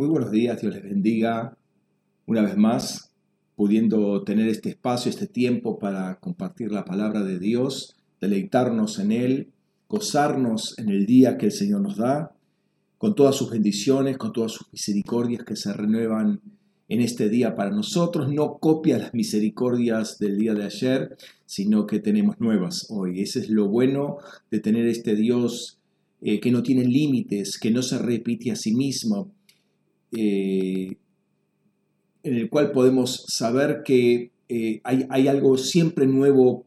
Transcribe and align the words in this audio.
Muy 0.00 0.06
buenos 0.06 0.30
días, 0.30 0.60
Dios 0.60 0.72
les 0.74 0.84
bendiga. 0.84 1.58
Una 2.26 2.42
vez 2.42 2.56
más, 2.56 3.10
pudiendo 3.56 4.22
tener 4.22 4.46
este 4.46 4.68
espacio, 4.68 5.10
este 5.10 5.26
tiempo 5.26 5.80
para 5.80 6.20
compartir 6.20 6.70
la 6.70 6.84
palabra 6.84 7.24
de 7.24 7.40
Dios, 7.40 7.96
deleitarnos 8.20 9.00
en 9.00 9.10
Él, 9.10 9.48
gozarnos 9.88 10.78
en 10.78 10.90
el 10.90 11.04
día 11.04 11.36
que 11.36 11.46
el 11.46 11.52
Señor 11.52 11.80
nos 11.80 11.96
da, 11.96 12.30
con 12.96 13.16
todas 13.16 13.34
sus 13.34 13.50
bendiciones, 13.50 14.18
con 14.18 14.32
todas 14.32 14.52
sus 14.52 14.72
misericordias 14.72 15.42
que 15.42 15.56
se 15.56 15.72
renuevan 15.72 16.42
en 16.88 17.00
este 17.00 17.28
día 17.28 17.56
para 17.56 17.72
nosotros. 17.72 18.32
No 18.32 18.58
copia 18.58 18.98
las 18.98 19.14
misericordias 19.14 20.20
del 20.20 20.38
día 20.38 20.54
de 20.54 20.62
ayer, 20.62 21.16
sino 21.44 21.88
que 21.88 21.98
tenemos 21.98 22.38
nuevas 22.38 22.86
hoy. 22.90 23.20
Ese 23.20 23.40
es 23.40 23.50
lo 23.50 23.66
bueno 23.66 24.18
de 24.52 24.60
tener 24.60 24.86
este 24.86 25.16
Dios 25.16 25.80
eh, 26.20 26.38
que 26.38 26.52
no 26.52 26.62
tiene 26.62 26.84
límites, 26.84 27.58
que 27.58 27.72
no 27.72 27.82
se 27.82 27.98
repite 27.98 28.52
a 28.52 28.56
sí 28.56 28.76
mismo, 28.76 29.32
eh, 30.12 30.96
en 32.22 32.34
el 32.34 32.48
cual 32.48 32.72
podemos 32.72 33.24
saber 33.28 33.82
que 33.84 34.30
eh, 34.48 34.80
hay, 34.84 35.28
algo 35.28 35.56
siempre 35.58 36.06
nuevo 36.06 36.66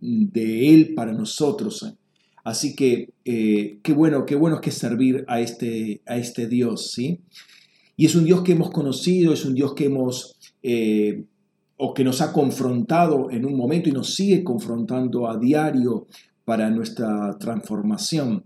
de 0.00 0.74
Él 0.74 0.94
para 0.94 1.12
nosotros. 1.12 1.94
Así 2.42 2.74
que 2.74 3.10
qué 3.24 3.92
bueno, 3.92 4.24
qué 4.24 4.34
bueno 4.34 4.56
es 4.56 4.62
que 4.62 4.70
servir 4.70 5.24
a 5.28 5.40
este, 5.40 6.00
a 6.06 6.16
este 6.16 6.48
Dios, 6.48 6.92
¿sí? 6.92 7.20
Y 7.96 8.06
es 8.06 8.14
un 8.14 8.24
Dios 8.24 8.42
que 8.42 8.52
hemos 8.52 8.70
conocido, 8.70 9.32
es 9.32 9.44
un 9.44 9.54
Dios 9.54 9.74
que 9.74 9.84
hemos, 9.84 10.36
o 11.76 11.94
que 11.94 12.02
nos 12.02 12.22
ha 12.22 12.32
confrontado 12.32 13.30
en 13.30 13.44
un 13.44 13.56
momento 13.56 13.90
y 13.90 13.92
nos 13.92 14.14
sigue 14.14 14.42
confrontando 14.42 15.28
a 15.28 15.38
diario 15.38 16.06
para 16.44 16.70
nuestra 16.70 17.36
transformación. 17.38 18.44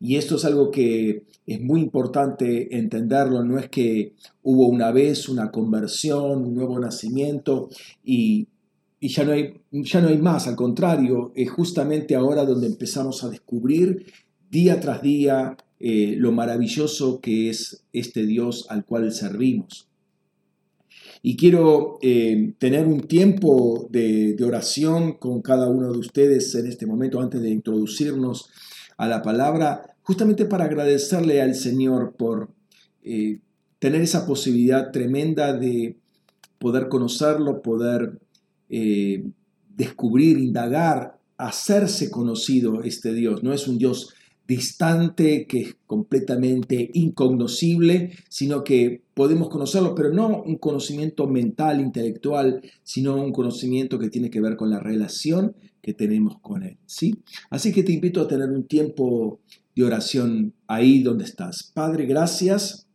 Y 0.00 0.16
esto 0.16 0.36
es 0.36 0.44
algo 0.44 0.70
que 0.70 1.24
es 1.50 1.60
muy 1.60 1.80
importante 1.80 2.76
entenderlo, 2.76 3.42
no 3.42 3.58
es 3.58 3.68
que 3.68 4.14
hubo 4.44 4.68
una 4.68 4.92
vez 4.92 5.28
una 5.28 5.50
conversión, 5.50 6.44
un 6.44 6.54
nuevo 6.54 6.78
nacimiento 6.78 7.68
y, 8.04 8.46
ya, 9.00 9.24
no 9.24 9.32
hay, 9.32 9.60
ya 9.72 10.00
no 10.00 10.08
hay 10.08 10.18
más, 10.18 10.46
al 10.46 10.54
contrario, 10.54 11.32
es 11.34 11.50
justamente 11.50 12.14
ahora 12.14 12.44
donde 12.44 12.68
empezamos 12.68 13.24
a 13.24 13.30
descubrir 13.30 14.06
día 14.48 14.78
tras 14.78 15.02
día 15.02 15.56
eh, 15.80 16.14
lo 16.16 16.30
maravilloso 16.30 17.20
que 17.20 17.50
es 17.50 17.82
este 17.92 18.26
Dios 18.26 18.66
al 18.68 18.84
cual 18.84 19.10
servimos. 19.10 19.88
Y 21.22 21.36
quiero 21.36 21.98
eh, 22.00 22.54
tener 22.58 22.86
un 22.86 23.00
tiempo 23.00 23.88
de, 23.90 24.36
oración 24.44 25.14
con 25.14 25.42
cada 25.42 25.68
uno 25.68 25.90
de 25.90 25.98
ustedes 25.98 26.54
en 26.54 26.68
este 26.68 26.86
momento 26.86 27.20
antes 27.20 27.42
de 27.42 27.50
introducirnos 27.50 28.50
a 28.96 29.08
la 29.08 29.20
palabra, 29.20 29.89
justamente 30.10 30.44
para 30.44 30.64
agradecerle 30.64 31.40
al 31.40 31.54
Señor 31.54 32.16
por 32.18 32.50
eh, 33.04 33.38
tener 33.78 34.02
esa 34.02 34.26
posibilidad 34.26 34.90
tremenda 34.90 35.56
de 35.56 35.98
poder 36.58 36.88
conocerlo, 36.88 37.62
poder 37.62 38.18
eh, 38.70 39.22
descubrir, 39.68 40.36
indagar, 40.36 41.16
hacerse 41.36 42.10
conocido 42.10 42.82
este 42.82 43.14
Dios. 43.14 43.44
No 43.44 43.52
es 43.52 43.68
un 43.68 43.78
Dios 43.78 44.12
distante, 44.48 45.46
que 45.46 45.60
es 45.60 45.76
completamente 45.86 46.90
incognoscible, 46.92 48.10
sino 48.28 48.64
que 48.64 49.02
podemos 49.14 49.48
conocerlo, 49.48 49.94
pero 49.94 50.12
no 50.12 50.42
un 50.42 50.56
conocimiento 50.56 51.28
mental, 51.28 51.80
intelectual, 51.80 52.60
sino 52.82 53.14
un 53.14 53.30
conocimiento 53.30 53.96
que 53.96 54.10
tiene 54.10 54.28
que 54.28 54.40
ver 54.40 54.56
con 54.56 54.70
la 54.70 54.80
relación 54.80 55.54
que 55.80 55.94
tenemos 55.94 56.40
con 56.40 56.64
Él. 56.64 56.78
¿sí? 56.84 57.22
Así 57.48 57.72
que 57.72 57.84
te 57.84 57.92
invito 57.92 58.20
a 58.20 58.26
tener 58.26 58.50
un 58.50 58.64
tiempo 58.64 59.38
oración 59.82 60.54
ahí 60.66 61.02
donde 61.02 61.24
estás. 61.24 61.70
Padre, 61.74 62.06
gracias 62.06 62.86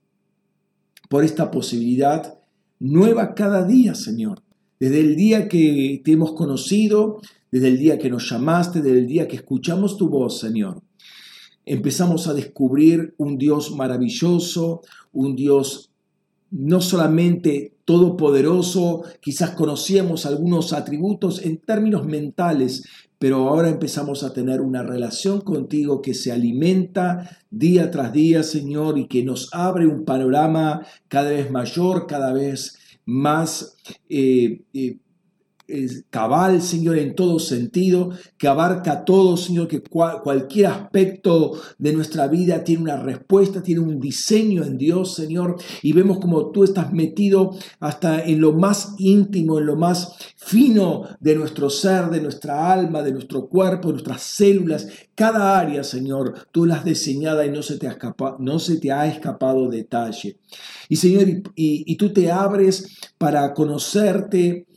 por 1.09 1.23
esta 1.23 1.51
posibilidad 1.51 2.37
nueva 2.79 3.33
cada 3.35 3.65
día, 3.65 3.95
Señor. 3.95 4.41
Desde 4.79 4.99
el 4.99 5.15
día 5.15 5.47
que 5.47 6.01
te 6.03 6.11
hemos 6.11 6.33
conocido, 6.33 7.21
desde 7.51 7.69
el 7.69 7.77
día 7.77 7.97
que 7.97 8.09
nos 8.09 8.29
llamaste, 8.29 8.81
desde 8.81 8.99
el 8.99 9.07
día 9.07 9.27
que 9.27 9.37
escuchamos 9.37 9.97
tu 9.97 10.09
voz, 10.09 10.39
Señor 10.39 10.81
empezamos 11.65 12.27
a 12.27 12.33
descubrir 12.33 13.15
un 13.17 13.37
Dios 13.37 13.71
maravilloso, 13.75 14.81
un 15.11 15.35
Dios 15.35 15.91
no 16.51 16.79
solamente 16.79 17.74
todopoderoso, 17.85 19.03
quizás 19.21 19.51
conocíamos 19.51 20.25
algunos 20.25 20.73
atributos 20.73 21.43
en 21.45 21.57
términos 21.57 22.05
mentales, 22.05 22.83
pero 23.19 23.47
ahora 23.47 23.69
empezamos 23.69 24.23
a 24.23 24.33
tener 24.33 24.59
una 24.59 24.83
relación 24.83 25.41
contigo 25.41 26.01
que 26.01 26.13
se 26.13 26.31
alimenta 26.31 27.39
día 27.49 27.91
tras 27.91 28.11
día, 28.11 28.43
Señor, 28.43 28.97
y 28.97 29.07
que 29.07 29.23
nos 29.23 29.53
abre 29.53 29.87
un 29.87 30.03
panorama 30.03 30.85
cada 31.07 31.29
vez 31.29 31.49
mayor, 31.49 32.07
cada 32.07 32.33
vez 32.33 32.77
más 33.05 33.77
eh, 34.09 34.63
eh, 34.73 34.97
cabal, 36.09 36.61
Señor, 36.61 36.97
en 36.97 37.15
todo 37.15 37.39
sentido, 37.39 38.11
que 38.37 38.47
abarca 38.47 39.05
todo, 39.05 39.37
Señor, 39.37 39.67
que 39.67 39.81
cualquier 39.81 40.67
aspecto 40.67 41.53
de 41.77 41.93
nuestra 41.93 42.27
vida 42.27 42.63
tiene 42.63 42.83
una 42.83 42.97
respuesta, 42.97 43.63
tiene 43.63 43.81
un 43.81 43.99
diseño 43.99 44.63
en 44.63 44.77
Dios, 44.77 45.15
Señor, 45.15 45.55
y 45.81 45.93
vemos 45.93 46.19
como 46.19 46.51
tú 46.51 46.63
estás 46.63 46.93
metido 46.93 47.51
hasta 47.79 48.23
en 48.23 48.41
lo 48.41 48.53
más 48.53 48.95
íntimo, 48.97 49.59
en 49.59 49.65
lo 49.65 49.75
más 49.75 50.15
fino 50.37 51.03
de 51.19 51.35
nuestro 51.35 51.69
ser, 51.69 52.09
de 52.09 52.21
nuestra 52.21 52.71
alma, 52.71 53.01
de 53.01 53.11
nuestro 53.11 53.47
cuerpo, 53.47 53.87
de 53.87 53.93
nuestras 53.93 54.21
células, 54.21 54.87
cada 55.15 55.59
área, 55.59 55.83
Señor, 55.83 56.47
tú 56.51 56.65
la 56.65 56.75
has 56.75 56.85
diseñado 56.85 57.43
y 57.43 57.49
no 57.49 57.63
se 57.63 57.77
te 57.77 57.87
ha 57.87 57.91
escapado, 57.91 58.37
no 58.39 58.59
se 58.59 58.77
te 58.77 58.91
ha 58.91 59.07
escapado 59.07 59.69
detalle. 59.69 60.37
Y 60.89 60.97
Señor, 60.97 61.25
y 61.55 61.95
tú 61.95 62.13
te 62.13 62.31
abres 62.31 62.99
para 63.17 63.53
conocerte, 63.53 64.67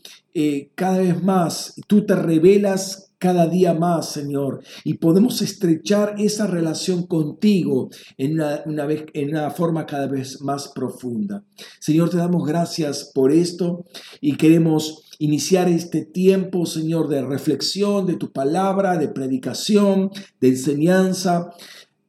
eh, 0.41 0.71
cada 0.77 0.99
vez 0.99 1.21
más, 1.21 1.75
tú 1.89 2.07
te 2.07 2.15
revelas 2.15 3.11
cada 3.19 3.49
día 3.49 3.75
más, 3.75 4.13
Señor, 4.13 4.63
y 4.85 4.95
podemos 4.95 5.43
estrechar 5.43 6.15
esa 6.19 6.47
relación 6.47 7.09
contigo 7.09 7.91
en 8.19 8.35
una, 8.35 8.87
vez, 8.87 9.07
en 9.15 9.31
una 9.31 9.51
forma 9.51 9.85
cada 9.85 10.07
vez 10.07 10.41
más 10.41 10.69
profunda. 10.69 11.43
Señor, 11.81 12.11
te 12.11 12.19
damos 12.19 12.47
gracias 12.47 13.11
por 13.13 13.33
esto 13.33 13.85
y 14.21 14.37
queremos 14.37 15.03
iniciar 15.19 15.69
este 15.69 16.05
tiempo, 16.05 16.67
Señor, 16.67 17.09
de 17.09 17.23
reflexión 17.23 18.07
de 18.07 18.15
tu 18.15 18.31
palabra, 18.31 18.97
de 18.97 19.09
predicación, 19.09 20.13
de 20.41 20.51
enseñanza, 20.51 21.51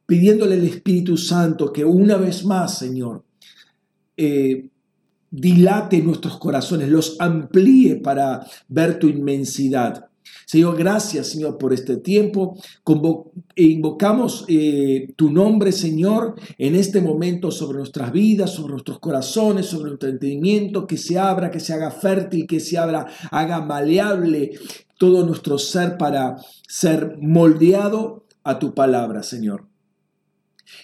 pidiéndole 0.06 0.54
al 0.54 0.66
Espíritu 0.66 1.16
Santo 1.16 1.72
que 1.72 1.84
una 1.84 2.16
vez 2.16 2.44
más, 2.44 2.78
Señor, 2.78 3.24
eh, 4.16 4.69
dilate 5.30 6.02
nuestros 6.02 6.38
corazones, 6.38 6.88
los 6.88 7.16
amplíe 7.20 7.96
para 7.96 8.46
ver 8.68 8.98
tu 8.98 9.08
inmensidad. 9.08 10.06
Señor, 10.46 10.76
gracias, 10.76 11.28
Señor, 11.28 11.58
por 11.58 11.72
este 11.72 11.96
tiempo. 11.98 12.56
E 13.54 13.62
invocamos 13.62 14.44
eh, 14.48 15.12
tu 15.14 15.30
nombre, 15.30 15.70
Señor, 15.70 16.34
en 16.58 16.74
este 16.74 17.00
momento 17.00 17.52
sobre 17.52 17.78
nuestras 17.78 18.10
vidas, 18.10 18.50
sobre 18.50 18.72
nuestros 18.72 18.98
corazones, 18.98 19.66
sobre 19.66 19.90
nuestro 19.90 20.08
entendimiento, 20.08 20.88
que 20.88 20.96
se 20.96 21.18
abra, 21.18 21.52
que 21.52 21.60
se 21.60 21.72
haga 21.72 21.92
fértil, 21.92 22.48
que 22.48 22.58
se 22.58 22.78
abra, 22.78 23.06
haga 23.30 23.60
maleable 23.60 24.52
todo 24.98 25.24
nuestro 25.24 25.56
ser 25.56 25.96
para 25.96 26.36
ser 26.66 27.16
moldeado 27.20 28.24
a 28.42 28.58
tu 28.58 28.74
palabra, 28.74 29.22
Señor. 29.22 29.69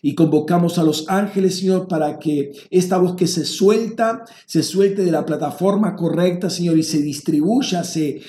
Y 0.02 0.14
convocamos 0.14 0.78
a 0.78 0.84
los 0.84 1.08
ángeles, 1.08 1.58
Señor, 1.58 1.88
para 1.88 2.18
que 2.18 2.52
esta 2.70 2.98
voz 2.98 3.16
que 3.16 3.26
se 3.26 3.44
suelta, 3.44 4.24
se 4.46 4.62
suelte 4.62 5.02
de 5.02 5.10
la 5.10 5.24
plataforma 5.24 5.96
correcta, 5.96 6.50
Señor, 6.50 6.78
y 6.78 6.82
se 6.82 6.98
distribuya, 6.98 7.84
se, 7.84 8.20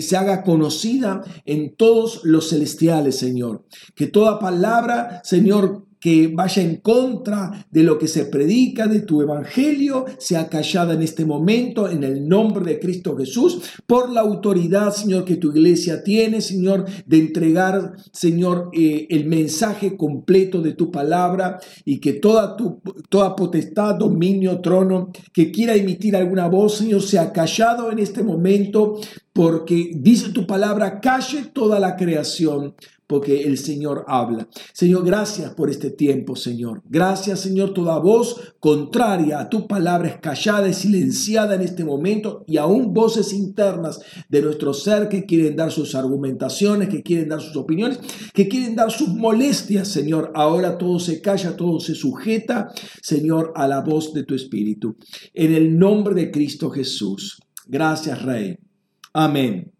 se 0.00 0.16
haga 0.16 0.42
conocida 0.42 1.22
en 1.44 1.74
todos 1.74 2.20
los 2.24 2.50
celestiales, 2.50 3.16
Señor. 3.16 3.64
Que 3.94 4.06
toda 4.06 4.38
palabra, 4.38 5.20
Señor, 5.24 5.87
que 6.00 6.28
vaya 6.28 6.62
en 6.62 6.76
contra 6.76 7.66
de 7.70 7.82
lo 7.82 7.98
que 7.98 8.08
se 8.08 8.26
predica 8.26 8.86
de 8.86 9.00
tu 9.00 9.22
evangelio 9.22 10.04
sea 10.18 10.48
callada 10.48 10.94
en 10.94 11.02
este 11.02 11.24
momento 11.24 11.88
en 11.88 12.04
el 12.04 12.28
nombre 12.28 12.64
de 12.64 12.80
Cristo 12.80 13.16
Jesús 13.16 13.60
por 13.86 14.10
la 14.10 14.20
autoridad, 14.20 14.92
Señor, 14.92 15.24
que 15.24 15.36
tu 15.36 15.50
iglesia 15.50 16.02
tiene, 16.02 16.40
Señor, 16.40 16.84
de 17.06 17.18
entregar, 17.18 17.94
Señor, 18.12 18.70
eh, 18.72 19.06
el 19.10 19.26
mensaje 19.26 19.96
completo 19.96 20.60
de 20.62 20.72
tu 20.72 20.90
palabra 20.90 21.58
y 21.84 21.98
que 21.98 22.14
toda 22.14 22.56
tu 22.56 22.80
toda 23.08 23.34
potestad, 23.34 23.96
dominio, 23.96 24.60
trono 24.60 25.10
que 25.32 25.50
quiera 25.50 25.74
emitir 25.74 26.16
alguna 26.16 26.48
voz, 26.48 26.76
Señor, 26.76 27.02
sea 27.02 27.32
callado 27.32 27.90
en 27.90 27.98
este 27.98 28.22
momento 28.22 29.00
porque 29.32 29.92
dice 29.94 30.30
tu 30.30 30.46
palabra, 30.46 31.00
calle 31.00 31.44
toda 31.52 31.78
la 31.78 31.96
creación 31.96 32.74
porque 33.08 33.44
el 33.44 33.56
Señor 33.56 34.04
habla. 34.06 34.48
Señor, 34.72 35.04
gracias 35.04 35.52
por 35.54 35.70
este 35.70 35.90
tiempo, 35.90 36.36
Señor. 36.36 36.82
Gracias, 36.88 37.40
Señor, 37.40 37.72
toda 37.72 37.98
voz 37.98 38.54
contraria 38.60 39.40
a 39.40 39.48
tu 39.48 39.66
palabra 39.66 40.08
es 40.08 40.18
callada 40.18 40.68
y 40.68 40.74
silenciada 40.74 41.54
en 41.54 41.62
este 41.62 41.84
momento 41.84 42.44
y 42.46 42.58
aún 42.58 42.92
voces 42.92 43.32
internas 43.32 43.98
de 44.28 44.42
nuestro 44.42 44.74
ser 44.74 45.08
que 45.08 45.24
quieren 45.24 45.56
dar 45.56 45.72
sus 45.72 45.94
argumentaciones, 45.94 46.90
que 46.90 47.02
quieren 47.02 47.30
dar 47.30 47.40
sus 47.40 47.56
opiniones, 47.56 47.98
que 48.34 48.46
quieren 48.46 48.76
dar 48.76 48.92
sus 48.92 49.08
molestias, 49.08 49.88
Señor. 49.88 50.30
Ahora 50.34 50.76
todo 50.76 51.00
se 51.00 51.22
calla, 51.22 51.56
todo 51.56 51.80
se 51.80 51.94
sujeta, 51.94 52.70
Señor, 53.02 53.52
a 53.56 53.66
la 53.66 53.80
voz 53.80 54.12
de 54.12 54.24
tu 54.24 54.34
Espíritu. 54.34 54.96
En 55.32 55.54
el 55.54 55.78
nombre 55.78 56.14
de 56.14 56.30
Cristo 56.30 56.68
Jesús. 56.68 57.40
Gracias, 57.66 58.22
Rey. 58.22 58.58
Amén. 59.14 59.72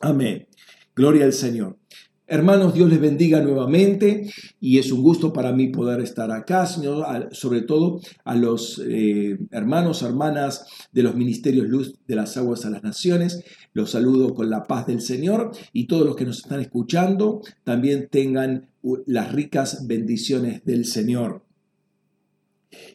Amén. 0.00 0.46
Gloria 0.94 1.24
al 1.24 1.32
Señor. 1.32 1.81
Hermanos, 2.28 2.72
Dios 2.72 2.88
les 2.88 3.00
bendiga 3.00 3.40
nuevamente 3.40 4.30
y 4.60 4.78
es 4.78 4.92
un 4.92 5.02
gusto 5.02 5.32
para 5.32 5.52
mí 5.52 5.68
poder 5.68 6.00
estar 6.00 6.30
acá, 6.30 6.66
sobre 6.66 7.62
todo 7.62 8.00
a 8.24 8.36
los 8.36 8.80
eh, 8.86 9.38
hermanos, 9.50 10.02
hermanas 10.02 10.64
de 10.92 11.02
los 11.02 11.16
ministerios 11.16 11.66
Luz 11.66 11.98
de 12.06 12.14
las 12.14 12.36
Aguas 12.36 12.64
a 12.64 12.70
las 12.70 12.84
Naciones. 12.84 13.44
Los 13.74 13.90
saludo 13.90 14.34
con 14.34 14.50
la 14.50 14.64
paz 14.64 14.86
del 14.86 15.00
Señor 15.00 15.50
y 15.72 15.86
todos 15.86 16.06
los 16.06 16.14
que 16.14 16.24
nos 16.24 16.38
están 16.38 16.60
escuchando 16.60 17.42
también 17.64 18.08
tengan 18.08 18.68
las 19.06 19.32
ricas 19.32 19.86
bendiciones 19.86 20.64
del 20.64 20.84
Señor. 20.84 21.42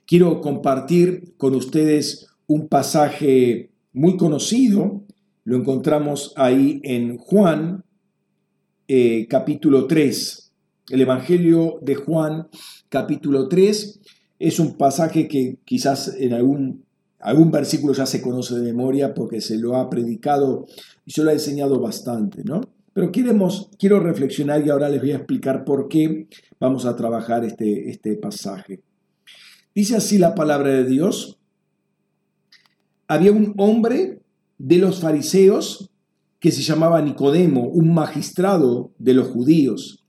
Quiero 0.05 0.39
compartir 0.39 1.33
con 1.37 1.53
ustedes 1.53 2.27
un 2.47 2.69
pasaje 2.69 3.71
muy 3.91 4.15
conocido, 4.15 5.03
lo 5.43 5.57
encontramos 5.57 6.33
ahí 6.37 6.79
en 6.83 7.17
Juan 7.17 7.83
eh, 8.87 9.27
capítulo 9.29 9.85
3. 9.85 10.51
El 10.89 11.01
Evangelio 11.01 11.79
de 11.81 11.95
Juan, 11.95 12.47
capítulo 12.87 13.49
3, 13.49 13.99
es 14.39 14.59
un 14.59 14.77
pasaje 14.77 15.27
que 15.27 15.57
quizás 15.65 16.15
en 16.17 16.33
algún, 16.33 16.85
algún 17.19 17.51
versículo 17.51 17.93
ya 17.93 18.05
se 18.05 18.21
conoce 18.21 18.55
de 18.55 18.61
memoria 18.61 19.13
porque 19.13 19.41
se 19.41 19.57
lo 19.57 19.75
ha 19.75 19.89
predicado 19.89 20.65
y 21.05 21.11
se 21.11 21.23
lo 21.23 21.31
ha 21.31 21.33
enseñado 21.33 21.79
bastante, 21.79 22.43
¿no? 22.45 22.61
Pero 22.93 23.11
quiero 23.11 23.99
reflexionar 23.99 24.65
y 24.65 24.69
ahora 24.69 24.89
les 24.89 25.01
voy 25.01 25.11
a 25.11 25.17
explicar 25.17 25.65
por 25.65 25.87
qué 25.87 26.27
vamos 26.59 26.85
a 26.85 26.95
trabajar 26.95 27.43
este, 27.43 27.89
este 27.89 28.15
pasaje. 28.15 28.79
Dice 29.75 29.97
así 29.97 30.17
la 30.17 30.33
palabra 30.33 30.69
de 30.69 30.85
Dios. 30.85 31.37
Había 33.07 33.31
un 33.31 33.53
hombre 33.57 34.21
de 34.57 34.77
los 34.77 35.01
fariseos 35.01 35.91
que 36.39 36.51
se 36.51 36.61
llamaba 36.61 37.01
Nicodemo, 37.01 37.67
un 37.67 37.93
magistrado 37.93 38.91
de 38.99 39.13
los 39.13 39.27
judíos. 39.27 40.05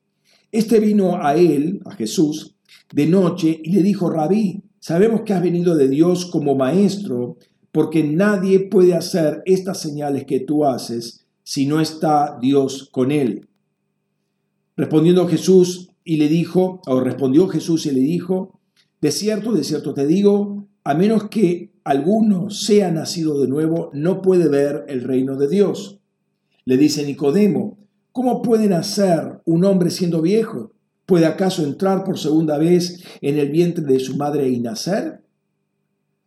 Este 0.53 0.81
vino 0.81 1.23
a 1.23 1.37
él, 1.37 1.81
a 1.85 1.95
Jesús, 1.95 2.57
de 2.93 3.07
noche 3.07 3.61
y 3.63 3.73
le 3.73 3.83
dijo, 3.83 4.11
Rabí, 4.11 4.63
sabemos 4.79 5.23
que 5.23 5.35
has 5.35 5.43
venido 5.43 5.75
de 5.75 5.89
Dios 5.89 6.27
como 6.27 6.55
maestro, 6.55 7.37
porque 7.73 8.03
nadie 8.03 8.61
puede 8.61 8.95
hacer 8.95 9.43
estas 9.45 9.81
señales 9.81 10.25
que 10.25 10.41
tú 10.41 10.65
haces 10.65 11.27
si 11.43 11.67
no 11.67 11.81
está 11.81 12.39
Dios 12.41 12.89
con 12.93 13.11
él. 13.11 13.49
Respondiendo 14.77 15.27
Jesús 15.29 15.91
y 16.05 16.17
le 16.17 16.29
dijo, 16.29 16.81
o 16.87 17.01
respondió 17.01 17.49
Jesús 17.49 17.87
y 17.87 17.91
le 17.91 18.01
dijo, 18.01 18.61
de 19.01 19.13
cierto, 19.13 19.53
de 19.53 19.65
cierto 19.65 19.95
te 19.95 20.07
digo, 20.07 20.67
a 20.85 20.95
menos 20.95 21.29
que 21.29 21.73
alguno 21.85 22.51
sea 22.51 22.91
nacido 22.91 23.41
de 23.41 23.49
nuevo, 23.49 23.91
no 23.93 24.23
puede 24.23 24.49
ver 24.49 24.85
el 24.89 25.03
reino 25.03 25.37
de 25.37 25.49
Dios. 25.49 25.98
Le 26.69 26.77
dice 26.77 27.03
Nicodemo, 27.03 27.79
¿cómo 28.13 28.43
puede 28.43 28.69
nacer 28.69 29.41
un 29.47 29.65
hombre 29.65 29.89
siendo 29.91 30.21
viejo? 30.21 30.75
¿Puede 31.07 31.25
acaso 31.25 31.65
entrar 31.65 32.05
por 32.05 32.19
segunda 32.19 32.59
vez 32.59 33.03
en 33.23 33.39
el 33.39 33.49
vientre 33.49 33.83
de 33.87 33.99
su 33.99 34.19
madre 34.19 34.51
y 34.51 34.61
nacer? 34.61 35.23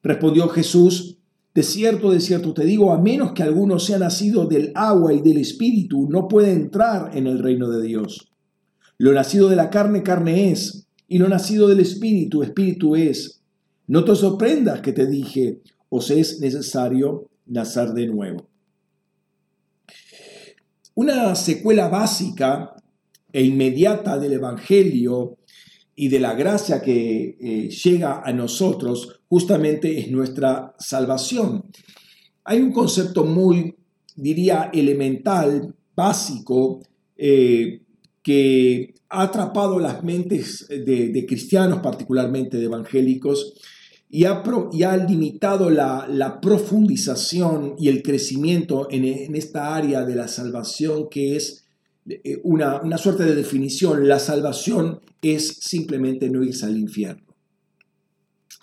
Respondió 0.02 0.50
Jesús, 0.50 1.20
de 1.54 1.62
cierto, 1.62 2.10
de 2.10 2.20
cierto 2.20 2.56
te 2.56 2.66
digo, 2.66 2.92
a 2.92 3.00
menos 3.00 3.34
que 3.34 3.44
alguno 3.44 3.78
sea 3.78 4.00
nacido 4.00 4.48
del 4.48 4.72
agua 4.74 5.14
y 5.14 5.22
del 5.22 5.38
espíritu, 5.38 6.10
no 6.10 6.28
puede 6.28 6.54
entrar 6.54 7.16
en 7.16 7.28
el 7.28 7.38
reino 7.38 7.70
de 7.70 7.84
Dios. 7.84 8.28
Lo 8.98 9.14
nacido 9.14 9.48
de 9.48 9.58
la 9.58 9.70
carne, 9.70 10.02
carne 10.02 10.50
es, 10.50 10.88
y 11.08 11.20
lo 11.20 11.30
nacido 11.30 11.68
del 11.68 11.82
espíritu, 11.82 12.42
espíritu 12.42 12.96
es. 12.96 13.44
No 13.86 14.04
te 14.06 14.16
sorprendas 14.16 14.82
que 14.82 14.92
te 14.92 15.06
dije, 15.06 15.62
os 15.90 16.10
es 16.10 16.40
necesario 16.40 17.30
nacer 17.46 17.90
de 17.90 18.08
nuevo. 18.08 18.51
Una 20.94 21.36
secuela 21.36 21.88
básica 21.88 22.76
e 23.32 23.44
inmediata 23.44 24.20
del 24.20 24.34
Evangelio 24.34 25.38
y 25.96 26.10
de 26.10 26.20
la 26.20 26.34
gracia 26.34 26.82
que 26.82 27.38
eh, 27.40 27.70
llega 27.70 28.22
a 28.24 28.34
nosotros 28.34 29.22
justamente 29.30 30.00
es 30.00 30.12
nuestra 30.12 30.76
salvación. 30.80 31.64
Hay 32.44 32.60
un 32.60 32.74
concepto 32.74 33.24
muy, 33.24 33.76
diría, 34.16 34.70
elemental, 34.74 35.74
básico, 35.96 36.82
eh, 37.16 37.82
que 38.22 38.94
ha 39.10 39.24
atrapado 39.24 39.80
las 39.80 40.04
mentes 40.04 40.68
de 40.68 41.26
cristianos, 41.28 41.80
particularmente 41.80 42.58
de 42.58 42.66
evangélicos, 42.66 43.54
y 44.12 44.26
ha, 44.26 44.98
limitado 44.98 45.70
la, 45.70 46.40
profundización 46.42 47.76
y 47.80 47.88
el 47.88 48.04
crecimiento 48.04 48.88
en, 48.92 49.36
esta 49.36 49.74
área 49.74 50.04
de 50.04 50.16
la 50.16 50.28
salvación 50.28 51.08
que 51.10 51.38
es 51.38 51.66
eh, 52.08 52.42
una, 52.44 52.82
una 52.82 52.98
suerte 52.98 53.24
de 53.24 53.36
definición. 53.36 54.08
La 54.10 54.20
salvación 54.20 55.00
es 55.22 55.48
simplemente 55.62 56.30
no 56.30 56.44
irse 56.44 56.66
al 56.66 56.78
infierno. 56.78 57.31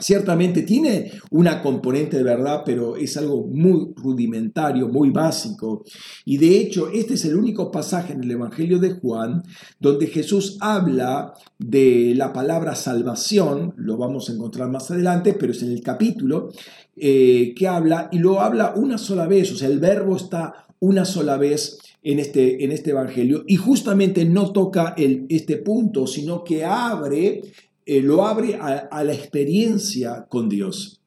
Ciertamente 0.01 0.63
tiene 0.63 1.11
una 1.31 1.61
componente 1.61 2.19
de 2.19 2.23
verdad, 2.23 2.63
pero 2.65 2.97
es 2.97 3.17
algo 3.17 3.47
muy 3.47 3.93
rudimentario, 3.97 4.89
muy 4.89 5.11
básico. 5.11 5.85
Y 6.25 6.37
de 6.37 6.57
hecho, 6.57 6.89
este 6.89 7.15
es 7.15 7.25
el 7.25 7.35
único 7.35 7.73
pasaje 7.73 8.13
en 8.13 8.23
el 8.23 8.31
Evangelio 8.31 8.79
de 8.79 8.93
Juan 8.93 9.43
donde 9.81 10.07
Jesús 10.07 10.57
habla 10.61 11.35
de 11.59 12.15
la 12.15 12.33
palabra 12.33 12.77
salvación, 12.77 13.75
lo 13.77 13.97
vamos 13.97 14.29
a 14.29 14.35
encontrar 14.35 14.69
más 14.69 14.91
adelante, 14.91 15.35
pero 15.35 15.51
es 15.51 15.63
en 15.63 15.73
el 15.73 15.83
capítulo 15.83 16.51
eh, 16.97 17.53
que 17.57 17.67
habla 17.67 18.09
y 18.13 18.19
lo 18.19 18.41
habla 18.41 18.75
una 18.77 18.99
sola 18.99 19.27
vez, 19.27 19.51
o 19.53 19.57
sea, 19.57 19.69
el 19.69 19.81
verbo 19.81 20.17
está 20.17 20.67
una 20.81 21.05
sola 21.05 21.37
vez 21.37 21.79
en 22.03 22.19
este, 22.19 22.65
en 22.65 22.73
este 22.73 22.91
Evangelio. 22.91 23.45
Y 23.47 23.57
justamente 23.57 24.25
no 24.25 24.53
toca 24.53 24.95
el, 24.97 25.27
este 25.29 25.57
punto, 25.57 26.07
sino 26.07 26.45
que 26.45 26.65
abre 26.65 27.43
eh, 27.89 28.03
lo 28.03 28.27
abre 28.27 28.59
a, 28.61 29.03
la 29.03 29.15
experiencia 29.15 30.27
con 30.29 30.51
Dios. 30.51 31.01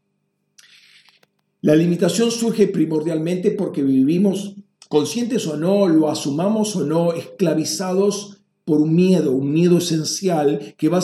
La 1.61 1.75
limitación 1.75 2.31
surge 2.31 2.67
primordialmente 2.69 3.51
porque 3.51 3.83
vivimos, 3.83 4.55
conscientes 4.89 5.45
o 5.45 5.57
no, 5.57 5.87
lo 5.87 6.09
asumamos 6.09 6.75
o 6.75 6.83
no, 6.83 7.13
esclavizados 7.13 8.39
por 8.65 8.81
un 8.81 8.95
miedo, 8.95 9.31
un 9.31 9.53
miedo 9.53 9.77
esencial 9.77 10.73
que 10.75 10.89
va, 10.89 11.01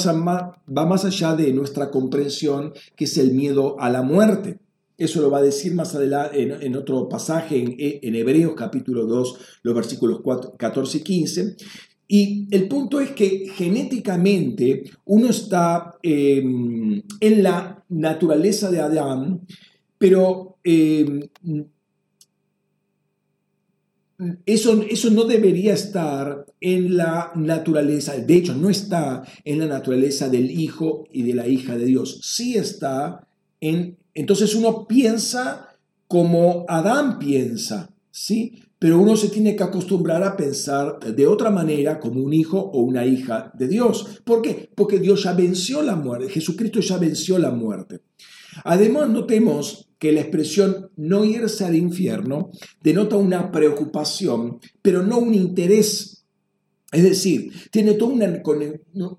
más 0.66 1.06
allá 1.06 1.36
de 1.36 1.54
nuestra 1.54 1.92
comprensión, 1.92 2.74
que 2.96 3.06
es 3.06 3.16
el 3.20 3.34
miedo 3.34 3.80
a 3.80 3.92
la 3.92 4.02
muerte. 4.02 4.58
Eso 4.98 5.22
lo 5.22 5.30
va 5.30 5.38
a 5.38 5.44
decir 5.44 5.76
más 5.76 5.94
adelante 5.94 6.42
en, 6.42 6.76
otro 6.76 7.08
pasaje 7.08 8.00
en, 8.02 8.16
Hebreos 8.16 8.56
capítulo 8.58 9.06
2, 9.06 9.38
los 9.62 9.76
versículos 9.76 10.22
14 10.58 10.98
y 10.98 11.02
15. 11.02 11.56
Y 12.08 12.48
el 12.52 12.68
punto 12.68 13.02
es 13.02 13.12
que 13.12 13.50
genéticamente 13.54 14.84
uno 15.06 15.30
está 15.30 15.96
em, 16.02 17.02
en 17.20 17.44
la 17.44 17.84
naturaleza 17.90 18.72
de 18.72 18.80
Adán, 18.80 19.42
pero 19.98 20.58
em, 20.64 21.22
eso, 24.46 24.82
eso 24.90 25.10
no 25.12 25.26
debería 25.26 25.74
estar 25.74 26.46
en 26.60 26.98
la 26.98 27.32
naturaleza, 27.36 28.18
de 28.18 28.36
hecho 28.36 28.56
no 28.56 28.70
está 28.70 29.24
en 29.44 29.60
la 29.60 29.68
naturaleza 29.68 30.28
del 30.28 30.50
hijo 30.50 31.08
y 31.12 31.24
de 31.24 31.36
la 31.36 31.48
hija 31.48 31.78
de 31.78 31.86
Dios, 31.86 32.20
sí 32.24 32.56
está 32.56 33.28
en, 33.62 33.98
entonces 34.14 34.56
uno 34.56 34.88
piensa 34.88 35.78
como 36.08 36.66
Adán 36.68 37.20
piensa, 37.20 37.92
¿sí? 38.10 38.64
Pero 38.80 39.00
uno 39.00 39.16
se 39.16 39.30
tiene 39.30 39.56
que 39.56 39.64
acostumbrar 39.64 40.24
a 40.24 40.38
pensar 40.38 41.00
de 41.00 41.28
otra 41.28 41.50
manera 41.50 42.00
como 42.00 42.22
un 42.22 42.34
hijo 42.34 42.60
o 42.60 42.82
una 42.82 43.06
hija 43.06 43.52
de 43.56 43.68
Dios. 43.68 44.22
¿Por 44.24 44.42
qué? 44.42 44.70
Porque 44.76 45.00
Dios 45.00 45.24
ya 45.24 45.34
venció 45.34 45.82
la 45.82 45.96
muerte, 45.96 46.30
Jesucristo 46.30 46.80
ya 46.80 46.98
venció 46.98 47.40
la 47.40 47.52
muerte. 47.52 48.02
Además, 48.64 49.10
notemos 49.10 49.90
que 50.00 50.12
la 50.12 50.22
expresión 50.22 50.92
no 50.96 51.26
irse 51.26 51.66
al 51.66 51.76
infierno 51.76 52.52
denota 52.82 53.16
una 53.16 53.52
preocupación, 53.52 54.60
pero 54.82 55.04
no 55.04 55.18
un 55.18 55.34
interés. 55.34 56.26
Es 56.92 57.04
decir, 57.04 57.52
tiene 57.72 57.94
toda 57.94 58.14
una, 58.14 58.42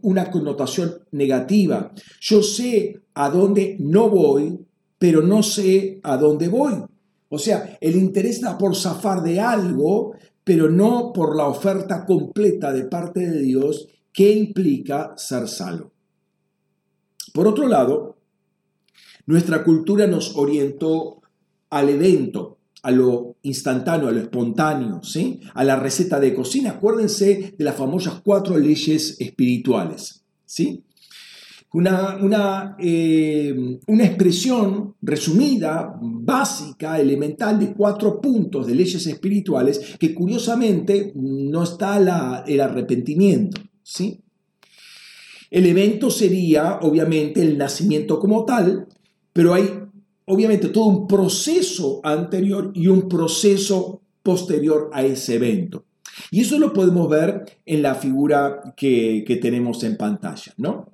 una 0.02 0.30
connotación 0.30 1.00
negativa. 1.10 1.92
Yo 2.20 2.42
sé 2.42 3.00
a 3.14 3.28
dónde 3.28 3.76
no 3.80 4.08
voy, 4.08 4.58
pero 4.98 5.22
no 5.22 5.42
sé 5.42 6.00
a 6.02 6.16
dónde 6.16 6.48
voy. 6.48 6.74
O 7.28 7.38
sea, 7.38 7.76
el 7.80 7.96
interés 7.96 8.40
da 8.40 8.56
por 8.56 8.74
zafar 8.74 9.22
de 9.22 9.40
algo, 9.40 10.14
pero 10.44 10.70
no 10.70 11.12
por 11.12 11.36
la 11.36 11.46
oferta 11.46 12.06
completa 12.06 12.72
de 12.72 12.84
parte 12.84 13.20
de 13.28 13.40
Dios 13.42 13.88
que 14.12 14.32
implica 14.32 15.12
ser 15.16 15.46
salvo. 15.46 15.92
Por 17.34 17.46
otro 17.46 17.68
lado, 17.68 18.16
nuestra 19.26 19.62
cultura 19.62 20.06
nos 20.06 20.36
orientó 20.36 21.20
al 21.70 21.90
evento, 21.90 22.58
a 22.82 22.90
lo 22.90 23.36
instantáneo, 23.42 24.08
a 24.08 24.12
lo 24.12 24.20
espontáneo, 24.20 25.02
¿sí? 25.02 25.40
a 25.52 25.64
la 25.64 25.76
receta 25.76 26.18
de 26.18 26.34
cocina. 26.34 26.70
Acuérdense 26.70 27.54
de 27.56 27.64
las 27.64 27.76
famosas 27.76 28.22
cuatro 28.24 28.56
leyes 28.56 29.20
espirituales. 29.20 30.24
¿sí? 30.46 30.84
Una, 31.70 32.16
una, 32.16 32.76
eh, 32.78 33.78
una, 33.86 34.04
expresión 34.04 34.94
resumida, 35.02 35.98
básica, 36.00 36.98
elemental 36.98 37.58
de 37.58 37.74
cuatro 37.74 38.22
puntos 38.22 38.66
de 38.66 38.74
leyes 38.74 39.06
espirituales 39.06 39.96
que 39.98 40.14
curiosamente 40.14 41.12
no 41.14 41.62
está 41.62 42.44
el 42.46 42.60
arrepentimiento. 42.60 43.60
¿sí? 43.82 44.20
El 45.50 45.66
evento 45.66 46.10
sería 46.10 46.78
obviamente 46.80 47.42
el 47.42 47.58
nacimiento 47.58 48.18
como 48.18 48.44
tal, 48.44 48.86
pero 49.32 49.54
hay 49.54 49.68
obviamente 50.26 50.68
todo 50.68 50.86
un 50.86 51.06
proceso 51.06 52.00
anterior 52.04 52.70
y 52.74 52.86
un 52.86 53.08
proceso 53.08 54.02
posterior 54.22 54.90
a 54.92 55.02
ese 55.02 55.36
evento. 55.36 55.84
Y 56.30 56.40
eso 56.40 56.58
lo 56.58 56.72
podemos 56.72 57.08
ver 57.08 57.58
en 57.64 57.82
la 57.82 57.94
figura 57.94 58.74
que, 58.76 59.38
tenemos 59.40 59.82
en 59.84 59.96
pantalla, 59.96 60.52
¿no? 60.56 60.92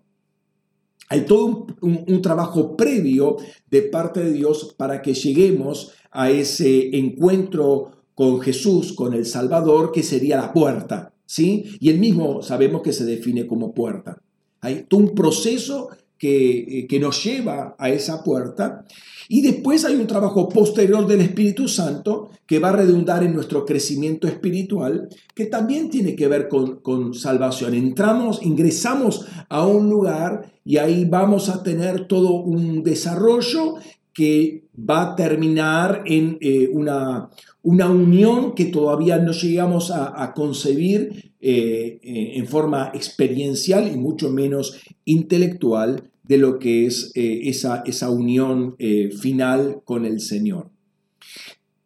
Hay 1.15 1.27
todo 1.27 1.69
un, 1.81 2.23
trabajo 2.23 2.77
previo 2.77 3.37
de 3.71 3.83
parte 3.83 4.19
de 4.19 4.33
Dios 4.33 4.75
para 4.77 5.01
que 5.01 5.15
lleguemos 5.15 5.93
a 6.11 6.29
ese 6.29 6.99
encuentro 6.99 7.93
con 8.17 8.41
Jesús, 8.41 8.93
con 8.95 9.15
el 9.15 9.25
Salvador, 9.25 9.93
que 9.93 10.03
sería 10.03 10.37
la 10.37 10.53
puerta, 10.53 11.13
¿sí? 11.25 11.77
Y 11.79 11.91
él 11.91 12.01
mismo 12.01 12.43
sabemos 12.43 12.83
que 12.83 12.93
se 12.93 13.05
define 13.05 13.47
como 13.47 13.73
puerta. 13.73 14.21
Hay 14.61 14.87
todo 14.89 14.99
un 15.03 15.15
proceso 15.15 15.91
que, 16.19 16.87
que 16.89 16.99
nos 16.99 17.23
lleva 17.23 17.77
a 17.79 17.91
esa 17.91 18.25
puerta 18.25 18.85
y 19.29 19.43
después 19.43 19.85
hay 19.85 19.97
un 19.97 20.07
trabajo 20.07 20.49
posterior 20.49 21.07
del 21.07 21.21
Espíritu 21.21 21.69
Santo 21.69 22.31
que 22.47 22.59
va 22.59 22.71
a 22.71 22.77
redundar 22.77 23.23
en 23.23 23.35
nuestro 23.35 23.65
crecimiento 23.65 24.27
espiritual, 24.27 25.09
que 25.35 25.47
también 25.47 25.91
tiene 25.91 26.15
que 26.15 26.29
ver 26.29 26.49
con, 26.49 27.15
salvación. 27.15 27.75
Entramos, 27.75 28.43
ingresamos 28.43 29.27
a 29.49 29.67
un 29.67 29.89
lugar 29.89 30.53
y 30.65 30.77
ahí 30.77 31.05
vamos 31.05 31.49
a 31.49 31.63
tener 31.63 32.07
todo 32.07 32.35
un 32.35 32.83
desarrollo 32.83 33.77
que 34.13 34.65
va 34.79 35.03
a 35.03 35.17
terminar 35.17 36.03
en 36.07 36.39
eh, 36.41 36.69
una, 36.73 37.31
una 37.63 37.91
unión 37.91 38.55
que 38.55 38.67
todavía 38.67 39.19
no 39.19 39.33
llegamos 39.33 39.91
a, 39.91 40.33
concebir 40.35 41.33
eh, 41.41 41.99
en 42.03 42.47
forma 42.47 42.93
experiencial 42.95 43.91
y 43.93 43.97
mucho 43.97 44.31
menos 44.31 44.81
intelectual, 45.05 46.11
de 46.25 46.39
lo 46.39 46.59
que 46.59 46.87
es 46.87 47.13
eh, 47.15 47.49
esa, 47.49 47.83
esa, 47.87 48.11
unión 48.11 48.75
eh, 48.79 49.11
final 49.11 49.83
con 49.85 50.07
el 50.07 50.21
Señor. 50.21 50.71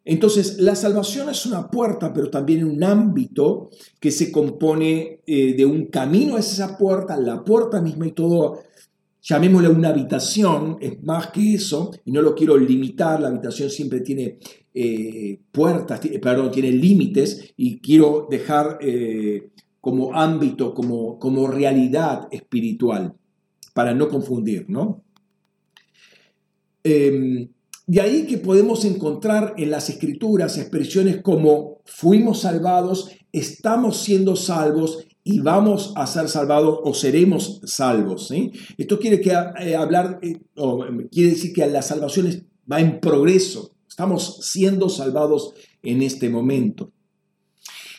Entonces, 0.05 0.57
la 0.57 0.75
salvación 0.75 1.29
es 1.29 1.45
una 1.45 1.69
puerta, 1.69 2.13
pero 2.13 2.29
también 2.29 2.63
un 2.63 2.83
ámbito 2.83 3.69
que 3.99 4.11
se 4.11 4.31
compone 4.31 5.19
eh, 5.27 5.53
de 5.53 5.65
un 5.65 5.87
camino 5.87 6.37
a 6.37 6.39
esa 6.39 6.77
puerta, 6.77 7.17
la 7.17 7.43
puerta 7.43 7.81
misma 7.81 8.07
y 8.07 8.13
todo, 8.13 8.61
llamémosle 9.21 9.69
una 9.69 9.89
habitación, 9.89 10.77
es 10.79 11.03
más 11.03 11.27
que 11.27 11.53
eso, 11.53 11.91
y 12.05 12.11
no 12.11 12.21
lo 12.21 12.33
quiero 12.33 12.57
limitar, 12.57 13.19
la 13.19 13.27
habitación 13.27 13.69
siempre 13.69 13.99
tiene 13.99 14.39
puertas, 15.51 15.99
perdón, 16.21 16.51
tiene 16.51 16.71
límites, 16.71 17.53
y 17.57 17.79
quiero 17.79 18.27
dejar 18.31 18.79
como 19.81 20.15
ámbito, 20.15 20.73
como, 20.73 21.19
como 21.19 21.47
realidad 21.47 22.29
espiritual 22.31 23.18
para 23.73 23.93
no 23.93 24.09
confundir, 24.09 24.65
¿no? 24.69 25.03
Em, 26.83 27.49
de 27.87 28.01
ahí 28.01 28.27
que 28.27 28.37
podemos 28.37 28.85
encontrar 28.85 29.55
en 29.57 29.71
las 29.71 29.89
escrituras 29.89 30.57
expresiones 30.57 31.21
como 31.21 31.81
fuimos 31.85 32.41
salvados, 32.41 33.09
estamos 33.31 33.97
siendo 33.97 34.35
salvos 34.35 35.05
y 35.23 35.39
vamos 35.39 35.93
a 35.95 36.07
ser 36.07 36.29
salvados 36.29 36.79
o 36.83 36.93
seremos 36.93 37.61
salvos. 37.65 38.31
Esto 38.77 38.99
quiere, 38.99 39.19
que, 39.19 39.31
eh, 39.31 39.75
hablar, 39.75 40.19
eh, 40.21 40.39
quiere 41.11 41.31
decir 41.31 41.53
que 41.53 41.65
la 41.67 41.81
salvación 41.81 42.47
va 42.71 42.79
en 42.79 42.99
progreso. 42.99 43.71
Estamos 43.87 44.39
siendo 44.41 44.89
salvados 44.89 45.53
en 45.81 46.01
este 46.01 46.29
momento. 46.29 46.91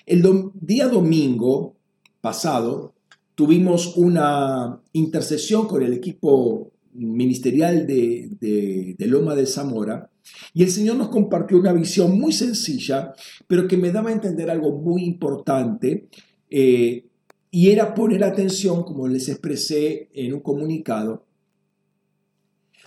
El 0.06 0.22
día 0.54 0.88
domingo 0.88 1.76
pasado 2.20 2.94
tuvimos 3.40 3.96
una 3.96 4.82
intercesión 4.92 5.66
con 5.66 5.82
el 5.82 5.94
equipo 5.94 6.72
ministerial 6.92 7.86
de, 7.86 8.94
Loma 8.98 9.34
de 9.34 9.46
Zamora 9.46 10.10
y 10.52 10.62
el 10.62 10.70
Señor 10.70 10.96
nos 10.96 11.08
compartió 11.08 11.58
una 11.58 11.72
visión 11.72 12.20
muy 12.20 12.34
sencilla, 12.34 13.14
pero 13.46 13.66
que 13.66 13.78
me 13.78 13.92
daba 13.92 14.10
a 14.10 14.12
entender 14.12 14.50
algo 14.50 14.72
muy 14.72 15.04
importante 15.04 16.10
eh, 16.50 17.06
y 17.50 17.70
era 17.70 17.94
poner 17.94 18.24
atención, 18.24 18.82
como 18.82 19.08
les 19.08 19.30
expresé 19.30 20.10
en 20.12 20.34
un 20.34 20.40
comunicado, 20.40 21.24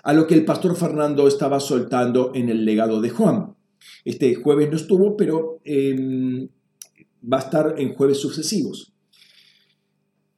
a 0.04 0.14
lo 0.14 0.28
que 0.28 0.36
el 0.36 0.46
pastor 0.46 0.76
Fernando 0.76 1.28
estaba 1.28 1.60
soltando 1.60 2.32
en 2.36 2.50
el 2.50 2.64
legado 2.64 3.02
de 3.02 3.10
Juan. 3.10 3.56
Este 4.06 4.36
jueves 4.36 4.70
no 4.70 4.76
estuvo, 4.76 5.18
pero 5.18 5.62
em, 5.64 6.48
va 7.24 7.38
a 7.38 7.42
estar 7.42 7.74
en 7.80 7.96
jueves 7.96 8.20
sucesivos. 8.20 8.93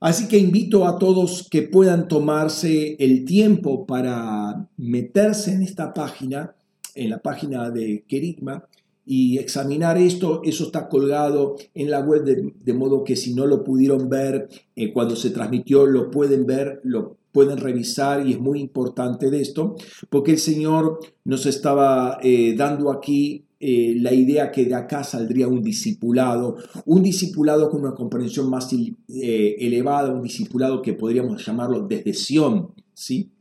Así 0.06 0.28
que 0.28 0.38
invito 0.38 0.86
a 0.86 1.00
todos 1.00 1.48
que 1.50 1.64
puedan 1.64 2.08
tomarse 2.08 2.96
el 3.00 3.26
tiempo 3.26 3.88
para 3.88 4.68
meterse 4.78 5.52
en 5.52 5.64
esta 5.64 5.96
página, 5.96 6.54
en 6.94 7.10
la 7.10 7.18
página 7.18 7.72
de 7.72 8.04
Kerigma, 8.08 8.68
y 9.04 9.40
examinar 9.40 9.98
esto. 9.98 10.42
Eso 10.44 10.66
está 10.66 10.90
colgado 10.90 11.56
en 11.74 11.90
la 11.90 12.02
web, 12.02 12.24
de, 12.24 12.74
modo 12.76 13.04
que 13.04 13.16
si 13.16 13.34
no 13.34 13.48
lo 13.48 13.64
pudieron 13.64 14.08
ver 14.08 14.48
eh, 14.76 14.94
cuando 14.94 15.16
se 15.16 15.32
transmitió, 15.32 15.88
lo 15.88 16.12
pueden 16.12 16.46
ver, 16.46 16.82
lo 16.84 17.18
pueden 17.36 17.58
revisar 17.58 18.26
y 18.26 18.32
es 18.32 18.40
muy 18.40 18.62
importante 18.62 19.30
de 19.30 19.42
esto, 19.42 19.76
porque 20.10 20.32
el 20.32 20.40
Señor 20.40 21.02
nos 21.26 21.46
estaba 21.46 22.18
eh, 22.24 22.56
dando 22.56 22.90
aquí 22.90 23.44
eh, 23.60 23.96
la 23.98 24.14
idea 24.14 24.54
que 24.54 24.64
de 24.64 24.74
acá 24.74 25.04
saldría 25.04 25.50
un 25.50 25.62
discipulado, 25.62 26.56
un 26.86 27.04
discipulado 27.04 27.70
con 27.70 27.82
una 27.82 27.94
comprensión 27.94 28.50
más 28.50 28.72
eh, 28.72 29.58
elevada, 29.60 30.14
un 30.14 30.22
discipulado 30.22 30.82
que 30.82 30.94
podríamos 30.94 31.46
llamarlo 31.46 31.86
desde 31.86 32.14
Sion, 32.14 32.74
¿sí? 32.94 33.32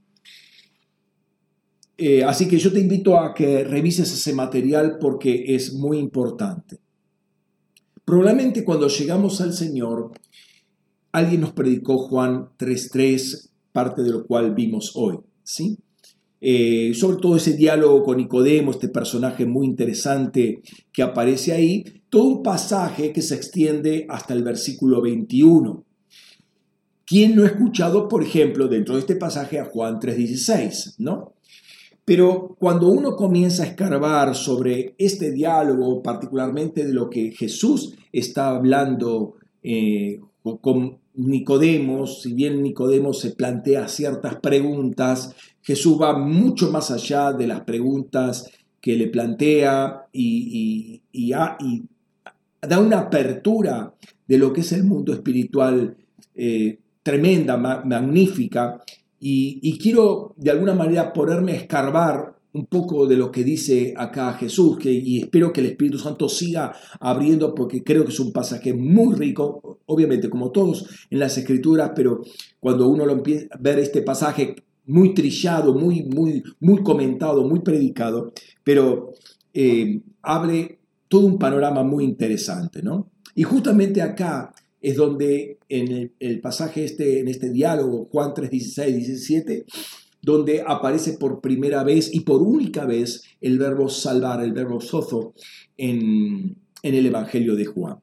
Así 2.27 2.49
que 2.49 2.59
yo 2.59 2.73
te 2.73 2.81
invito 2.81 3.17
a 3.17 3.33
que 3.33 3.63
revises 3.63 4.13
ese 4.13 4.35
material 4.35 4.99
porque 5.01 5.55
es 5.55 5.73
muy 5.73 5.99
importante. 5.99 6.81
Probablemente 8.05 8.65
cuando 8.65 8.89
llegamos 8.89 9.41
al 9.41 9.53
Señor, 9.53 10.11
alguien 11.13 11.43
nos 11.43 11.53
predicó 11.53 11.97
Juan 11.99 12.49
3.3, 12.59 13.54
parte 13.75 14.05
de 14.05 14.11
lo 14.11 14.25
cual 14.25 14.55
vimos 14.55 14.93
hoy, 14.95 15.19
¿sí? 15.43 15.77
Eh, 16.41 16.93
sobre 16.95 17.17
todo 17.17 17.37
ese 17.37 17.55
diálogo 17.55 18.05
con 18.05 18.19
Nicodemo, 18.19 18.71
este 18.71 18.89
personaje 18.89 19.47
muy 19.47 19.67
interesante 19.67 20.63
que 20.93 21.03
aparece 21.03 21.53
ahí, 21.53 21.83
todo 22.09 22.25
un 22.25 22.43
pasaje 22.45 23.13
que 23.13 23.21
se 23.21 23.35
extiende 23.35 24.07
hasta 24.09 24.33
el 24.33 24.45
versículo 24.45 25.03
21. 25.03 25.85
¿Quién 27.05 27.35
no 27.35 27.43
ha 27.43 27.47
escuchado, 27.47 28.07
por 28.07 28.23
ejemplo, 28.23 28.69
dentro 28.69 28.95
de 28.95 29.01
este 29.01 29.17
pasaje 29.17 29.59
a 29.59 29.65
Juan 29.65 29.99
3:16, 29.99 30.95
¿no? 30.99 31.33
Pero 32.05 32.55
cuando 32.61 32.89
uno 32.89 33.17
comienza 33.17 33.65
a 33.65 33.67
escarbar 33.67 34.37
sobre 34.37 34.95
este 34.99 35.33
diálogo, 35.33 36.01
particularmente 36.01 36.87
de 36.87 36.95
lo 36.95 37.11
que 37.11 37.33
Jesús 37.33 37.95
está 38.13 38.51
hablando 38.51 39.35
eh, 39.65 40.21
con 40.61 40.99
Nicodemo, 41.15 42.07
si 42.07 42.35
bien 42.35 42.63
Nicodemo 42.63 43.13
se 43.13 43.31
plantea 43.33 43.89
ciertas 43.89 44.37
preguntas, 44.37 45.35
Jesús 45.63 46.01
va 46.01 46.19
mucho 46.19 46.71
más 46.71 46.91
allá 46.91 47.33
de 47.33 47.47
las 47.47 47.61
preguntas 47.63 48.51
que 48.81 48.97
le 48.97 49.09
plantea 49.09 50.07
y, 50.13 51.01
da 52.61 52.81
una 52.81 52.99
apertura 53.01 53.95
de 54.27 54.39
lo 54.39 54.53
que 54.53 54.63
es 54.63 54.73
el 54.73 54.85
mundo 54.85 55.13
espiritual 55.13 55.97
eh, 56.35 56.79
tremenda, 57.03 57.57
magnífica. 57.57 58.83
Y, 59.21 59.79
quiero 59.79 60.35
de 60.37 60.51
alguna 60.51 60.75
manera 60.75 61.13
ponerme 61.13 61.53
a 61.53 61.57
escarbar 61.57 62.34
un 62.55 62.67
poco 62.67 63.07
de 63.07 63.17
lo 63.17 63.31
que 63.31 63.43
dice 63.43 63.95
acá 63.97 64.33
Jesús, 64.35 64.79
que, 64.79 64.91
y 64.91 65.19
espero 65.19 65.53
que 65.53 65.61
el 65.61 65.67
Espíritu 65.67 65.99
Santo 65.99 66.29
siga 66.29 66.73
abriendo 67.01 67.55
porque 67.55 67.83
creo 67.83 68.05
que 68.05 68.13
es 68.13 68.21
un 68.21 68.33
pasaje 68.33 68.73
muy 68.73 69.17
rico, 69.17 69.81
obviamente 69.87 70.31
como 70.31 70.53
todos 70.53 70.87
en 71.11 71.19
las 71.19 71.37
escrituras, 71.37 71.91
pero 71.97 72.23
cuando 72.61 72.89
uno 72.89 73.07
lo 73.07 73.13
empieza 73.13 73.47
a 73.51 73.59
ver 73.59 73.81
este 73.81 74.03
pasaje 74.03 74.55
muy 74.87 75.15
trillado, 75.15 75.75
muy, 75.75 76.05
muy, 76.05 76.45
muy 76.61 76.83
comentado, 76.83 77.47
muy 77.47 77.61
predicado, 77.61 78.33
pero 78.63 79.13
eh, 79.53 80.01
abre 80.23 80.79
todo 81.09 81.27
un 81.27 81.39
panorama 81.39 81.83
muy 81.83 82.05
interesante, 82.05 82.83
¿no? 82.83 83.11
Y 83.35 83.43
justamente 83.43 84.01
acá 84.01 84.55
es 84.81 84.97
donde 84.97 85.59
en 85.69 86.13
el, 86.21 86.41
pasaje 86.41 86.85
este, 86.85 87.19
en 87.19 87.29
este 87.29 87.51
diálogo, 87.51 88.09
Juan 88.13 88.33
3, 88.33 88.51
16, 88.51 88.97
17, 88.97 89.67
donde 90.25 90.63
aparece 90.67 91.13
por 91.15 91.41
primera 91.41 91.85
vez 91.85 92.13
y 92.13 92.21
por 92.21 92.43
única 92.43 92.87
vez 92.87 93.25
el 93.41 93.59
verbo 93.59 93.89
salvar, 93.89 94.43
el 94.43 94.53
verbo 94.53 94.81
sozo 94.81 95.35
en, 95.77 96.57
el 96.83 97.07
Evangelio 97.07 97.55
de 97.55 97.67
Juan. 97.67 97.99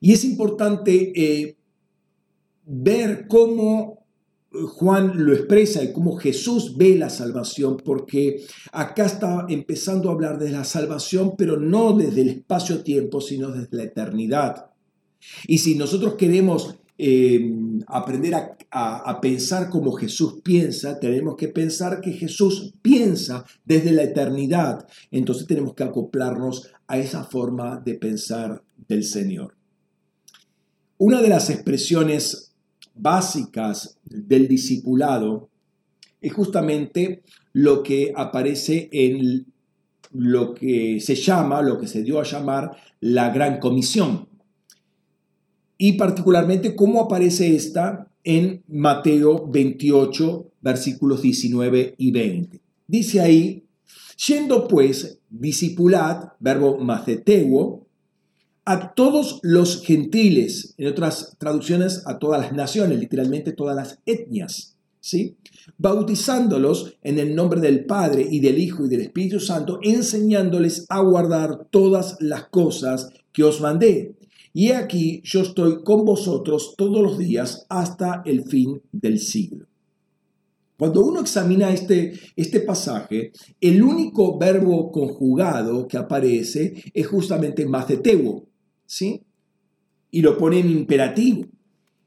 Y 0.00 0.12
es 0.12 0.24
importante 0.24 1.12
eh, 1.14 1.56
ver 2.64 3.26
cómo 3.28 4.06
Juan 4.50 5.12
lo 5.24 5.32
expresa 5.32 5.84
y 5.84 5.92
cómo 5.92 6.16
Jesús 6.16 6.76
ve 6.76 6.96
la 6.96 7.10
salvación, 7.10 7.76
porque 7.76 8.44
acá 8.72 9.06
está 9.06 9.46
empezando 9.48 10.08
a 10.08 10.12
hablar 10.12 10.38
de 10.38 10.50
la 10.50 10.64
salvación, 10.64 11.34
pero 11.36 11.58
no 11.58 11.92
desde 11.92 12.22
el 12.22 12.28
espacio-tiempo, 12.30 13.20
sino 13.20 13.50
desde 13.50 13.76
la 13.76 13.84
eternidad. 13.84 14.70
Y 15.46 15.58
si 15.58 15.74
nosotros 15.74 16.14
queremos 16.14 16.76
eh, 17.00 17.54
aprender 17.86 18.34
a, 18.70 19.20
pensar 19.20 19.70
como 19.70 19.92
Jesús 19.92 20.40
piensa, 20.42 20.98
tenemos 20.98 21.36
que 21.36 21.46
pensar 21.46 22.00
que 22.00 22.12
Jesús 22.12 22.74
piensa 22.82 23.44
desde 23.64 23.92
la 23.92 24.02
eternidad. 24.02 24.86
Entonces 25.12 25.46
tenemos 25.46 25.74
que 25.74 25.84
acoplarnos 25.84 26.70
a 26.88 26.98
esa 26.98 27.22
forma 27.24 27.80
de 27.84 27.94
pensar 27.94 28.62
del 28.88 29.04
Señor. 29.04 29.54
Una 30.98 31.22
de 31.22 31.28
las 31.28 31.50
expresiones 31.50 32.52
básicas 32.94 33.98
del 34.04 34.48
discipulado 34.48 35.50
es 36.20 36.32
justamente 36.32 37.22
lo 37.52 37.84
que 37.84 38.12
aparece 38.16 38.88
en 38.90 39.46
lo 40.12 40.52
que 40.52 40.98
se 41.00 41.14
llama, 41.14 41.62
lo 41.62 41.78
que 41.78 41.86
se 41.86 42.02
dio 42.02 42.18
a 42.18 42.24
llamar 42.24 42.76
la 43.00 43.30
Gran 43.30 43.60
Comisión 43.60 44.28
y 45.78 45.92
particularmente 45.92 46.74
cómo 46.74 47.00
aparece 47.00 47.54
esta 47.54 48.10
en 48.24 48.62
Mateo 48.68 49.46
28, 49.48 50.50
versículos 50.60 51.22
19 51.22 51.94
y 51.96 52.10
20. 52.10 52.60
Dice 52.86 53.20
ahí, 53.20 53.64
yendo 54.26 54.66
pues, 54.66 55.20
discipulad, 55.30 56.32
verbo 56.40 56.78
maceteuo, 56.78 57.86
a 58.64 58.92
todos 58.92 59.40
los 59.42 59.82
gentiles, 59.82 60.74
en 60.76 60.88
otras 60.88 61.36
traducciones 61.38 62.02
a 62.04 62.18
todas 62.18 62.42
las 62.42 62.52
naciones, 62.52 62.98
literalmente 62.98 63.52
todas 63.52 63.74
las 63.74 63.98
etnias, 64.04 64.76
¿sí? 65.00 65.36
bautizándolos 65.78 66.96
en 67.02 67.18
el 67.18 67.34
nombre 67.34 67.60
del 67.60 67.86
Padre 67.86 68.26
y 68.30 68.40
del 68.40 68.58
Hijo 68.58 68.84
y 68.84 68.88
del 68.88 69.02
Espíritu 69.02 69.40
Santo, 69.40 69.78
enseñándoles 69.82 70.84
a 70.88 71.00
guardar 71.00 71.66
todas 71.70 72.16
las 72.20 72.48
cosas 72.48 73.08
que 73.32 73.44
os 73.44 73.60
mandé. 73.60 74.17
Y 74.52 74.70
aquí 74.70 75.20
yo 75.24 75.42
estoy 75.42 75.82
con 75.84 76.04
vosotros 76.04 76.74
todos 76.76 77.02
los 77.02 77.18
días 77.18 77.66
hasta 77.68 78.22
el 78.24 78.44
fin 78.44 78.80
del 78.92 79.18
siglo. 79.18 79.66
Cuando 80.78 81.04
uno 81.04 81.20
examina 81.20 81.72
este, 81.72 82.12
este 82.36 82.60
pasaje, 82.60 83.32
el 83.60 83.82
único 83.82 84.38
verbo 84.38 84.92
conjugado 84.92 85.88
que 85.88 85.96
aparece 85.96 86.74
es 86.94 87.06
justamente 87.08 87.66
maceteuo, 87.66 88.46
¿sí? 88.86 89.20
Y 90.12 90.22
lo 90.22 90.38
pone 90.38 90.60
en 90.60 90.70
imperativo. 90.70 91.46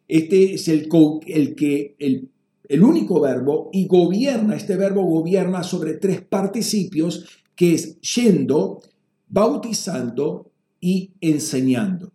Este 0.08 0.54
es 0.54 0.70
el, 0.70 0.88
el 1.28 1.56
que, 1.56 1.96
el, 2.00 2.30
el 2.70 2.84
único 2.84 3.20
verbo 3.20 3.70
y 3.74 3.88
gobierna, 3.88 4.56
este 4.56 4.78
verbo 4.78 5.04
gobierna 5.04 5.64
sobre 5.64 5.96
tres 5.96 6.22
participios 6.22 7.26
que 7.56 7.74
es 7.74 8.00
yendo, 8.00 8.82
bautizando 9.28 10.50
y 10.80 11.12
enseñando. 11.20 12.14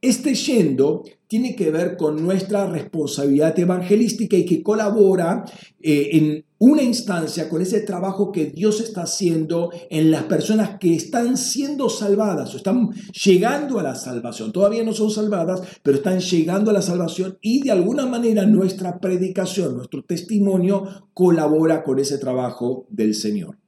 Este 0.00 0.34
yendo 0.34 1.02
tiene 1.26 1.56
que 1.56 1.70
ver 1.70 1.96
con 1.96 2.22
nuestra 2.22 2.66
responsabilidad 2.66 3.58
evangelística 3.58 4.36
y 4.36 4.44
que 4.44 4.62
colabora 4.62 5.44
eh, 5.80 6.10
en 6.12 6.44
una 6.58 6.82
instancia 6.82 7.48
con 7.48 7.60
ese 7.60 7.80
trabajo 7.80 8.30
que 8.30 8.46
Dios 8.46 8.80
está 8.80 9.02
haciendo 9.02 9.70
en 9.90 10.12
las 10.12 10.24
personas 10.24 10.78
que 10.78 10.94
están 10.94 11.36
siendo 11.36 11.88
salvadas 11.88 12.54
o 12.54 12.56
están 12.56 12.90
llegando 13.24 13.80
a 13.80 13.82
la 13.82 13.96
salvación. 13.96 14.52
Todavía 14.52 14.84
no 14.84 14.92
son 14.92 15.10
salvadas, 15.10 15.62
pero 15.82 15.96
están 15.96 16.20
llegando 16.20 16.70
a 16.70 16.74
la 16.74 16.82
salvación 16.82 17.38
y 17.40 17.62
de 17.62 17.72
alguna 17.72 18.06
manera 18.06 18.46
nuestra 18.46 19.00
predicación, 19.00 19.76
nuestro 19.76 20.04
testimonio 20.04 21.08
colabora 21.14 21.82
con 21.82 21.98
ese 21.98 22.18
trabajo 22.18 22.86
del 22.90 23.14
Señor. 23.14 23.61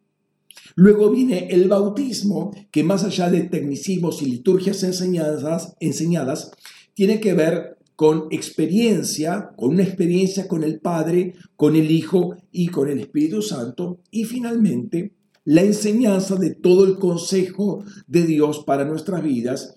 Luego 0.76 1.10
viene 1.10 1.48
el 1.50 1.68
bautismo, 1.68 2.52
que 2.70 2.82
más 2.82 3.04
allá 3.04 3.30
de 3.30 3.42
tecnicismos 3.42 4.22
y 4.22 4.26
liturgias 4.26 4.82
enseñadas, 4.82 5.74
enseñadas 5.80 6.50
tiene 6.94 7.20
que 7.20 7.34
ver 7.34 7.76
con 7.96 8.26
experiencia, 8.30 9.50
con 9.56 9.70
una 9.70 9.84
experiencia 9.84 10.48
con 10.48 10.64
el 10.64 10.80
Padre, 10.80 11.34
con 11.56 11.76
el 11.76 11.90
Hijo 11.90 12.36
y 12.50 12.68
con 12.68 12.88
el 12.88 12.98
Espíritu 12.98 13.40
Santo. 13.40 14.00
Y 14.10 14.24
finalmente, 14.24 15.12
la 15.44 15.62
enseñanza 15.62 16.36
de 16.36 16.54
todo 16.54 16.86
el 16.86 16.98
consejo 16.98 17.84
de 18.06 18.24
Dios 18.24 18.64
para 18.64 18.84
nuestras 18.84 19.22
vidas, 19.22 19.74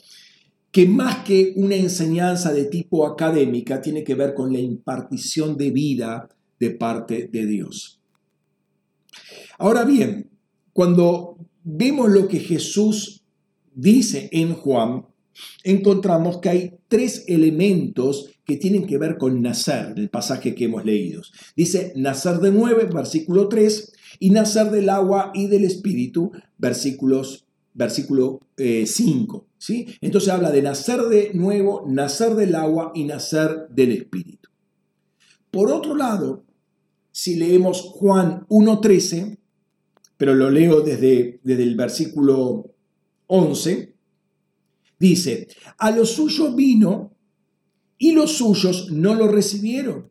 que 0.72 0.88
más 0.88 1.24
que 1.24 1.54
una 1.58 1.76
enseñanza 1.76 2.54
de 2.54 2.66
tipo 2.66 3.06
académica, 3.06 3.82
tiene 3.82 4.04
que 4.04 4.16
ver 4.16 4.34
con 4.34 4.52
la 4.52 4.60
impartición 4.60 5.58
de 5.58 5.72
vida 5.72 6.30
de 6.60 6.72
parte 6.72 7.30
de 7.32 7.46
Dios. 7.46 8.00
Ahora 9.60 9.86
bien, 9.86 10.30
cuando 10.78 11.40
vemos 11.64 12.08
lo 12.12 12.28
que 12.28 12.38
Jesús 12.38 13.24
dice 13.74 14.30
en 14.32 14.54
Juan, 14.54 15.08
encontramos 15.64 16.38
que 16.38 16.50
hay 16.50 16.74
tres 16.88 17.24
elementos 17.28 18.30
que 18.46 18.58
tienen 18.58 18.86
que 18.86 19.00
ver 19.00 19.18
con 19.18 19.42
nacer, 19.42 19.96
el 19.98 20.12
pasaje 20.12 20.54
que 20.54 20.66
hemos 20.66 20.86
leído. 20.86 21.24
Dice 21.56 21.94
nacer 21.96 22.38
de 22.42 22.52
nueve, 22.52 22.88
versículo 22.94 23.48
3, 23.48 23.92
y 24.20 24.30
nacer 24.30 24.70
del 24.70 24.92
agua 24.92 25.32
y 25.34 25.48
del 25.48 25.64
espíritu, 25.64 26.32
versículos, 26.60 27.48
versículo 27.74 28.42
5. 28.56 28.58
Eh, 28.60 29.54
¿sí? 29.58 29.88
Entonces 30.00 30.30
habla 30.30 30.52
de 30.52 30.62
nacer 30.62 31.02
de 31.06 31.32
nuevo, 31.34 31.86
nacer 31.88 32.36
del 32.36 32.54
agua 32.54 32.92
y 32.94 33.06
nacer 33.06 33.68
del 33.72 33.94
espíritu. 33.94 34.50
Por 35.50 35.72
otro 35.72 35.96
lado, 35.96 36.44
si 37.12 37.36
leemos 37.36 37.82
Juan 37.82 38.46
1.13, 38.50 39.40
pero 40.18 40.36
lo 40.36 40.50
leo 40.50 40.82
desde, 40.82 41.40
desde 41.44 41.64
el 41.64 41.76
versículo 41.76 42.74
11, 43.28 43.94
dice, 45.00 45.48
a 45.78 45.92
los 45.92 46.12
suyos 46.12 46.56
vino 46.56 47.14
y 47.98 48.12
los 48.12 48.34
suyos 48.34 48.92
no 48.92 49.16
lo 49.16 49.28
recibieron, 49.28 50.10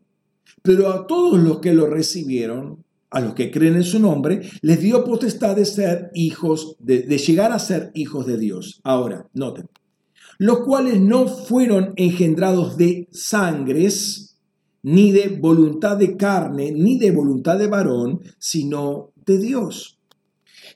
pero 0.61 0.91
a 0.91 1.07
todos 1.07 1.39
los 1.39 1.59
que 1.59 1.73
lo 1.73 1.87
recibieron, 1.87 2.83
a 3.09 3.21
los 3.21 3.33
que 3.33 3.51
creen 3.51 3.75
en 3.75 3.83
su 3.83 3.99
nombre, 3.99 4.49
les 4.61 4.81
dio 4.81 5.03
potestad 5.03 5.55
de 5.55 5.65
ser 5.65 6.11
hijos, 6.13 6.75
de, 6.79 7.03
de 7.03 7.17
llegar 7.17 7.51
a 7.51 7.59
ser 7.59 7.91
hijos 7.93 8.25
de 8.25 8.37
Dios. 8.37 8.81
Ahora, 8.83 9.29
noten, 9.33 9.69
los 10.37 10.59
cuales 10.59 10.99
no 10.99 11.27
fueron 11.27 11.93
engendrados 11.95 12.77
de 12.77 13.07
sangres, 13.11 14.27
ni 14.83 15.11
de 15.11 15.29
voluntad 15.29 15.97
de 15.97 16.15
carne, 16.15 16.71
ni 16.71 16.97
de 16.97 17.11
voluntad 17.11 17.57
de 17.57 17.67
varón, 17.67 18.21
sino 18.37 19.11
de 19.25 19.37
Dios. 19.37 19.96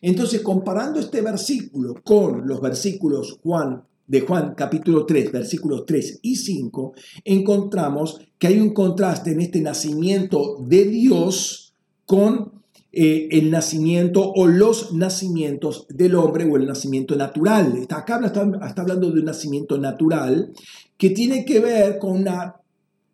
Entonces, 0.01 0.41
comparando 0.41 0.99
este 0.99 1.21
versículo 1.21 1.95
con 2.03 2.47
los 2.47 2.59
versículos 2.59 3.39
Juan, 3.43 3.83
de 4.07 4.21
Juan 4.21 4.55
capítulo 4.55 5.05
3, 5.05 5.31
versículos 5.31 5.85
3 5.85 6.19
y 6.23 6.35
5, 6.35 6.93
encontramos 7.23 8.19
que 8.37 8.47
hay 8.47 8.59
un 8.59 8.73
contraste 8.73 9.31
en 9.31 9.41
este 9.41 9.61
nacimiento 9.61 10.57
de 10.59 10.85
Dios 10.85 11.73
con 12.05 12.61
eh, 12.93 13.29
el 13.31 13.51
nacimiento 13.51 14.33
o 14.35 14.47
los 14.47 14.93
nacimientos 14.93 15.85
del 15.87 16.15
hombre 16.15 16.43
o 16.43 16.57
el 16.57 16.65
nacimiento 16.65 17.15
natural. 17.15 17.87
Acá 17.89 18.19
está, 18.25 18.49
está 18.67 18.81
hablando 18.81 19.11
de 19.11 19.19
un 19.19 19.25
nacimiento 19.25 19.77
natural 19.77 20.51
que 20.97 21.11
tiene 21.11 21.45
que 21.45 21.61
ver 21.61 21.99
con, 21.99 22.11
una, 22.11 22.57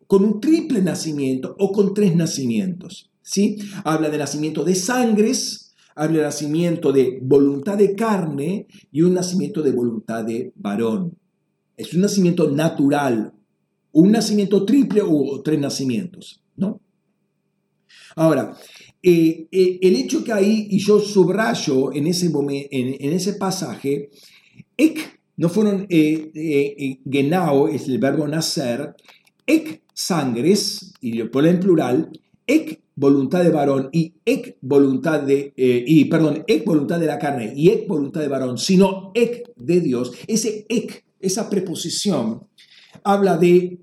con 0.08 0.24
un 0.24 0.40
triple 0.40 0.82
nacimiento 0.82 1.54
o 1.60 1.70
con 1.70 1.94
tres 1.94 2.16
nacimientos. 2.16 3.08
¿sí? 3.22 3.58
Habla 3.84 4.10
de 4.10 4.18
nacimiento 4.18 4.64
de 4.64 4.74
sangres, 4.74 5.67
habla 5.98 6.22
nacimiento 6.22 6.92
de 6.92 7.18
voluntad 7.20 7.76
de 7.76 7.96
carne 7.96 8.68
y 8.92 9.02
un 9.02 9.14
nacimiento 9.14 9.62
de 9.62 9.72
voluntad 9.72 10.24
de 10.24 10.52
varón. 10.54 11.18
Es 11.76 11.92
un 11.92 12.02
nacimiento 12.02 12.50
natural, 12.50 13.32
un 13.92 14.12
nacimiento 14.12 14.64
triple 14.64 15.02
o 15.04 15.42
tres 15.42 15.58
nacimientos, 15.58 16.40
¿no? 16.56 16.80
Ahora, 18.14 18.56
eh, 19.02 19.48
eh, 19.50 19.78
el 19.82 19.96
hecho 19.96 20.22
que 20.22 20.32
ahí, 20.32 20.68
y 20.70 20.78
yo 20.78 21.00
subrayo 21.00 21.92
en 21.92 22.06
ese, 22.06 22.30
en, 22.70 23.12
ese 23.12 23.34
pasaje, 23.34 24.10
ek, 24.76 25.20
no 25.36 25.48
fueron 25.48 25.86
eh, 25.88 26.98
genau, 27.04 27.68
es 27.68 27.88
el 27.88 27.98
verbo 27.98 28.26
nacer, 28.26 28.94
ek 29.46 29.82
sangres, 29.92 30.92
y 31.00 31.12
lo 31.12 31.30
pone 31.30 31.50
en 31.50 31.60
plural, 31.60 32.10
ek 32.46 32.82
voluntad 32.98 33.44
de 33.44 33.50
varón 33.50 33.90
y 33.92 34.14
ek 34.24 34.58
voluntad 34.60 35.22
de, 35.22 35.52
eh, 35.56 35.84
y 35.86 36.06
perdón, 36.06 36.44
ek 36.48 36.64
voluntad 36.64 36.98
de 36.98 37.06
la 37.06 37.18
carne 37.18 37.52
y 37.54 37.70
ek 37.70 37.86
voluntad 37.86 38.20
de 38.20 38.28
varón, 38.28 38.58
sino 38.58 39.12
ek 39.14 39.52
de 39.56 39.80
Dios, 39.80 40.12
ese 40.26 40.66
ek, 40.68 41.04
esa 41.20 41.48
preposición, 41.48 42.48
habla 43.04 43.36
de 43.36 43.78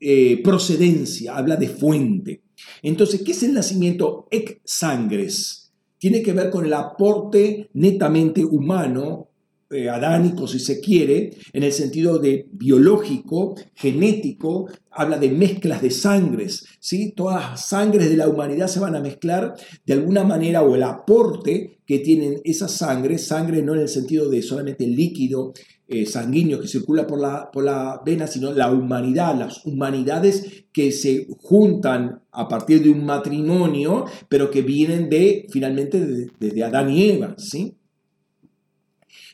eh, 0.00 0.40
procedencia, 0.42 1.36
habla 1.36 1.56
de 1.56 1.68
fuente. 1.68 2.42
Entonces, 2.82 3.22
¿qué 3.22 3.32
es 3.32 3.42
el 3.42 3.54
nacimiento 3.54 4.28
ek 4.30 4.60
sangres? 4.64 5.72
Tiene 5.98 6.22
que 6.22 6.32
ver 6.32 6.50
con 6.50 6.64
el 6.64 6.74
aporte 6.74 7.70
netamente 7.74 8.44
humano 8.44 9.31
eh, 9.72 9.88
adánico, 9.88 10.46
si 10.46 10.58
se 10.58 10.80
quiere, 10.80 11.30
en 11.52 11.62
el 11.62 11.72
sentido 11.72 12.18
de 12.18 12.46
biológico, 12.52 13.54
genético, 13.74 14.68
habla 14.90 15.18
de 15.18 15.30
mezclas 15.30 15.82
de 15.82 15.90
sangres, 15.90 16.66
¿sí? 16.78 17.12
Todas 17.16 17.50
las 17.50 17.68
sangres 17.68 18.10
de 18.10 18.16
la 18.16 18.28
humanidad 18.28 18.68
se 18.68 18.80
van 18.80 18.94
a 18.94 19.00
mezclar 19.00 19.54
de 19.86 19.94
alguna 19.94 20.24
manera, 20.24 20.62
o 20.62 20.74
el 20.74 20.82
aporte 20.82 21.78
que 21.86 21.98
tienen 22.00 22.40
esas 22.44 22.72
sangres, 22.72 23.26
sangre 23.26 23.62
no 23.62 23.74
en 23.74 23.80
el 23.80 23.88
sentido 23.88 24.28
de 24.28 24.42
solamente 24.42 24.86
líquido 24.86 25.52
eh, 25.88 26.06
sanguíneo 26.06 26.60
que 26.60 26.68
circula 26.68 27.06
por 27.06 27.20
la, 27.20 27.50
por 27.50 27.64
la 27.64 28.00
vena, 28.04 28.26
sino 28.26 28.52
la 28.52 28.72
humanidad, 28.72 29.38
las 29.38 29.66
humanidades 29.66 30.64
que 30.72 30.90
se 30.90 31.26
juntan 31.40 32.22
a 32.30 32.48
partir 32.48 32.82
de 32.82 32.90
un 32.90 33.04
matrimonio, 33.04 34.06
pero 34.28 34.50
que 34.50 34.62
vienen 34.62 35.10
de, 35.10 35.46
finalmente, 35.50 36.30
desde 36.38 36.64
Adán 36.64 36.90
y 36.90 37.10
Eva, 37.10 37.34
¿sí? 37.36 37.74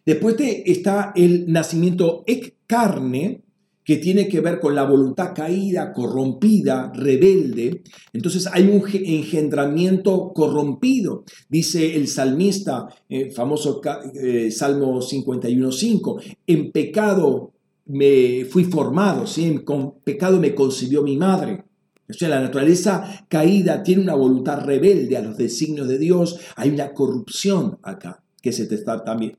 Después 0.08 0.38
de, 0.38 0.62
está 0.64 1.12
el 1.14 1.52
nacimiento 1.52 2.24
ex 2.26 2.54
carne, 2.66 3.42
que 3.84 3.98
tiene 3.98 4.26
que 4.26 4.40
ver 4.40 4.58
con 4.58 4.74
la 4.74 4.84
voluntad 4.84 5.34
caída, 5.34 5.92
corrompida, 5.92 6.90
rebelde. 6.94 7.82
Entonces 8.14 8.48
hay 8.50 8.62
un 8.68 8.82
engendramiento 8.90 10.32
corrompido. 10.34 11.24
Dice 11.50 11.94
el 11.94 12.08
salmista, 12.08 12.88
el 13.10 13.32
famoso 13.32 13.82
eh, 14.14 14.50
Salmo 14.50 14.98
51.5, 15.02 16.36
en 16.46 16.72
pecado 16.72 17.52
me 17.84 18.46
fui 18.46 18.64
formado, 18.64 19.26
¿sí? 19.26 19.58
con 19.62 20.00
pecado 20.00 20.40
me 20.40 20.54
concibió 20.54 21.02
mi 21.02 21.18
madre. 21.18 21.64
O 22.08 22.14
sea, 22.14 22.30
la 22.30 22.40
naturaleza 22.40 23.26
caída 23.28 23.82
tiene 23.82 24.04
una 24.04 24.14
voluntad 24.14 24.64
rebelde 24.64 25.18
a 25.18 25.22
los 25.22 25.36
designios 25.36 25.86
de 25.86 25.98
Dios. 25.98 26.40
Hay 26.56 26.70
una 26.70 26.94
corrupción 26.94 27.78
acá 27.82 28.22
que 28.40 28.52
se 28.52 28.66
te 28.66 28.74
está 28.74 29.04
también 29.04 29.36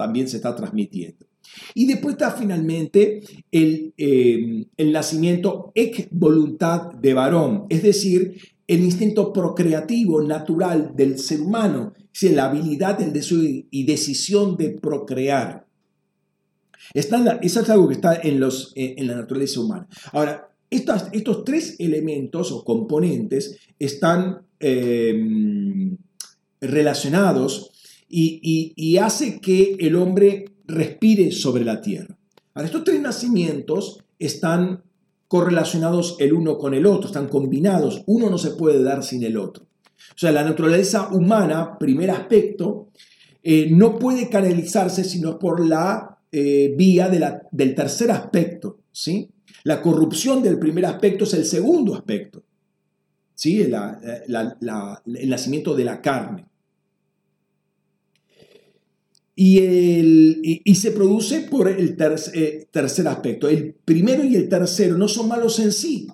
también 0.00 0.28
se 0.28 0.36
está 0.36 0.56
transmitiendo. 0.56 1.26
Y 1.74 1.86
después 1.86 2.14
está 2.14 2.30
finalmente 2.30 3.20
el, 3.52 3.92
eh, 3.98 4.64
el 4.78 4.92
nacimiento 4.92 5.72
ex 5.74 6.08
voluntad 6.10 6.92
de 6.94 7.12
varón, 7.12 7.66
es 7.68 7.82
decir, 7.82 8.40
el 8.66 8.80
instinto 8.82 9.30
procreativo 9.30 10.22
natural 10.22 10.92
del 10.94 11.18
ser 11.18 11.42
humano, 11.42 11.92
es 12.14 12.32
la 12.32 12.46
habilidad, 12.46 12.98
el 13.02 13.12
deseo 13.12 13.40
y 13.70 13.84
decisión 13.84 14.56
de 14.56 14.70
procrear. 14.70 15.66
Está 16.94 17.38
eso 17.42 17.60
es 17.60 17.68
algo 17.68 17.88
que 17.88 17.94
está 17.94 18.14
en, 18.14 18.40
los, 18.40 18.72
eh, 18.74 18.94
en 18.96 19.06
la 19.06 19.16
naturaleza 19.16 19.60
humana. 19.60 19.86
Ahora, 20.12 20.48
estos, 20.70 21.04
estos 21.12 21.44
tres 21.44 21.76
elementos 21.78 22.52
o 22.52 22.64
componentes 22.64 23.58
están 23.78 24.46
eh, 24.60 25.92
relacionados 26.60 27.70
y, 28.10 28.96
hace 28.98 29.40
que 29.40 29.76
el 29.78 29.96
hombre 29.96 30.46
respire 30.66 31.30
sobre 31.32 31.64
la 31.64 31.80
tierra. 31.80 32.18
Ahora, 32.54 32.66
estos 32.66 32.84
tres 32.84 33.00
nacimientos 33.00 34.00
están 34.18 34.82
correlacionados 35.28 36.16
el 36.18 36.32
uno 36.32 36.58
con 36.58 36.74
el 36.74 36.86
otro, 36.86 37.06
están 37.06 37.28
combinados, 37.28 38.02
uno 38.06 38.28
no 38.30 38.38
se 38.38 38.50
puede 38.50 38.82
dar 38.82 39.04
sin 39.04 39.22
el 39.22 39.36
otro. 39.36 39.64
O 39.64 40.18
sea, 40.18 40.32
la 40.32 40.42
naturaleza 40.42 41.08
humana, 41.12 41.78
primer 41.78 42.10
aspecto, 42.10 42.88
eh, 43.42 43.68
no 43.70 43.98
puede 43.98 44.28
canalizarse 44.28 45.04
sino 45.04 45.38
por 45.38 45.64
la 45.64 46.18
eh, 46.32 46.74
vía 46.76 47.08
del 47.08 47.74
tercer 47.74 48.10
aspecto. 48.10 48.80
¿sí? 48.90 49.30
La 49.64 49.80
corrupción 49.80 50.42
del 50.42 50.58
primer 50.58 50.86
aspecto 50.86 51.24
es 51.24 51.34
el 51.34 51.44
segundo 51.44 51.94
aspecto, 51.94 52.42
¿sí? 53.34 53.62
el 53.62 53.70
nacimiento 55.28 55.74
de 55.76 55.84
la 55.84 56.00
carne. 56.00 56.49
Y, 59.42 59.56
el, 59.60 60.38
y, 60.42 60.74
se 60.74 60.90
produce 60.90 61.40
por 61.40 61.66
el 61.66 61.96
eh, 62.34 62.68
tercer 62.70 63.08
aspecto. 63.08 63.48
El 63.48 63.72
primero 63.72 64.22
y 64.22 64.36
el 64.36 64.50
tercero 64.50 64.98
no 64.98 65.08
son 65.08 65.28
malos 65.28 65.58
en 65.60 65.72
sí, 65.72 66.08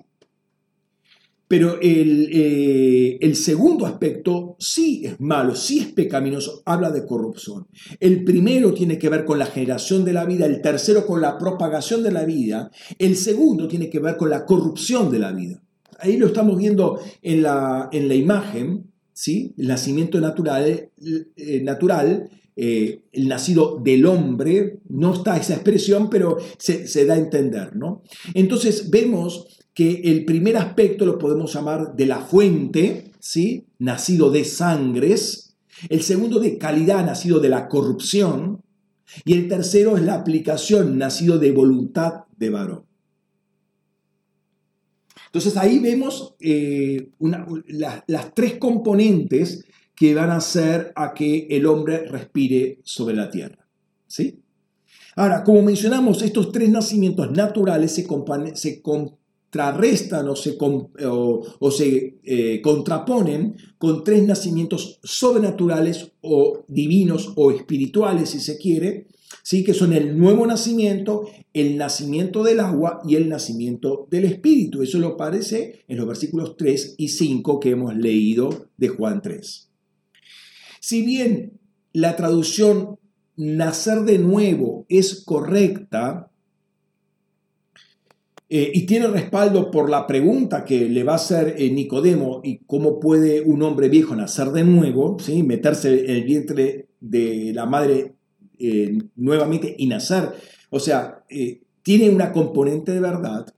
pero 1.48 1.80
el, 1.80 2.30
eh, 2.32 3.18
el, 3.20 3.34
segundo 3.34 3.84
aspecto 3.84 4.54
sí 4.60 5.02
es 5.06 5.18
malo, 5.18 5.56
sí 5.56 5.80
es 5.80 5.86
pecaminoso, 5.88 6.62
habla 6.66 6.92
de 6.92 7.04
corrupción. 7.04 7.66
El 7.98 8.22
primero 8.22 8.72
tiene 8.72 8.96
que 8.96 9.08
ver 9.08 9.24
con 9.24 9.40
la 9.40 9.46
generación 9.46 10.04
de 10.04 10.12
la 10.12 10.24
vida, 10.24 10.46
el 10.46 10.62
tercero 10.62 11.04
con 11.04 11.20
la 11.20 11.36
propagación 11.36 12.04
de 12.04 12.12
la 12.12 12.24
vida, 12.24 12.70
el 12.96 13.16
segundo 13.16 13.66
tiene 13.66 13.90
que 13.90 13.98
ver 13.98 14.16
con 14.16 14.30
la 14.30 14.44
corrupción 14.44 15.10
de 15.10 15.18
la 15.18 15.32
vida. 15.32 15.60
Ahí 15.98 16.16
lo 16.16 16.28
estamos 16.28 16.56
viendo 16.56 17.00
en 17.22 17.42
la, 17.42 17.88
en 17.90 18.06
la 18.06 18.14
imagen, 18.14 18.92
¿sí? 19.12 19.52
el 19.58 19.66
nacimiento 19.66 20.20
natural, 20.20 20.90
eh, 21.36 21.60
natural 21.64 22.30
eh, 22.58 23.02
el 23.12 23.28
nacido 23.28 23.78
del 23.84 24.06
hombre, 24.06 24.78
no 24.88 25.12
está 25.12 25.36
esa 25.36 25.54
expresión, 25.54 26.08
pero 26.08 26.38
se, 26.56 27.04
da 27.04 27.12
a 27.12 27.18
entender, 27.18 27.76
¿no? 27.76 28.02
Entonces 28.32 28.88
vemos 28.88 29.58
que 29.74 30.00
el 30.04 30.24
primer 30.24 30.56
aspecto 30.56 31.04
lo 31.04 31.18
podemos 31.18 31.52
llamar 31.52 31.94
de 31.94 32.06
la 32.06 32.20
fuente, 32.20 33.12
¿sí? 33.20 33.66
Nacido 33.78 34.30
de 34.30 34.44
sangres, 34.44 35.56
el 35.90 36.02
segundo 36.02 36.40
de 36.40 36.56
calidad, 36.56 37.04
nacido 37.04 37.40
de 37.40 37.50
la 37.50 37.68
corrupción, 37.68 38.62
y 39.26 39.34
el 39.34 39.48
tercero 39.48 39.98
es 39.98 40.02
la 40.02 40.14
aplicación, 40.14 40.96
nacido 40.96 41.38
de 41.38 41.52
voluntad 41.52 42.24
de 42.38 42.50
varón. 42.50 42.86
Entonces 45.26 45.58
ahí 45.58 45.78
vemos 45.78 46.34
eh, 46.40 47.10
las 47.68 48.34
tres 48.34 48.56
componentes 48.56 49.66
que 49.96 50.14
van 50.14 50.30
a 50.30 50.36
hacer 50.36 50.92
a 50.94 51.14
que 51.14 51.48
el 51.50 51.66
hombre 51.66 52.06
respire 52.06 52.80
sobre 52.84 53.16
la 53.16 53.30
tierra. 53.30 53.66
¿Sí? 54.06 54.40
Ahora, 55.16 55.42
como 55.42 55.62
mencionamos, 55.62 56.20
estos 56.22 56.52
tres 56.52 56.68
nacimientos 56.68 57.30
naturales 57.32 57.92
se, 57.92 58.06
contrarrestan 58.82 60.28
o 60.28 60.36
se, 60.36 60.58
o, 60.60 61.70
se 61.70 62.18
eh, 62.22 62.60
contraponen 62.60 63.56
con 63.78 64.04
tres 64.04 64.26
nacimientos 64.26 65.00
sobrenaturales 65.02 66.12
o 66.20 66.64
divinos 66.68 67.32
o 67.34 67.50
espirituales, 67.50 68.28
si 68.28 68.40
se 68.40 68.58
quiere, 68.58 69.06
¿sí? 69.42 69.64
que 69.64 69.72
son 69.72 69.94
el 69.94 70.18
nuevo 70.18 70.46
nacimiento, 70.46 71.26
el 71.54 71.78
nacimiento 71.78 72.42
del 72.42 72.60
agua 72.60 73.00
y 73.08 73.16
el 73.16 73.30
nacimiento 73.30 74.06
del 74.10 74.26
espíritu. 74.26 74.82
Eso 74.82 74.98
lo 74.98 75.08
aparece 75.08 75.84
en 75.88 75.96
los 75.96 76.06
versículos 76.06 76.58
3 76.58 76.96
y 76.98 77.08
5 77.08 77.58
que 77.58 77.70
hemos 77.70 77.96
leído 77.96 78.68
de 78.76 78.88
Juan 78.88 79.22
3. 79.22 79.65
Si 80.88 81.02
bien 81.02 81.58
la 81.92 82.14
traducción 82.14 83.00
nacer 83.34 84.02
de 84.02 84.20
nuevo 84.20 84.86
es 84.88 85.24
correcta 85.24 86.30
eh, 88.48 88.70
y 88.72 88.86
tiene 88.86 89.08
respaldo 89.08 89.72
por 89.72 89.90
la 89.90 90.06
pregunta 90.06 90.64
que 90.64 90.88
le 90.88 91.02
va 91.02 91.14
a 91.14 91.16
hacer 91.16 91.56
eh, 91.58 91.72
Nicodemo 91.72 92.40
y 92.44 92.58
cómo 92.58 93.00
puede 93.00 93.40
un 93.40 93.64
hombre 93.64 93.88
viejo 93.88 94.14
nacer 94.14 94.52
de 94.52 94.62
nuevo, 94.62 95.16
¿sí? 95.18 95.42
meterse 95.42 96.04
en 96.04 96.10
el 96.18 96.22
vientre 96.22 96.86
de 97.00 97.50
la 97.52 97.66
madre 97.66 98.14
eh, 98.56 98.96
nuevamente 99.16 99.74
y 99.76 99.88
nacer. 99.88 100.34
O 100.70 100.78
sea, 100.78 101.24
tiene 101.82 102.10
una 102.10 102.30
componente 102.30 102.92
de 102.92 103.00
verdad. 103.00 103.52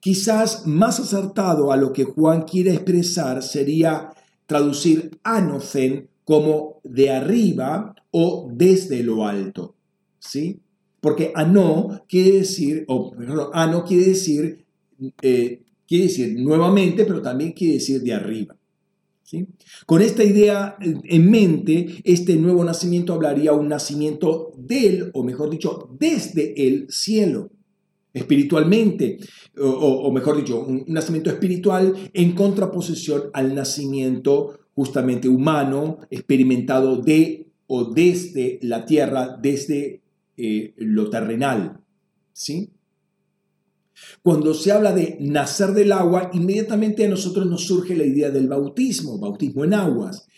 Quizás 0.00 0.66
más 0.66 0.98
acertado 0.98 1.70
a 1.70 1.76
lo 1.76 1.92
que 1.92 2.02
Juan 2.02 2.42
quiere 2.42 2.72
expresar 2.72 3.44
sería 3.44 4.10
traducir 4.48 5.20
anocen 5.22 6.08
como 6.26 6.80
de 6.82 7.08
arriba 7.10 7.94
o 8.10 8.50
desde 8.52 9.02
lo 9.04 9.24
alto. 9.24 9.76
¿Sí? 10.18 10.58
Porque 11.00 11.30
ano 11.36 12.02
quiere 12.08 12.38
decir, 12.38 12.84
o 12.88 13.12
perdón, 13.12 13.50
ano 13.52 13.84
quiere 13.84 14.06
decir, 14.06 14.66
eh, 15.22 15.62
quiere 15.86 16.04
decir 16.06 16.40
nuevamente, 16.40 17.04
pero 17.04 17.22
también 17.22 17.52
quiere 17.52 17.74
decir 17.74 18.02
de 18.02 18.12
arriba. 18.12 18.56
¿Sí? 19.22 19.46
Con 19.86 20.02
esta 20.02 20.24
idea 20.24 20.76
en 20.80 21.30
mente, 21.30 22.00
este 22.02 22.34
nuevo 22.34 22.64
nacimiento 22.64 23.12
hablaría 23.14 23.52
un 23.52 23.68
nacimiento 23.68 24.52
del, 24.56 25.10
o 25.14 25.22
mejor 25.22 25.48
dicho, 25.48 25.90
desde 25.96 26.66
el 26.66 26.86
cielo, 26.90 27.50
espiritualmente, 28.12 29.18
o, 29.58 29.68
o 29.68 30.12
mejor 30.12 30.38
dicho, 30.38 30.64
un 30.64 30.84
nacimiento 30.88 31.30
espiritual 31.30 31.94
en 32.12 32.32
contraposición 32.32 33.30
al 33.32 33.54
nacimiento 33.54 34.65
justamente 34.76 35.26
humano, 35.26 35.98
experimentado 36.10 36.98
de 36.98 37.48
o 37.66 37.86
desde 37.86 38.60
la 38.62 38.84
tierra, 38.84 39.36
desde 39.40 40.02
eh, 40.36 40.74
lo 40.76 41.08
terrenal. 41.08 41.80
¿sí? 42.32 42.70
Cuando 44.22 44.52
se 44.52 44.72
habla 44.72 44.92
de 44.92 45.16
nacer 45.18 45.72
del 45.72 45.92
agua, 45.92 46.30
inmediatamente 46.34 47.06
a 47.06 47.08
nosotros 47.08 47.46
nos 47.46 47.64
surge 47.64 47.96
la 47.96 48.04
idea 48.04 48.30
del 48.30 48.48
bautismo, 48.48 49.18
bautismo 49.18 49.64
en 49.64 49.72
aguas, 49.72 50.28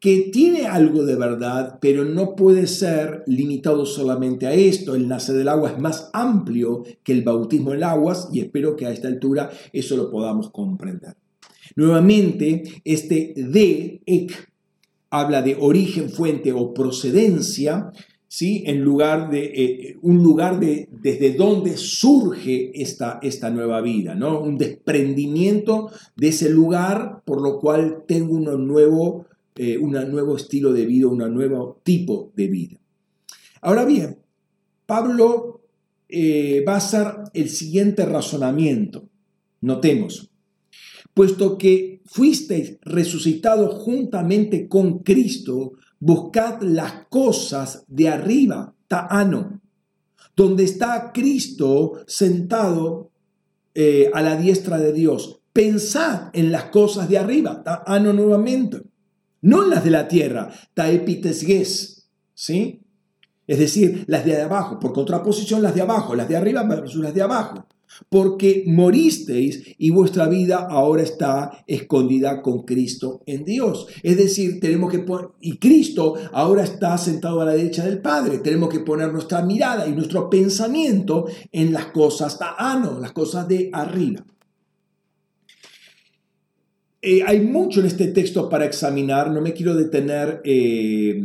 que 0.00 0.30
tiene 0.32 0.66
algo 0.66 1.04
de 1.04 1.16
verdad, 1.16 1.78
pero 1.78 2.06
no 2.06 2.36
puede 2.36 2.66
ser 2.66 3.22
limitado 3.26 3.84
solamente 3.84 4.46
a 4.46 4.54
esto. 4.54 4.94
El 4.94 5.08
nacer 5.08 5.34
del 5.34 5.48
agua 5.48 5.72
es 5.72 5.78
más 5.78 6.08
amplio 6.14 6.84
que 7.02 7.12
el 7.12 7.22
bautismo 7.22 7.74
en 7.74 7.84
aguas 7.84 8.30
y 8.32 8.40
espero 8.40 8.76
que 8.76 8.86
a 8.86 8.92
esta 8.92 9.08
altura 9.08 9.50
eso 9.74 9.94
lo 9.94 10.10
podamos 10.10 10.50
comprender. 10.50 11.17
Nuevamente, 11.78 12.64
este 12.82 13.34
de, 13.36 14.02
ek, 14.04 14.32
habla 15.10 15.42
de 15.42 15.56
origen, 15.60 16.10
fuente 16.10 16.52
o 16.52 16.74
procedencia, 16.74 17.92
¿sí? 18.26 18.64
En 18.66 18.82
lugar 18.82 19.30
de, 19.30 19.44
eh, 19.44 19.96
un 20.02 20.20
lugar 20.20 20.58
de, 20.58 20.88
desde 20.90 21.34
donde 21.34 21.76
surge 21.76 22.72
esta, 22.74 23.20
esta 23.22 23.50
nueva 23.50 23.80
vida, 23.80 24.16
¿no? 24.16 24.40
Un 24.40 24.58
desprendimiento 24.58 25.92
de 26.16 26.28
ese 26.30 26.50
lugar, 26.50 27.22
por 27.24 27.40
lo 27.40 27.60
cual 27.60 28.02
tengo 28.08 28.34
un 28.34 28.66
nuevo, 28.66 29.26
eh, 29.54 29.78
un 29.78 29.92
nuevo 29.92 30.36
estilo 30.36 30.72
de 30.72 30.84
vida, 30.84 31.06
un 31.06 31.32
nuevo 31.32 31.78
tipo 31.84 32.32
de 32.34 32.48
vida. 32.48 32.76
Ahora 33.60 33.84
bien, 33.84 34.18
Pablo 34.84 35.60
eh, 36.08 36.64
va 36.66 36.74
a 36.74 36.78
hacer 36.78 37.06
el 37.34 37.48
siguiente 37.48 38.04
razonamiento. 38.04 39.04
Notemos, 39.60 40.28
puesto 41.18 41.58
que 41.58 42.00
fuisteis 42.06 42.78
resucitados 42.80 43.82
juntamente 43.82 44.68
con 44.68 45.00
Cristo, 45.00 45.72
buscad 45.98 46.62
las 46.62 47.06
cosas 47.08 47.82
de 47.88 48.08
arriba, 48.08 48.72
ta'ano, 48.86 49.60
donde 50.36 50.62
está 50.62 51.10
Cristo 51.12 51.94
sentado 52.06 53.10
eh, 53.74 54.12
a 54.14 54.22
la 54.22 54.36
diestra 54.36 54.78
de 54.78 54.92
Dios. 54.92 55.40
Pensad 55.52 56.30
en 56.34 56.52
las 56.52 56.66
cosas 56.66 57.08
de 57.08 57.18
arriba, 57.18 57.64
ta'ano 57.64 58.12
nuevamente, 58.12 58.82
no 59.40 59.64
en 59.64 59.70
las 59.70 59.82
de 59.82 59.90
la 59.90 60.06
tierra, 60.06 60.52
ta'epitesges, 60.74 62.08
¿sí? 62.32 62.80
Es 63.44 63.58
decir, 63.58 64.04
las 64.06 64.24
de 64.24 64.40
abajo, 64.40 64.78
por 64.78 64.92
contraposición 64.92 65.62
las 65.62 65.74
de 65.74 65.80
abajo, 65.80 66.14
las 66.14 66.28
de 66.28 66.36
arriba 66.36 66.62
versus 66.62 67.02
las 67.02 67.12
de 67.12 67.22
abajo 67.22 67.66
porque 68.08 68.64
moristeis 68.66 69.74
y 69.78 69.90
vuestra 69.90 70.28
vida 70.28 70.66
ahora 70.70 71.02
está 71.02 71.64
escondida 71.66 72.42
con 72.42 72.62
Cristo 72.62 73.22
en 73.26 73.44
Dios. 73.44 73.86
Es 74.02 74.16
decir, 74.16 74.60
tenemos 74.60 74.90
que 74.90 75.00
poner, 75.00 75.28
y 75.40 75.58
Cristo 75.58 76.14
ahora 76.32 76.64
está 76.64 76.96
sentado 76.98 77.40
a 77.40 77.44
la 77.44 77.52
derecha 77.52 77.84
del 77.84 78.00
Padre, 78.00 78.38
tenemos 78.38 78.68
que 78.68 78.80
poner 78.80 79.12
nuestra 79.12 79.42
mirada 79.42 79.86
y 79.86 79.92
nuestro 79.92 80.28
pensamiento 80.30 81.26
en 81.52 81.72
las 81.72 81.86
cosas 81.86 82.38
las 83.00 83.12
cosas 83.12 83.48
de 83.48 83.70
arriba. 83.72 84.24
Eh, 87.00 87.22
hay 87.24 87.40
mucho 87.40 87.80
en 87.80 87.86
este 87.86 88.08
texto 88.08 88.48
para 88.48 88.64
examinar, 88.64 89.30
no 89.30 89.40
me 89.40 89.52
quiero 89.52 89.74
detener 89.74 90.40
eh, 90.44 91.22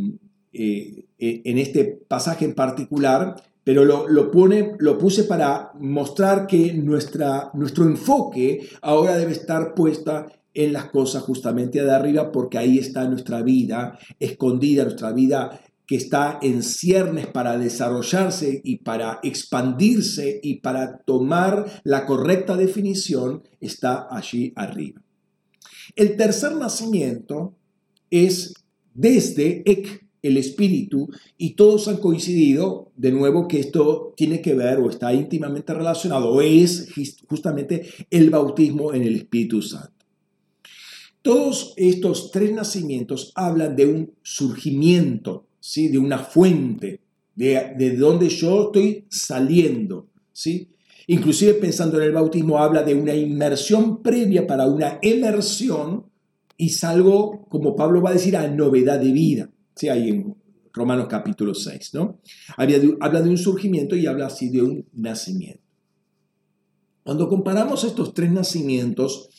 eh, 0.51 1.05
en 1.17 1.57
este 1.57 1.85
pasaje 2.07 2.45
en 2.45 2.53
particular, 2.53 3.35
pero 3.63 3.85
lo, 3.85 4.31
pone, 4.31 4.73
lo 4.79 4.97
puse 4.97 5.23
para 5.23 5.71
mostrar 5.79 6.47
que 6.47 6.73
nuestra, 6.73 7.51
nuestro 7.53 7.85
enfoque 7.85 8.67
ahora 8.81 9.17
debe 9.17 9.31
estar 9.31 9.73
puesta 9.73 10.27
en 10.53 10.73
las 10.73 10.89
cosas 10.91 11.23
justamente 11.23 11.83
de 11.83 11.91
arriba, 11.91 12.31
porque 12.31 12.57
ahí 12.57 12.77
está 12.77 13.07
nuestra 13.07 13.41
vida 13.41 13.97
escondida, 14.19 14.83
nuestra 14.83 15.11
vida 15.11 15.59
que 15.85 15.95
está 15.95 16.39
en 16.41 16.63
ciernes 16.63 17.27
para 17.27 17.57
desarrollarse 17.57 18.61
y 18.63 18.77
para 18.77 19.19
expandirse 19.23 20.39
y 20.41 20.59
para 20.59 20.97
tomar 20.99 21.81
la 21.83 22.05
correcta 22.05 22.55
definición, 22.55 23.43
está 23.59 24.07
allí 24.09 24.53
arriba. 24.55 25.01
El 25.95 26.15
tercer 26.15 26.55
nacimiento 26.55 27.55
es 28.09 28.53
desde 28.93 29.63
Ek, 29.65 30.02
el 30.23 30.37
espíritu, 30.37 31.09
y 31.37 31.51
todos 31.51 31.87
han 31.89 31.97
coincidido, 31.97 32.91
de 32.95 33.11
nuevo, 33.11 33.47
que 33.47 33.59
esto 33.59 34.13
tiene 34.15 34.41
que 34.41 34.55
ver 34.55 34.79
o 34.79 34.89
está 34.89 35.13
íntimamente 35.13 35.73
relacionado, 35.73 36.31
o 36.31 36.41
es 36.41 36.89
justamente 37.27 37.85
el 38.09 38.29
bautismo 38.29 38.93
en 38.93 39.03
el 39.03 39.15
Espíritu 39.15 39.61
Santo. 39.61 39.91
Todos 41.21 41.73
estos 41.77 42.31
tres 42.31 42.53
nacimientos 42.53 43.31
hablan 43.35 43.75
de 43.75 43.85
un 43.85 44.11
surgimiento, 44.23 45.45
¿sí? 45.59 45.89
de 45.89 45.97
una 45.97 46.19
fuente, 46.19 47.01
de, 47.35 47.73
de 47.77 47.95
donde 47.95 48.29
yo 48.29 48.65
estoy 48.65 49.05
saliendo. 49.09 50.07
¿sí? 50.31 50.69
Inclusive 51.07 51.55
pensando 51.55 51.97
en 51.97 52.03
el 52.03 52.11
bautismo, 52.13 52.59
habla 52.59 52.83
de 52.83 52.95
una 52.95 53.13
inmersión 53.13 54.01
previa 54.01 54.47
para 54.47 54.67
una 54.67 54.99
emersión 55.01 56.05
y 56.57 56.69
salgo, 56.69 57.45
como 57.49 57.75
Pablo 57.75 58.01
va 58.01 58.11
a 58.11 58.13
decir, 58.13 58.37
a 58.37 58.47
novedad 58.47 58.99
de 58.99 59.11
vida. 59.11 59.49
Sí, 59.75 59.89
ahí 59.89 60.09
en 60.09 60.35
Romanos 60.73 61.07
capítulo 61.09 61.53
6, 61.53 61.91
¿no? 61.93 62.19
habla 62.57 63.21
de 63.21 63.29
un 63.29 63.37
surgimiento 63.37 63.95
y 63.95 64.07
habla 64.07 64.27
así 64.27 64.49
de 64.49 64.61
un 64.61 64.85
nacimiento. 64.93 65.61
Cuando 67.03 67.27
comparamos 67.27 67.83
estos 67.83 68.13
tres 68.13 68.31
nacimientos 68.31 69.29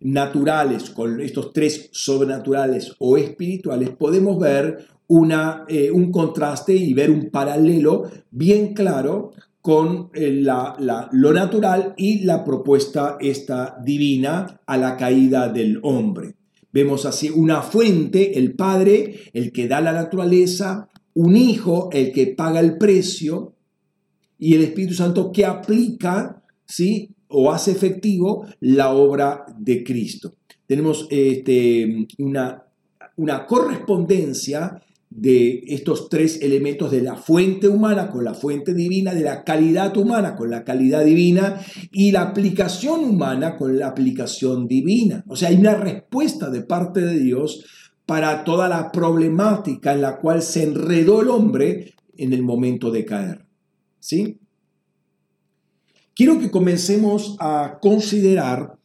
naturales 0.00 0.90
con 0.90 1.20
estos 1.20 1.52
tres 1.52 1.88
sobrenaturales 1.92 2.94
o 2.98 3.16
espirituales, 3.16 3.90
podemos 3.90 4.38
ver 4.38 4.86
una, 5.06 5.64
eh, 5.68 5.90
un 5.90 6.10
contraste 6.10 6.74
y 6.74 6.92
ver 6.92 7.10
un 7.10 7.30
paralelo 7.30 8.10
bien 8.30 8.74
claro 8.74 9.32
con 9.60 10.10
eh, 10.12 10.30
la, 10.30 10.76
lo 11.12 11.32
natural 11.32 11.94
y 11.96 12.24
la 12.24 12.44
propuesta 12.44 13.16
esta 13.20 13.78
divina 13.82 14.60
a 14.66 14.76
la 14.76 14.96
caída 14.96 15.48
del 15.48 15.80
hombre. 15.82 16.34
Vemos 16.74 17.06
así 17.06 17.30
una 17.30 17.62
fuente, 17.62 18.36
el 18.36 18.56
Padre, 18.56 19.30
el 19.32 19.52
que 19.52 19.68
da 19.68 19.80
la 19.80 19.92
naturaleza, 19.92 20.88
un 21.14 21.36
Hijo, 21.36 21.88
el 21.92 22.10
que 22.10 22.26
paga 22.26 22.58
el 22.58 22.78
precio, 22.78 23.54
y 24.40 24.56
el 24.56 24.62
Espíritu 24.62 24.94
Santo 24.94 25.30
que 25.30 25.46
aplica, 25.46 26.42
¿sí? 26.66 27.14
O 27.28 27.52
hace 27.52 27.70
efectivo 27.70 28.48
la 28.58 28.92
obra 28.92 29.46
de 29.56 29.84
Cristo. 29.84 30.34
Tenemos 30.66 31.06
este, 31.10 32.08
una, 32.18 32.64
una 33.18 33.46
correspondencia 33.46 34.82
de 35.14 35.62
estos 35.68 36.08
tres 36.08 36.42
elementos 36.42 36.90
de 36.90 37.00
la 37.00 37.14
fuente 37.14 37.68
humana 37.68 38.10
con 38.10 38.24
la 38.24 38.34
fuente 38.34 38.74
divina, 38.74 39.14
de 39.14 39.22
la 39.22 39.44
calidad 39.44 39.96
humana 39.96 40.34
con 40.34 40.50
la 40.50 40.64
calidad 40.64 41.04
divina 41.04 41.60
y 41.92 42.10
la 42.10 42.22
aplicación 42.22 43.04
humana 43.04 43.56
con 43.56 43.78
la 43.78 43.86
aplicación 43.86 44.66
divina. 44.66 45.24
O 45.28 45.36
sea, 45.36 45.50
hay 45.50 45.56
una 45.56 45.76
respuesta 45.76 46.50
de 46.50 46.62
parte 46.62 47.00
de 47.00 47.20
Dios 47.20 47.64
para 48.06 48.42
toda 48.42 48.68
la 48.68 48.90
problemática 48.90 49.92
en 49.92 50.02
la 50.02 50.18
cual 50.18 50.42
se 50.42 50.64
enredó 50.64 51.22
el 51.22 51.28
hombre 51.28 51.94
en 52.16 52.32
el 52.32 52.42
momento 52.42 52.90
de 52.90 53.04
caer. 53.04 53.46
¿Sí? 54.00 54.40
Quiero 56.16 56.40
que 56.40 56.50
comencemos 56.50 57.36
a 57.38 57.78
considerar 57.80 58.78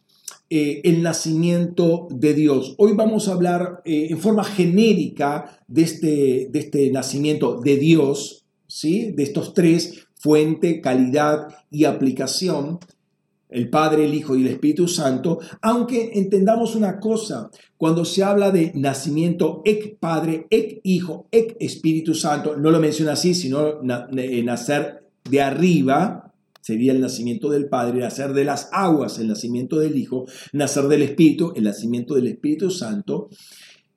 eh, 0.51 0.81
el 0.83 1.03
nacimiento 1.03 2.07
de 2.09 2.33
Dios. 2.33 2.73
Hoy 2.79 2.93
vamos 2.95 3.27
a 3.27 3.33
hablar 3.33 3.81
eh, 3.85 4.07
en 4.09 4.17
forma 4.17 4.43
genérica 4.43 5.59
de 5.67 5.83
este, 5.83 6.47
de 6.51 6.59
este 6.59 6.91
nacimiento 6.91 7.59
de 7.59 7.77
Dios, 7.77 8.45
¿sí? 8.65 9.11
de 9.11 9.23
estos 9.23 9.53
tres, 9.53 10.07
fuente, 10.15 10.81
calidad 10.81 11.47
y 11.69 11.85
aplicación, 11.85 12.79
el 13.49 13.69
Padre, 13.69 14.05
el 14.05 14.13
Hijo 14.13 14.35
y 14.35 14.41
el 14.41 14.47
Espíritu 14.47 14.87
Santo, 14.87 15.39
aunque 15.61 16.11
entendamos 16.13 16.75
una 16.75 16.99
cosa, 16.99 17.49
cuando 17.77 18.05
se 18.05 18.23
habla 18.23 18.51
de 18.51 18.71
nacimiento 18.75 19.61
ex 19.65 19.97
Padre, 19.99 20.47
ex 20.49 20.79
Hijo, 20.83 21.27
ex 21.31 21.55
Espíritu 21.59 22.15
Santo, 22.15 22.57
no 22.57 22.71
lo 22.71 22.79
menciona 22.79 23.13
así, 23.13 23.33
sino 23.33 23.81
eh, 24.17 24.43
nacer 24.43 25.03
de 25.29 25.41
arriba, 25.41 26.28
sería 26.61 26.91
el 26.91 27.01
nacimiento 27.01 27.49
del 27.49 27.67
Padre, 27.69 27.99
nacer 27.99 28.33
de 28.33 28.43
las 28.43 28.69
aguas, 28.71 29.19
el 29.19 29.27
nacimiento 29.27 29.79
del 29.79 29.97
Hijo, 29.97 30.25
nacer 30.53 30.85
del 30.85 31.01
Espíritu, 31.03 31.53
el 31.55 31.63
nacimiento 31.63 32.15
del 32.15 32.27
Espíritu 32.27 32.69
Santo. 32.69 33.29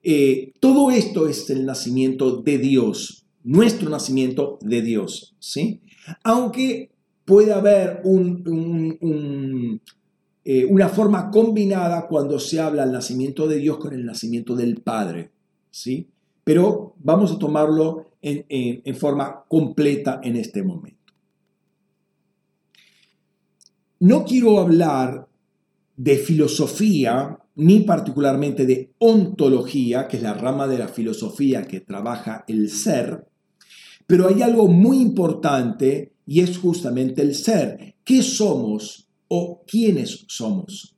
Eh, 0.01 0.53
todo 0.59 0.91
esto 0.91 1.27
es 1.27 1.49
el 1.49 1.65
nacimiento 1.65 2.41
de 2.41 2.57
Dios, 2.57 3.25
nuestro 3.43 3.89
nacimiento 3.89 4.59
de 4.61 4.81
Dios, 4.81 5.35
¿sí? 5.39 5.81
Aunque 6.23 6.91
puede 7.25 7.53
haber 7.53 8.01
eh, 10.45 10.65
una 10.65 10.89
forma 10.89 11.31
combinada 11.31 12.07
cuando 12.07 12.39
se 12.39 12.59
habla 12.59 12.83
del 12.83 12.91
nacimiento 12.91 13.47
de 13.47 13.57
Dios 13.57 13.77
con 13.77 13.93
el 13.93 14.05
nacimiento 14.05 14.55
del 14.55 14.81
Padre, 14.81 15.31
¿sí? 15.71 16.09
Pero 16.43 16.95
vamos 16.99 17.31
a 17.31 17.39
tomarlo 17.39 18.09
en 18.21 18.95
forma 18.95 19.43
completa 19.47 20.19
en 20.23 20.35
este 20.37 20.63
momento. 20.63 21.02
No 24.03 24.25
quiero 24.25 24.59
hablar 24.59 25.29
de 25.95 26.17
filosofía, 26.17 27.39
ni 27.55 27.79
particularmente 27.83 28.65
de 28.65 28.91
ontología, 28.97 30.09
que 30.09 30.17
es 30.17 30.23
la 30.23 30.33
rama 30.33 30.67
de 30.67 30.77
la 30.77 30.89
filosofía 30.89 31.63
que 31.63 31.79
trabaja 31.79 32.43
el 32.49 32.69
ser, 32.69 33.25
pero 34.05 34.27
hay 34.27 34.41
algo 34.41 34.67
muy 34.67 34.99
importante 34.99 36.11
y 36.25 36.41
es 36.41 36.57
justamente 36.57 37.21
el 37.21 37.33
ser. 37.33 37.95
qué 38.03 38.21
somos 38.23 39.07
o 39.29 39.63
quiénes 39.65 40.25
somos. 40.27 40.97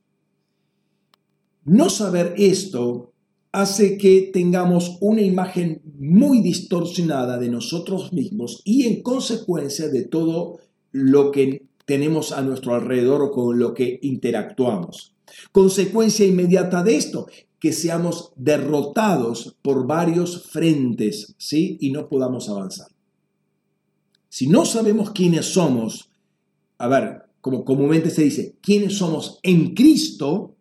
No 1.64 1.88
saber 1.90 2.34
esto 2.36 3.12
hace 3.52 3.98
que 3.98 4.30
tengamos 4.32 4.98
una 5.00 5.22
imagen 5.22 5.80
muy 5.96 6.40
distorsionada 6.40 7.38
de 7.38 7.50
nosotros 7.50 8.12
mismos 8.12 8.62
y 8.64 8.88
en 8.88 9.00
consecuencia 9.02 9.86
de 9.90 10.02
todo 10.02 10.58
lo 10.90 11.30
que 11.30 11.65
tenemos 11.86 12.32
a 12.32 12.42
nuestro 12.42 12.74
alrededor 12.74 13.22
o 13.22 13.30
con 13.30 13.58
lo 13.58 13.72
que 13.72 13.98
interactuamos. 14.02 15.14
Consecuencia 15.52 16.26
inmediata 16.26 16.82
de 16.82 16.96
esto, 16.96 17.26
que 17.58 17.72
seamos 17.72 18.32
derrotados 18.36 19.56
por 19.62 19.86
varios 19.86 20.44
frentes, 20.50 21.34
¿sí? 21.38 21.78
Y 21.80 21.90
no 21.90 22.08
podamos 22.08 22.48
avanzar. 22.50 22.88
Si 24.28 24.48
no 24.48 24.66
sabemos 24.66 25.12
quiénes 25.12 25.46
somos, 25.46 26.10
a 26.78 26.88
ver, 26.88 27.22
como 27.40 27.64
comúnmente 27.64 28.10
se 28.10 28.24
dice, 28.24 28.56
quiénes 28.60 28.98
somos 28.98 29.38
en 29.42 29.74
Cristo, 29.74 30.56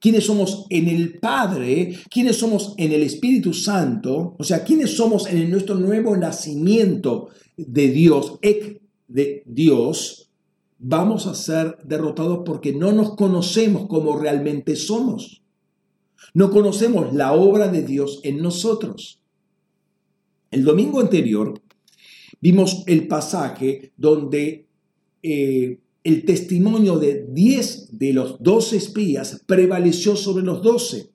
quiénes 0.00 0.24
somos 0.24 0.66
en 0.70 0.88
el 0.88 1.18
Padre, 1.18 1.98
quiénes 2.10 2.36
somos 2.36 2.74
en 2.78 2.92
el 2.92 3.02
Espíritu 3.02 3.52
Santo, 3.52 4.34
o 4.38 4.44
sea, 4.44 4.64
quiénes 4.64 4.96
somos 4.96 5.26
en 5.26 5.50
nuestro 5.50 5.76
nuevo 5.76 6.16
nacimiento 6.16 7.28
de 7.56 7.88
Dios, 7.88 8.38
de 9.06 9.42
Dios, 9.46 10.25
vamos 10.78 11.26
a 11.26 11.34
ser 11.34 11.78
derrotados 11.84 12.40
porque 12.44 12.72
no 12.72 12.92
nos 12.92 13.14
conocemos 13.14 13.86
como 13.86 14.18
realmente 14.18 14.76
somos. 14.76 15.42
No 16.34 16.50
conocemos 16.50 17.14
la 17.14 17.32
obra 17.32 17.68
de 17.68 17.82
Dios 17.82 18.20
en 18.24 18.42
nosotros. 18.42 19.20
El 20.50 20.64
domingo 20.64 21.00
anterior 21.00 21.60
vimos 22.40 22.84
el 22.86 23.08
pasaje 23.08 23.92
donde 23.96 24.66
eh, 25.22 25.78
el 26.04 26.24
testimonio 26.24 26.98
de 26.98 27.26
10 27.30 27.98
de 27.98 28.12
los 28.12 28.42
12 28.42 28.76
espías 28.76 29.42
prevaleció 29.46 30.14
sobre 30.14 30.44
los 30.44 30.62
12. 30.62 31.10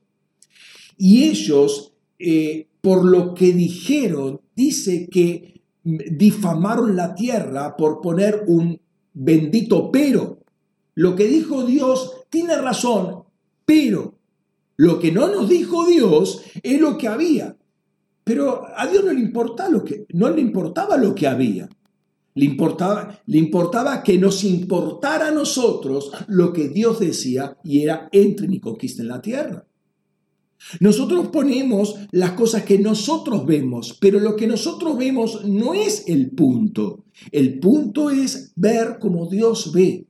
Y 0.98 1.24
ellos, 1.24 1.94
eh, 2.20 2.68
por 2.82 3.06
lo 3.06 3.34
que 3.34 3.54
dijeron, 3.54 4.42
dice 4.56 5.08
que 5.10 5.62
difamaron 5.84 6.96
la 6.96 7.16
tierra 7.16 7.76
por 7.78 8.02
poner 8.02 8.44
un 8.48 8.82
bendito 9.14 9.92
pero. 9.92 10.40
Lo 10.96 11.16
que 11.16 11.28
dijo 11.28 11.66
Dios 11.66 12.26
tiene 12.30 12.56
razón, 12.56 13.24
pero 13.66 14.16
lo 14.76 15.00
que 15.00 15.12
no 15.12 15.28
nos 15.28 15.48
dijo 15.48 15.86
Dios 15.86 16.42
es 16.64 16.82
lo 16.82 16.98
que 16.98 17.08
había. 17.08 17.56
Pero 18.24 18.64
a 18.76 18.88
Dios 18.88 19.04
no 19.04 19.14
le, 19.14 19.20
importaba 19.20 19.70
lo 19.70 19.84
que, 19.84 20.06
no 20.14 20.30
le 20.30 20.42
importaba 20.42 20.98
lo 20.98 21.16
que 21.16 21.28
había. 21.28 21.70
Le 22.34 22.46
importaba, 22.46 23.20
le 23.26 23.38
importaba 23.38 24.04
que 24.04 24.18
nos 24.18 24.44
importara 24.44 25.28
a 25.28 25.32
nosotros 25.32 26.12
lo 26.28 26.54
que 26.54 26.70
Dios 26.70 27.00
decía 27.00 27.58
y 27.64 27.82
era 27.82 28.10
entren 28.12 28.54
y 28.54 28.60
conquisten 28.60 29.08
la 29.08 29.22
tierra. 29.22 29.66
Nosotros 30.80 31.28
ponemos 31.28 31.96
las 32.12 32.32
cosas 32.32 32.64
que 32.64 32.78
nosotros 32.78 33.46
vemos, 33.46 33.98
pero 34.00 34.20
lo 34.20 34.36
que 34.36 34.48
nosotros 34.48 34.98
vemos 34.98 35.46
no 35.46 35.74
es 35.74 36.06
el 36.08 36.32
punto. 36.32 37.06
El 37.32 37.60
punto 37.60 38.10
es 38.10 38.54
ver 38.56 38.98
como 39.00 39.28
Dios 39.30 39.72
ve. 39.74 40.08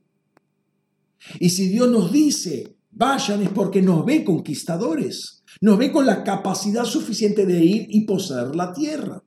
Y 1.40 1.50
si 1.50 1.68
Dios 1.68 1.88
nos 1.88 2.12
dice, 2.12 2.76
vayan 2.90 3.42
es 3.42 3.48
porque 3.48 3.80
nos 3.82 4.04
ve 4.04 4.24
conquistadores, 4.24 5.42
nos 5.60 5.78
ve 5.78 5.90
con 5.90 6.06
la 6.06 6.22
capacidad 6.22 6.84
suficiente 6.84 7.46
de 7.46 7.64
ir 7.64 7.86
y 7.88 8.02
poseer 8.02 8.54
la 8.54 8.72
tierra. 8.72 9.22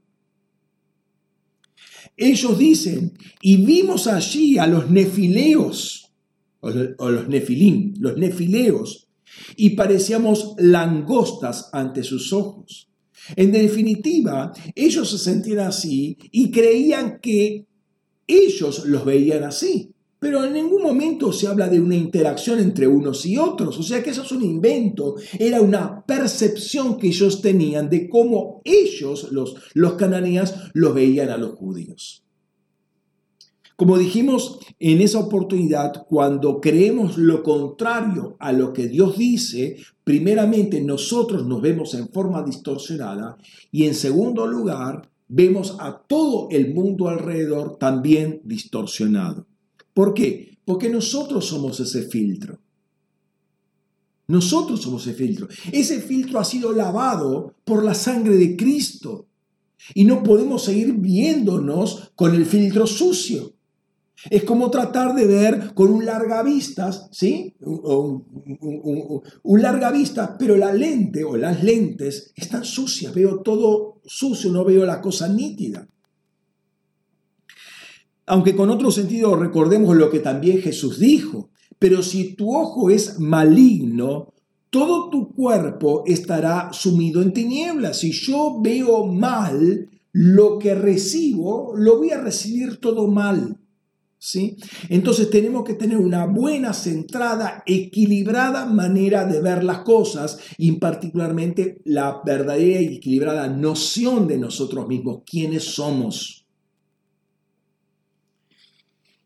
Ellos 2.17 2.57
dicen, 2.57 3.17
y 3.41 3.65
vimos 3.65 4.07
allí 4.07 4.57
a 4.57 4.67
los 4.67 4.89
nefileos, 4.89 6.13
o 6.61 6.69
los 7.11 7.27
nefilim, 7.27 7.93
los 7.99 8.17
nefileos, 8.17 9.04
y 9.55 9.71
parecíamos 9.71 10.55
langostas 10.57 11.69
ante 11.71 12.03
sus 12.03 12.33
ojos. 12.33 12.89
En 13.35 13.51
definitiva, 13.51 14.53
ellos 14.75 15.09
se 15.09 15.17
sentían 15.17 15.59
así 15.59 16.17
y 16.31 16.51
creían 16.51 17.19
que 17.19 17.65
ellos 18.27 18.85
los 18.85 19.05
veían 19.05 19.43
así. 19.43 19.91
Pero 20.19 20.43
en 20.43 20.53
ningún 20.53 20.81
momento 20.81 21.31
se 21.31 21.47
habla 21.47 21.67
de 21.67 21.79
una 21.79 21.95
interacción 21.95 22.59
entre 22.59 22.87
unos 22.87 23.25
y 23.25 23.37
otros. 23.37 23.77
O 23.77 23.83
sea 23.83 24.01
que 24.01 24.09
eso 24.09 24.23
es 24.23 24.31
un 24.31 24.43
invento. 24.43 25.15
Era 25.37 25.61
una 25.61 26.03
percepción 26.05 26.97
que 26.97 27.07
ellos 27.07 27.41
tenían 27.41 27.89
de 27.89 28.09
cómo 28.09 28.61
ellos, 28.63 29.31
los, 29.31 29.55
los 29.73 29.93
cananeas, 29.93 30.55
los 30.73 30.95
veían 30.95 31.29
a 31.29 31.37
los 31.37 31.51
judíos. 31.51 32.24
Como 33.75 33.97
dijimos 33.97 34.59
en 34.79 35.01
esa 35.01 35.19
oportunidad, 35.19 36.05
cuando 36.07 36.61
creemos 36.61 37.17
lo 37.17 37.43
contrario 37.43 38.37
a 38.39 38.53
lo 38.53 38.71
que 38.71 38.87
Dios 38.87 39.17
dice, 39.17 39.77
primeramente 40.05 40.81
nosotros 40.81 41.45
nos 41.45 41.61
vemos 41.61 41.93
en 41.93 42.07
forma 42.07 42.41
distorsionada 42.41 43.37
y 43.71 43.83
en 43.85 43.93
segundo 43.93 44.47
lugar 44.47 45.09
vemos 45.27 45.75
a 45.79 45.97
todo 46.07 46.47
el 46.51 46.73
mundo 46.73 47.09
alrededor 47.09 47.77
también 47.77 48.39
distorsionado. 48.45 49.45
¿Por 49.93 50.13
qué? 50.13 50.57
Porque 50.63 50.89
nosotros 50.89 51.45
somos 51.45 51.79
ese 51.81 52.03
filtro. 52.03 52.59
Nosotros 54.27 54.81
somos 54.81 55.05
ese 55.05 55.15
filtro. 55.15 55.49
Ese 55.71 55.99
filtro 55.99 56.39
ha 56.39 56.45
sido 56.45 56.71
lavado 56.71 57.53
por 57.65 57.83
la 57.83 57.93
sangre 57.93 58.37
de 58.37 58.55
Cristo. 58.55 59.27
Y 59.93 60.05
no 60.05 60.23
podemos 60.23 60.63
seguir 60.63 60.93
viéndonos 60.93 62.11
con 62.15 62.33
el 62.33 62.45
filtro 62.45 62.87
sucio. 62.87 63.54
Es 64.29 64.43
como 64.43 64.71
tratar 64.71 65.13
de 65.13 65.25
ver 65.25 65.73
con 65.73 65.91
un 65.91 66.05
larga 66.05 66.41
vista, 66.41 66.91
¿sí? 67.11 67.55
Un, 67.61 68.25
un, 69.43 69.61
larga 69.61 69.91
vista, 69.91 70.37
pero 70.37 70.57
la 70.57 70.73
lente 70.73 71.23
o 71.23 71.37
las 71.37 71.63
lentes 71.63 72.31
están 72.35 72.63
sucias. 72.63 73.13
Veo 73.13 73.41
todo 73.41 74.01
sucio, 74.05 74.51
no 74.51 74.63
veo 74.63 74.85
la 74.85 75.01
cosa 75.01 75.27
nítida. 75.27 75.87
Aunque 78.25 78.55
con 78.55 78.69
otro 78.69 78.89
sentido 78.89 79.35
recordemos 79.35 79.95
lo 79.95 80.09
que 80.09 80.19
también 80.19 80.59
Jesús 80.59 80.99
dijo, 80.99 81.49
pero 81.77 82.01
si 82.01 82.35
tu 82.35 82.55
ojo 82.55 82.89
es 82.89 83.19
maligno, 83.19 84.33
todo 84.69 85.09
tu 85.09 85.33
cuerpo 85.33 86.03
estará 86.05 86.69
sumido 86.73 87.21
en 87.21 87.33
tinieblas. 87.33 87.99
Si 87.99 88.11
yo 88.11 88.59
veo 88.61 89.05
mal, 89.05 89.89
lo 90.11 90.57
que 90.59 90.73
recibo, 90.75 91.73
lo 91.75 91.97
voy 91.97 92.11
a 92.11 92.21
recibir 92.21 92.77
todo 92.77 93.07
mal. 93.07 93.59
Entonces 94.89 95.29
tenemos 95.29 95.63
que 95.63 95.75
tener 95.75 95.97
una 95.97 96.25
buena, 96.25 96.73
centrada, 96.73 97.63
equilibrada 97.65 98.65
manera 98.65 99.25
de 99.25 99.41
ver 99.41 99.63
las 99.63 99.79
cosas 99.79 100.39
y 100.57 100.73
particularmente 100.73 101.81
la 101.85 102.21
verdadera 102.25 102.81
y 102.81 102.95
equilibrada 102.95 103.47
noción 103.47 104.27
de 104.27 104.37
nosotros 104.37 104.87
mismos, 104.87 105.21
quiénes 105.25 105.63
somos. 105.63 106.45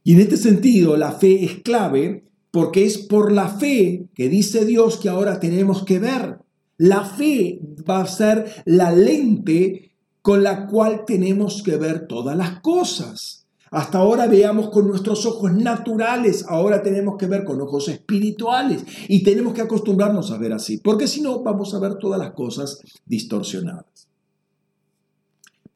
Y 0.03 0.13
en 0.13 0.21
este 0.21 0.37
sentido, 0.37 0.97
la 0.97 1.11
fe 1.11 1.43
es 1.45 1.61
clave 1.61 2.25
porque 2.51 2.85
es 2.85 2.97
por 2.97 3.31
la 3.31 3.47
fe 3.47 4.07
que 4.15 4.27
dice 4.27 4.65
Dios 4.65 4.97
que 4.97 5.09
ahora 5.09 5.39
tenemos 5.39 5.85
que 5.85 5.99
ver. 5.99 6.39
La 6.77 7.03
fe 7.05 7.59
va 7.87 8.01
a 8.01 8.07
ser 8.07 8.63
la 8.65 8.91
lente 8.91 9.91
con 10.21 10.43
la 10.43 10.67
cual 10.67 11.03
tenemos 11.05 11.63
que 11.63 11.77
ver 11.77 12.07
todas 12.07 12.35
las 12.35 12.59
cosas. 12.61 13.38
Hasta 13.71 13.99
ahora 13.99 14.27
veíamos 14.27 14.69
con 14.69 14.87
nuestros 14.87 15.25
ojos 15.25 15.53
naturales, 15.53 16.45
ahora 16.47 16.81
tenemos 16.81 17.17
que 17.17 17.27
ver 17.27 17.43
con 17.43 17.61
ojos 17.61 17.87
espirituales 17.87 18.83
y 19.07 19.23
tenemos 19.23 19.53
que 19.53 19.61
acostumbrarnos 19.61 20.31
a 20.31 20.37
ver 20.37 20.53
así, 20.53 20.77
porque 20.77 21.07
si 21.07 21.21
no 21.21 21.43
vamos 21.43 21.73
a 21.73 21.79
ver 21.79 21.95
todas 21.95 22.19
las 22.19 22.31
cosas 22.31 22.79
distorsionadas. 23.05 24.07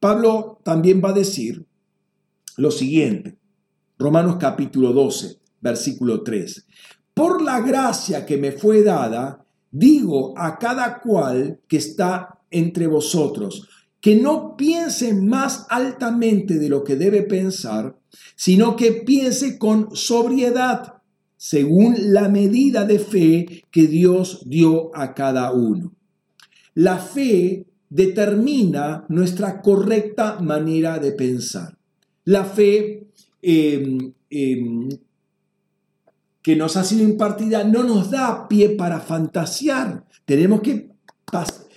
Pablo 0.00 0.60
también 0.64 1.00
va 1.02 1.10
a 1.10 1.14
decir 1.14 1.64
lo 2.56 2.70
siguiente, 2.70 3.38
Romanos 3.98 4.36
capítulo 4.38 4.92
12, 4.92 5.38
versículo 5.60 6.22
3. 6.22 6.66
Por 7.14 7.42
la 7.42 7.60
gracia 7.60 8.26
que 8.26 8.36
me 8.36 8.52
fue 8.52 8.82
dada, 8.82 9.46
digo 9.70 10.34
a 10.36 10.58
cada 10.58 11.00
cual 11.00 11.60
que 11.68 11.76
está 11.76 12.40
entre 12.50 12.86
vosotros, 12.86 13.68
que 14.04 14.16
no 14.16 14.54
piense 14.54 15.14
más 15.14 15.64
altamente 15.70 16.58
de 16.58 16.68
lo 16.68 16.84
que 16.84 16.96
debe 16.96 17.22
pensar, 17.22 17.96
sino 18.36 18.76
que 18.76 18.92
piense 18.92 19.58
con 19.58 19.96
sobriedad, 19.96 20.96
según 21.38 21.96
la 22.12 22.28
medida 22.28 22.84
de 22.84 22.98
fe 22.98 23.64
que 23.70 23.86
Dios 23.86 24.42
dio 24.44 24.94
a 24.94 25.14
cada 25.14 25.52
uno. 25.52 25.94
La 26.74 26.98
fe 26.98 27.64
determina 27.88 29.06
nuestra 29.08 29.62
correcta 29.62 30.38
manera 30.38 30.98
de 30.98 31.12
pensar. 31.12 31.78
La 32.24 32.44
fe 32.44 33.04
Em, 33.46 34.14
em, 34.30 34.88
que 36.40 36.56
nos 36.56 36.78
ha 36.78 36.84
sido 36.84 37.02
impartida 37.04 37.62
no 37.62 37.82
nos 37.82 38.10
da 38.10 38.48
pie 38.48 38.70
para 38.70 39.00
fantasear. 39.00 40.06
Tenemos 40.24 40.62
que 40.62 40.88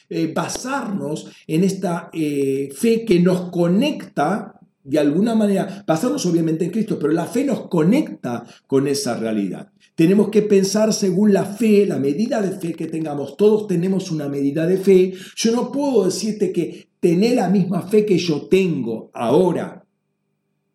eh, 0.10 0.32
basarnos 0.34 1.28
en 1.48 1.64
esta 1.64 2.10
eh, 2.14 2.70
fe 2.74 3.04
que 3.04 3.20
nos 3.20 3.50
conecta 3.50 4.54
de 4.84 5.00
alguna 5.00 5.36
manera, 5.36 5.84
basarnos 5.86 6.26
obviamente 6.26 6.64
en 6.64 6.72
Cristo, 6.72 6.98
pero 6.98 7.12
la 7.12 7.26
fe 7.26 7.44
nos 7.44 7.68
conecta 7.68 8.46
con 8.68 8.88
esa 8.88 9.18
realidad. 9.18 9.70
Tenemos 9.96 10.30
que 10.30 10.44
pensar 10.44 10.94
según 10.94 11.34
la 11.34 11.44
fe, 11.44 11.86
la 11.86 11.98
medida 11.98 12.42
de 12.42 12.52
fe 12.52 12.74
que 12.74 12.88
tengamos. 12.88 13.36
Todos 13.36 13.68
tenemos 13.68 14.12
una 14.12 14.30
medida 14.30 14.66
de 14.66 14.78
fe. 14.78 15.14
Yo 15.36 15.52
no 15.52 15.72
puedo 15.74 16.06
decirte 16.06 16.54
que 16.54 16.88
tener 17.02 17.36
la 17.36 17.50
misma 17.50 17.82
fe 17.82 18.06
que 18.06 18.18
yo 18.18 18.48
tengo 18.48 19.12
ahora. 19.14 19.84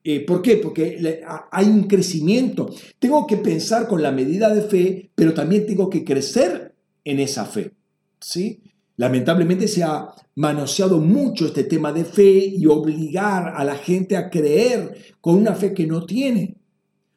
Eh, 0.04 0.26
¿Por 0.26 0.42
qué? 0.42 0.56
Porque 0.56 1.22
hay 1.50 1.66
un 1.66 1.84
crecimiento. 1.84 2.68
Tengo 2.98 3.26
que 3.26 3.38
pensar 3.38 3.88
con 3.88 4.02
la 4.02 4.12
medida 4.12 4.52
de 4.52 4.62
fe, 4.62 5.10
pero 5.14 5.32
también 5.32 5.64
tengo 5.64 5.88
que 5.88 6.04
crecer 6.04 6.74
en 7.04 7.20
esa 7.20 7.46
fe. 7.46 7.72
¿sí? 8.20 8.60
Lamentablemente 8.96 9.68
se 9.68 9.82
ha 9.82 10.08
manoseado 10.34 10.98
mucho 10.98 11.46
este 11.46 11.64
tema 11.64 11.92
de 11.92 12.04
fe 12.04 12.52
y 12.56 12.66
obligar 12.66 13.54
a 13.56 13.64
la 13.64 13.76
gente 13.76 14.16
a 14.16 14.30
creer 14.30 15.14
con 15.20 15.36
una 15.36 15.54
fe 15.54 15.72
que 15.72 15.86
no 15.86 16.04
tiene. 16.04 16.56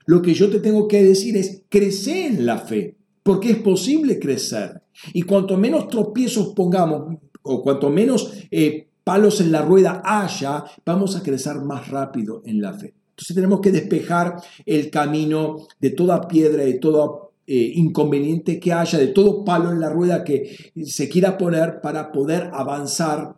Lo 0.05 0.21
que 0.21 0.34
yo 0.34 0.49
te 0.49 0.59
tengo 0.59 0.88
que 0.88 1.03
decir 1.03 1.36
es, 1.36 1.63
crece 1.69 2.28
en 2.28 2.45
la 2.45 2.59
fe, 2.59 2.95
porque 3.23 3.51
es 3.51 3.57
posible 3.57 4.19
crecer. 4.19 4.82
Y 5.13 5.23
cuanto 5.23 5.57
menos 5.57 5.88
tropiezos 5.88 6.53
pongamos, 6.55 7.17
o 7.41 7.61
cuanto 7.61 7.89
menos 7.89 8.34
eh, 8.51 8.88
palos 9.03 9.41
en 9.41 9.51
la 9.51 9.61
rueda 9.61 10.01
haya, 10.03 10.63
vamos 10.86 11.15
a 11.15 11.23
crecer 11.23 11.57
más 11.57 11.89
rápido 11.89 12.41
en 12.45 12.61
la 12.61 12.73
fe. 12.73 12.93
Entonces 13.11 13.36
tenemos 13.36 13.61
que 13.61 13.71
despejar 13.71 14.36
el 14.65 14.89
camino 14.89 15.67
de 15.80 15.91
toda 15.91 16.28
piedra, 16.28 16.63
de 16.63 16.73
toda 16.73 17.24
eh, 17.47 17.73
inconveniente 17.75 18.59
que 18.59 18.73
haya, 18.73 18.97
de 18.97 19.05
todo 19.05 19.45
palo 19.45 19.71
en 19.71 19.79
la 19.79 19.91
rueda 19.91 20.23
que 20.23 20.73
se 20.83 21.07
quiera 21.07 21.37
poner 21.37 21.79
para 21.79 22.11
poder 22.11 22.49
avanzar 22.51 23.35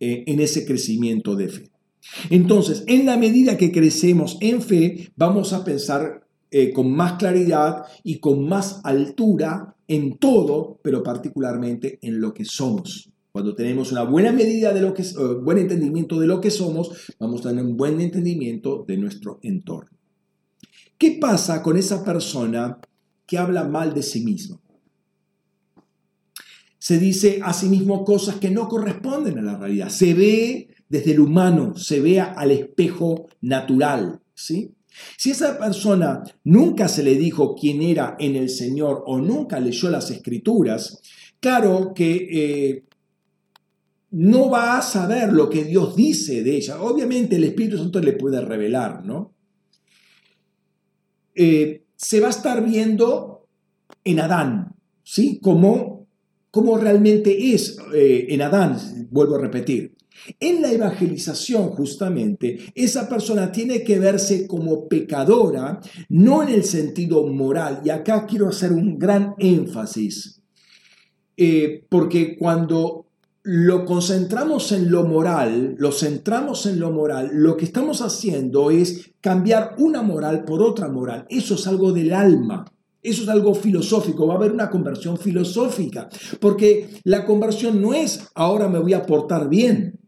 eh, 0.00 0.24
en 0.26 0.40
ese 0.40 0.64
crecimiento 0.64 1.36
de 1.36 1.48
fe. 1.48 1.70
Entonces, 2.30 2.82
en 2.86 3.04
la 3.04 3.18
medida 3.18 3.58
que 3.58 3.72
crecemos 3.72 4.38
en 4.40 4.62
fe, 4.62 5.12
vamos 5.16 5.52
a 5.52 5.64
pensar 5.64 6.26
eh, 6.50 6.72
con 6.72 6.92
más 6.92 7.18
claridad 7.18 7.82
y 8.02 8.20
con 8.20 8.48
más 8.48 8.80
altura 8.84 9.76
en 9.86 10.16
todo, 10.16 10.80
pero 10.82 11.02
particularmente 11.02 11.98
en 12.00 12.22
lo 12.22 12.32
que 12.32 12.46
somos. 12.46 13.10
Cuando 13.32 13.54
tenemos 13.54 13.92
una 13.92 14.04
buena 14.04 14.32
medida 14.32 14.72
de 14.72 14.80
lo 14.80 14.94
que 14.94 15.02
buen 15.42 15.58
entendimiento 15.58 16.18
de 16.18 16.26
lo 16.26 16.40
que 16.40 16.50
somos, 16.50 17.12
vamos 17.18 17.44
a 17.44 17.50
tener 17.50 17.66
un 17.66 17.76
buen 17.76 18.00
entendimiento 18.00 18.82
de 18.88 18.96
nuestro 18.96 19.40
entorno. 19.42 19.90
¿Qué 20.96 21.18
pasa 21.20 21.62
con 21.62 21.76
esa 21.76 22.02
persona 22.02 22.78
que 23.26 23.38
habla 23.38 23.64
mal 23.64 23.94
de 23.94 24.02
sí 24.02 24.24
mismo. 24.24 24.60
Se 26.78 26.98
dice 26.98 27.40
a 27.42 27.52
sí 27.54 27.68
mismo 27.68 28.04
cosas 28.04 28.36
que 28.36 28.50
no 28.50 28.68
corresponden 28.68 29.38
a 29.38 29.42
la 29.42 29.56
realidad. 29.56 29.88
Se 29.88 30.12
ve 30.12 30.68
desde 30.88 31.12
el 31.12 31.20
humano, 31.20 31.74
se 31.76 32.00
ve 32.00 32.20
al 32.20 32.50
espejo 32.50 33.28
natural. 33.40 34.20
¿sí? 34.34 34.74
Si 35.16 35.30
esa 35.30 35.58
persona 35.58 36.22
nunca 36.44 36.88
se 36.88 37.02
le 37.02 37.14
dijo 37.16 37.54
quién 37.54 37.82
era 37.82 38.16
en 38.18 38.36
el 38.36 38.50
Señor 38.50 39.02
o 39.06 39.18
nunca 39.18 39.60
leyó 39.60 39.88
las 39.90 40.10
escrituras, 40.10 41.00
claro 41.40 41.92
que 41.94 42.28
eh, 42.30 42.84
no 44.10 44.50
va 44.50 44.78
a 44.78 44.82
saber 44.82 45.32
lo 45.32 45.50
que 45.50 45.64
Dios 45.64 45.96
dice 45.96 46.42
de 46.42 46.56
ella. 46.56 46.80
Obviamente 46.80 47.36
el 47.36 47.44
Espíritu 47.44 47.78
Santo 47.78 48.00
le 48.00 48.12
puede 48.12 48.40
revelar, 48.40 49.04
¿no? 49.04 49.32
Eh, 51.34 51.83
se 51.96 52.20
va 52.20 52.28
a 52.28 52.30
estar 52.30 52.64
viendo 52.64 53.46
en 54.04 54.20
Adán, 54.20 54.74
¿sí? 55.02 55.40
Como, 55.42 56.06
como 56.50 56.76
realmente 56.76 57.54
es 57.54 57.78
eh, 57.94 58.26
en 58.28 58.42
Adán, 58.42 58.78
vuelvo 59.10 59.36
a 59.36 59.40
repetir. 59.40 59.94
En 60.40 60.62
la 60.62 60.70
evangelización, 60.72 61.70
justamente, 61.70 62.72
esa 62.74 63.08
persona 63.08 63.50
tiene 63.50 63.82
que 63.82 63.98
verse 63.98 64.46
como 64.46 64.88
pecadora, 64.88 65.80
no 66.08 66.42
en 66.42 66.50
el 66.50 66.64
sentido 66.64 67.26
moral. 67.26 67.82
Y 67.84 67.90
acá 67.90 68.24
quiero 68.26 68.48
hacer 68.48 68.72
un 68.72 68.98
gran 68.98 69.34
énfasis, 69.38 70.40
eh, 71.36 71.84
porque 71.88 72.36
cuando 72.36 73.03
lo 73.46 73.84
concentramos 73.84 74.72
en 74.72 74.90
lo 74.90 75.04
moral, 75.04 75.74
lo 75.76 75.92
centramos 75.92 76.64
en 76.64 76.80
lo 76.80 76.90
moral, 76.90 77.28
lo 77.30 77.58
que 77.58 77.66
estamos 77.66 78.00
haciendo 78.00 78.70
es 78.70 79.10
cambiar 79.20 79.74
una 79.76 80.00
moral 80.00 80.44
por 80.44 80.62
otra 80.62 80.88
moral. 80.88 81.26
Eso 81.28 81.54
es 81.54 81.66
algo 81.66 81.92
del 81.92 82.14
alma. 82.14 82.64
Eso 83.02 83.22
es 83.22 83.28
algo 83.28 83.54
filosófico, 83.54 84.26
va 84.26 84.32
a 84.32 84.36
haber 84.38 84.52
una 84.52 84.70
conversión 84.70 85.18
filosófica, 85.18 86.08
porque 86.40 86.88
la 87.04 87.26
conversión 87.26 87.82
no 87.82 87.92
es 87.92 88.28
ahora 88.34 88.66
me 88.66 88.78
voy 88.78 88.94
a 88.94 89.04
portar 89.04 89.50
bien, 89.50 90.00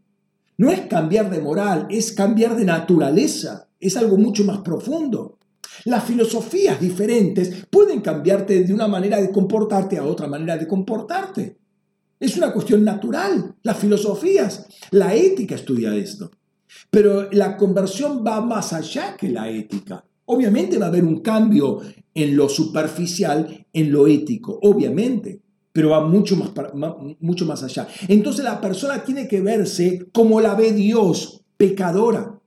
no 0.57 0.71
es 0.71 0.81
cambiar 0.87 1.29
de 1.29 1.39
moral, 1.39 1.85
es 1.91 2.11
cambiar 2.11 2.55
de 2.55 2.65
naturaleza, 2.65 3.67
es 3.79 3.95
algo 3.97 4.17
mucho 4.17 4.43
más 4.45 4.61
profundo. 4.61 5.37
Las 5.85 6.05
filosofías 6.05 6.81
diferentes 6.81 7.67
pueden 7.69 8.01
cambiarte 8.01 8.63
de 8.63 8.73
una 8.73 8.87
manera 8.87 9.21
de 9.21 9.29
comportarte 9.29 9.99
a 9.99 10.03
otra 10.03 10.25
manera 10.25 10.57
de 10.57 10.67
comportarte. 10.67 11.57
Es 12.19 12.37
una 12.37 12.51
cuestión 12.51 12.83
natural. 12.83 13.55
Las 13.63 13.77
filosofías, 13.77 14.67
la 14.91 15.13
ética 15.15 15.55
estudia 15.55 15.95
esto. 15.95 16.31
Pero 16.89 17.31
la 17.31 17.57
conversión 17.57 18.23
va 18.25 18.41
más 18.41 18.73
allá 18.73 19.15
que 19.17 19.29
la 19.29 19.49
ética. 19.49 20.03
Obviamente 20.25 20.77
va 20.77 20.85
a 20.85 20.89
haber 20.89 21.05
un 21.05 21.21
cambio 21.21 21.81
en 22.13 22.35
lo 22.35 22.49
superficial, 22.49 23.65
en 23.71 23.91
lo 23.91 24.07
ético, 24.07 24.57
obviamente, 24.61 25.39
pero 25.71 25.91
va 25.91 26.05
mucho 26.05 26.35
más, 26.35 26.51
mucho 27.19 27.45
más 27.45 27.63
allá. 27.63 27.87
Entonces 28.07 28.43
la 28.43 28.59
persona 28.59 29.03
tiene 29.03 29.27
que 29.27 29.41
verse 29.41 30.07
como 30.11 30.41
la 30.41 30.55
ve 30.55 30.73
Dios, 30.73 31.45
pecadora. 31.55 32.41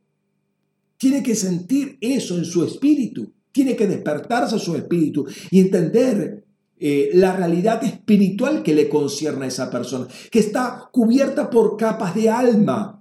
Tiene 0.96 1.22
que 1.22 1.36
sentir 1.36 1.96
eso 2.00 2.36
en 2.36 2.44
su 2.44 2.64
espíritu, 2.64 3.32
tiene 3.52 3.76
que 3.76 3.86
despertarse 3.86 4.58
su 4.58 4.74
espíritu 4.74 5.24
y 5.50 5.60
entender 5.60 6.44
eh, 6.82 7.10
la 7.12 7.36
realidad 7.36 7.84
espiritual 7.84 8.62
que 8.62 8.74
le 8.74 8.88
concierne 8.88 9.44
a 9.44 9.48
esa 9.48 9.70
persona, 9.70 10.08
que 10.30 10.38
está 10.38 10.88
cubierta 10.90 11.50
por 11.50 11.76
capas 11.76 12.14
de 12.14 12.30
alma, 12.30 12.98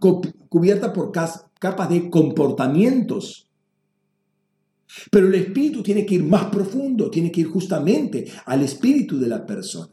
cubierta 0.49 0.91
por 0.91 1.13
capas 1.13 1.89
de 1.89 2.09
comportamientos. 2.09 3.49
Pero 5.09 5.27
el 5.27 5.35
espíritu 5.35 5.81
tiene 5.81 6.05
que 6.05 6.15
ir 6.15 6.23
más 6.25 6.45
profundo, 6.45 7.09
tiene 7.09 7.31
que 7.31 7.39
ir 7.39 7.47
justamente 7.47 8.25
al 8.45 8.63
espíritu 8.63 9.17
de 9.17 9.27
la 9.27 9.45
persona. 9.45 9.89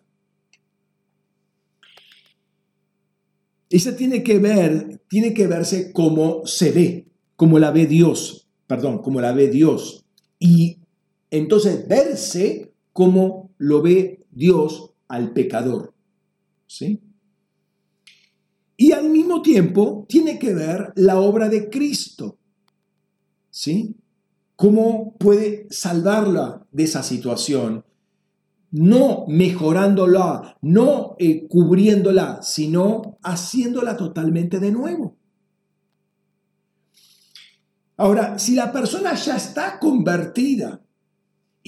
Esa 3.70 3.94
tiene 3.94 4.24
que 4.24 4.40
ver, 4.40 5.00
tiene 5.08 5.32
que 5.32 5.46
verse 5.46 5.92
como 5.92 6.44
se 6.44 6.72
ve, 6.72 7.06
como 7.36 7.60
la 7.60 7.70
ve 7.70 7.86
Dios, 7.86 8.48
perdón, 8.66 8.98
como 8.98 9.20
la 9.20 9.32
ve 9.32 9.48
Dios. 9.48 10.04
Y 10.40 10.78
entonces 11.30 11.86
verse 11.86 12.72
como 12.92 13.45
lo 13.58 13.82
ve 13.82 14.26
Dios 14.30 14.92
al 15.08 15.32
pecador. 15.32 15.94
¿Sí? 16.66 17.00
Y 18.76 18.92
al 18.92 19.08
mismo 19.08 19.40
tiempo 19.42 20.04
tiene 20.08 20.38
que 20.38 20.54
ver 20.54 20.92
la 20.96 21.18
obra 21.18 21.48
de 21.48 21.70
Cristo. 21.70 22.38
¿Sí? 23.50 23.96
¿Cómo 24.54 25.16
puede 25.16 25.66
salvarla 25.70 26.66
de 26.72 26.84
esa 26.84 27.02
situación? 27.02 27.84
No 28.70 29.24
mejorándola, 29.28 30.56
no 30.60 31.14
eh, 31.18 31.46
cubriéndola, 31.46 32.40
sino 32.42 33.18
haciéndola 33.22 33.96
totalmente 33.96 34.58
de 34.60 34.72
nuevo. 34.72 35.16
Ahora, 37.96 38.38
si 38.38 38.54
la 38.54 38.72
persona 38.72 39.14
ya 39.14 39.36
está 39.36 39.78
convertida, 39.78 40.82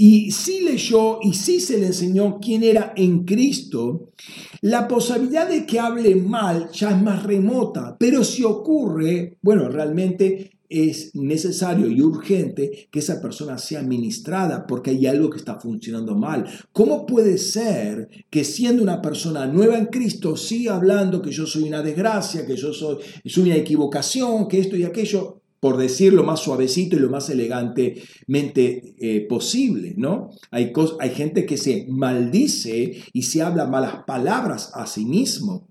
y 0.00 0.30
sí 0.30 0.60
leyó 0.60 1.18
y 1.20 1.34
sí 1.34 1.58
se 1.58 1.76
le 1.76 1.88
enseñó 1.88 2.38
quién 2.40 2.62
era 2.62 2.92
en 2.94 3.24
Cristo, 3.24 4.12
la 4.60 4.86
posibilidad 4.86 5.48
de 5.48 5.66
que 5.66 5.80
hable 5.80 6.14
mal 6.14 6.70
ya 6.70 6.90
es 6.90 7.02
más 7.02 7.24
remota, 7.24 7.96
pero 7.98 8.22
si 8.22 8.44
ocurre, 8.44 9.38
bueno, 9.42 9.68
realmente 9.68 10.52
es 10.68 11.16
necesario 11.16 11.88
y 11.88 12.00
urgente 12.00 12.88
que 12.92 13.00
esa 13.00 13.20
persona 13.20 13.58
sea 13.58 13.82
ministrada 13.82 14.68
porque 14.68 14.90
hay 14.90 15.06
algo 15.06 15.30
que 15.30 15.38
está 15.38 15.58
funcionando 15.58 16.14
mal. 16.14 16.44
¿Cómo 16.72 17.04
puede 17.04 17.36
ser 17.36 18.08
que 18.30 18.44
siendo 18.44 18.84
una 18.84 19.02
persona 19.02 19.46
nueva 19.46 19.78
en 19.78 19.86
Cristo 19.86 20.36
siga 20.36 20.76
hablando 20.76 21.20
que 21.20 21.32
yo 21.32 21.44
soy 21.44 21.64
una 21.64 21.82
desgracia, 21.82 22.46
que 22.46 22.54
yo 22.54 22.72
soy, 22.72 22.98
soy 23.24 23.44
una 23.44 23.56
equivocación, 23.56 24.46
que 24.46 24.60
esto 24.60 24.76
y 24.76 24.84
aquello? 24.84 25.40
Por 25.60 25.76
decir 25.76 26.12
lo 26.12 26.22
más 26.22 26.40
suavecito 26.40 26.96
y 26.96 27.00
lo 27.00 27.10
más 27.10 27.28
elegantemente 27.30 28.94
eh, 28.98 29.26
posible, 29.28 29.94
¿no? 29.96 30.30
Hay, 30.50 30.72
hay 31.00 31.10
gente 31.10 31.46
que 31.46 31.56
se 31.56 31.86
maldice 31.88 33.02
y 33.12 33.22
se 33.22 33.42
habla 33.42 33.66
malas 33.66 34.04
palabras 34.06 34.70
a 34.74 34.86
sí 34.86 35.04
mismo. 35.04 35.68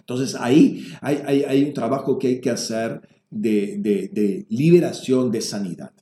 Entonces 0.00 0.34
ahí 0.34 0.86
hay, 1.00 1.44
hay, 1.46 1.64
un 1.64 1.72
trabajo 1.72 2.18
que 2.18 2.26
hay 2.28 2.40
que 2.40 2.50
hacer 2.50 3.00
de, 3.30 3.78
de 3.78 4.46
liberación, 4.50 5.30
de 5.30 5.40
sanidad. 5.40 5.92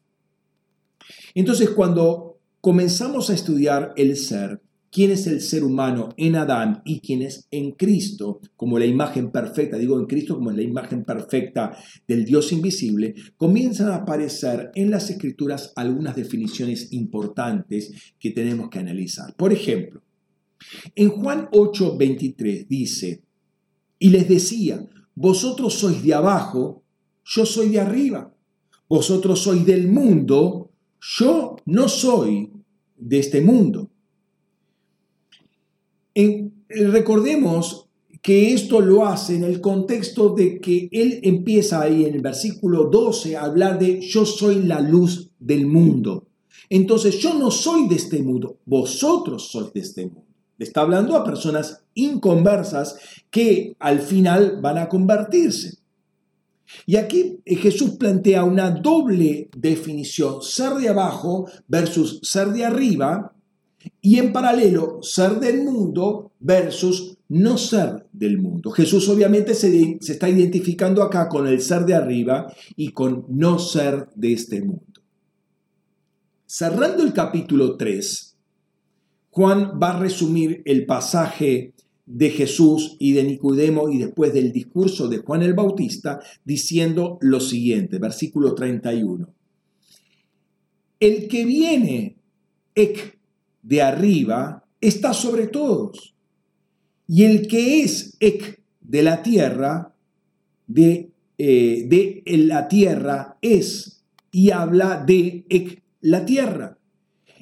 Entonces 1.34 1.70
cuando 1.70 2.38
comenzamos 2.60 3.30
a 3.30 3.34
estudiar 3.34 3.92
el 3.96 4.16
ser, 4.16 4.60
quién 4.90 5.10
es 5.10 5.26
el 5.26 5.40
ser 5.40 5.64
humano 5.64 6.10
en 6.16 6.36
Adán 6.36 6.82
y 6.84 7.00
quién 7.00 7.22
es 7.22 7.46
en 7.50 7.72
Cristo, 7.72 8.40
como 8.56 8.78
la 8.78 8.86
imagen 8.86 9.30
perfecta, 9.30 9.78
digo 9.78 9.98
en 9.98 10.06
Cristo 10.06 10.36
como 10.36 10.50
la 10.50 10.62
imagen 10.62 11.04
perfecta 11.04 11.76
del 12.06 12.24
Dios 12.24 12.52
invisible, 12.52 13.14
comienzan 13.36 13.88
a 13.88 13.96
aparecer 13.96 14.70
en 14.74 14.90
las 14.90 15.08
escrituras 15.10 15.72
algunas 15.76 16.16
definiciones 16.16 16.92
importantes 16.92 17.92
que 18.18 18.30
tenemos 18.30 18.68
que 18.68 18.80
analizar. 18.80 19.34
Por 19.36 19.52
ejemplo, 19.52 20.02
en 20.94 21.10
Juan 21.10 21.48
8:23 21.52 22.66
dice, 22.68 23.22
y 23.98 24.10
les 24.10 24.28
decía, 24.28 24.84
vosotros 25.14 25.74
sois 25.74 26.02
de 26.02 26.14
abajo, 26.14 26.82
yo 27.24 27.46
soy 27.46 27.68
de 27.68 27.80
arriba, 27.80 28.34
vosotros 28.88 29.40
sois 29.40 29.64
del 29.64 29.88
mundo, 29.88 30.72
yo 31.00 31.56
no 31.66 31.88
soy 31.88 32.50
de 32.96 33.18
este 33.18 33.40
mundo. 33.40 33.89
Recordemos 36.68 37.86
que 38.22 38.52
esto 38.52 38.80
lo 38.80 39.06
hace 39.06 39.36
en 39.36 39.44
el 39.44 39.60
contexto 39.60 40.30
de 40.30 40.60
que 40.60 40.88
él 40.92 41.20
empieza 41.22 41.80
ahí 41.80 42.04
en 42.04 42.14
el 42.14 42.20
versículo 42.20 42.84
12 42.84 43.36
a 43.36 43.44
hablar 43.44 43.78
de 43.78 44.00
yo 44.00 44.26
soy 44.26 44.62
la 44.62 44.80
luz 44.80 45.30
del 45.38 45.66
mundo. 45.66 46.26
Entonces 46.68 47.18
yo 47.18 47.34
no 47.34 47.50
soy 47.50 47.88
de 47.88 47.96
este 47.96 48.22
mundo, 48.22 48.58
vosotros 48.66 49.50
sois 49.50 49.72
de 49.72 49.80
este 49.80 50.04
mundo. 50.04 50.24
Le 50.58 50.66
está 50.66 50.82
hablando 50.82 51.16
a 51.16 51.24
personas 51.24 51.82
inconversas 51.94 52.96
que 53.30 53.74
al 53.78 54.00
final 54.00 54.60
van 54.60 54.78
a 54.78 54.88
convertirse. 54.88 55.78
Y 56.86 56.96
aquí 56.96 57.40
Jesús 57.46 57.92
plantea 57.92 58.44
una 58.44 58.70
doble 58.70 59.48
definición, 59.56 60.42
ser 60.42 60.74
de 60.74 60.90
abajo 60.90 61.48
versus 61.66 62.20
ser 62.22 62.48
de 62.48 62.64
arriba, 62.64 63.32
y 64.00 64.18
en 64.18 64.32
paralelo 64.32 64.98
ser 65.02 65.40
del 65.40 65.62
mundo 65.62 66.32
versus 66.40 67.18
no 67.28 67.58
ser 67.58 68.06
del 68.12 68.38
mundo. 68.38 68.70
Jesús 68.70 69.08
obviamente 69.08 69.54
se, 69.54 69.98
se, 70.00 70.12
está 70.12 70.28
identificando 70.28 71.02
acá 71.02 71.28
con 71.28 71.46
el 71.46 71.60
ser 71.60 71.84
de 71.84 71.94
arriba 71.94 72.52
y 72.76 72.90
con 72.90 73.24
no 73.28 73.58
ser 73.58 74.08
de 74.14 74.32
este 74.32 74.60
mundo. 74.62 74.84
Cerrando 76.46 77.02
el 77.04 77.12
capítulo 77.12 77.76
3, 77.76 78.36
Juan 79.30 79.78
va 79.80 79.96
a 79.96 80.00
resumir 80.00 80.62
el 80.64 80.86
pasaje 80.86 81.72
de 82.04 82.30
Jesús 82.30 82.96
y 82.98 83.12
de 83.12 83.22
Nicodemo 83.22 83.88
y 83.88 83.98
después 83.98 84.34
del 84.34 84.52
discurso 84.52 85.06
de 85.06 85.18
Juan 85.18 85.42
el 85.42 85.54
Bautista 85.54 86.20
diciendo 86.44 87.18
lo 87.20 87.38
siguiente, 87.38 87.98
versículo 87.98 88.54
31. 88.56 89.32
El 90.98 91.28
que 91.28 91.44
viene 91.44 92.16
de 93.62 93.82
arriba 93.82 94.64
está 94.80 95.12
sobre 95.12 95.46
todos, 95.46 96.14
y 97.06 97.24
el 97.24 97.48
que 97.48 97.82
es 97.82 98.16
ek 98.20 98.62
de 98.80 99.02
la 99.02 99.22
tierra, 99.22 99.94
de, 100.66 101.10
eh, 101.38 101.86
de 101.88 102.22
la 102.38 102.68
tierra 102.68 103.36
es, 103.42 104.02
y 104.30 104.50
habla 104.50 105.02
de 105.04 105.44
ek 105.48 105.82
la 106.00 106.24
tierra. 106.24 106.78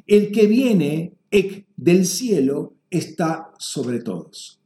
El 0.06 0.32
que 0.32 0.46
viene 0.46 1.12
ek 1.30 1.66
del 1.76 2.06
cielo 2.06 2.74
está 2.90 3.52
sobre 3.58 4.00
todos. 4.00 4.58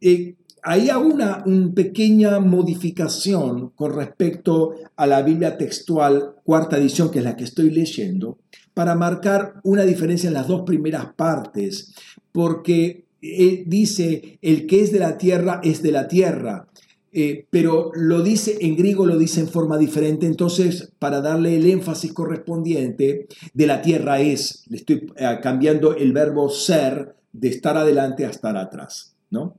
Eh, 0.00 0.36
hay 0.62 0.90
una, 0.90 1.44
pequeña 1.74 2.40
modificación 2.40 3.70
con 3.70 3.94
respecto 3.94 4.74
a 4.96 5.06
la 5.06 5.22
Biblia 5.22 5.56
textual, 5.56 6.34
cuarta 6.44 6.78
edición, 6.78 7.10
que 7.10 7.18
es 7.18 7.24
la 7.24 7.36
que 7.36 7.44
estoy 7.44 7.70
leyendo, 7.70 8.38
para 8.78 8.94
marcar 8.94 9.54
una 9.64 9.82
diferencia 9.82 10.28
en 10.28 10.34
las 10.34 10.46
dos 10.46 10.62
primeras 10.62 11.12
partes, 11.14 11.92
porque 12.30 13.06
eh, 13.20 13.64
dice, 13.66 14.38
el 14.40 14.68
que 14.68 14.82
es 14.82 14.92
de 14.92 15.00
la 15.00 15.18
tierra 15.18 15.60
es 15.64 15.82
de 15.82 15.90
la 15.90 16.06
tierra, 16.06 16.68
eh, 17.10 17.48
pero 17.50 17.90
lo 17.96 18.22
dice 18.22 18.56
en 18.60 18.76
griego, 18.76 19.04
lo 19.04 19.18
dice 19.18 19.40
en 19.40 19.48
forma 19.48 19.78
diferente, 19.78 20.26
entonces 20.26 20.92
para 21.00 21.20
darle 21.20 21.56
el 21.56 21.68
énfasis 21.68 22.12
correspondiente, 22.12 23.26
de 23.52 23.66
la 23.66 23.82
tierra 23.82 24.20
es, 24.20 24.62
le 24.68 24.76
estoy 24.76 25.12
cambiando 25.42 25.96
el 25.96 26.12
verbo 26.12 26.48
ser 26.48 27.16
de 27.32 27.48
estar 27.48 27.76
adelante 27.76 28.26
a 28.26 28.30
estar 28.30 28.56
atrás, 28.56 29.16
¿no? 29.28 29.58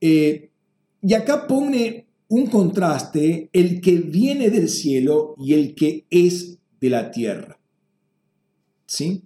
Eh, 0.00 0.50
y 1.02 1.14
acá 1.14 1.46
pone 1.46 2.08
un 2.32 2.46
contraste 2.46 3.50
el 3.52 3.82
que 3.82 3.96
viene 3.96 4.48
del 4.48 4.70
cielo 4.70 5.34
y 5.36 5.52
el 5.52 5.74
que 5.74 6.06
es 6.08 6.56
de 6.80 6.88
la 6.88 7.10
tierra. 7.10 7.58
¿Sí? 8.86 9.24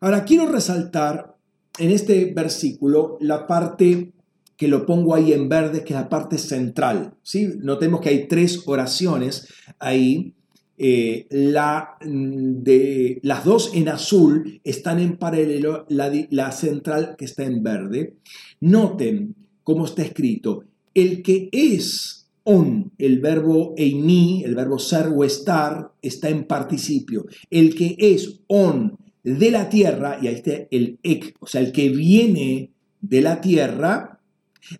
Ahora 0.00 0.24
quiero 0.24 0.46
resaltar 0.46 1.36
en 1.78 1.92
este 1.92 2.32
versículo 2.34 3.18
la 3.20 3.46
parte 3.46 4.10
que 4.56 4.66
lo 4.66 4.84
pongo 4.84 5.14
ahí 5.14 5.32
en 5.32 5.48
verde, 5.48 5.84
que 5.84 5.94
es 5.94 6.00
la 6.00 6.08
parte 6.08 6.38
central. 6.38 7.14
¿sí? 7.22 7.52
Notemos 7.60 8.00
que 8.00 8.08
hay 8.08 8.26
tres 8.26 8.64
oraciones 8.66 9.46
ahí. 9.78 10.34
Eh, 10.76 11.28
la, 11.30 11.98
mm, 12.04 12.64
de, 12.64 13.20
las 13.22 13.44
dos 13.44 13.70
en 13.74 13.88
azul 13.88 14.60
están 14.64 14.98
en 14.98 15.18
paralelo, 15.18 15.86
la, 15.88 16.10
la 16.30 16.50
central 16.50 17.14
que 17.16 17.26
está 17.26 17.44
en 17.44 17.62
verde. 17.62 18.16
Noten 18.58 19.36
como 19.62 19.84
está 19.84 20.02
escrito, 20.02 20.64
el 20.94 21.22
que 21.22 21.48
es 21.52 22.23
on, 22.44 22.92
el 22.98 23.20
verbo 23.20 23.74
eimi, 23.76 24.42
el 24.44 24.54
verbo 24.54 24.78
ser 24.78 25.08
o 25.08 25.24
estar, 25.24 25.92
está 26.02 26.28
en 26.28 26.44
participio. 26.44 27.26
El 27.50 27.74
que 27.74 27.96
es 27.98 28.40
on 28.46 28.98
de 29.22 29.50
la 29.50 29.68
tierra, 29.68 30.18
y 30.20 30.28
ahí 30.28 30.34
está 30.34 30.52
el 30.70 30.98
ek, 31.02 31.34
o 31.40 31.46
sea, 31.46 31.60
el 31.60 31.72
que 31.72 31.88
viene 31.88 32.70
de 33.00 33.20
la 33.22 33.40
tierra, 33.40 34.20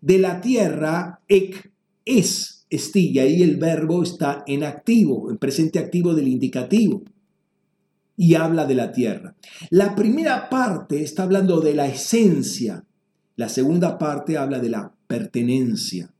de 0.00 0.18
la 0.18 0.40
tierra 0.40 1.20
ek 1.28 1.72
es, 2.04 2.66
estilla, 2.70 3.22
ahí 3.22 3.42
el 3.42 3.56
verbo 3.56 4.02
está 4.02 4.44
en 4.46 4.64
activo, 4.64 5.30
en 5.30 5.38
presente 5.38 5.78
activo 5.78 6.14
del 6.14 6.28
indicativo 6.28 7.02
y 8.16 8.34
habla 8.34 8.66
de 8.66 8.74
la 8.74 8.92
tierra. 8.92 9.34
La 9.70 9.94
primera 9.94 10.48
parte 10.48 11.02
está 11.02 11.24
hablando 11.24 11.60
de 11.60 11.74
la 11.74 11.86
esencia, 11.86 12.84
la 13.36 13.48
segunda 13.48 13.98
parte 13.98 14.36
habla 14.36 14.58
de 14.60 14.70
la 14.70 14.92
pertenencia. 15.06 16.13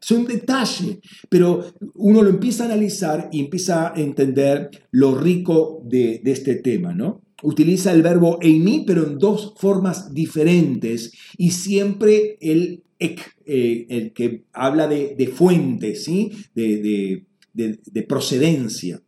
Es 0.00 0.10
un 0.10 0.26
detalle, 0.26 1.00
pero 1.28 1.72
uno 1.94 2.22
lo 2.22 2.30
empieza 2.30 2.64
a 2.64 2.66
analizar 2.66 3.28
y 3.32 3.40
empieza 3.40 3.92
a 3.92 4.00
entender 4.00 4.70
lo 4.90 5.18
rico 5.18 5.82
de, 5.84 6.20
este 6.24 6.56
tema, 6.56 6.94
¿no? 6.94 7.22
Utiliza 7.42 7.92
el 7.92 8.02
verbo 8.02 8.38
eimi, 8.40 8.84
pero 8.86 9.06
en 9.06 9.18
dos 9.18 9.54
formas 9.56 10.12
diferentes 10.12 11.12
y 11.36 11.50
siempre 11.50 12.36
el 12.40 12.82
ek, 12.98 13.36
eh, 13.46 13.86
el 13.88 14.12
que 14.12 14.44
habla 14.52 14.88
de, 14.88 15.32
fuente, 15.34 15.94
¿sí? 15.94 16.32
de, 16.54 17.24
de 17.54 18.02
procedencia. 18.02 19.00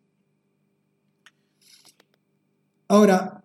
Ahora, 2.91 3.45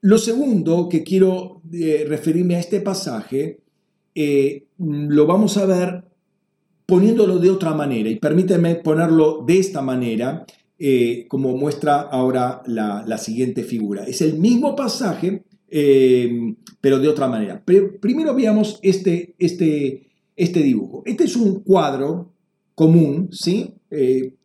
lo 0.00 0.16
segundo 0.16 0.88
que 0.88 1.02
quiero 1.02 1.60
eh, 1.70 2.06
referirme 2.08 2.56
a 2.56 2.60
este 2.60 2.80
pasaje, 2.80 3.60
eh, 4.14 4.68
lo 4.78 5.26
vamos 5.26 5.58
a 5.58 5.66
ver 5.66 6.04
poniéndolo 6.86 7.38
de 7.38 7.50
otra 7.50 7.74
manera, 7.74 8.08
y 8.08 8.16
permíteme 8.16 8.76
ponerlo 8.76 9.44
de 9.46 9.58
esta 9.58 9.82
manera, 9.82 10.46
eh, 10.78 11.26
como 11.28 11.56
muestra 11.56 12.00
ahora 12.00 12.62
la, 12.66 13.18
siguiente 13.18 13.64
figura. 13.64 14.04
Es 14.04 14.22
el 14.22 14.38
mismo 14.38 14.76
pasaje, 14.76 15.42
pero 16.80 16.98
de 16.98 17.08
otra 17.08 17.28
manera. 17.28 17.60
Pero 17.64 17.98
primero 18.00 18.34
veamos 18.34 18.78
este, 18.82 19.34
este, 19.38 20.06
este 20.36 20.62
dibujo. 20.62 21.02
Este 21.04 21.24
es 21.24 21.34
un 21.34 21.60
cuadro 21.60 22.32
común, 22.74 23.30
¿sí? 23.32 23.74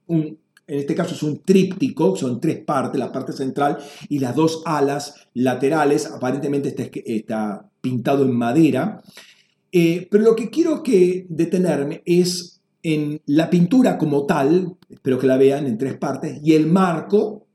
un, 0.07 0.37
en 0.71 0.79
este 0.79 0.95
caso 0.95 1.15
es 1.15 1.21
un 1.21 1.41
tríptico, 1.43 2.15
son 2.15 2.39
tres 2.39 2.63
partes, 2.63 2.97
la 2.97 3.11
parte 3.11 3.33
central 3.33 3.77
y 4.07 4.19
las 4.19 4.33
dos 4.35 4.63
alas 4.65 5.27
laterales, 5.33 6.05
aparentemente 6.05 6.69
está, 6.69 6.89
está 7.05 7.69
pintado 7.81 8.23
en 8.23 8.31
madera. 8.31 9.01
Eh, 9.71 10.07
pero 10.09 10.23
lo 10.23 10.35
que 10.35 10.49
quiero 10.49 10.83
que 10.83 11.25
detenerme 11.29 12.01
es 12.05 12.61
en 12.83 13.21
la 13.25 13.49
pintura 13.49 13.97
como 13.97 14.25
tal, 14.25 14.75
espero 14.89 15.19
que 15.19 15.27
la 15.27 15.37
vean 15.37 15.67
en 15.67 15.77
tres 15.77 15.97
partes, 15.97 16.39
y 16.43 16.53
el 16.53 16.67
marco, 16.67 17.47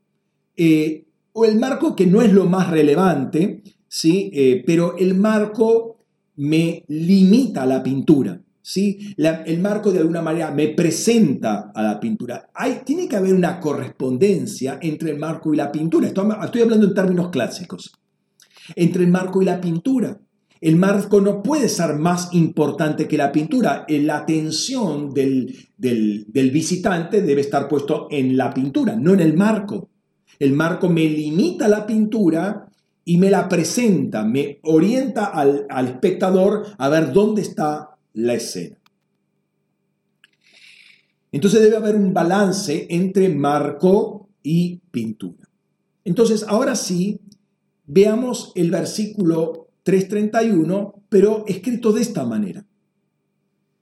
eh, 0.55 1.05
o 1.33 1.45
el 1.45 1.57
marco 1.57 1.95
que 1.95 2.07
no 2.07 2.21
es 2.21 2.33
lo 2.33 2.45
más 2.45 2.69
relevante, 2.69 3.61
¿sí? 3.87 4.31
Eh, 4.33 4.63
pero 4.65 4.97
el 4.97 5.15
marco 5.15 5.97
me 6.37 6.83
limita 6.87 7.65
la 7.65 7.83
pintura. 7.83 8.41
¿sí? 8.67 9.15
el 9.17 9.61
marco 9.61 9.93
de 9.93 9.99
alguna 9.99 10.21
manera 10.21 10.51
me 10.51 10.67
presenta 10.67 11.71
a 11.73 11.81
la 11.81 11.99
pintura. 12.01 12.49
Hay, 12.53 12.81
tiene 12.83 13.07
que 13.07 13.15
haber 13.15 13.33
una 13.33 13.61
correspondencia 13.61 14.77
entre 14.81 15.11
el 15.11 15.17
marco 15.17 15.53
y 15.53 15.57
la 15.57 15.71
pintura. 15.71 16.07
Estoy, 16.07 16.61
hablando 16.61 16.85
en 16.85 16.93
términos 16.93 17.29
clásicos. 17.29 17.93
Entre 18.75 19.05
el 19.05 19.09
marco 19.09 19.41
y 19.41 19.45
la 19.45 19.61
pintura. 19.61 20.19
El 20.61 20.75
marco 20.75 21.21
no 21.21 21.43
puede 21.43 21.69
ser 21.69 21.95
más 21.95 22.33
importante 22.33 23.07
que 23.07 23.17
la 23.17 23.31
pintura. 23.31 23.85
La 23.87 24.17
atención 24.17 25.13
del, 25.13 25.55
del 25.77 26.51
visitante 26.51 27.21
debe 27.21 27.41
estar 27.41 27.67
puesto 27.67 28.07
en 28.09 28.37
la 28.37 28.53
pintura, 28.53 28.95
no 28.95 29.13
en 29.13 29.19
el 29.19 29.35
marco. 29.35 29.89
El 30.39 30.53
marco 30.53 30.89
me 30.89 31.07
limita 31.07 31.67
la 31.67 31.85
pintura 31.85 32.67
y 33.05 33.17
me 33.17 33.29
la 33.29 33.47
presenta, 33.47 34.23
me 34.23 34.59
orienta 34.63 35.25
al, 35.25 35.65
al 35.69 35.87
espectador 35.87 36.65
a 36.77 36.89
ver 36.89 37.13
dónde 37.13 37.41
está 37.41 37.91
la 38.13 38.33
escena. 38.33 38.77
Entonces 41.31 41.61
debe 41.61 41.77
haber 41.77 41.95
un 41.95 42.13
balance 42.13 42.87
entre 42.89 43.29
marco 43.29 44.29
y 44.43 44.77
pintura. 44.91 45.47
Entonces, 46.03 46.45
ahora 46.47 46.75
sí, 46.75 47.19
veamos 47.85 48.51
el 48.55 48.71
versículo 48.71 49.66
331, 49.87 51.05
pero 51.07 51.45
escrito 51.47 51.93
de 51.93 52.01
esta 52.01 52.25
manera. 52.25 52.65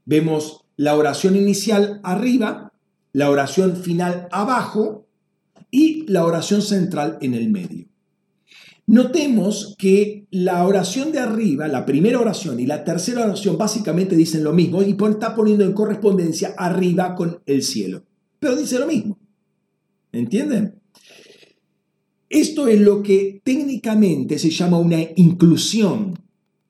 Vemos 0.05 0.61
la 0.77 0.95
oración 0.95 1.35
inicial 1.35 1.99
arriba, 2.03 2.73
la 3.11 3.31
oración 3.31 3.75
final 3.75 4.27
abajo 4.31 5.07
y 5.71 6.05
la 6.05 6.23
oración 6.23 6.61
central 6.61 7.17
en 7.21 7.33
el 7.33 7.49
medio. 7.49 7.87
Notemos 8.85 9.75
que 9.79 10.27
la 10.29 10.63
oración 10.67 11.11
de 11.11 11.17
arriba, 11.17 11.67
la 11.67 11.87
primera 11.87 12.19
oración 12.19 12.59
y 12.59 12.67
la 12.67 12.83
tercera 12.83 13.25
oración 13.25 13.57
básicamente 13.57 14.15
dicen 14.15 14.43
lo 14.43 14.53
mismo 14.53 14.83
y 14.83 14.95
está 15.09 15.33
poniendo 15.33 15.63
en 15.63 15.73
correspondencia 15.73 16.53
arriba 16.55 17.15
con 17.15 17.41
el 17.47 17.63
cielo. 17.63 18.03
Pero 18.37 18.55
dice 18.55 18.77
lo 18.77 18.85
mismo. 18.85 19.17
¿Entienden? 20.11 20.79
Esto 22.29 22.67
es 22.67 22.79
lo 22.79 23.03
que 23.03 23.41
técnicamente 23.43 24.39
se 24.39 24.49
llama 24.49 24.79
una 24.79 24.99
inclusión. 25.15 26.19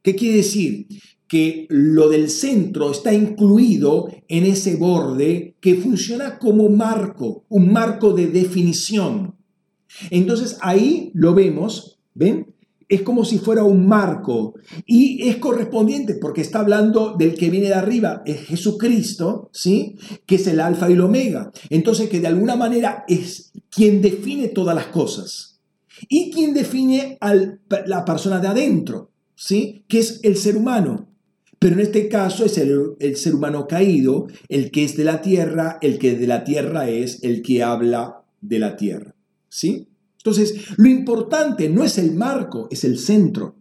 ¿Qué 0.02 0.16
quiere 0.16 0.38
decir? 0.38 0.88
Que 1.28 1.66
lo 1.70 2.10
del 2.10 2.30
centro 2.30 2.92
está 2.92 3.14
incluido 3.14 4.08
en 4.28 4.46
ese 4.46 4.76
borde 4.76 5.56
que 5.60 5.76
funciona 5.76 6.38
como 6.38 6.70
marco, 6.70 7.46
un 7.50 7.72
marco 7.72 8.14
de 8.14 8.28
definición. 8.28 9.36
Entonces 10.12 10.58
ahí 10.62 11.12
lo 11.14 11.34
vemos 11.34 11.96
¿Ven? 12.16 12.55
Es 12.88 13.02
como 13.02 13.26
si 13.26 13.40
fuera 13.40 13.64
un 13.64 13.88
marco 13.88 14.54
y 14.86 15.28
es 15.28 15.38
correspondiente 15.38 16.16
porque 16.16 16.42
está 16.42 16.60
hablando 16.60 17.16
del 17.18 17.36
que 17.36 17.50
viene 17.50 17.68
de 17.68 17.74
arriba, 17.74 18.22
es 18.26 18.42
Jesucristo, 18.42 19.50
¿sí? 19.52 19.98
Que 20.26 20.36
es 20.36 20.48
el 20.48 20.60
alfa 20.60 20.90
y 20.90 20.94
el 20.94 21.02
omega. 21.02 21.52
Entonces 21.70 22.10
que 22.10 22.20
de 22.20 22.28
alguna 22.28 22.56
manera 22.56 23.04
es 23.08 23.52
quien 23.70 24.02
define 24.02 24.50
todas 24.50 24.76
las 24.76 24.88
cosas 24.88 25.60
y 26.08 26.32
quien 26.32 26.54
define 26.54 27.18
a 27.22 27.34
la 27.86 28.06
persona 28.06 28.40
de 28.40 28.48
adentro, 28.48 29.12
¿sí? 29.36 29.84
Que 29.88 30.00
es 30.00 30.20
el 30.24 30.38
ser 30.38 30.58
humano. 30.58 31.10
Pero 31.58 31.76
en 31.76 31.82
este 31.82 32.10
caso 32.10 32.46
es 32.46 32.58
el, 32.58 32.96
el, 33.00 33.16
ser 33.16 33.34
humano 33.34 33.66
caído, 33.68 34.28
el 34.50 34.72
que 34.72 34.84
es 34.84 34.98
de 34.98 35.06
la 35.06 35.22
tierra, 35.22 35.80
el 35.82 35.98
que 35.98 36.16
de 36.16 36.28
la 36.28 36.44
tierra 36.44 36.90
es 36.90 37.24
el 37.24 37.42
que 37.42 37.64
habla 37.64 38.24
de 38.42 38.60
la 38.60 38.76
tierra. 38.76 39.16
¿Sí? 39.50 39.88
Entonces, 40.26 40.76
lo 40.78 40.90
importante 40.90 41.70
no 41.70 41.84
es 41.84 42.00
el 42.00 42.16
marco, 42.16 42.68
es 42.72 42.84
el 42.84 42.98
centro. 42.98 43.58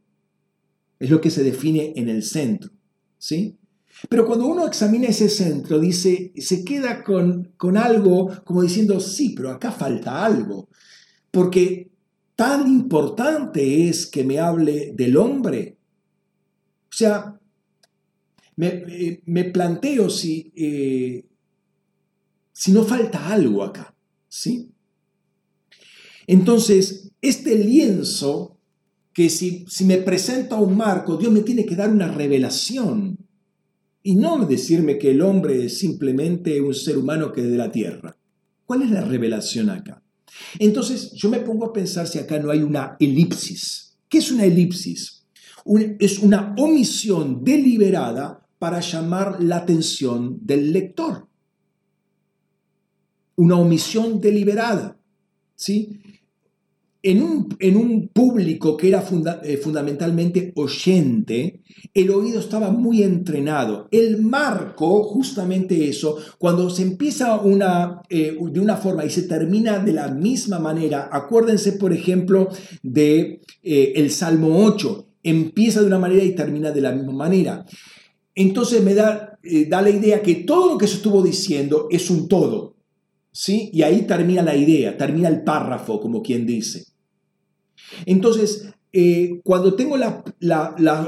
Es 0.99 1.11
lo 1.11 1.21
que 1.21 1.29
se 1.29 1.43
define 1.43 1.93
en 1.97 2.09
el 2.09 2.23
centro. 2.23 2.71
¿Sí? 3.19 3.59
Pero 4.09 4.25
cuando 4.27 4.47
uno 4.47 4.67
examina 4.67 5.09
ese 5.09 5.29
centro, 5.29 5.79
dice, 5.79 6.33
se 6.39 6.65
queda 6.65 7.05
con, 7.05 7.53
con 7.59 7.77
algo 7.77 8.31
como 8.45 8.63
diciendo, 8.63 8.99
sí, 8.99 9.35
pero 9.37 9.51
acá 9.51 9.73
falta 9.73 10.25
algo. 10.25 10.71
Porque 11.31 11.91
tan 12.35 12.67
importante 12.67 13.91
es 13.91 14.07
que 14.07 14.25
me 14.25 14.39
hable 14.39 14.95
del 14.95 15.19
hombre. 15.19 15.77
O 16.91 16.97
sea, 16.97 17.39
me, 18.57 19.21
me 19.27 19.45
planteo 19.45 20.09
si, 20.09 20.51
eh, 20.57 21.27
si 22.55 22.73
no 22.73 22.85
falta 22.85 23.29
algo 23.29 23.63
acá. 23.63 23.95
¿Sí? 24.29 24.74
Entonces, 26.27 27.13
este 27.21 27.57
lienzo, 27.57 28.59
que 29.13 29.31
si, 29.31 29.65
si 29.69 29.85
me 29.85 29.99
presenta 29.99 30.57
un 30.57 30.77
marco, 30.77 31.17
Dios 31.17 31.33
me 31.33 31.41
tiene 31.41 31.65
que 31.65 31.77
dar 31.77 31.91
una 31.91 32.09
revelación. 32.09 33.19
Y 34.03 34.17
no 34.17 34.45
decirme 34.45 34.99
que 34.99 35.13
el 35.13 35.23
hombre 35.23 35.65
es 35.65 35.79
simplemente 35.79 36.61
un 36.61 36.75
ser 36.75 36.99
humano 36.99 37.33
que 37.33 37.41
es 37.41 37.51
de 37.51 37.57
la 37.57 37.71
tierra. 37.71 38.17
¿Cuál 38.67 38.83
es 38.83 38.91
la 38.91 39.03
revelación 39.03 39.71
acá? 39.71 40.03
Entonces 40.59 41.13
yo 41.13 41.29
me 41.31 41.41
pongo 41.41 41.67
a 41.67 41.73
pensar 41.73 42.07
si 42.07 42.19
acá 42.19 42.39
no 42.39 42.51
hay 42.51 42.63
una 42.63 42.97
elipsis. 42.99 43.97
¿Qué 44.09 44.19
es 44.19 44.31
una 44.31 44.45
elipsis? 44.45 45.23
es 45.99 46.19
una 46.19 46.55
omisión 46.59 47.43
deliberada 47.43 48.47
para 48.59 48.81
llamar 48.81 49.43
la 49.43 49.57
atención 49.57 50.39
del 50.43 50.75
lector. 50.75 51.27
Una 53.37 53.57
omisión 53.57 54.21
deliberada. 54.21 54.99
¿sí? 55.57 56.01
En 57.05 57.77
un, 57.77 58.09
público 58.09 58.79
que 58.79 58.89
era 58.89 59.05
eh, 59.43 59.59
fundamentalmente 59.59 60.53
oyente, 60.57 61.61
el 61.93 62.11
oído 62.11 62.41
estaba 62.41 62.71
muy 62.71 63.03
entrenado. 63.03 63.89
El 63.91 64.23
marco, 64.23 65.05
justamente 65.05 65.87
eso, 65.89 66.17
cuando 66.39 66.71
se 66.71 66.83
empieza 66.83 67.37
una, 67.41 68.01
eh, 68.09 68.39
de 68.41 68.61
una 68.61 68.79
forma 68.79 69.05
y 69.05 69.11
se 69.11 69.25
termina 69.25 69.79
de 69.79 69.93
la 69.93 70.09
misma 70.09 70.59
manera, 70.59 71.11
acuérdense, 71.13 71.73
por 71.73 71.93
ejemplo, 71.93 72.49
de 72.83 73.43
eh, 73.63 73.93
el 73.97 74.11
Salmo 74.11 74.65
8, 74.65 75.07
empieza 75.23 75.83
de 75.83 75.89
una 75.89 75.99
manera 75.99 76.25
y 76.25 76.35
termina 76.35 76.71
de 76.71 76.81
la 76.81 76.93
misma 76.93 77.13
manera. 77.13 77.67
Entonces 78.35 78.83
me 78.83 78.95
da, 78.95 79.39
da 79.69 79.83
la 79.83 79.91
idea 79.91 80.23
que 80.23 80.37
todo 80.37 80.73
lo 80.73 80.79
que 80.79 80.87
se 80.87 80.97
estuvo 80.97 81.23
diciendo 81.23 81.87
es 81.91 82.09
un 82.09 82.29
todo. 82.29 82.73
¿Sí? 83.31 83.69
Y 83.73 83.83
ahí 83.83 84.03
termina 84.03 84.43
la 84.43 84.55
idea, 84.55 84.97
termina 84.97 85.29
el 85.29 85.43
párrafo, 85.43 86.01
como 86.01 86.23
quien 86.23 86.47
dice. 86.47 86.94
Entonces, 88.07 88.75
eh, 88.93 89.41
cuando 89.43 89.75
tengo 89.75 89.97
la, 89.97 90.25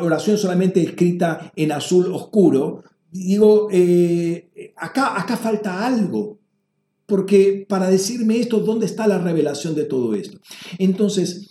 oración 0.02 0.38
solamente 0.38 0.82
escrita 0.82 1.52
en 1.56 1.72
azul 1.72 2.12
oscuro, 2.12 2.82
digo, 3.10 3.68
eh, 3.70 4.72
acá, 4.76 5.20
acá 5.20 5.36
falta 5.36 5.86
algo, 5.86 6.38
porque 7.06 7.64
para 7.68 7.88
decirme 7.88 8.38
esto, 8.38 8.60
¿dónde 8.60 8.86
está 8.86 9.06
la 9.06 9.18
revelación 9.18 9.74
de 9.74 9.84
todo 9.84 10.14
esto? 10.14 10.40
Entonces, 10.78 11.48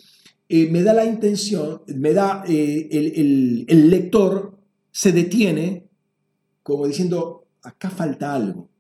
eh, 0.50 0.70
me 0.70 0.84
da 0.84 0.94
la 0.94 1.06
intención, 1.06 1.82
me 1.88 2.14
da 2.14 2.44
el, 2.48 3.66
el 3.68 3.90
lector, 3.90 4.58
se 4.92 5.12
detiene 5.12 5.86
como 6.66 6.88
diciendo, 6.88 7.46
acá 7.62 7.92
falta 7.92 8.34
algo. 8.34 8.72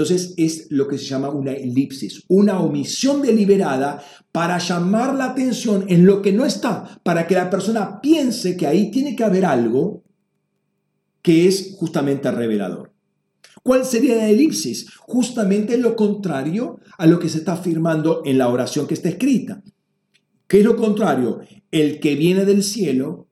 Entonces 0.00 0.32
es 0.38 0.66
lo 0.70 0.88
que 0.88 0.96
se 0.96 1.04
llama 1.04 1.28
una 1.28 1.52
elipsis, 1.52 2.24
una 2.26 2.58
omisión 2.58 3.20
deliberada 3.20 4.02
para 4.32 4.56
llamar 4.56 5.14
la 5.14 5.26
atención 5.26 5.84
en 5.88 6.06
lo 6.06 6.22
que 6.22 6.32
no 6.32 6.46
está, 6.46 6.98
para 7.02 7.26
que 7.26 7.34
la 7.34 7.50
persona 7.50 8.00
piense 8.00 8.56
que 8.56 8.66
ahí 8.66 8.90
tiene 8.90 9.14
que 9.14 9.24
haber 9.24 9.44
algo 9.44 10.02
que 11.20 11.46
es 11.46 11.74
justamente 11.76 12.30
revelador. 12.30 12.94
¿Cuál 13.62 13.84
sería 13.84 14.16
la 14.16 14.30
elipsis? 14.30 14.88
Justamente 15.00 15.76
lo 15.76 15.94
contrario 15.96 16.80
a 16.96 17.06
lo 17.06 17.18
que 17.18 17.28
se 17.28 17.36
está 17.36 17.52
afirmando 17.52 18.22
en 18.24 18.38
la 18.38 18.48
oración 18.48 18.86
que 18.86 18.94
está 18.94 19.10
escrita. 19.10 19.62
¿Qué 20.46 20.60
es 20.60 20.64
lo 20.64 20.76
contrario? 20.76 21.40
El 21.70 22.00
que 22.00 22.14
viene 22.14 22.46
del 22.46 22.62
cielo, 22.62 23.26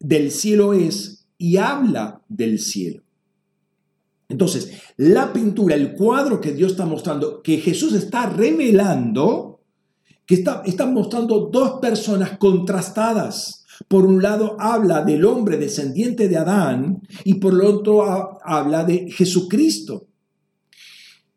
del 0.00 0.32
cielo 0.32 0.72
es 0.72 1.28
y 1.38 1.58
habla 1.58 2.20
del 2.28 2.58
cielo. 2.58 3.04
Entonces, 4.30 4.70
la 4.96 5.32
pintura, 5.32 5.74
el 5.74 5.94
cuadro 5.94 6.40
que 6.40 6.52
Dios 6.52 6.72
está 6.72 6.86
mostrando, 6.86 7.42
que 7.42 7.58
Jesús 7.58 7.92
está 7.94 8.26
revelando, 8.26 9.60
que 10.24 10.36
está, 10.36 10.86
mostrando 10.86 11.50
dos 11.52 11.80
personas 11.80 12.38
contrastadas. 12.38 13.66
Por 13.88 14.06
un 14.06 14.22
lado 14.22 14.56
habla 14.60 15.02
del 15.02 15.24
hombre 15.24 15.56
descendiente 15.56 16.28
de 16.28 16.36
Adán 16.36 17.02
y 17.24 17.34
por 17.34 17.54
el 17.54 17.62
otro 17.62 18.38
habla 18.44 18.84
de 18.84 19.10
Jesucristo. 19.10 20.06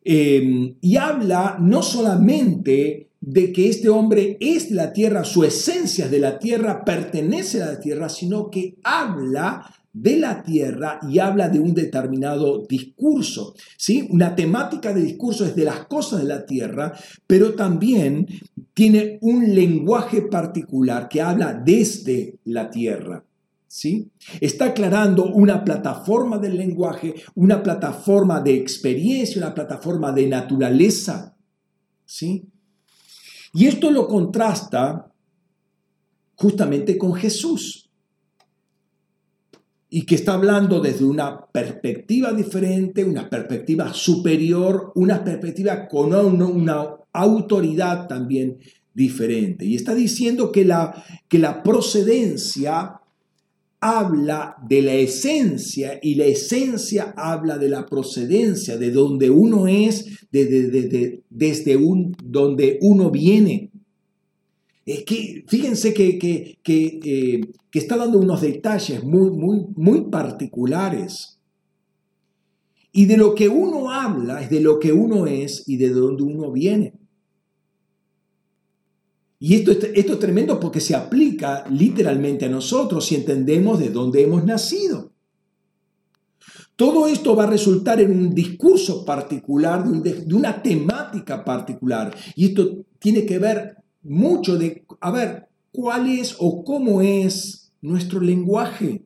Em, 0.03 0.75
y 0.81 0.97
habla 0.97 1.57
no 1.59 1.81
solamente 1.81 3.09
de 3.21 3.53
que 3.53 3.69
este 3.69 3.89
hombre 3.89 4.37
es 4.41 4.69
de 4.69 4.75
la 4.75 4.91
tierra, 4.91 5.23
su 5.23 5.43
esencia 5.45 6.05
es 6.05 6.11
de 6.11 6.19
la 6.19 6.37
tierra, 6.37 6.83
pertenece 6.83 7.63
a 7.63 7.67
la 7.67 7.79
tierra, 7.79 8.09
sino 8.09 8.51
que 8.51 8.75
habla 8.83 9.65
de 9.93 10.17
la 10.17 10.41
tierra 10.41 10.99
y 11.07 11.19
habla 11.19 11.49
de 11.49 11.59
un 11.59 11.73
determinado 11.75 12.65
discurso. 12.67 13.53
¿sí? 13.77 14.07
Una 14.09 14.35
temática 14.35 14.91
de 14.91 15.01
discurso 15.01 15.45
es 15.45 15.55
de 15.55 15.65
las 15.65 15.85
cosas 15.85 16.21
de 16.21 16.27
la 16.27 16.45
tierra, 16.45 16.93
pero 17.27 17.53
también 17.53 18.27
tiene 18.73 19.19
un 19.21 19.53
lenguaje 19.53 20.23
particular 20.23 21.07
que 21.07 21.21
habla 21.21 21.53
desde 21.53 22.39
la 22.45 22.69
tierra. 22.69 23.23
¿Sí? 23.67 24.11
Está 24.39 24.65
aclarando 24.65 25.25
una 25.25 25.63
plataforma 25.63 26.37
del 26.37 26.57
lenguaje, 26.57 27.15
una 27.33 27.63
plataforma 27.63 28.39
de 28.39 28.55
experiencia, 28.55 29.41
una 29.41 29.55
plataforma 29.55 30.11
de 30.11 30.27
naturaleza. 30.27 31.35
¿Sí? 32.05 32.45
Y 33.51 33.65
esto 33.65 33.89
lo 33.89 34.07
contrasta 34.07 35.11
justamente 36.35 36.97
con 36.99 37.13
Jesús 37.15 37.82
y 39.95 40.07
que 40.07 40.15
está 40.15 40.33
hablando 40.33 40.79
desde 40.79 41.05
una 41.05 41.45
perspectiva 41.45 42.33
diferente, 42.33 43.05
una 43.05 43.29
perspectiva 43.29 43.93
superior, 43.93 44.91
una 44.95 45.23
perspectiva 45.23 45.87
con 45.87 46.15
una, 46.15 46.95
autoridad 47.13 48.07
también 48.07 48.57
diferente. 48.91 49.65
Y 49.65 49.75
está 49.75 49.93
diciendo 49.93 50.51
que 50.51 50.65
la, 50.65 51.05
que 51.27 51.37
la 51.37 51.61
procedencia 51.61 53.01
habla 53.81 54.55
de 54.67 54.81
la 54.81 54.95
esencia 54.95 55.99
y 56.01 56.15
la 56.15 56.25
esencia 56.25 57.13
habla 57.15 57.59
de 57.59 57.69
la 57.69 57.85
procedencia, 57.85 58.77
de 58.77 58.89
donde 58.89 59.29
uno 59.29 59.67
es, 59.67 60.07
desde 60.31 61.75
un, 61.77 62.15
donde 62.23 62.79
uno 62.81 63.11
viene. 63.11 63.69
Es 64.85 65.05
que, 65.05 65.45
fíjense 65.47 65.93
que, 65.93 66.19
que, 66.19 66.57
eh, 66.65 67.41
que, 67.71 67.79
está 67.79 67.95
dando 67.95 68.19
unos 68.19 68.41
detalles 68.41 69.03
muy, 69.03 69.31
muy, 69.31 69.65
muy 69.75 70.09
particulares. 70.09 71.39
Y 72.91 73.05
de 73.05 73.17
lo 73.17 73.33
que 73.33 73.47
uno 73.47 73.91
habla 73.91 74.41
es 74.41 74.49
de 74.49 74.59
lo 74.59 74.79
que 74.79 74.91
uno 74.91 75.25
es 75.25 75.63
y 75.67 75.77
de 75.77 75.89
donde 75.89 76.23
uno 76.23 76.51
viene. 76.51 76.93
Y 79.39 79.55
esto, 79.55 79.71
esto 79.71 80.13
es 80.13 80.19
tremendo 80.19 80.59
porque 80.59 80.79
se 80.79 80.95
aplica 80.95 81.65
literalmente 81.69 82.45
a 82.45 82.49
nosotros 82.49 83.05
si 83.05 83.15
entendemos 83.15 83.79
de 83.79 83.89
dónde 83.89 84.21
hemos 84.23 84.43
nacido. 84.45 85.13
Todo 86.75 87.07
esto 87.07 87.35
va 87.35 87.43
a 87.43 87.49
resultar 87.49 88.01
en 88.01 88.11
un 88.11 88.33
discurso 88.33 89.05
particular, 89.05 89.85
de, 89.85 90.25
una 90.33 90.61
temática 90.61 91.43
particular. 91.43 92.15
Y 92.35 92.47
esto 92.47 92.85
tiene 92.99 93.25
que 93.25 93.37
ver 93.37 93.82
mucho 94.03 94.57
de, 94.57 94.85
a 94.99 95.11
ver, 95.11 95.49
cuál 95.71 96.09
es 96.09 96.35
o 96.39 96.63
cómo 96.63 97.01
es 97.01 97.71
nuestro 97.81 98.19
lenguaje. 98.19 99.05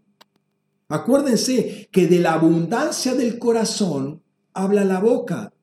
Acuérdense 0.90 1.90
que 1.92 2.08
de 2.08 2.20
la 2.20 2.34
abundancia 2.34 3.16
del 3.16 3.40
corazón 3.40 4.22
habla 4.54 4.86
la 4.86 5.00
boca. 5.00 5.54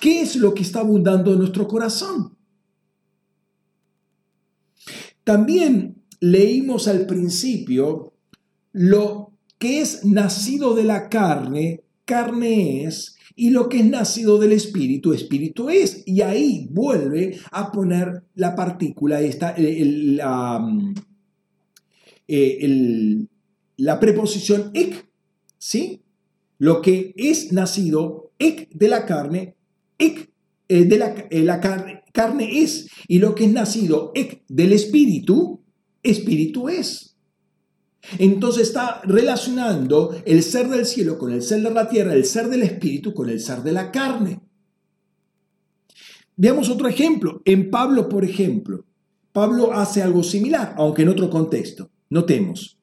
¿Qué 0.00 0.20
es 0.20 0.36
lo 0.36 0.54
que 0.54 0.62
está 0.62 0.80
abundando 0.80 1.32
en 1.32 1.38
nuestro 1.38 1.66
corazón? 1.66 2.36
También 5.24 6.02
leímos 6.20 6.86
al 6.86 7.06
principio 7.06 8.12
lo 8.72 9.32
que 9.58 9.80
es 9.80 10.04
nacido 10.04 10.74
de 10.74 10.84
la 10.84 11.08
carne, 11.08 11.84
carne 12.04 12.84
es, 12.84 13.13
y 13.36 13.50
lo 13.50 13.68
que 13.68 13.80
es 13.80 13.86
nacido 13.86 14.38
del 14.38 14.52
espíritu, 14.52 15.12
espíritu 15.12 15.68
es. 15.68 16.02
Y 16.06 16.22
ahí 16.22 16.68
vuelve 16.70 17.38
a 17.50 17.72
poner 17.72 18.24
la 18.34 18.54
partícula, 18.54 19.20
esta, 19.20 19.54
la, 19.58 20.58
mm, 20.60 20.94
eh, 22.28 23.26
la 23.76 24.00
preposición 24.00 24.70
ek, 24.74 25.08
¿sí? 25.58 26.02
Lo 26.58 26.80
que 26.80 27.12
es 27.16 27.52
nacido, 27.52 28.30
ek 28.38 28.70
de 28.70 28.88
la 28.88 29.04
carne, 29.04 29.56
ek 29.98 30.30
eh, 30.68 30.84
de 30.84 30.98
la, 30.98 31.14
eh, 31.30 31.42
la 31.42 31.60
carne, 31.60 32.62
es, 32.62 32.88
y 33.08 33.18
lo 33.18 33.34
que 33.34 33.44
es 33.44 33.52
nacido 33.52 34.12
del 34.48 34.72
espíritu, 34.72 35.60
espíritu 36.02 36.68
es. 36.68 37.13
Entonces 38.18 38.68
está 38.68 39.00
relacionando 39.04 40.14
el 40.24 40.42
ser 40.42 40.68
del 40.68 40.86
cielo 40.86 41.18
con 41.18 41.32
el 41.32 41.42
ser 41.42 41.62
de 41.62 41.70
la 41.70 41.88
tierra, 41.88 42.14
el 42.14 42.24
ser 42.24 42.48
del 42.48 42.62
espíritu 42.62 43.14
con 43.14 43.28
el 43.28 43.40
ser 43.40 43.62
de 43.62 43.72
la 43.72 43.90
carne. 43.90 44.40
Veamos 46.36 46.68
otro 46.68 46.88
ejemplo. 46.88 47.42
En 47.44 47.70
Pablo, 47.70 48.08
por 48.08 48.24
ejemplo, 48.24 48.84
Pablo 49.32 49.72
hace 49.72 50.02
algo 50.02 50.22
similar, 50.22 50.74
aunque 50.76 51.02
en 51.02 51.08
otro 51.08 51.30
contexto. 51.30 51.90
Notemos. 52.10 52.78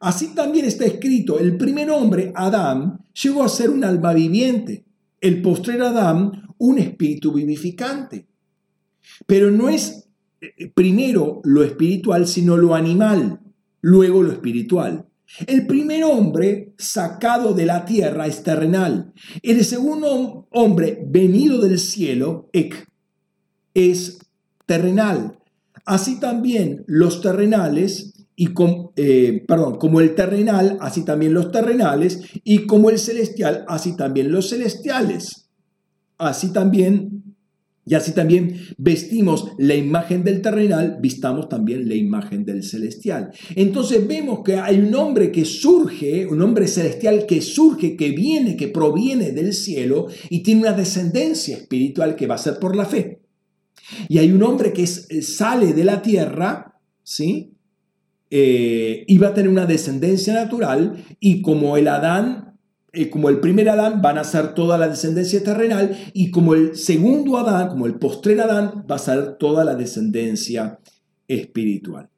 Así 0.00 0.34
también 0.34 0.64
está 0.64 0.84
escrito, 0.84 1.38
el 1.38 1.56
primer 1.56 1.90
hombre, 1.90 2.32
Adán, 2.36 3.00
llegó 3.20 3.42
a 3.42 3.48
ser 3.48 3.68
un 3.70 3.82
alma 3.82 4.14
viviente, 4.14 4.84
el 5.20 5.42
postrer 5.42 5.82
Adán, 5.82 6.54
un 6.56 6.78
espíritu 6.78 7.32
vivificante. 7.32 8.28
Pero 9.26 9.50
no 9.50 9.68
es 9.68 10.08
eh, 10.40 10.70
primero 10.72 11.40
lo 11.42 11.64
espiritual, 11.64 12.28
sino 12.28 12.56
lo 12.56 12.76
animal, 12.76 13.40
luego 13.80 14.22
lo 14.22 14.32
espiritual. 14.32 15.06
El 15.46 15.66
primer 15.66 16.04
hombre 16.04 16.74
sacado 16.78 17.52
de 17.52 17.66
la 17.66 17.84
tierra 17.84 18.26
es 18.26 18.42
terrenal. 18.42 19.12
El 19.42 19.62
segundo 19.64 20.48
hombre 20.50 21.04
venido 21.06 21.60
del 21.60 21.78
cielo, 21.78 22.48
ek, 22.52 22.88
es 23.74 24.18
terrenal. 24.64 25.38
Así 25.84 26.18
también 26.18 26.84
los 26.86 27.20
terrenales, 27.20 28.14
y 28.36 28.48
eh, 28.96 29.44
perdón, 29.46 29.76
como 29.76 30.00
el 30.00 30.14
terrenal, 30.14 30.78
así 30.80 31.04
también 31.04 31.34
los 31.34 31.50
terrenales, 31.50 32.20
y 32.44 32.66
como 32.66 32.88
el 32.88 32.98
celestial, 32.98 33.64
así 33.68 33.96
también 33.96 34.32
los 34.32 34.48
celestiales. 34.50 35.48
Así 36.16 36.52
también 36.52 37.27
y 37.88 37.94
así 37.94 38.12
también 38.12 38.60
vestimos 38.76 39.52
la 39.56 39.74
imagen 39.74 40.22
del 40.22 40.42
terrenal, 40.42 40.98
vistamos 41.00 41.48
también 41.48 41.88
la 41.88 41.94
imagen 41.94 42.44
del 42.44 42.62
celestial. 42.62 43.30
Entonces 43.54 44.06
vemos 44.06 44.40
que 44.44 44.56
hay 44.56 44.78
un 44.78 44.94
hombre 44.94 45.32
que 45.32 45.46
surge, 45.46 46.26
un 46.26 46.42
hombre 46.42 46.68
celestial 46.68 47.24
que 47.26 47.40
surge, 47.40 47.96
que 47.96 48.10
viene, 48.10 48.56
que 48.56 48.68
proviene 48.68 49.32
del 49.32 49.54
cielo 49.54 50.08
y 50.28 50.42
tiene 50.42 50.62
una 50.62 50.72
descendencia 50.72 51.56
espiritual 51.56 52.14
que 52.14 52.26
va 52.26 52.34
a 52.34 52.38
ser 52.38 52.58
por 52.58 52.76
la 52.76 52.84
fe. 52.84 53.20
Y 54.08 54.18
hay 54.18 54.30
un 54.32 54.42
hombre 54.42 54.74
que 54.74 54.86
sale 54.86 55.72
de 55.72 55.84
la 55.84 56.02
tierra, 56.02 56.78
¿sí? 57.02 57.54
Eh, 58.30 59.04
y 59.08 59.16
va 59.16 59.28
a 59.28 59.34
tener 59.34 59.50
una 59.50 59.64
descendencia 59.64 60.34
natural 60.34 61.02
y 61.18 61.40
como 61.40 61.78
el 61.78 61.88
Adán 61.88 62.47
eh, 62.92 63.10
como 63.10 63.28
el 63.28 63.40
primer 63.40 63.68
Adán, 63.68 64.00
van 64.00 64.16
a 64.16 64.24
ser 64.24 64.54
toda 64.54 64.78
la 64.78 64.88
descendencia 64.88 65.42
terrenal 65.42 65.96
y 66.14 66.30
como 66.30 66.54
el 66.54 66.74
segundo 66.74 67.36
Adán, 67.36 67.68
como 67.68 67.86
el 67.86 67.98
postrer 67.98 68.40
Adán, 68.40 68.86
va 68.90 68.96
a 68.96 68.98
ser 68.98 69.36
toda 69.36 69.64
la 69.64 69.74
descendencia 69.74 70.78
espiritual. 71.26 72.08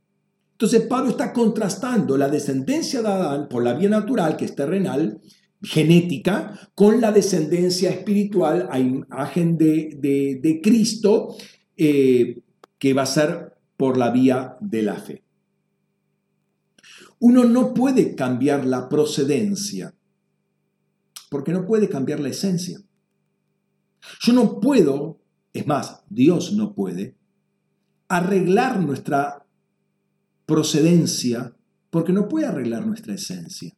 Entonces 0.53 0.83
Pablo 0.83 1.11
está 1.11 1.33
contrastando 1.33 2.17
la 2.17 2.29
descendencia 2.29 3.03
de 3.03 3.09
Adán 3.09 3.49
por 3.49 3.65
la 3.65 3.75
vía 3.75 3.89
natural, 3.89 4.37
que 4.37 4.45
es 4.45 4.55
terrenal, 4.55 5.21
genética, 5.63 6.71
con 6.75 7.01
la 7.01 7.11
descendencia 7.11 7.91
espiritual 7.91 8.69
a 8.71 8.79
imagen 8.79 9.59
de, 9.59 10.61
Cristo, 10.63 11.37
eh, 11.77 12.43
que 12.79 12.95
va 12.95 13.03
a 13.03 13.07
ser 13.07 13.55
por 13.77 13.97
la 13.97 14.11
vía 14.11 14.57
de 14.61 14.83
la 14.83 14.97
fe. 14.97 15.25
Uno 17.19 17.45
no 17.45 17.75
puede 17.75 18.15
cambiar 18.15 18.65
la 18.65 18.89
procedencia 18.89 19.95
porque 21.31 21.53
no 21.53 21.65
puede 21.65 21.89
cambiar 21.89 22.21
la 22.21 22.29
esencia. 22.29 22.79
Yo 24.21 24.35
no 24.35 24.61
puedo, 24.61 25.23
es 25.55 25.67
más, 25.67 26.03
Dios 26.11 26.53
no 26.53 26.75
puede, 26.75 27.17
arreglar 28.09 28.81
nuestra 28.81 29.47
procedencia 30.45 31.57
porque 31.89 32.13
no 32.13 32.29
puede 32.29 32.47
arreglar 32.47 32.87
nuestra 32.87 33.15
esencia. 33.15 33.73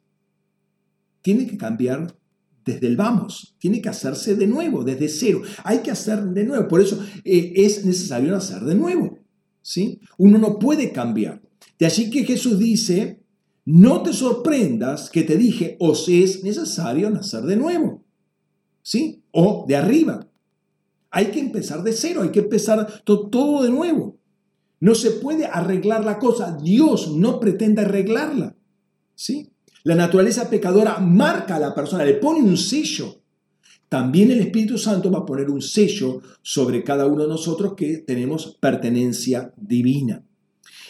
Tiene 1.21 1.47
que 1.47 1.57
cambiar 1.57 2.19
desde 2.65 2.87
el 2.87 2.97
vamos, 2.97 3.55
tiene 3.59 3.81
que 3.81 3.89
hacerse 3.89 4.35
de 4.35 4.47
nuevo, 4.47 4.83
desde 4.83 5.09
cero. 5.09 5.43
Hay 5.65 5.83
que 5.83 5.91
hacer 5.91 6.23
de 6.25 6.45
nuevo, 6.45 6.67
por 6.67 6.81
eso 6.81 7.01
eh, 7.25 7.53
es 7.57 7.85
necesario 7.85 8.35
hacer 8.35 8.63
de 8.63 8.75
nuevo. 8.75 9.19
¿sí? 9.61 10.01
Uno 10.19 10.39
no 10.39 10.59
puede 10.59 10.93
cambiar. 10.93 11.43
De 11.79 11.87
allí 11.87 12.11
que 12.11 12.25
Jesús 12.25 12.59
dice, 12.59 13.22
no 13.65 14.03
te 14.03 14.13
sorprendas 14.13 15.09
que 15.11 15.23
te 15.23 15.37
dije, 15.37 15.77
os 15.79 16.09
es 16.09 16.43
necesario 16.43 17.11
nacer 17.11 17.43
de 17.43 17.57
nuevo. 17.57 18.05
¿Sí? 18.83 19.23
O 19.31 19.65
de 19.69 19.77
arriba. 19.77 20.27
Hay 21.11 21.27
que 21.27 21.41
empezar 21.41 21.83
de 21.83 21.93
cero, 21.93 22.23
hay 22.23 22.31
que 22.31 22.41
empezar 22.41 23.03
todo 23.05 23.63
de 23.63 23.71
nuevo. 23.71 24.17
No 24.81 24.95
se 24.97 25.13
puede 25.13 25.47
arreglar 25.47 26.05
la 26.05 26.19
cosa. 26.19 26.59
Dios 26.61 27.13
no 27.13 27.39
pretende 27.39 27.83
arreglarla. 27.83 28.57
¿Sí? 29.15 29.53
La 29.85 29.95
naturaleza 29.95 30.51
pecadora 30.51 30.99
marca 30.99 31.57
a 31.57 31.61
la 31.61 31.75
persona, 31.75 32.05
le 32.05 32.15
pone 32.15 32.41
un 32.41 32.57
sello. 32.57 33.21
También 33.89 34.31
el 34.31 34.41
Espíritu 34.41 34.79
Santo 34.79 35.11
va 35.11 35.21
a 35.21 35.27
poner 35.27 35.51
un 35.51 35.61
sello 35.61 36.23
sobre 36.41 36.83
cada 36.83 37.07
uno 37.07 37.23
de 37.23 37.29
nosotros 37.29 37.75
que 37.77 37.99
tenemos 37.99 38.57
pertenencia 38.59 39.53
divina. 39.57 40.25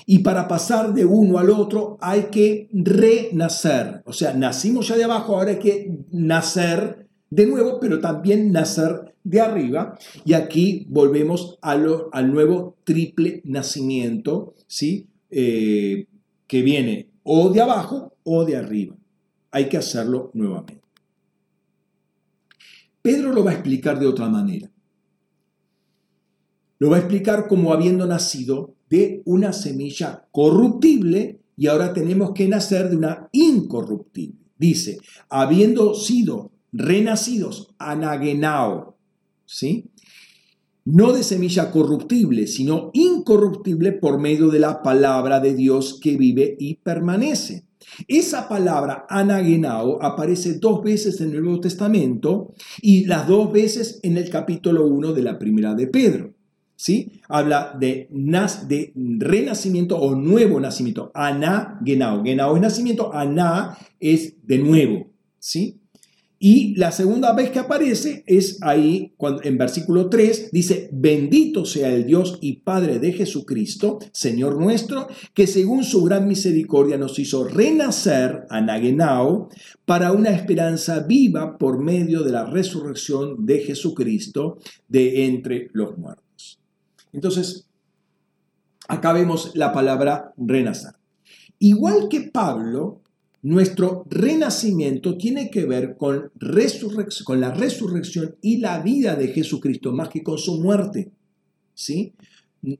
Y 0.07 0.21
para 0.21 0.49
pasar 0.49 0.95
de 0.95 1.05
uno 1.05 1.39
al 1.39 1.51
otro 1.51 1.99
hay 2.01 2.25
que 2.25 2.69
renacer. 2.73 4.03
O 4.05 4.13
sea, 4.13 4.35
nacimos 4.35 4.89
ya 4.89 4.97
de 4.97 5.05
abajo, 5.05 5.37
ahora 5.37 5.51
hay 5.53 5.59
que 5.59 5.99
nacer 6.11 7.09
de 7.31 7.47
nuevo, 7.47 7.79
pero 7.81 8.01
también 8.01 8.53
nacer 8.53 9.15
de 9.25 9.41
arriba. 9.41 9.99
Y 10.25 10.35
aquí 10.35 10.87
volvemos 10.91 11.59
al 11.63 12.33
nuevo 12.33 12.77
triple 12.85 13.43
nacimiento, 13.45 14.55
¿sí? 14.67 15.09
Eh, 15.31 16.07
que 16.47 16.61
viene 16.61 17.09
o 17.23 17.49
de 17.51 17.61
abajo 17.61 18.17
o 18.25 18.45
de 18.45 18.57
arriba. 18.57 18.97
Hay 19.51 19.69
que 19.69 19.77
hacerlo 19.77 20.31
nuevamente. 20.35 20.83
Pedro 23.01 23.33
lo 23.33 23.45
va 23.45 23.51
a 23.51 23.55
explicar 23.55 23.99
de 23.99 24.07
otra 24.07 24.29
manera. 24.29 24.71
Lo 26.79 26.91
va 26.91 26.97
a 26.97 27.01
explicar 27.01 27.49
como 27.49 27.73
habiendo 27.73 28.07
nacido 28.07 28.75
de 28.93 29.23
una 29.25 29.55
semilla 29.55 30.29
corruptible 30.33 31.41
y 31.57 31.67
ahora 31.67 31.95
tenemos 31.95 32.33
que 32.33 32.47
nacer 32.47 32.91
de 32.91 32.97
una 32.97 33.31
incorruptible. 33.33 34.37
Dice, 34.59 34.99
habiendo 35.31 35.95
sido 35.95 36.53
renacidos 36.73 37.75
anagenao, 37.79 38.99
¿sí? 39.47 39.87
no 40.85 41.15
de 41.15 41.23
semilla 41.23 41.71
corruptible, 41.71 42.47
sino 42.47 42.91
incorruptible 42.93 43.93
por 43.93 44.21
medio 44.21 44.51
de 44.51 44.59
la 44.59 44.83
palabra 44.83 45.41
de 45.41 45.55
Dios 45.55 45.99
que 45.99 46.19
vive 46.19 46.55
y 46.61 46.75
permanece. 46.75 47.65
Esa 48.09 48.47
palabra 48.47 49.07
anagenao 49.09 50.03
aparece 50.03 50.59
dos 50.59 50.83
veces 50.83 51.19
en 51.23 51.31
el 51.31 51.43
Nuevo 51.43 51.61
Testamento 51.61 52.53
y 52.83 53.07
las 53.07 53.27
dos 53.27 53.51
veces 53.51 54.01
en 54.03 54.19
el 54.19 54.29
capítulo 54.29 54.87
1 54.87 55.15
de 55.15 55.23
la 55.23 55.39
primera 55.39 55.75
de 55.75 55.87
Pedro. 55.87 56.32
¿Sí? 56.83 57.13
Habla 57.29 57.77
de, 57.79 58.09
renacimiento 59.21 59.97
o 59.99 60.17
nuevo 60.17 60.59
nacimiento. 60.59 61.13
Anagenao. 61.15 62.25
Genao 62.25 62.57
es 62.57 62.61
nacimiento, 62.61 63.15
ana 63.15 63.79
es 64.01 64.35
de 64.45 64.59
nuevo. 64.59 65.07
¿Sí? 65.39 65.79
Y 66.41 66.75
la 66.75 66.91
segunda 66.91 67.35
vez 67.35 67.51
que 67.51 67.61
aparece 67.61 68.25
es 68.27 68.61
ahí, 68.63 69.15
cuando, 69.17 69.45
en 69.45 69.59
versículo 69.59 70.09
3, 70.11 70.51
dice, 70.51 70.89
bendito 70.91 71.65
sea 71.65 71.95
el 71.95 72.05
Dios 72.05 72.39
y 72.41 72.55
Padre 72.63 72.99
de 72.99 73.13
Jesucristo, 73.13 74.01
Señor 74.11 74.61
nuestro, 74.61 75.07
que 75.35 75.47
según 75.47 75.85
su 75.85 76.03
gran 76.03 76.27
misericordia 76.27 76.99
nos 76.99 77.17
hizo 77.21 77.45
renacer, 77.45 78.43
anagenao, 78.51 79.51
para 79.85 80.11
una 80.11 80.31
esperanza 80.31 80.99
viva 80.99 81.59
por 81.59 81.79
medio 81.79 82.25
de 82.25 82.33
la 82.33 82.45
resurrección 82.45 83.47
de 83.47 83.61
Jesucristo 83.61 84.59
de 84.89 85.27
entre 85.27 85.71
los 85.75 85.97
muertos. 85.97 86.32
Entonces, 87.13 87.67
acá 88.89 89.13
vemos 89.13 89.53
la 89.55 89.73
palabra 89.73 90.33
renacer. 90.37 90.93
Igual 91.59 92.09
que 92.09 92.23
Pablo, 92.23 93.03
nuestro 93.43 94.05
renacimiento 94.09 95.17
tiene 95.17 95.51
que 95.51 95.65
ver 95.65 95.97
con, 95.97 96.31
la 96.39 97.55
resurrección 97.55 98.37
y 98.41 98.59
la 98.59 98.81
vida 98.81 99.17
de 99.17 99.29
Jesucristo, 99.29 99.93
más 99.93 100.09
que 100.09 100.23
con 100.23 100.39
su 100.39 100.61
muerte. 100.61 101.11
¿sí? 101.75 102.15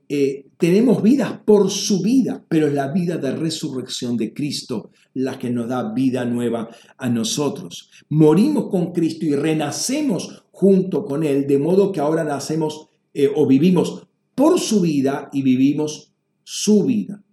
Eh, 0.07 0.45
tenemos 0.57 1.03
vidas 1.03 1.39
por 1.45 1.69
su 1.69 2.01
vida, 2.01 2.43
pero 2.47 2.67
es 2.67 2.73
la 2.73 2.91
vida 2.91 3.17
de 3.17 3.35
resurrección 3.35 4.15
de 4.15 4.33
Cristo 4.33 4.91
la 5.13 5.37
que 5.37 5.49
nos 5.49 5.67
da 5.67 5.93
vida 5.93 6.25
nueva 6.25 6.69
a 6.97 7.09
nosotros. 7.09 7.89
Morimos 8.09 8.69
con 8.69 8.93
Cristo 8.93 9.25
y 9.25 9.35
renacemos 9.35 10.43
junto 10.51 11.05
con 11.05 11.23
Él, 11.23 11.45
de 11.47 11.59
modo 11.59 11.91
que 11.91 11.99
ahora 11.99 12.23
nacemos 12.23 12.87
eh, 13.13 13.29
o 13.35 13.45
vivimos 13.45 14.07
por 14.35 14.59
su 14.59 14.81
vida 14.81 15.29
y 15.31 15.41
vivimos 15.41 16.13
su 16.43 16.83
vida. 16.83 17.23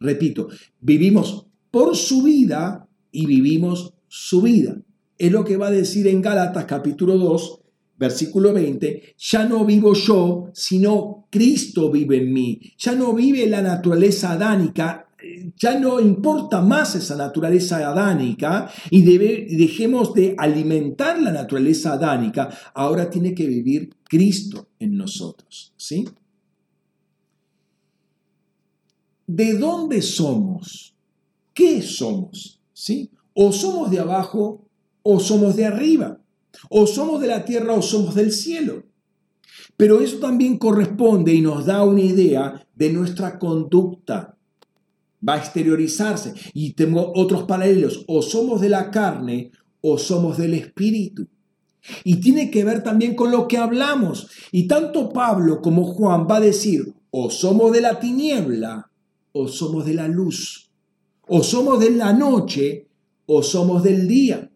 Repito, 0.00 0.48
vivimos 0.80 1.46
por 1.70 1.96
su 1.96 2.22
vida 2.22 2.88
y 3.10 3.26
vivimos 3.26 3.94
su 4.08 4.42
vida. 4.42 4.76
Es 5.18 5.32
lo 5.32 5.44
que 5.44 5.56
va 5.56 5.68
a 5.68 5.72
decir 5.72 6.06
en 6.08 6.20
Gálatas 6.20 6.64
capítulo 6.64 7.16
2, 7.16 7.60
versículo 7.96 8.52
20, 8.52 9.14
ya 9.16 9.44
no 9.46 9.64
vivo 9.64 9.94
yo, 9.94 10.50
sino 10.52 11.26
Cristo 11.30 11.90
vive 11.90 12.18
en 12.18 12.32
mí. 12.32 12.60
Ya 12.76 12.92
no 12.92 13.14
vive 13.14 13.46
la 13.46 13.62
naturaleza 13.62 14.32
adánica, 14.32 15.08
ya 15.56 15.78
no 15.78 16.00
importa 16.00 16.60
más 16.60 16.94
esa 16.96 17.16
naturaleza 17.16 17.78
adánica 17.88 18.70
y 18.90 19.02
dejemos 19.02 20.12
de 20.12 20.34
alimentar 20.36 21.20
la 21.20 21.32
naturaleza 21.32 21.94
adánica, 21.94 22.50
ahora 22.74 23.08
tiene 23.08 23.34
que 23.34 23.46
vivir 23.46 23.90
Cristo 24.14 24.68
en 24.78 24.96
nosotros, 24.96 25.74
¿sí? 25.76 26.04
¿De 29.26 29.54
dónde 29.54 30.02
somos? 30.02 30.94
¿Qué 31.52 31.82
somos? 31.82 32.60
¿Sí? 32.72 33.10
O 33.32 33.50
somos 33.50 33.90
de 33.90 33.98
abajo 33.98 34.68
o 35.02 35.18
somos 35.18 35.56
de 35.56 35.64
arriba. 35.64 36.20
O 36.70 36.86
somos 36.86 37.20
de 37.20 37.26
la 37.26 37.44
tierra 37.44 37.74
o 37.74 37.82
somos 37.82 38.14
del 38.14 38.30
cielo. 38.30 38.84
Pero 39.76 40.00
eso 40.00 40.18
también 40.18 40.58
corresponde 40.58 41.34
y 41.34 41.40
nos 41.40 41.66
da 41.66 41.82
una 41.82 42.02
idea 42.02 42.68
de 42.72 42.92
nuestra 42.92 43.40
conducta. 43.40 44.38
Va 45.28 45.34
a 45.34 45.38
exteriorizarse. 45.38 46.34
Y 46.52 46.74
tengo 46.74 47.10
otros 47.16 47.42
paralelos. 47.48 48.04
O 48.06 48.22
somos 48.22 48.60
de 48.60 48.68
la 48.68 48.92
carne 48.92 49.50
o 49.80 49.98
somos 49.98 50.38
del 50.38 50.54
espíritu. 50.54 51.26
Y 52.04 52.16
tiene 52.16 52.50
que 52.50 52.64
ver 52.64 52.82
también 52.82 53.14
con 53.14 53.30
lo 53.30 53.46
que 53.46 53.58
hablamos. 53.58 54.28
Y 54.52 54.66
tanto 54.66 55.12
Pablo 55.12 55.60
como 55.60 55.84
Juan 55.84 56.26
va 56.30 56.36
a 56.36 56.40
decir, 56.40 56.94
o 57.10 57.30
somos 57.30 57.72
de 57.72 57.80
la 57.80 58.00
tiniebla 58.00 58.90
o 59.32 59.48
somos 59.48 59.84
de 59.84 59.94
la 59.94 60.08
luz. 60.08 60.70
O 61.26 61.42
somos 61.42 61.80
de 61.80 61.90
la 61.90 62.12
noche 62.12 62.88
o 63.26 63.42
somos 63.42 63.82
del 63.82 64.08
día. 64.08 64.50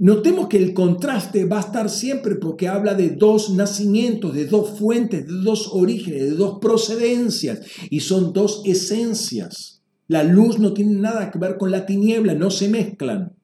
Notemos 0.00 0.46
que 0.46 0.58
el 0.58 0.74
contraste 0.74 1.44
va 1.44 1.56
a 1.56 1.62
estar 1.62 1.90
siempre 1.90 2.36
porque 2.36 2.68
habla 2.68 2.94
de 2.94 3.10
dos 3.10 3.50
nacimientos, 3.50 4.32
de 4.32 4.46
dos 4.46 4.78
fuentes, 4.78 5.26
de 5.26 5.32
dos 5.32 5.70
orígenes, 5.72 6.22
de 6.22 6.30
dos 6.36 6.58
procedencias 6.60 7.62
y 7.90 8.00
son 8.00 8.32
dos 8.32 8.62
esencias. 8.64 9.82
La 10.06 10.22
luz 10.22 10.60
no 10.60 10.72
tiene 10.72 10.94
nada 10.94 11.32
que 11.32 11.38
ver 11.40 11.58
con 11.58 11.72
la 11.72 11.84
tiniebla, 11.84 12.34
no 12.34 12.50
se 12.52 12.68
mezclan. 12.68 13.37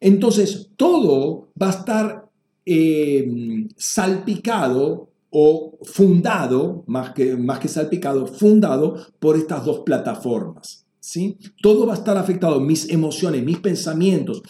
Entonces, 0.00 0.70
todo 0.76 1.48
va 1.60 1.68
a 1.68 1.78
estar 1.78 2.30
eh, 2.66 3.66
salpicado 3.76 5.10
o 5.30 5.78
fundado, 5.82 6.84
más 6.86 7.12
que, 7.12 7.36
más 7.36 7.60
que 7.60 7.68
salpicado, 7.68 8.26
fundado 8.26 8.96
por 9.18 9.36
estas 9.36 9.64
dos 9.64 9.80
plataformas. 9.80 10.86
¿sí? 10.98 11.38
Todo 11.62 11.86
va 11.86 11.94
a 11.94 11.96
estar 11.96 12.16
afectado, 12.16 12.60
mis 12.60 12.88
emociones, 12.90 13.44
mis 13.44 13.58
pensamientos, 13.58 14.42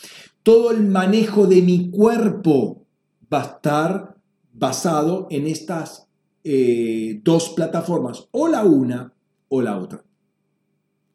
todo 0.43 0.71
el 0.71 0.87
manejo 0.87 1.47
de 1.47 1.63
mi 1.63 1.91
cuerpo 1.91 2.87
va 3.33 3.43
a 3.43 3.47
estar 3.47 4.17
basado 4.53 5.27
en 5.31 5.47
estas 5.47 6.09
eh, 6.45 7.21
dos 7.23 7.51
plataformas, 7.51 8.29
o 8.31 8.49
la 8.49 8.65
una 8.65 9.13
o 9.49 9.61
la 9.61 9.79
otra. 9.79 10.05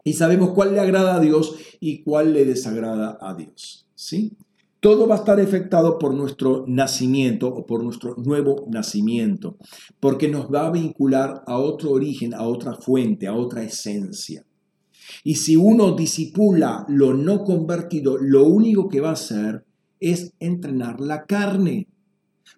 Y 0.03 0.13
sabemos 0.13 0.51
cuál 0.51 0.73
le 0.73 0.79
agrada 0.79 1.15
a 1.15 1.19
Dios 1.19 1.55
y 1.79 2.03
cuál 2.03 2.33
le 2.33 2.45
desagrada 2.45 3.17
a 3.19 3.33
Dios. 3.33 3.84
¿Sí? 3.95 4.37
todo 4.85 5.07
va 5.07 5.15
a 5.15 5.17
estar 5.17 5.39
afectado 5.39 5.97
por 5.97 6.13
nuestro 6.13 6.63
nacimiento 6.67 7.47
o 7.47 7.65
por 7.65 7.83
nuestro 7.83 8.15
nuevo 8.17 8.67
nacimiento, 8.69 9.57
porque 9.99 10.29
nos 10.29 10.45
va 10.53 10.67
a 10.67 10.71
vincular 10.71 11.41
a 11.47 11.57
otro 11.57 11.89
origen, 11.89 12.35
a 12.35 12.43
otra 12.43 12.75
fuente, 12.75 13.25
a 13.25 13.33
otra 13.33 13.63
esencia. 13.63 14.45
Y 15.23 15.37
si 15.37 15.55
uno 15.55 15.95
disipula 15.95 16.85
lo 16.87 17.15
no 17.15 17.43
convertido, 17.43 18.17
lo 18.19 18.43
único 18.43 18.87
que 18.87 19.01
va 19.01 19.09
a 19.09 19.13
hacer 19.13 19.65
es 19.99 20.33
entrenar 20.39 21.01
la 21.01 21.25
carne. 21.25 21.87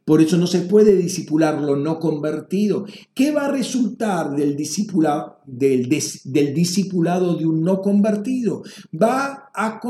Por 0.08 0.22
eso 0.22 0.38
no 0.38 0.48
se 0.48 0.62
puede 0.62 0.96
disipular 0.96 1.62
lo 1.62 1.76
no 1.76 2.00
convertido. 2.00 2.86
¿Qué 3.14 3.32
va 3.32 3.48
a 3.48 3.52
resultar 3.52 4.34
del, 4.38 4.56
discipulado, 4.56 5.42
del, 5.46 5.90
del 5.90 6.54
discipulado 6.54 7.36
de 7.36 7.46
un 7.46 7.62
no 7.62 7.82
convertido? 7.82 8.64
Va 8.96 9.52
a, 9.54 9.82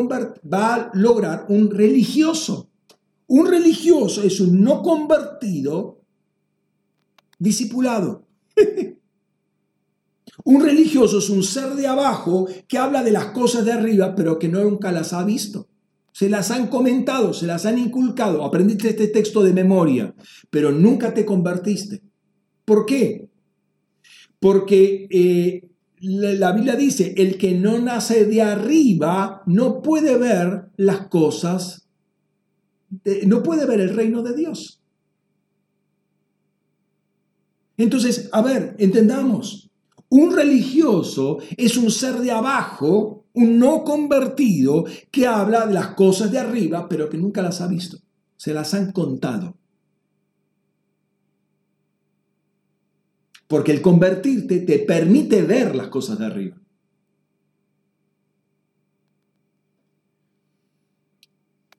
va 0.51 0.74
a 0.74 0.91
lograr 0.95 1.45
un 1.49 1.70
religioso. 1.70 2.68
Un 3.28 3.45
religioso 3.45 4.24
es 4.24 4.39
un 4.41 4.59
no 4.63 4.82
convertido 4.82 6.01
discipulado. 7.38 8.26
un 10.45 10.61
religioso 10.63 11.20
es 11.20 11.30
un 11.30 11.43
ser 11.43 11.76
de 11.76 11.86
abajo 11.86 12.47
que 12.68 12.80
habla 12.80 13.03
de 13.03 13.11
las 13.11 13.26
cosas 13.26 13.65
de 13.65 13.74
arriba, 13.74 14.15
pero 14.15 14.39
que 14.39 14.49
nunca 14.49 14.91
las 14.91 15.13
ha 15.13 15.24
visto 15.24 15.68
se 16.18 16.30
las 16.32 16.49
han 16.49 16.65
comentado, 16.65 17.32
se 17.32 17.45
las 17.45 17.68
han 17.68 17.78
inculcado, 17.78 18.43
aprendiste 18.43 18.89
este 18.89 19.07
texto 19.09 19.43
de 19.43 19.53
memoria, 19.53 20.15
pero 20.49 20.72
nunca 20.72 21.13
te 21.13 21.24
convertiste. 21.24 22.01
¿Por 22.65 22.88
qué? 22.88 23.30
Porque 24.39 25.07
eh, 25.11 25.70
la 25.99 26.53
Biblia 26.53 26.76
dice, 26.76 27.13
el 27.18 27.38
que 27.38 27.53
no 27.53 27.78
nace 27.78 28.26
de 28.26 28.41
arriba 28.41 29.43
no 29.45 29.84
puede 29.84 30.18
ver 30.18 30.72
las 30.76 31.05
cosas, 31.05 31.88
no 33.28 33.43
puede 33.43 33.68
ver 33.68 33.80
el 33.80 33.95
reino 33.95 34.24
de 34.24 34.34
Dios. 34.34 34.82
Entonces, 37.78 38.28
a 38.32 38.41
ver, 38.41 38.76
entendamos, 38.80 39.70
un 40.09 40.36
religioso 40.36 41.38
es 41.57 41.78
un 41.78 41.91
ser 41.91 42.15
de 42.15 42.32
abajo 42.32 43.16
un 43.38 43.60
no 43.60 43.84
convertido 43.84 44.86
que 45.12 45.28
habla 45.28 45.68
de 45.68 45.74
las 45.74 45.90
cosas 45.90 46.32
de 46.32 46.40
arriba, 46.40 46.90
pero 46.90 47.08
que 47.08 47.18
nunca 47.18 47.44
las 47.44 47.62
ha 47.62 47.68
visto. 47.68 48.00
Se 48.36 48.52
las 48.52 48.74
han 48.74 48.92
contado. 48.92 49.56
Porque 53.48 53.72
el 53.72 53.82
convertirte 53.82 54.60
te 54.62 54.80
permite 54.80 55.44
ver 55.44 55.76
las 55.76 55.88
cosas 55.90 56.18
de 56.18 56.26
arriba. 56.26 56.58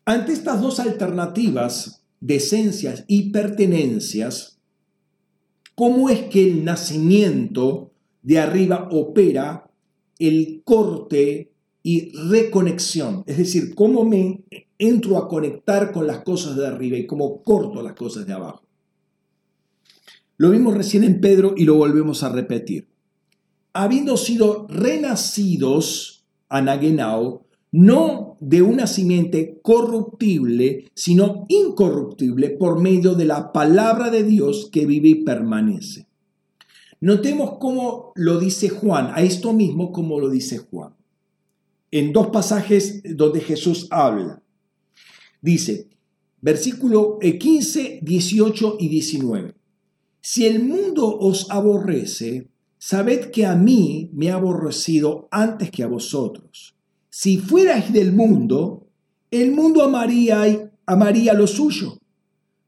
Ante 0.05 0.33
estas 0.33 0.61
dos 0.63 0.79
alternativas 0.79 2.05
de 2.21 2.37
esencias 2.37 3.05
y 3.09 3.31
pertenencias, 3.31 4.61
¿cómo 5.75 6.09
es 6.09 6.23
que 6.29 6.49
el 6.49 6.65
nacimiento 6.65 7.91
de 8.23 8.39
arriba 8.39 8.89
opera 8.93 9.68
el 10.19 10.63
corte 10.65 11.53
y 11.83 12.11
reconexión, 12.29 13.23
es 13.27 13.39
decir, 13.39 13.75
cómo 13.75 14.05
me 14.05 14.45
entro 14.79 15.17
a 15.17 15.29
conectar 15.29 15.93
con 15.93 16.07
las 16.07 16.23
cosas 16.23 16.57
de 16.57 16.67
arriba 16.67 16.97
y 16.97 17.07
cómo 17.07 17.43
corto 17.43 17.83
las 17.83 17.95
cosas 17.95 18.27
de 18.27 18.33
abajo. 18.33 18.63
Lo 20.37 20.51
vimos 20.51 20.75
recién 20.75 21.05
en 21.05 21.21
Pedro 21.21 21.55
y 21.57 21.65
lo 21.65 21.75
volvemos 21.75 22.23
a 22.23 22.29
repetir. 22.29 22.89
Habiendo 23.73 24.17
sido 24.17 24.67
renacidos, 24.69 26.25
anagenao, 26.49 27.47
no 27.71 28.37
de 28.41 28.63
una 28.63 28.87
simiente 28.87 29.61
corruptible, 29.63 30.91
sino 30.95 31.47
incorruptible 31.49 32.51
por 32.51 32.81
medio 32.81 33.15
de 33.15 33.25
la 33.25 33.53
palabra 33.53 34.11
de 34.11 34.23
Dios 34.23 34.69
que 34.73 34.87
vive 34.87 35.09
y 35.09 35.25
permanece. 35.25 36.08
Notemos 37.01 37.59
cómo 37.59 38.13
lo 38.17 38.39
dice 38.41 38.69
Juan, 38.69 39.13
a 39.15 39.23
esto 39.23 39.53
mismo 39.53 39.93
como 39.93 40.19
lo 40.19 40.29
dice 40.29 40.59
Juan. 40.59 40.95
En 41.91 42.13
dos 42.13 42.29
pasajes 42.29 43.03
donde 43.17 43.41
Jesús 43.41 43.87
habla. 43.91 44.43
Dice, 45.41 45.89
versículo 46.41 47.19
15, 47.21 48.01
18 48.03 48.77
y 48.81 48.89
19. 48.89 49.55
Si 50.21 50.45
el 50.45 50.65
mundo 50.65 51.17
os 51.19 51.51
aborrece, 51.51 52.49
sabed 52.79 53.31
que 53.31 53.47
a 53.47 53.55
mí 53.55 54.11
me 54.13 54.31
ha 54.31 54.35
aborrecido 54.35 55.29
antes 55.31 55.71
que 55.71 55.85
a 55.85 55.87
vosotros. 55.87 56.75
Si 57.09 57.39
fuerais 57.39 57.93
del 57.93 58.13
mundo, 58.13 58.89
el 59.31 59.53
mundo 59.53 59.83
amaría, 59.83 60.71
amaría 60.85 61.33
lo 61.35 61.47
suyo. 61.47 61.99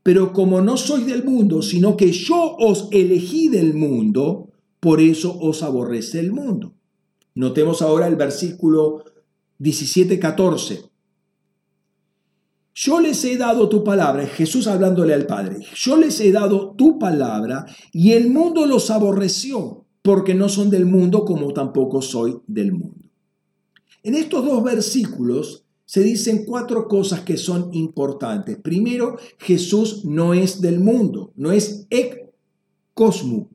Pero 0.02 0.32
como 0.32 0.60
no 0.60 0.76
sois 0.76 1.06
del 1.06 1.24
mundo, 1.24 1.62
sino 1.62 1.96
que 1.96 2.12
yo 2.12 2.56
os 2.56 2.88
elegí 2.90 3.48
del 3.48 3.74
mundo, 3.74 4.50
por 4.80 5.00
eso 5.00 5.38
os 5.38 5.62
aborrece 5.62 6.20
el 6.20 6.32
mundo. 6.32 6.74
Notemos 7.34 7.82
ahora 7.82 8.06
el 8.06 8.16
versículo 8.16 9.04
17-14. 9.60 10.90
Yo 12.74 13.00
les 13.00 13.24
he 13.24 13.36
dado 13.36 13.68
tu 13.68 13.84
palabra, 13.84 14.26
Jesús 14.26 14.66
hablándole 14.66 15.12
al 15.12 15.26
Padre, 15.26 15.58
yo 15.74 15.96
les 15.96 16.18
he 16.20 16.32
dado 16.32 16.74
tu 16.76 16.98
palabra 16.98 17.66
y 17.92 18.12
el 18.12 18.30
mundo 18.30 18.64
los 18.64 18.90
aborreció, 18.90 19.84
porque 20.02 20.34
no 20.34 20.48
son 20.48 20.70
del 20.70 20.86
mundo 20.86 21.24
como 21.24 21.52
tampoco 21.52 22.00
soy 22.00 22.40
del 22.46 22.72
mundo. 22.72 23.10
En 24.02 24.14
estos 24.14 24.46
dos 24.46 24.64
versículos 24.64 25.66
se 25.90 26.04
dicen 26.04 26.44
cuatro 26.44 26.86
cosas 26.86 27.22
que 27.22 27.36
son 27.36 27.74
importantes. 27.74 28.56
Primero, 28.62 29.16
Jesús 29.38 30.04
no 30.04 30.34
es 30.34 30.60
del 30.60 30.78
mundo, 30.78 31.32
no 31.34 31.50
es 31.50 31.88
ek 31.90 32.30
cosmo, 32.94 33.50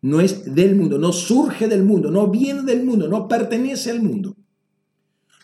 no 0.00 0.22
es 0.22 0.54
del 0.54 0.74
mundo, 0.74 0.96
no 0.96 1.12
surge 1.12 1.68
del 1.68 1.84
mundo, 1.84 2.10
no 2.10 2.30
viene 2.30 2.62
del 2.62 2.82
mundo, 2.82 3.08
no 3.08 3.28
pertenece 3.28 3.90
al 3.90 4.02
mundo. 4.02 4.38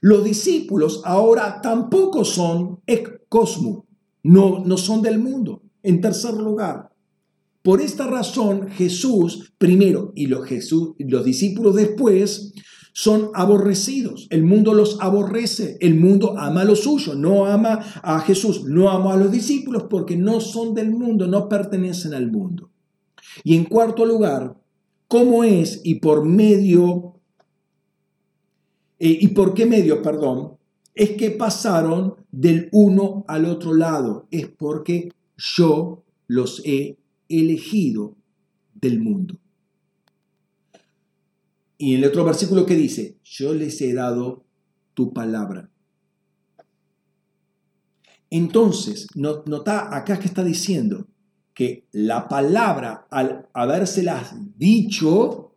Los 0.00 0.24
discípulos 0.24 1.02
ahora 1.04 1.60
tampoco 1.60 2.24
son 2.24 2.80
ek 2.86 3.26
cosmo, 3.28 3.84
no, 4.22 4.64
no 4.64 4.78
son 4.78 5.02
del 5.02 5.18
mundo. 5.18 5.60
En 5.82 6.00
tercer 6.00 6.32
lugar, 6.32 6.94
por 7.60 7.82
esta 7.82 8.06
razón 8.06 8.70
Jesús 8.70 9.52
primero 9.58 10.12
y 10.14 10.28
los, 10.28 10.46
Jesús, 10.46 10.94
los 10.98 11.26
discípulos 11.26 11.74
después 11.74 12.54
son 12.92 13.30
aborrecidos. 13.34 14.26
El 14.30 14.42
mundo 14.42 14.74
los 14.74 14.98
aborrece. 15.00 15.78
El 15.80 15.98
mundo 15.98 16.38
ama 16.38 16.64
lo 16.64 16.76
suyo. 16.76 17.14
No 17.14 17.46
ama 17.46 17.80
a 18.02 18.20
Jesús, 18.20 18.64
no 18.64 18.90
ama 18.90 19.14
a 19.14 19.16
los 19.16 19.32
discípulos 19.32 19.84
porque 19.88 20.16
no 20.16 20.40
son 20.40 20.74
del 20.74 20.90
mundo, 20.90 21.26
no 21.26 21.48
pertenecen 21.48 22.14
al 22.14 22.30
mundo. 22.30 22.70
Y 23.44 23.56
en 23.56 23.64
cuarto 23.64 24.04
lugar, 24.04 24.56
¿cómo 25.08 25.44
es 25.44 25.80
y 25.84 25.96
por 25.96 26.24
medio, 26.24 27.14
eh, 28.98 29.18
y 29.20 29.28
por 29.28 29.54
qué 29.54 29.64
medio, 29.64 30.02
perdón, 30.02 30.58
es 30.94 31.10
que 31.12 31.30
pasaron 31.30 32.16
del 32.30 32.68
uno 32.72 33.24
al 33.26 33.46
otro 33.46 33.74
lado? 33.74 34.26
Es 34.30 34.48
porque 34.48 35.10
yo 35.36 36.02
los 36.26 36.60
he 36.66 36.98
elegido 37.28 38.16
del 38.74 39.00
mundo. 39.00 39.38
Y 41.82 41.94
en 41.94 42.04
el 42.04 42.10
otro 42.10 42.24
versículo 42.24 42.64
que 42.64 42.76
dice, 42.76 43.18
yo 43.24 43.52
les 43.52 43.80
he 43.80 43.92
dado 43.92 44.44
tu 44.94 45.12
palabra. 45.12 45.68
Entonces, 48.30 49.08
nota 49.16 49.92
acá 49.92 50.20
que 50.20 50.28
está 50.28 50.44
diciendo 50.44 51.08
que 51.52 51.88
la 51.90 52.28
palabra, 52.28 53.08
al 53.10 53.48
habérselas 53.52 54.32
dicho, 54.56 55.56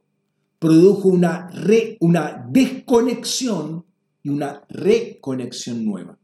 produjo 0.58 1.10
una, 1.10 1.52
una 2.00 2.44
desconexión 2.50 3.86
y 4.24 4.30
una 4.30 4.64
reconexión 4.68 5.86
nueva. 5.86 6.18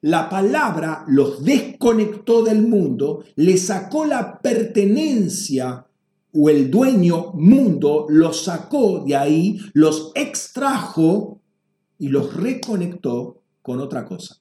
La 0.00 0.28
palabra 0.28 1.04
los 1.06 1.44
desconectó 1.44 2.42
del 2.42 2.66
mundo, 2.66 3.22
le 3.36 3.56
sacó 3.56 4.04
la 4.04 4.40
pertenencia 4.40 5.86
o 6.32 6.48
el 6.48 6.70
dueño 6.70 7.32
mundo 7.32 8.06
los 8.08 8.44
sacó 8.44 9.04
de 9.04 9.16
ahí, 9.16 9.58
los 9.72 10.12
extrajo 10.14 11.40
y 11.98 12.08
los 12.08 12.34
reconectó 12.34 13.42
con 13.62 13.80
otra 13.80 14.04
cosa. 14.04 14.36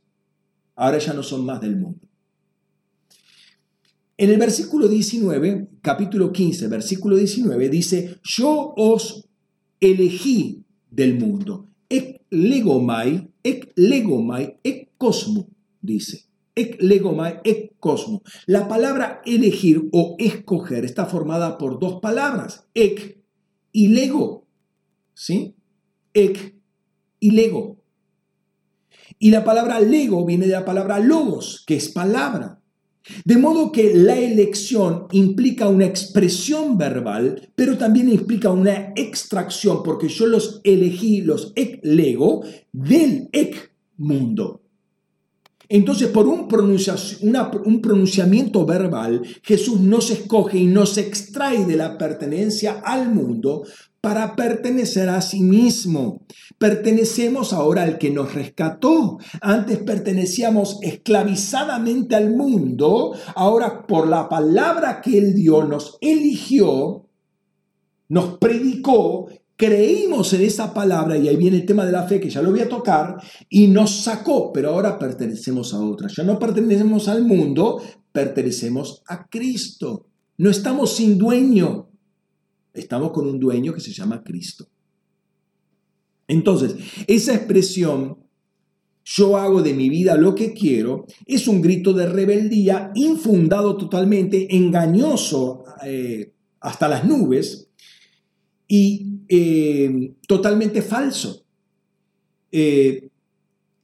Ahora 0.76 1.00
ya 1.00 1.14
no 1.14 1.24
son 1.24 1.46
más 1.46 1.62
del 1.62 1.76
mundo. 1.76 2.00
En 4.18 4.30
el 4.30 4.38
versículo 4.38 4.88
19, 4.88 5.70
capítulo 5.82 6.32
15, 6.32 6.68
versículo 6.68 7.16
19, 7.16 7.70
dice, 7.70 8.20
yo 8.24 8.74
os 8.76 9.26
elegí 9.80 10.64
del 10.92 11.18
mundo. 11.18 11.68
Ek 11.90 12.22
legomai, 12.30 13.32
ek 13.44 13.72
legomai, 13.76 14.60
ek 14.64 14.92
cosmo, 14.98 15.48
dice 15.82 16.29
ek 16.60 17.76
cosmo. 17.80 18.22
La 18.46 18.68
palabra 18.68 19.22
elegir 19.26 19.90
o 19.92 20.16
escoger 20.20 20.86
está 20.86 21.06
formada 21.06 21.58
por 21.58 21.80
dos 21.80 22.00
palabras, 22.02 22.68
ek 22.74 23.22
y 23.72 23.88
lego. 23.90 24.48
¿Sí? 25.14 25.56
Ek 26.14 26.56
y 27.20 27.32
lego. 27.32 27.78
Y 29.18 29.32
la 29.32 29.44
palabra 29.44 29.80
lego 29.80 30.26
viene 30.26 30.48
de 30.48 30.54
la 30.54 30.66
palabra 30.66 31.00
logos, 31.00 31.64
que 31.68 31.76
es 31.76 31.90
palabra. 31.90 32.60
De 33.26 33.38
modo 33.38 33.72
que 33.72 33.96
la 33.96 34.18
elección 34.18 35.08
implica 35.12 35.68
una 35.68 35.86
expresión 35.86 36.78
verbal, 36.78 37.50
pero 37.56 37.78
también 37.78 38.10
implica 38.10 38.52
una 38.52 38.94
extracción, 38.96 39.84
porque 39.84 40.10
yo 40.10 40.28
los 40.28 40.62
elegí, 40.64 41.22
los 41.22 41.52
ek 41.56 41.80
lego, 41.84 42.44
del 42.72 43.30
ek 43.32 43.74
mundo. 43.98 44.62
Entonces, 45.72 46.08
por 46.08 46.28
un, 46.28 46.48
un 47.66 47.82
pronunciamiento 47.82 48.66
verbal, 48.66 49.22
Jesús 49.44 49.80
nos 49.80 50.10
escoge 50.10 50.58
y 50.58 50.66
nos 50.66 50.98
extrae 50.98 51.64
de 51.66 51.76
la 51.76 51.96
pertenencia 51.98 52.82
al 52.84 53.14
mundo 53.14 53.64
para 54.02 54.36
pertenecer 54.36 55.10
a 55.10 55.22
sí 55.22 55.42
mismo. 55.42 56.26
Pertenecemos 56.58 57.54
ahora 57.54 57.84
al 57.84 57.98
que 57.98 58.10
nos 58.10 58.34
rescató. 58.34 59.20
Antes 59.42 59.78
pertenecíamos 59.80 60.80
esclavizadamente 60.82 62.16
al 62.16 62.36
mundo. 62.36 63.14
Ahora 63.36 63.86
por 63.86 64.08
la 64.08 64.28
palabra 64.28 65.02
que 65.02 65.18
Él 65.18 65.36
dio 65.36 65.64
nos 65.66 65.98
eligió, 66.02 67.06
nos 68.08 68.38
predicó 68.40 69.28
creímos 69.60 70.32
en 70.32 70.42
esa 70.44 70.74
palabra, 70.74 71.18
y 71.18 71.28
ahí 71.28 71.36
viene 71.36 71.58
el 71.58 71.66
tema 71.66 71.86
de 71.86 71.92
la 71.92 72.08
fe 72.08 72.22
que 72.22 72.30
ya 72.30 72.42
lo 72.42 72.52
voy 72.52 72.62
a 72.62 72.70
tocar, 72.70 73.18
y 73.50 73.68
nos 73.68 74.04
sacó, 74.04 74.54
pero 74.54 74.70
ahora 74.70 74.98
pertenecemos 74.98 75.74
a 75.74 75.82
otra. 75.82 76.08
Ya 76.08 76.24
no 76.24 76.40
pertenecemos 76.40 77.10
al 77.10 77.26
mundo, 77.26 77.82
pertenecemos 78.14 79.04
a 79.06 79.28
Cristo. 79.28 80.08
No 80.38 80.50
estamos 80.50 80.96
sin 80.96 81.18
dueño, 81.18 81.90
estamos 82.74 83.12
con 83.12 83.28
un 83.28 83.38
dueño 83.38 83.74
que 83.74 83.82
se 83.82 83.92
llama 83.92 84.24
Cristo. 84.24 84.66
Entonces, 86.30 86.76
esa 87.06 87.36
expresión, 87.36 88.18
yo 89.04 89.36
hago 89.36 89.62
de 89.62 89.74
mi 89.74 89.90
vida 89.90 90.16
lo 90.16 90.36
que 90.36 90.54
quiero, 90.54 91.06
es 91.26 91.50
un 91.50 91.62
grito 91.62 91.92
de 91.92 92.08
rebeldía 92.08 92.94
infundado 92.96 93.76
totalmente, 93.76 94.56
engañoso 94.56 95.66
eh, 95.84 96.32
hasta 96.62 96.88
las 96.88 97.04
nubes, 97.04 97.68
y 98.66 99.19
eh, 99.30 100.14
totalmente 100.28 100.82
falso. 100.82 101.46
Eh, 102.52 103.08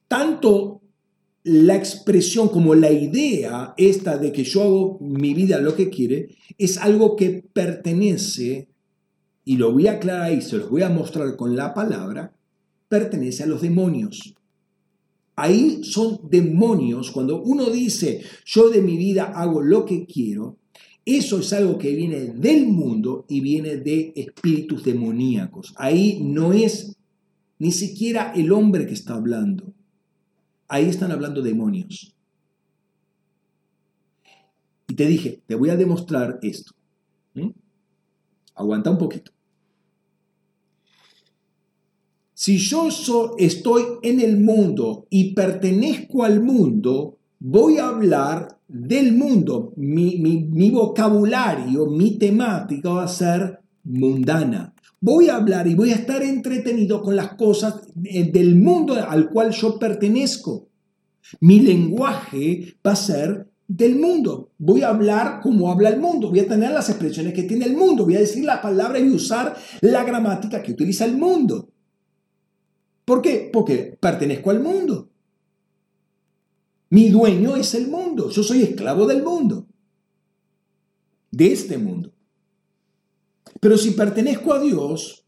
tanto 0.07 0.81
la 1.43 1.75
expresión 1.75 2.49
como 2.49 2.73
la 2.73 2.91
idea 2.91 3.75
esta 3.77 4.17
de 4.17 4.31
que 4.31 4.43
yo 4.43 4.63
hago 4.63 4.97
mi 4.99 5.35
vida 5.35 5.59
lo 5.59 5.75
que 5.75 5.91
quiere 5.91 6.29
es 6.57 6.79
algo 6.79 7.15
que 7.15 7.45
pertenece, 7.53 8.67
y 9.43 9.57
lo 9.57 9.71
voy 9.71 9.85
a 9.87 9.93
aclarar 9.93 10.33
y 10.33 10.41
se 10.41 10.57
los 10.57 10.71
voy 10.71 10.81
a 10.81 10.89
mostrar 10.89 11.35
con 11.35 11.55
la 11.55 11.75
palabra, 11.75 12.33
pertenece 12.89 13.43
a 13.43 13.45
los 13.45 13.61
demonios. 13.61 14.33
Ahí 15.35 15.83
son 15.83 16.21
demonios. 16.29 17.11
Cuando 17.11 17.41
uno 17.43 17.69
dice, 17.69 18.21
yo 18.45 18.69
de 18.69 18.81
mi 18.81 18.97
vida 18.97 19.25
hago 19.25 19.61
lo 19.61 19.85
que 19.85 20.07
quiero, 20.07 20.57
eso 21.05 21.39
es 21.39 21.53
algo 21.53 21.77
que 21.77 21.95
viene 21.95 22.25
del 22.25 22.65
mundo 22.67 23.25
y 23.29 23.39
viene 23.39 23.77
de 23.77 24.11
espíritus 24.15 24.83
demoníacos. 24.83 25.73
Ahí 25.77 26.19
no 26.21 26.51
es 26.51 26.97
ni 27.59 27.71
siquiera 27.71 28.33
el 28.35 28.51
hombre 28.51 28.87
que 28.87 28.93
está 28.93 29.13
hablando. 29.13 29.71
ahí 30.67 30.85
están 30.85 31.11
hablando 31.11 31.43
demonios. 31.43 32.15
Y 34.87 34.95
te 34.95 35.05
dije, 35.05 35.41
te 35.45 35.53
voy 35.53 35.69
a 35.69 35.75
demostrar 35.75 36.39
esto. 36.41 36.73
¿Mm? 37.35 37.49
Aguanta 38.55 38.89
un 38.89 38.97
poquito. 38.97 39.31
Si 42.33 42.57
yo 42.57 42.89
estoy 43.37 43.83
en 44.01 44.19
el 44.19 44.39
mundo 44.39 45.07
y 45.09 45.33
pertenezco 45.33 46.23
al 46.23 46.41
mundo, 46.41 47.17
voy 47.39 47.77
a 47.77 47.89
hablar 47.89 48.54
del 48.67 49.13
mundo. 49.13 49.73
Mi, 49.75 50.17
mi 50.17 50.69
vocabulario, 50.69 51.87
mi 51.87 52.17
temática 52.17 52.89
va 52.89 53.03
a 53.03 53.07
ser 53.07 53.59
mundana. 53.83 54.73
Voy 54.99 55.29
a 55.29 55.35
hablar 55.35 55.67
y 55.67 55.75
voy 55.75 55.91
a 55.91 55.95
estar 55.95 56.23
entretenido 56.23 57.01
con 57.01 57.15
las 57.15 57.35
cosas 57.35 57.81
del 57.93 58.55
mundo 58.55 58.95
al 58.95 59.29
cual 59.29 59.51
yo 59.51 59.77
pertenezco. 59.77 60.67
Mi 61.41 61.59
lenguaje 61.59 62.75
va 62.85 62.93
a 62.93 62.95
ser 62.95 63.47
del 63.67 63.97
mundo. 63.97 64.51
Voy 64.57 64.81
a 64.81 64.89
hablar 64.89 65.41
como 65.41 65.71
habla 65.71 65.89
el 65.89 65.99
mundo. 65.99 66.29
Voy 66.29 66.39
a 66.39 66.47
tener 66.47 66.71
las 66.71 66.89
expresiones 66.89 67.33
que 67.33 67.43
tiene 67.43 67.65
el 67.65 67.75
mundo. 67.75 68.05
Voy 68.05 68.15
a 68.15 68.19
decir 68.19 68.45
la 68.45 68.61
palabra 68.61 68.99
y 68.99 69.09
usar 69.09 69.55
la 69.81 70.03
gramática 70.03 70.63
que 70.63 70.71
utiliza 70.71 71.05
el 71.05 71.17
mundo. 71.17 71.69
¿Por 73.03 73.21
qué? 73.21 73.49
Porque 73.51 73.97
pertenezco 73.99 74.49
al 74.49 74.61
mundo. 74.61 75.09
Mi 76.89 77.09
dueño 77.09 77.55
es 77.55 77.73
el 77.73 77.87
mundo. 77.87 78.29
Yo 78.29 78.43
soy 78.43 78.61
esclavo 78.63 79.07
del 79.07 79.23
mundo. 79.23 79.67
De 81.31 81.51
este 81.51 81.77
mundo. 81.77 82.13
Pero 83.59 83.77
si 83.77 83.91
pertenezco 83.91 84.53
a 84.53 84.59
Dios, 84.59 85.25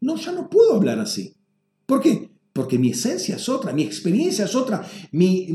no, 0.00 0.16
ya 0.16 0.32
no 0.32 0.48
puedo 0.50 0.74
hablar 0.74 0.98
así. 0.98 1.34
¿Por 1.86 2.00
qué? 2.00 2.30
Porque 2.52 2.78
mi 2.78 2.90
esencia 2.90 3.36
es 3.36 3.48
otra, 3.48 3.72
mi 3.72 3.82
experiencia 3.82 4.46
es 4.46 4.54
otra, 4.54 4.88
mi, 5.12 5.46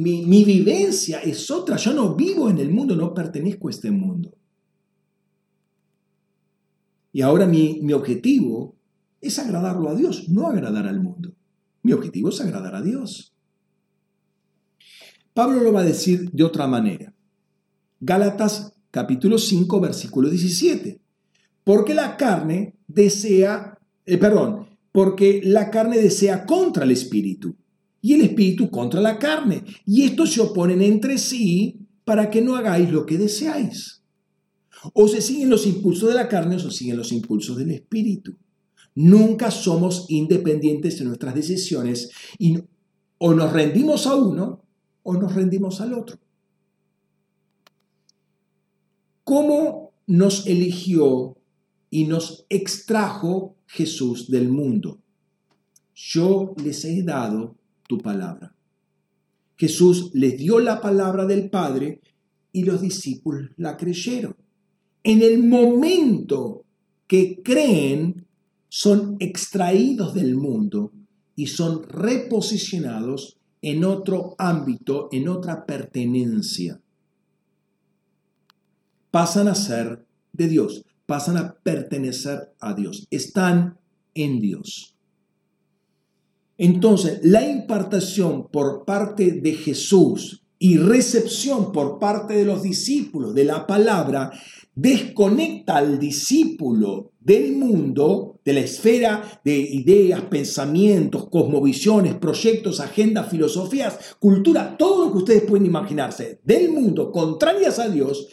vivencia 0.45 1.19
es 1.19 1.49
otra. 1.49 1.77
Yo 1.77 1.93
no 1.93 2.15
vivo 2.15 2.49
en 2.49 2.59
el 2.59 2.69
mundo, 2.69 2.95
no 2.95 3.13
pertenezco 3.13 3.67
a 3.67 3.71
este 3.71 3.91
mundo. 3.91 4.37
Y 7.11 7.21
ahora 7.21 7.45
mi, 7.45 7.79
mi 7.81 7.93
objetivo 7.93 8.75
es 9.19 9.39
agradarlo 9.39 9.89
a 9.89 9.95
Dios, 9.95 10.29
no 10.29 10.47
agradar 10.47 10.87
al 10.87 11.01
mundo. 11.01 11.33
Mi 11.83 11.91
objetivo 11.91 12.29
es 12.29 12.39
agradar 12.39 12.75
a 12.75 12.81
Dios. 12.81 13.30
Pablo 15.33 15.61
lo 15.61 15.71
va 15.71 15.81
a 15.81 15.85
decir 15.85 16.29
de 16.31 16.43
otra 16.43 16.67
manera. 16.67 17.13
Gálatas 17.99 18.73
capítulo 18.89 19.37
5, 19.37 19.79
versículo 19.79 20.29
17. 20.29 20.99
Porque 21.63 21.93
la 21.93 22.17
carne 22.17 22.75
desea, 22.87 23.77
eh, 24.05 24.17
perdón, 24.17 24.67
porque 24.91 25.41
la 25.43 25.69
carne 25.69 25.99
desea 25.99 26.45
contra 26.45 26.83
el 26.83 26.91
espíritu 26.91 27.55
y 28.01 28.13
el 28.13 28.21
espíritu 28.21 28.69
contra 28.69 28.99
la 28.99 29.17
carne. 29.17 29.63
Y 29.85 30.03
estos 30.03 30.33
se 30.33 30.41
oponen 30.41 30.81
entre 30.81 31.17
sí 31.17 31.79
para 32.03 32.29
que 32.29 32.41
no 32.41 32.55
hagáis 32.55 32.91
lo 32.91 33.05
que 33.05 33.17
deseáis. 33.17 34.01
O 34.93 35.07
se 35.07 35.21
siguen 35.21 35.49
los 35.49 35.67
impulsos 35.67 36.09
de 36.09 36.15
la 36.15 36.27
carne 36.27 36.55
o 36.55 36.59
se 36.59 36.71
siguen 36.71 36.97
los 36.97 37.11
impulsos 37.11 37.55
del 37.55 37.71
espíritu. 37.71 38.35
Nunca 38.95 39.51
somos 39.51 40.07
independientes 40.09 40.99
de 40.99 41.05
nuestras 41.05 41.35
decisiones 41.35 42.09
y 42.37 42.57
o 43.19 43.33
nos 43.33 43.53
rendimos 43.53 44.07
a 44.07 44.15
uno 44.15 44.63
o 45.03 45.13
nos 45.13 45.33
rendimos 45.33 45.81
al 45.81 45.93
otro. 45.93 46.17
¿Cómo 49.23 49.91
nos 50.07 50.45
eligió 50.47 51.37
y 51.89 52.05
nos 52.05 52.45
extrajo 52.49 53.55
Jesús 53.67 54.31
del 54.31 54.49
mundo. 54.49 54.99
Yo 55.93 56.55
les 56.63 56.83
he 56.85 57.03
dado 57.03 57.55
tu 57.87 57.99
palabra. 57.99 58.55
Jesús 59.57 60.09
les 60.13 60.37
dio 60.37 60.59
la 60.59 60.81
palabra 60.81 61.25
del 61.25 61.49
Padre 61.49 62.01
y 62.51 62.63
los 62.63 62.81
discípulos 62.81 63.51
la 63.57 63.77
creyeron. 63.77 64.35
En 65.03 65.21
el 65.21 65.43
momento 65.43 66.65
que 67.07 67.41
creen, 67.43 68.25
son 68.67 69.17
extraídos 69.19 70.13
del 70.13 70.35
mundo 70.35 70.93
y 71.35 71.47
son 71.47 71.83
reposicionados 71.83 73.37
en 73.61 73.85
otro 73.85 74.35
ámbito, 74.37 75.09
en 75.11 75.27
otra 75.29 75.65
pertenencia. 75.65 76.81
Pasan 79.11 79.47
a 79.47 79.55
ser 79.55 80.05
de 80.33 80.47
Dios 80.47 80.85
pasan 81.11 81.35
a 81.35 81.55
pertenecer 81.61 82.53
a 82.61 82.73
Dios, 82.73 83.05
están 83.11 83.77
en 84.13 84.39
Dios. 84.39 84.95
Entonces, 86.57 87.19
la 87.21 87.45
impartación 87.45 88.47
por 88.47 88.85
parte 88.85 89.33
de 89.33 89.51
Jesús 89.51 90.45
y 90.57 90.77
recepción 90.77 91.73
por 91.73 91.99
parte 91.99 92.33
de 92.33 92.45
los 92.45 92.63
discípulos 92.63 93.35
de 93.35 93.43
la 93.43 93.67
palabra 93.67 94.31
desconecta 94.75 95.77
al 95.77 95.99
discípulo 95.99 97.11
del 97.19 97.55
mundo, 97.55 98.39
de 98.43 98.53
la 98.53 98.61
esfera 98.61 99.41
de 99.43 99.55
ideas, 99.57 100.21
pensamientos, 100.21 101.29
cosmovisiones, 101.29 102.15
proyectos, 102.15 102.79
agendas, 102.79 103.29
filosofías, 103.29 104.15
cultura, 104.19 104.75
todo 104.77 105.05
lo 105.05 105.11
que 105.11 105.17
ustedes 105.19 105.43
pueden 105.43 105.65
imaginarse 105.65 106.39
del 106.43 106.71
mundo 106.71 107.11
contrarias 107.11 107.79
a 107.79 107.89
Dios 107.89 108.27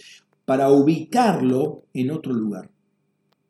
para 0.45 0.71
ubicarlo 0.71 1.85
en 1.93 2.11
otro 2.11 2.33
lugar, 2.33 2.71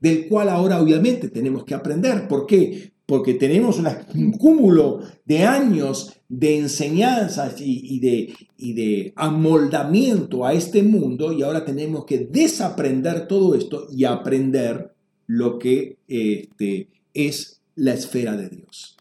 del 0.01 0.27
cual 0.27 0.49
ahora 0.49 0.81
obviamente 0.81 1.29
tenemos 1.29 1.65
que 1.65 1.75
aprender. 1.75 2.27
¿Por 2.27 2.47
qué? 2.47 2.93
Porque 3.07 3.35
tenemos 3.35 3.81
un 4.15 4.33
cúmulo 4.33 5.01
de 5.25 5.45
años 5.45 6.18
de 6.29 6.59
enseñanzas 6.59 7.55
y, 7.59 8.01
de, 8.01 8.35
y 8.59 8.75
de 8.75 9.13
amoldamiento 9.17 10.45
a 10.45 10.53
este 10.53 10.83
mundo 10.83 11.33
y 11.33 11.43
ahora 11.43 11.65
tenemos 11.65 12.05
que 12.05 12.19
desaprender 12.19 13.27
todo 13.27 13.55
esto 13.55 13.87
y 13.91 14.05
aprender 14.05 14.93
lo 15.27 15.59
que 15.59 15.97
este, 16.07 16.89
es 17.15 17.63
la 17.75 17.95
esfera 17.95 18.37
de 18.37 18.49
Dios. 18.51 18.97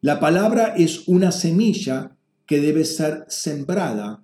La 0.00 0.20
palabra 0.20 0.74
es 0.76 1.08
una 1.08 1.32
semilla 1.32 2.16
que 2.46 2.60
debe 2.60 2.84
ser 2.84 3.24
sembrada 3.28 4.22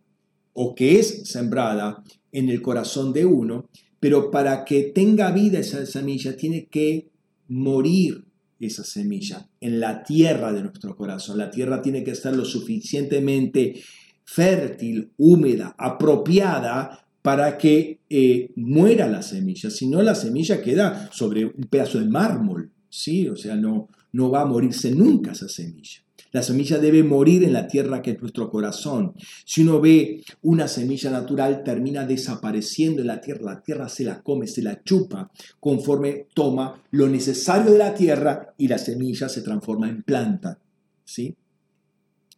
o 0.53 0.75
que 0.75 1.01
es 1.01 1.29
sembrada 1.29 2.05
en 2.33 2.49
el 2.49 2.62
corazón 2.62 3.12
de 3.12 3.25
uno, 3.25 3.68
pero 3.99 4.31
para 4.31 4.64
que 4.64 4.83
tenga 4.83 5.31
vida 5.33 5.59
esa 5.59 5.85
semilla 5.87 6.37
tiene 6.37 6.66
que 6.66 7.09
morir 7.49 8.24
esa 8.61 8.85
semilla 8.85 9.49
en 9.61 9.81
la 9.81 10.03
tierra 10.03 10.53
de 10.53 10.63
nuestro 10.63 10.97
corazón. 10.97 11.39
La 11.39 11.51
tierra 11.51 11.83
tiene 11.83 12.05
que 12.05 12.13
estar 12.13 12.35
lo 12.35 12.45
suficientemente 12.45 13.83
fértil, 14.25 15.11
húmeda, 15.17 15.75
apropiada 15.79 17.07
para 17.23 17.57
que 17.57 18.01
eh, 18.09 18.51
muera 18.57 19.09
la 19.09 19.23
semilla. 19.23 19.71
Si 19.71 19.87
no, 19.87 20.03
la 20.03 20.15
semilla 20.15 20.63
queda 20.63 21.09
sobre 21.13 21.47
un 21.47 21.65
pedazo 21.71 21.99
de 21.99 22.07
mármol, 22.07 22.71
¿sí? 22.89 23.29
O 23.29 23.37
sea, 23.37 23.57
no, 23.57 23.89
no 24.13 24.31
va 24.31 24.43
a 24.43 24.47
morirse 24.47 24.91
nunca 24.91 25.33
esa 25.33 25.49
semilla. 25.49 26.04
La 26.35 26.43
semilla 26.43 26.78
debe 26.78 27.05
morir 27.05 27.45
en 27.45 27.53
la 27.53 27.68
tierra 27.68 28.03
que 28.03 28.11
es 28.11 28.20
nuestro 28.20 28.51
corazón. 28.51 29.14
Si 29.45 29.62
uno 29.62 29.80
ve 29.80 30.24
una 30.43 30.66
semilla 30.66 31.09
natural, 31.09 31.62
termina 31.62 32.05
desapareciendo 32.05 33.03
en 33.03 33.07
la 33.07 33.20
tierra. 33.20 33.53
La 33.55 33.62
tierra 33.62 33.89
se 33.89 34.03
la 34.03 34.20
come, 34.20 34.49
se 34.49 34.61
la 34.61 34.82
chupa 34.82 35.30
conforme 35.61 36.26
toma 36.35 36.82
lo 36.91 37.09
necesario 37.09 37.70
de 37.70 37.78
la 37.78 37.95
tierra 37.95 38.53
y 38.59 38.66
la 38.66 38.78
semilla 38.78 39.28
se 39.28 39.43
transforma 39.43 39.89
en 39.89 40.03
planta. 40.03 40.59
¿Sí? 41.05 41.37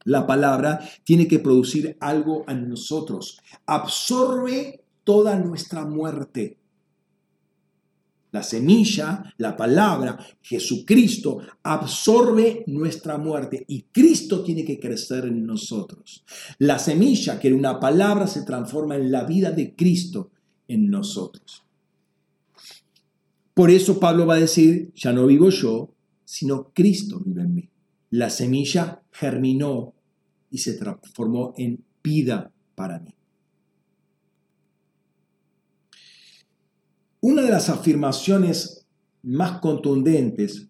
La 0.05 0.27
palabra 0.27 0.79
tiene 1.03 1.27
que 1.27 1.39
producir 1.39 1.97
algo 1.99 2.45
en 2.49 2.69
nosotros. 2.69 3.41
Absorbe 3.65 4.85
toda 5.05 5.39
nuestra 5.39 5.87
muerte. 5.87 6.59
La 8.37 8.43
semilla, 8.43 9.33
la 9.39 9.57
palabra, 9.57 10.19
Jesucristo, 10.43 11.39
absorbe 11.63 12.65
nuestra 12.67 13.17
muerte 13.17 13.65
y 13.67 13.85
Cristo 13.85 14.45
tiene 14.45 14.63
que 14.63 14.79
crecer 14.79 15.25
en 15.25 15.47
nosotros. 15.47 16.23
La 16.59 16.79
semilla, 16.79 17.41
que 17.41 17.49
era 17.49 17.57
una 17.57 17.81
palabra, 17.81 18.27
se 18.27 18.43
transforma 18.43 18.97
en 18.97 19.11
la 19.11 19.25
vida 19.25 19.53
de 19.53 19.75
Cristo 19.75 20.33
en 20.69 20.91
nosotros. 20.91 21.65
Por 23.55 23.71
eso 23.71 23.99
Pablo 23.99 24.27
va 24.27 24.35
a 24.35 24.41
decir, 24.41 24.93
ya 24.95 25.15
no 25.15 25.27
vivo 25.27 25.49
yo, 25.49 25.95
sino 26.27 26.73
Cristo 26.75 27.23
vive 27.25 27.41
en 27.41 27.55
mí. 27.55 27.71
La 28.11 28.29
semilla 28.29 29.01
germinó 29.13 29.95
y 30.51 30.59
se 30.59 30.75
transformó 30.75 31.55
en 31.57 31.83
vida 32.05 32.53
para 32.75 32.99
mí. 32.99 33.16
Una 37.21 37.43
de 37.43 37.51
las 37.51 37.69
afirmaciones 37.69 38.87
más 39.23 39.59
contundentes 39.61 40.69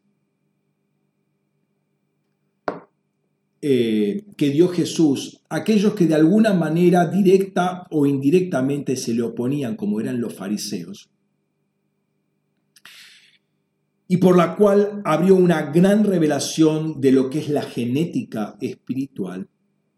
eh, 3.62 4.24
que 4.36 4.51
dio 4.51 4.68
Jesús 4.68 5.43
a 5.48 5.56
aquellos 5.56 5.94
que 5.94 6.06
de 6.06 6.14
alguna 6.14 6.52
manera 6.55 7.06
directa 7.06 7.86
o 7.90 8.06
indirectamente 8.06 8.97
se 8.97 9.12
le 9.12 9.23
oponían, 9.23 9.77
como 9.77 10.01
eran 10.01 10.20
los 10.20 10.35
fariseos, 10.35 11.10
y 14.09 14.18
por 14.18 14.36
la 14.36 14.55
cual 14.55 15.02
abrió 15.05 15.35
una 15.35 15.73
gran 15.73 16.05
revelación 16.05 17.01
de 17.01 17.12
lo 17.12 17.28
que 17.28 17.40
es 17.40 17.48
la 17.48 17.62
genética 17.62 18.56
espiritual 18.60 19.48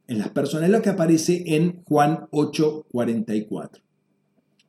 en 0.06 0.18
las 0.18 0.30
personas, 0.30 0.70
lo 0.70 0.80
que 0.80 0.88
aparece 0.88 1.42
en 1.54 1.82
Juan 1.84 2.26
8:44. 2.30 3.82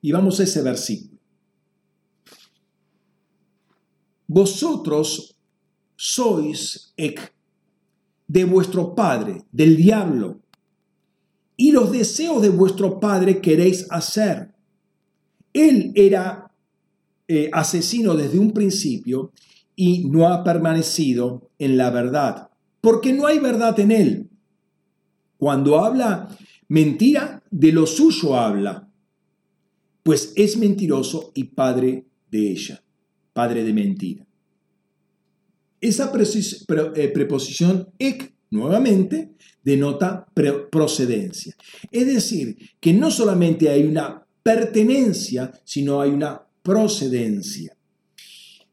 Y 0.01 0.11
vamos 0.11 0.39
a 0.39 0.43
ese 0.43 0.61
versículo. 0.61 1.18
Vosotros 4.29 5.35
sois 5.95 6.93
de 8.27 8.45
vuestro 8.45 8.93
padre, 8.93 9.43
del 9.51 9.75
diablo, 9.75 10.39
y 11.57 11.71
los 11.71 11.91
deseos 11.91 12.39
de 12.43 12.49
vuestro 12.49 12.99
padre 12.99 13.41
queréis 13.41 13.87
hacer. 13.89 14.53
Él 15.51 15.91
era 15.95 16.51
eh, 17.27 17.49
asesino 17.51 18.15
desde 18.15 18.37
un 18.37 18.51
principio 18.51 19.31
y 19.75 20.07
no 20.07 20.27
ha 20.27 20.43
permanecido 20.43 21.49
en 21.57 21.75
la 21.75 21.89
verdad, 21.89 22.51
porque 22.81 23.13
no 23.13 23.25
hay 23.25 23.39
verdad 23.39 23.79
en 23.79 23.91
él. 23.91 24.29
Cuando 25.37 25.79
habla 25.83 26.37
mentira, 26.67 27.41
de 27.49 27.71
lo 27.71 27.87
suyo 27.87 28.37
habla, 28.37 28.87
pues 30.03 30.33
es 30.35 30.55
mentiroso 30.55 31.31
y 31.33 31.45
padre 31.45 32.05
de 32.29 32.51
ella, 32.51 32.83
padre 33.33 33.63
de 33.63 33.73
mentira. 33.73 34.25
Esa 35.81 36.11
eh, 36.95 37.07
preposición 37.09 37.89
ek, 37.99 38.33
nuevamente, 38.51 39.31
denota 39.63 40.27
procedencia. 40.69 41.55
Es 41.91 42.05
decir, 42.05 42.57
que 42.79 42.93
no 42.93 43.11
solamente 43.11 43.69
hay 43.69 43.83
una 43.83 44.25
pertenencia, 44.43 45.51
sino 45.63 46.01
hay 46.01 46.09
una 46.11 46.41
procedencia. 46.61 47.75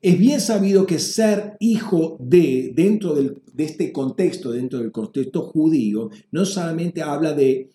Es 0.03 0.19
bien 0.19 0.41
sabido 0.41 0.87
que 0.87 0.99
ser 0.99 1.57
hijo 1.59 2.17
de, 2.21 2.73
dentro 2.75 3.15
de 3.15 3.65
este 3.65 3.93
contexto, 3.93 4.53
dentro 4.53 4.79
del 4.79 4.93
contexto 4.93 5.43
judío, 5.43 6.11
no 6.31 6.45
solamente 6.45 7.03
habla 7.03 7.33
de, 7.33 7.71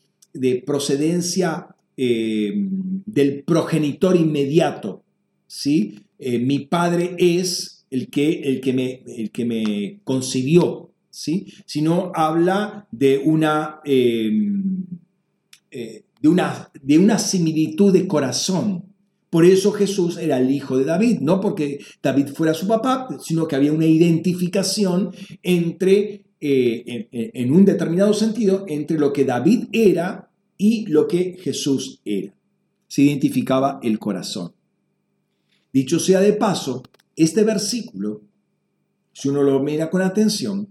procedencia 0.65 1.67
eh, 1.97 2.53
del 2.55 3.43
progenitor 3.43 4.15
inmediato, 4.15 5.03
¿sí? 5.51 5.99
Eh, 6.17 6.39
mi 6.39 6.59
padre 6.59 7.13
es 7.17 7.85
el 7.89 8.09
que, 8.09 8.41
el 8.43 8.61
que, 8.61 8.71
me, 8.71 9.03
el 9.05 9.31
que 9.31 9.43
me 9.43 9.99
concibió, 10.05 10.91
¿sí? 11.09 11.45
sino 11.65 12.13
habla 12.15 12.87
de 12.89 13.17
una, 13.17 13.81
em, 13.83 14.85
eh, 15.69 16.05
de, 16.21 16.29
una, 16.29 16.71
de 16.81 16.97
una 16.97 17.19
similitud 17.19 17.91
de 17.91 18.07
corazón. 18.07 18.85
Por 19.29 19.43
eso 19.43 19.73
Jesús 19.73 20.17
era 20.17 20.39
el 20.39 20.49
hijo 20.51 20.77
de 20.77 20.85
David, 20.85 21.19
no 21.19 21.41
porque 21.41 21.79
David 22.01 22.27
fuera 22.27 22.53
su 22.53 22.65
papá, 22.65 23.09
sino 23.21 23.45
que 23.45 23.57
había 23.57 23.73
una 23.73 23.85
identificación 23.85 25.11
entre, 25.43 26.23
eh, 26.39 27.09
en, 27.11 27.51
un 27.51 27.65
determinado 27.65 28.13
sentido, 28.13 28.63
entre 28.69 28.97
lo 28.97 29.11
que 29.11 29.25
David 29.25 29.65
era 29.73 30.29
y 30.57 30.85
lo 30.85 31.09
que 31.09 31.37
Jesús 31.41 31.99
era. 32.05 32.33
Se 32.87 33.01
identificaba 33.01 33.81
el 33.83 33.99
corazón. 33.99 34.53
Dicho 35.73 35.99
sea 35.99 36.19
de 36.19 36.33
paso, 36.33 36.83
este 37.15 37.43
versículo, 37.43 38.21
si 39.13 39.29
uno 39.29 39.43
lo 39.43 39.61
mira 39.61 39.89
con 39.89 40.01
atención, 40.01 40.69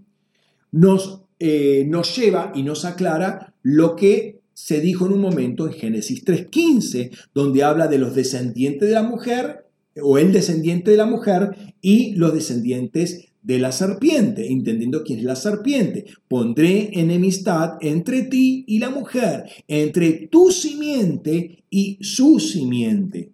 nos, 0.71 1.21
eh, 1.39 1.85
nos 1.87 2.15
lleva 2.15 2.51
y 2.55 2.63
nos 2.63 2.85
aclara 2.85 3.53
lo 3.63 3.95
que 3.95 4.41
se 4.53 4.79
dijo 4.79 5.05
en 5.05 5.13
un 5.13 5.21
momento 5.21 5.65
en 5.65 5.73
Génesis 5.73 6.23
3.15, 6.23 7.11
donde 7.33 7.63
habla 7.63 7.87
de 7.87 7.97
los 7.97 8.13
descendientes 8.13 8.89
de 8.89 8.95
la 8.95 9.03
mujer 9.03 9.65
o 10.01 10.17
el 10.17 10.31
descendiente 10.31 10.91
de 10.91 10.97
la 10.97 11.05
mujer 11.05 11.73
y 11.81 12.13
los 12.15 12.33
descendientes 12.33 13.31
de 13.41 13.57
la 13.57 13.71
serpiente, 13.71 14.51
entendiendo 14.51 15.03
quién 15.03 15.19
es 15.19 15.25
la 15.25 15.35
serpiente. 15.35 16.05
Pondré 16.27 16.91
enemistad 16.93 17.77
entre 17.81 18.23
ti 18.23 18.63
y 18.67 18.79
la 18.79 18.89
mujer, 18.89 19.45
entre 19.67 20.27
tu 20.27 20.51
simiente 20.51 21.63
y 21.69 21.97
su 22.01 22.39
simiente. 22.39 23.30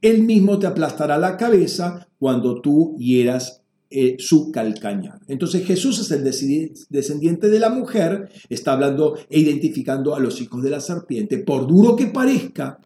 Él 0.00 0.22
mismo 0.22 0.58
te 0.58 0.66
aplastará 0.66 1.18
la 1.18 1.36
cabeza 1.36 2.08
cuando 2.18 2.60
tú 2.60 2.96
hieras 2.98 3.62
eh, 3.90 4.16
su 4.18 4.52
calcañar. 4.52 5.20
Entonces 5.26 5.66
Jesús 5.66 5.98
es 5.98 6.10
el 6.12 6.22
descendiente 6.22 7.48
de 7.48 7.58
la 7.58 7.70
mujer, 7.70 8.30
está 8.48 8.72
hablando 8.72 9.16
e 9.28 9.40
identificando 9.40 10.14
a 10.14 10.20
los 10.20 10.40
hijos 10.40 10.62
de 10.62 10.70
la 10.70 10.80
serpiente. 10.80 11.38
Por 11.38 11.66
duro 11.66 11.96
que 11.96 12.06
parezca, 12.06 12.78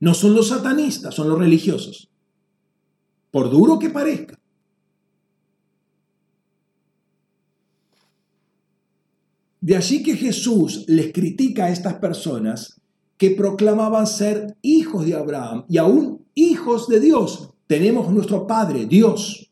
no 0.00 0.14
son 0.14 0.34
los 0.34 0.48
satanistas, 0.48 1.14
son 1.14 1.28
los 1.28 1.38
religiosos. 1.38 2.10
Por 3.30 3.50
duro 3.50 3.78
que 3.78 3.90
parezca. 3.90 4.38
De 9.60 9.76
allí 9.76 10.02
que 10.02 10.16
Jesús 10.16 10.84
les 10.86 11.12
critica 11.12 11.66
a 11.66 11.70
estas 11.70 11.94
personas 11.94 12.80
que 13.16 13.30
proclamaban 13.30 14.06
ser 14.06 14.56
hijos 14.62 15.06
de 15.06 15.14
Abraham 15.14 15.64
y 15.68 15.78
aún 15.78 16.24
hijos 16.34 16.88
de 16.88 17.00
Dios. 17.00 17.50
Tenemos 17.66 18.12
nuestro 18.12 18.46
Padre, 18.46 18.86
Dios 18.86 19.46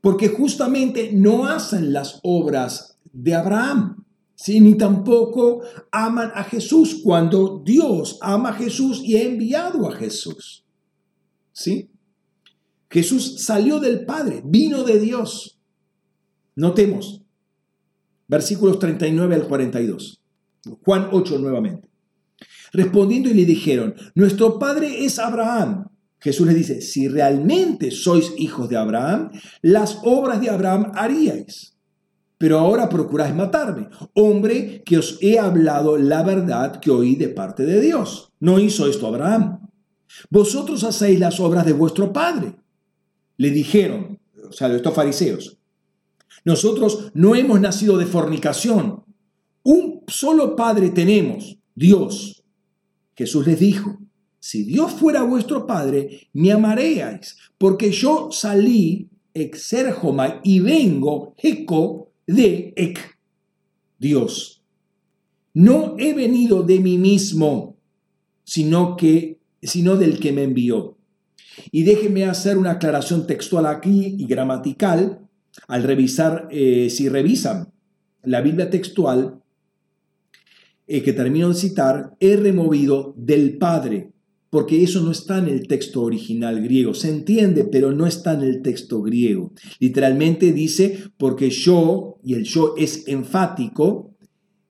porque 0.00 0.28
justamente 0.28 1.10
no 1.12 1.46
hacen 1.46 1.92
las 1.92 2.20
obras 2.22 2.98
de 3.12 3.34
Abraham, 3.34 4.04
ni 4.46 4.74
tampoco 4.74 5.62
aman 5.90 6.32
a 6.34 6.44
Jesús 6.44 7.00
cuando 7.04 7.62
Dios 7.64 8.18
ama 8.22 8.50
a 8.50 8.54
Jesús 8.54 9.02
y 9.04 9.16
ha 9.16 9.22
enviado 9.22 9.86
a 9.86 9.92
Jesús. 9.92 10.64
¿Sí? 11.52 11.90
Jesús 12.88 13.44
salió 13.44 13.78
del 13.78 14.06
Padre, 14.06 14.42
vino 14.44 14.82
de 14.82 14.98
Dios. 14.98 15.58
Notemos, 16.56 17.22
versículos 18.26 18.78
39 18.78 19.34
al 19.34 19.46
42. 19.46 20.22
Juan 20.82 21.08
8 21.12 21.38
nuevamente. 21.38 21.89
Respondiendo 22.72 23.28
y 23.30 23.34
le 23.34 23.44
dijeron, 23.44 23.94
nuestro 24.14 24.58
Padre 24.58 25.04
es 25.04 25.18
Abraham. 25.18 25.88
Jesús 26.20 26.46
les 26.46 26.56
dice, 26.56 26.80
si 26.82 27.08
realmente 27.08 27.90
sois 27.90 28.32
hijos 28.36 28.68
de 28.68 28.76
Abraham, 28.76 29.30
las 29.62 29.98
obras 30.04 30.40
de 30.40 30.50
Abraham 30.50 30.92
haríais. 30.94 31.76
Pero 32.36 32.58
ahora 32.58 32.88
procuráis 32.88 33.34
matarme, 33.34 33.88
hombre 34.14 34.82
que 34.84 34.98
os 34.98 35.18
he 35.20 35.38
hablado 35.38 35.98
la 35.98 36.22
verdad 36.22 36.80
que 36.80 36.90
oí 36.90 37.16
de 37.16 37.28
parte 37.28 37.64
de 37.64 37.80
Dios. 37.80 38.32
No 38.40 38.58
hizo 38.58 38.86
esto 38.86 39.06
Abraham. 39.06 39.68
Vosotros 40.30 40.84
hacéis 40.84 41.18
las 41.20 41.38
obras 41.40 41.66
de 41.66 41.72
vuestro 41.72 42.12
padre. 42.12 42.56
Le 43.36 43.50
dijeron, 43.50 44.18
o 44.48 44.52
sea, 44.52 44.74
estos 44.74 44.94
fariseos, 44.94 45.58
nosotros 46.44 47.10
no 47.14 47.34
hemos 47.34 47.60
nacido 47.60 47.98
de 47.98 48.06
fornicación. 48.06 49.04
Un 49.62 50.02
solo 50.06 50.56
padre 50.56 50.90
tenemos, 50.90 51.58
Dios. 51.74 52.39
Jesús 53.20 53.46
les 53.46 53.60
dijo, 53.60 53.98
si 54.38 54.64
Dios 54.64 54.92
fuera 54.92 55.22
vuestro 55.24 55.66
Padre, 55.66 56.28
me 56.32 56.52
amaríais, 56.52 57.36
porque 57.58 57.92
yo 57.92 58.30
salí 58.32 59.10
exerjoma 59.34 60.40
y 60.42 60.60
vengo 60.60 61.34
eco 61.36 62.12
de 62.26 62.72
ek, 62.74 63.18
Dios. 63.98 64.62
No 65.52 65.96
he 65.98 66.14
venido 66.14 66.62
de 66.62 66.80
mí 66.80 66.96
mismo, 66.96 67.76
sino 68.42 68.96
que 68.96 69.38
sino 69.62 69.98
del 69.98 70.18
que 70.18 70.32
me 70.32 70.44
envió. 70.44 70.96
Y 71.70 71.82
déjenme 71.82 72.24
hacer 72.24 72.56
una 72.56 72.70
aclaración 72.70 73.26
textual 73.26 73.66
aquí 73.66 74.16
y 74.18 74.24
gramatical. 74.24 75.28
Al 75.68 75.82
revisar, 75.82 76.48
eh, 76.50 76.88
si 76.88 77.10
revisan 77.10 77.70
la 78.22 78.40
Biblia 78.40 78.70
textual 78.70 79.39
eh, 80.92 81.02
que 81.02 81.12
termino 81.12 81.48
de 81.48 81.54
citar, 81.54 82.16
he 82.18 82.36
removido 82.36 83.14
del 83.16 83.58
Padre 83.58 84.10
porque 84.50 84.82
eso 84.82 85.00
no 85.00 85.12
está 85.12 85.38
en 85.38 85.46
el 85.46 85.68
texto 85.68 86.02
original 86.02 86.60
griego. 86.60 86.92
Se 86.92 87.08
entiende, 87.08 87.64
pero 87.64 87.92
no 87.92 88.06
está 88.06 88.34
en 88.34 88.42
el 88.42 88.62
texto 88.62 89.00
griego. 89.00 89.52
Literalmente 89.78 90.52
dice, 90.52 90.98
porque 91.16 91.50
yo, 91.50 92.18
y 92.24 92.34
el 92.34 92.42
yo 92.42 92.74
es 92.76 93.06
enfático, 93.06 94.16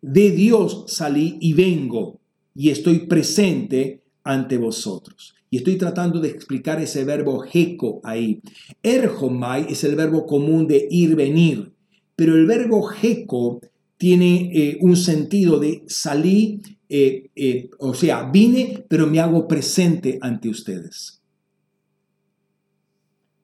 de 0.03 0.31
Dios 0.33 0.85
salí 0.89 1.39
y 1.41 1.55
vengo, 1.55 2.21
y 2.55 2.69
estoy 2.69 3.07
presente 3.07 4.03
ante 4.23 4.59
vosotros. 4.59 5.35
Y 5.49 5.57
estoy 5.57 5.77
tratando 5.77 6.21
de 6.21 6.29
explicar 6.29 6.81
ese 6.81 7.05
verbo 7.05 7.45
heco 7.51 8.01
ahí. 8.05 8.43
Erhomai 8.83 9.67
es 9.71 9.83
el 9.85 9.97
verbo 9.97 10.27
común 10.27 10.67
de 10.67 10.87
ir, 10.91 11.17
venir, 11.17 11.73
pero 12.15 12.37
el 12.37 12.45
verbo 12.45 12.91
heco 13.03 13.61
tiene 14.01 14.51
eh, 14.55 14.79
un 14.81 14.97
sentido 14.97 15.61
de 15.61 15.85
salir 15.87 16.63
eh, 16.89 17.29
eh, 17.37 17.69
o 17.79 17.93
sea, 17.93 18.31
vine, 18.31 18.87
pero 18.89 19.07
me 19.07 19.21
hago 19.21 19.47
presente 19.47 20.19
ante 20.23 20.49
ustedes. 20.49 21.21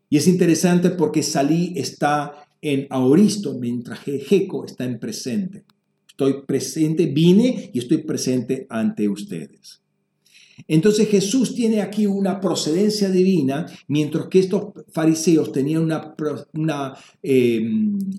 Y 0.09 0.17
es 0.17 0.27
interesante 0.27 0.89
porque 0.89 1.23
Salí 1.23 1.75
está 1.77 2.49
en 2.63 2.87
aoristo, 2.89 3.59
mientras 3.59 4.01
Jeco 4.01 4.65
está 4.65 4.85
en 4.85 4.99
presente. 4.99 5.67
Estoy 6.09 6.43
presente, 6.47 7.05
vine 7.05 7.71
y 7.75 7.79
estoy 7.79 7.99
presente 7.99 8.67
ante 8.71 9.11
ustedes. 9.11 9.83
Entonces 10.69 11.09
Jesús 11.09 11.55
tiene 11.55 11.83
aquí 11.83 12.07
una 12.07 12.41
procedencia 12.41 13.11
divina, 13.11 13.67
mientras 13.89 14.27
que 14.29 14.39
estos 14.39 14.73
fariseos 14.91 15.53
tenían 15.53 15.83
una, 16.55 16.95
eh, 17.23 17.69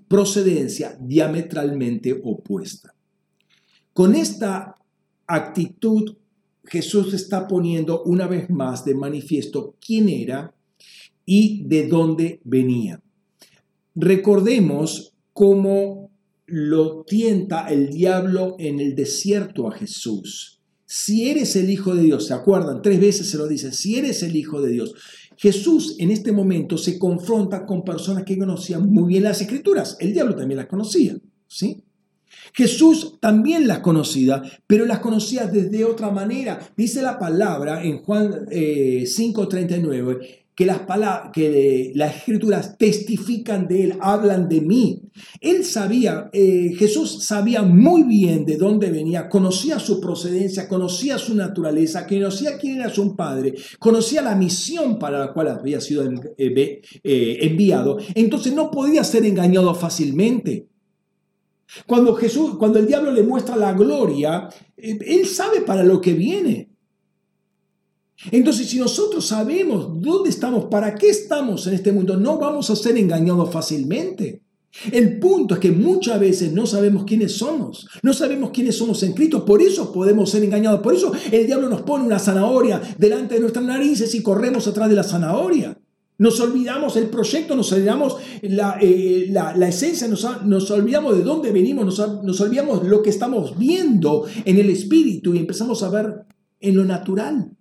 procedencia 0.08 0.98
diametralmente 1.00 2.20
opuesta. 2.24 2.94
Con 3.94 4.16
esta 4.16 4.76
actitud, 5.26 6.16
Jesús 6.66 7.14
está 7.14 7.48
poniendo 7.48 8.04
una 8.04 8.28
vez 8.28 8.50
más 8.50 8.86
de 8.86 8.94
manifiesto 8.94 9.76
quién 9.84 10.10
era 10.10 10.54
y 11.26 11.64
de 11.64 11.88
dónde 11.88 12.40
venía. 12.44 13.02
Recordemos 13.96 15.14
cómo 15.34 16.12
lo 16.46 17.04
tienta 17.04 17.68
el 17.68 17.90
diablo 17.90 18.56
en 18.60 18.80
el 18.80 18.96
desierto 18.96 19.68
a 19.68 19.72
Jesús. 19.72 20.57
Si 20.90 21.30
eres 21.30 21.58
el 21.58 21.70
Hijo 21.70 21.94
de 21.94 22.04
Dios, 22.04 22.28
¿se 22.28 22.34
acuerdan? 22.34 22.82
Tres 22.82 23.02
veces 23.02 23.30
se 23.30 23.38
lo 23.38 23.46
dicen, 23.46 23.74
si 23.74 23.98
eres 23.98 24.24
el 24.24 24.38
Hijo 24.38 24.62
de 24.62 24.72
Dios. 24.72 24.96
Jesús 25.36 25.98
en 26.00 26.12
este 26.12 26.32
momento 26.32 26.78
se 26.78 26.98
confronta 26.98 27.66
con 27.66 27.84
personas 27.84 28.24
que 28.24 28.38
conocían 28.38 28.90
muy 28.90 29.10
bien 29.10 29.24
las 29.24 29.42
escrituras. 29.42 29.98
El 30.00 30.14
diablo 30.14 30.34
también 30.36 30.58
las 30.58 30.68
conocía, 30.68 31.18
¿sí? 31.46 31.84
Jesús 32.54 33.18
también 33.20 33.68
las 33.68 33.80
conocía, 33.80 34.42
pero 34.66 34.86
las 34.86 35.00
conocía 35.00 35.46
desde 35.46 35.84
otra 35.84 36.10
manera. 36.10 36.60
Dice 36.78 37.02
la 37.02 37.20
palabra 37.20 37.84
en 37.84 38.00
Juan 38.00 38.48
5:39 38.50 40.22
eh, 40.22 40.47
que 40.58 40.66
las, 40.66 40.80
palabras, 40.80 41.30
que 41.32 41.92
las 41.94 42.16
escrituras 42.16 42.80
testifican 42.80 43.68
de 43.68 43.84
él, 43.84 43.98
hablan 44.02 44.50
de 44.50 44.62
mí. 44.62 45.04
Él 45.40 45.64
sabía, 45.64 46.32
eh, 46.34 46.74
Jesús 46.76 47.24
sabía 47.26 47.62
muy 47.62 48.02
bien 48.02 48.44
de 48.44 48.58
dónde 48.58 48.90
venía, 48.90 49.30
conocía 49.30 49.78
su 49.78 50.02
procedencia, 50.02 50.68
conocía 50.68 51.20
su 51.20 51.36
naturaleza, 51.36 52.08
conocía 52.08 52.58
quién 52.58 52.78
era 52.78 52.90
su 52.90 53.16
padre, 53.16 53.54
conocía 53.78 54.24
la 54.24 54.34
misión 54.34 54.98
para 54.98 55.20
la 55.20 55.32
cual 55.32 55.50
había 55.50 55.80
sido 55.80 56.04
eh, 56.40 56.82
enviado. 57.04 58.00
Entonces 58.16 58.52
no 58.52 58.72
podía 58.72 59.04
ser 59.04 59.26
engañado 59.26 59.76
fácilmente. 59.76 60.70
Cuando 61.86 62.16
Jesús, 62.16 62.58
cuando 62.58 62.80
el 62.80 62.88
diablo 62.88 63.12
le 63.12 63.22
muestra 63.22 63.56
la 63.56 63.74
gloria, 63.74 64.50
eh, 64.76 64.98
él 65.06 65.28
sabe 65.28 65.62
para 65.62 65.84
lo 65.84 66.02
que 66.02 66.14
viene. 66.14 66.67
Entonces, 68.32 68.68
si 68.68 68.80
nosotros 68.80 69.28
sabemos 69.28 70.02
dónde 70.02 70.30
estamos, 70.30 70.66
para 70.66 70.96
qué 70.96 71.10
estamos 71.10 71.68
en 71.68 71.76
este 71.76 71.92
mundo, 71.92 72.18
no 72.18 72.38
vamos 72.38 72.70
a 72.70 72.76
ser 72.76 72.98
engañados 72.98 73.52
fácilmente. 73.52 74.42
El 74.92 75.18
punto 75.20 75.56
es 75.56 75.60
que 75.60 75.72
muchas 75.72 76.20
veces 76.20 76.52
no 76.52 76.66
sabemos 76.68 77.04
quiénes 77.06 77.38
somos, 77.38 77.88
no 78.04 78.14
sabemos 78.14 78.52
quiénes 78.52 78.78
somos 78.78 79.02
en 79.02 79.14
Cristo, 79.14 79.44
por 79.44 79.62
eso 79.62 79.92
podemos 79.92 80.30
ser 80.30 80.44
engañados, 80.44 80.82
por 80.82 80.94
eso 80.94 81.12
el 81.32 81.48
diablo 81.48 81.68
nos 81.70 81.82
pone 81.82 82.06
una 82.06 82.20
zanahoria 82.20 82.82
delante 82.98 83.36
de 83.36 83.42
nuestras 83.42 83.66
narices 83.66 84.14
y 84.14 84.22
corremos 84.22 84.68
atrás 84.68 84.90
de 84.90 84.96
la 84.96 85.04
zanahoria. 85.04 85.80
Nos 86.20 86.40
olvidamos 86.40 86.96
el 86.96 87.10
proyecto, 87.10 87.56
nos 87.56 87.72
olvidamos 87.72 88.18
la, 88.42 88.78
eh, 88.82 89.32
esencia, 89.68 90.08
nos, 90.08 90.72
olvidamos 90.72 91.16
de 91.16 91.24
dónde 91.24 91.52
venimos, 91.52 91.86
nos, 91.86 92.24
nos 92.24 92.42
olvidamos 92.42 92.84
lo 92.84 93.04
que 93.04 93.12
estamos 93.12 93.58
viendo 93.58 94.26
en 94.46 94.58
el 94.58 94.70
espíritu 94.70 95.34
y 95.34 95.40
empezamos 95.40 95.82
a 95.84 95.90
ver 95.90 96.26
en 96.60 96.76
lo 96.76 96.86
natural. 96.86 97.57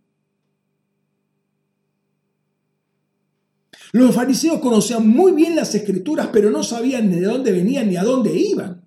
Los 3.92 4.14
fariseos 4.14 4.60
conocían 4.60 5.08
muy 5.08 5.32
bien 5.32 5.56
las 5.56 5.74
escrituras, 5.74 6.28
pero 6.32 6.50
no 6.50 6.62
sabían 6.62 7.10
ni 7.10 7.20
de 7.20 7.26
dónde 7.26 7.52
venían 7.52 7.88
ni 7.88 7.96
a 7.96 8.02
dónde 8.02 8.38
iban. 8.38 8.84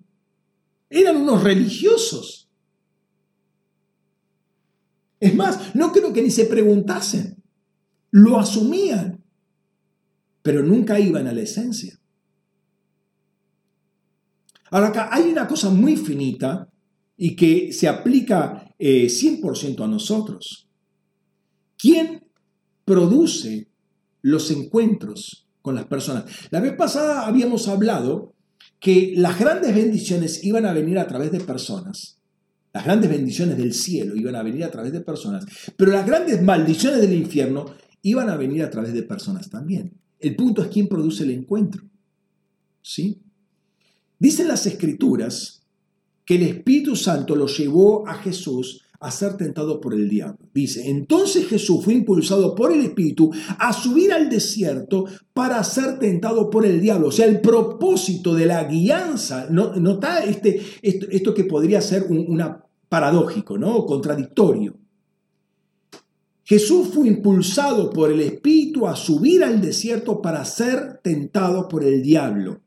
Eran 0.88 1.16
unos 1.16 1.42
religiosos. 1.42 2.48
Es 5.18 5.34
más, 5.34 5.74
no 5.74 5.92
creo 5.92 6.12
que 6.12 6.22
ni 6.22 6.30
se 6.30 6.46
preguntasen. 6.46 7.42
Lo 8.10 8.38
asumían 8.38 9.20
pero 10.42 10.62
nunca 10.62 10.98
iban 10.98 11.26
a 11.26 11.32
la 11.32 11.42
esencia. 11.42 11.98
Ahora 14.70 14.88
acá 14.88 15.08
hay 15.12 15.30
una 15.30 15.46
cosa 15.48 15.70
muy 15.70 15.96
finita 15.96 16.68
y 17.16 17.36
que 17.36 17.72
se 17.72 17.88
aplica 17.88 18.74
100% 18.78 19.80
eh, 19.80 19.84
a 19.84 19.86
nosotros. 19.86 20.68
¿Quién 21.76 22.24
produce 22.84 23.69
los 24.22 24.50
encuentros 24.50 25.46
con 25.62 25.74
las 25.74 25.86
personas? 25.86 26.24
La 26.50 26.60
vez 26.60 26.74
pasada 26.74 27.26
habíamos 27.26 27.68
hablado 27.68 28.34
que 28.78 29.14
las 29.16 29.38
grandes 29.38 29.74
bendiciones 29.74 30.42
iban 30.44 30.66
a 30.66 30.72
venir 30.72 30.98
a 30.98 31.06
través 31.06 31.30
de 31.32 31.40
personas. 31.40 32.18
Las 32.72 32.84
grandes 32.84 33.10
bendiciones 33.10 33.56
del 33.56 33.74
cielo 33.74 34.14
iban 34.16 34.36
a 34.36 34.42
venir 34.42 34.64
a 34.64 34.70
través 34.70 34.92
de 34.92 35.00
personas, 35.00 35.44
pero 35.76 35.90
las 35.90 36.06
grandes 36.06 36.40
maldiciones 36.42 37.00
del 37.00 37.14
infierno 37.14 37.66
iban 38.02 38.30
a 38.30 38.36
venir 38.36 38.62
a 38.62 38.70
través 38.70 38.92
de 38.92 39.02
personas 39.02 39.50
también. 39.50 39.92
El 40.18 40.36
punto 40.36 40.62
es 40.62 40.68
quién 40.68 40.88
produce 40.88 41.24
el 41.24 41.30
encuentro. 41.30 41.82
¿Sí? 42.82 43.20
Dicen 44.18 44.48
las 44.48 44.66
escrituras 44.66 45.62
que 46.24 46.36
el 46.36 46.42
Espíritu 46.42 46.94
Santo 46.94 47.34
lo 47.34 47.46
llevó 47.46 48.06
a 48.06 48.14
Jesús 48.14 48.82
a 49.00 49.10
ser 49.10 49.38
tentado 49.38 49.80
por 49.80 49.94
el 49.94 50.08
diablo. 50.10 50.38
Dice, 50.52 50.88
entonces 50.88 51.48
Jesús 51.48 51.82
fue 51.82 51.94
impulsado 51.94 52.54
por 52.54 52.70
el 52.70 52.82
Espíritu 52.82 53.30
a 53.58 53.72
subir 53.72 54.12
al 54.12 54.28
desierto 54.28 55.06
para 55.32 55.64
ser 55.64 55.98
tentado 55.98 56.50
por 56.50 56.66
el 56.66 56.82
diablo. 56.82 57.08
O 57.08 57.12
sea, 57.12 57.24
el 57.24 57.40
propósito 57.40 58.34
de 58.34 58.44
la 58.44 58.64
guianza, 58.64 59.48
nota 59.50 60.22
este, 60.22 60.60
esto, 60.82 61.32
que 61.32 61.44
podría 61.44 61.80
ser 61.80 62.04
un, 62.10 62.42
paradójico, 62.90 63.56
¿no? 63.56 63.86
Contradictorio. 63.86 64.76
Jesús 66.44 66.88
fue 66.92 67.06
impulsado 67.06 67.90
por 67.90 68.10
el 68.10 68.20
Espíritu 68.20 68.86
a 68.86 68.96
subir 68.96 69.44
al 69.44 69.62
desierto 69.62 70.20
para 70.20 70.44
ser 70.44 71.00
tentado 71.02 71.68
por 71.68 71.84
el 71.84 72.02
diablo. 72.02 72.60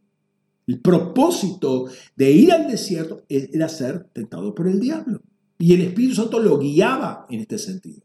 El 0.65 0.80
propósito 0.80 1.88
de 2.15 2.31
ir 2.31 2.53
al 2.53 2.68
desierto 2.68 3.23
era 3.27 3.68
ser 3.68 4.05
tentado 4.14 4.55
por 4.55 4.68
el 4.68 4.80
diablo. 4.80 5.22
Y 5.59 5.73
el 5.73 5.81
Espíritu 5.81 6.15
Santo 6.15 6.39
lo 6.39 6.57
guiaba 6.57 7.25
en 7.30 7.39
este 7.41 7.57
sentido. 7.57 8.01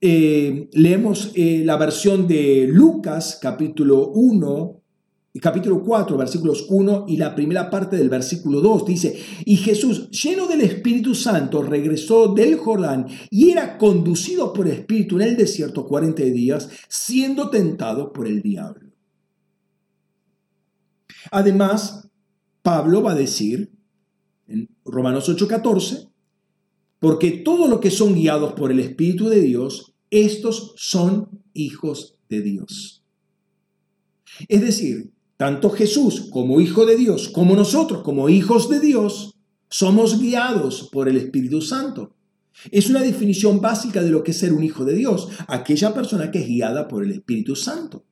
Eh, 0.00 0.70
leemos 0.72 1.32
eh, 1.34 1.62
la 1.64 1.76
versión 1.76 2.26
de 2.26 2.66
Lucas 2.66 3.38
capítulo 3.40 4.08
1, 4.08 4.80
capítulo 5.42 5.82
4, 5.82 6.16
versículos 6.16 6.66
1 6.70 7.04
y 7.06 7.18
la 7.18 7.34
primera 7.34 7.68
parte 7.68 7.96
del 7.96 8.08
versículo 8.08 8.62
2 8.62 8.86
dice, 8.86 9.20
y 9.44 9.56
Jesús, 9.56 10.10
lleno 10.10 10.46
del 10.46 10.62
Espíritu 10.62 11.14
Santo, 11.14 11.62
regresó 11.62 12.28
del 12.28 12.56
Jordán 12.56 13.06
y 13.30 13.50
era 13.50 13.76
conducido 13.76 14.54
por 14.54 14.66
el 14.66 14.72
Espíritu 14.72 15.16
en 15.16 15.28
el 15.28 15.36
desierto 15.36 15.86
40 15.86 16.22
días, 16.22 16.70
siendo 16.88 17.50
tentado 17.50 18.12
por 18.12 18.26
el 18.26 18.40
diablo. 18.40 18.90
Además, 21.30 22.08
Pablo 22.62 23.02
va 23.02 23.12
a 23.12 23.16
decir 23.16 23.70
Romanos 24.90 25.28
8:14, 25.28 26.08
porque 26.98 27.30
todo 27.30 27.68
lo 27.68 27.80
que 27.80 27.90
son 27.90 28.14
guiados 28.14 28.52
por 28.52 28.70
el 28.70 28.80
Espíritu 28.80 29.28
de 29.28 29.40
Dios, 29.40 29.94
estos 30.10 30.74
son 30.76 31.42
hijos 31.54 32.16
de 32.28 32.42
Dios. 32.42 33.04
Es 34.48 34.60
decir, 34.60 35.12
tanto 35.36 35.70
Jesús 35.70 36.28
como 36.30 36.60
Hijo 36.60 36.86
de 36.86 36.96
Dios, 36.96 37.28
como 37.28 37.54
nosotros 37.54 38.02
como 38.02 38.28
hijos 38.28 38.68
de 38.68 38.80
Dios, 38.80 39.34
somos 39.68 40.20
guiados 40.20 40.88
por 40.92 41.08
el 41.08 41.16
Espíritu 41.16 41.62
Santo. 41.62 42.14
Es 42.70 42.90
una 42.90 43.00
definición 43.00 43.60
básica 43.60 44.02
de 44.02 44.10
lo 44.10 44.22
que 44.22 44.32
es 44.32 44.38
ser 44.38 44.52
un 44.52 44.64
hijo 44.64 44.84
de 44.84 44.94
Dios, 44.94 45.28
aquella 45.46 45.94
persona 45.94 46.30
que 46.30 46.40
es 46.40 46.46
guiada 46.46 46.88
por 46.88 47.04
el 47.04 47.12
Espíritu 47.12 47.56
Santo. 47.56 48.04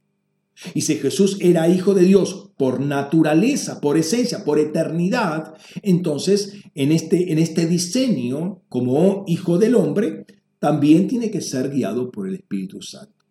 Y 0.74 0.82
si 0.82 0.97
Jesús 0.97 1.39
era 1.40 1.68
hijo 1.68 1.94
de 1.94 2.02
Dios 2.02 2.51
por 2.56 2.80
naturaleza, 2.80 3.80
por 3.80 3.97
esencia, 3.97 4.44
por 4.44 4.59
eternidad, 4.59 5.55
entonces 5.82 6.55
en 6.74 6.93
este, 6.93 7.32
en 7.32 7.39
este 7.39 7.66
diseño 7.66 8.62
como 8.68 9.24
hijo 9.26 9.59
del 9.59 9.76
hombre, 9.76 10.26
también 10.59 11.06
tiene 11.06 11.30
que 11.30 11.40
ser 11.40 11.70
guiado 11.70 12.10
por 12.10 12.28
el 12.28 12.35
Espíritu 12.35 12.82
Santo. 12.82 13.24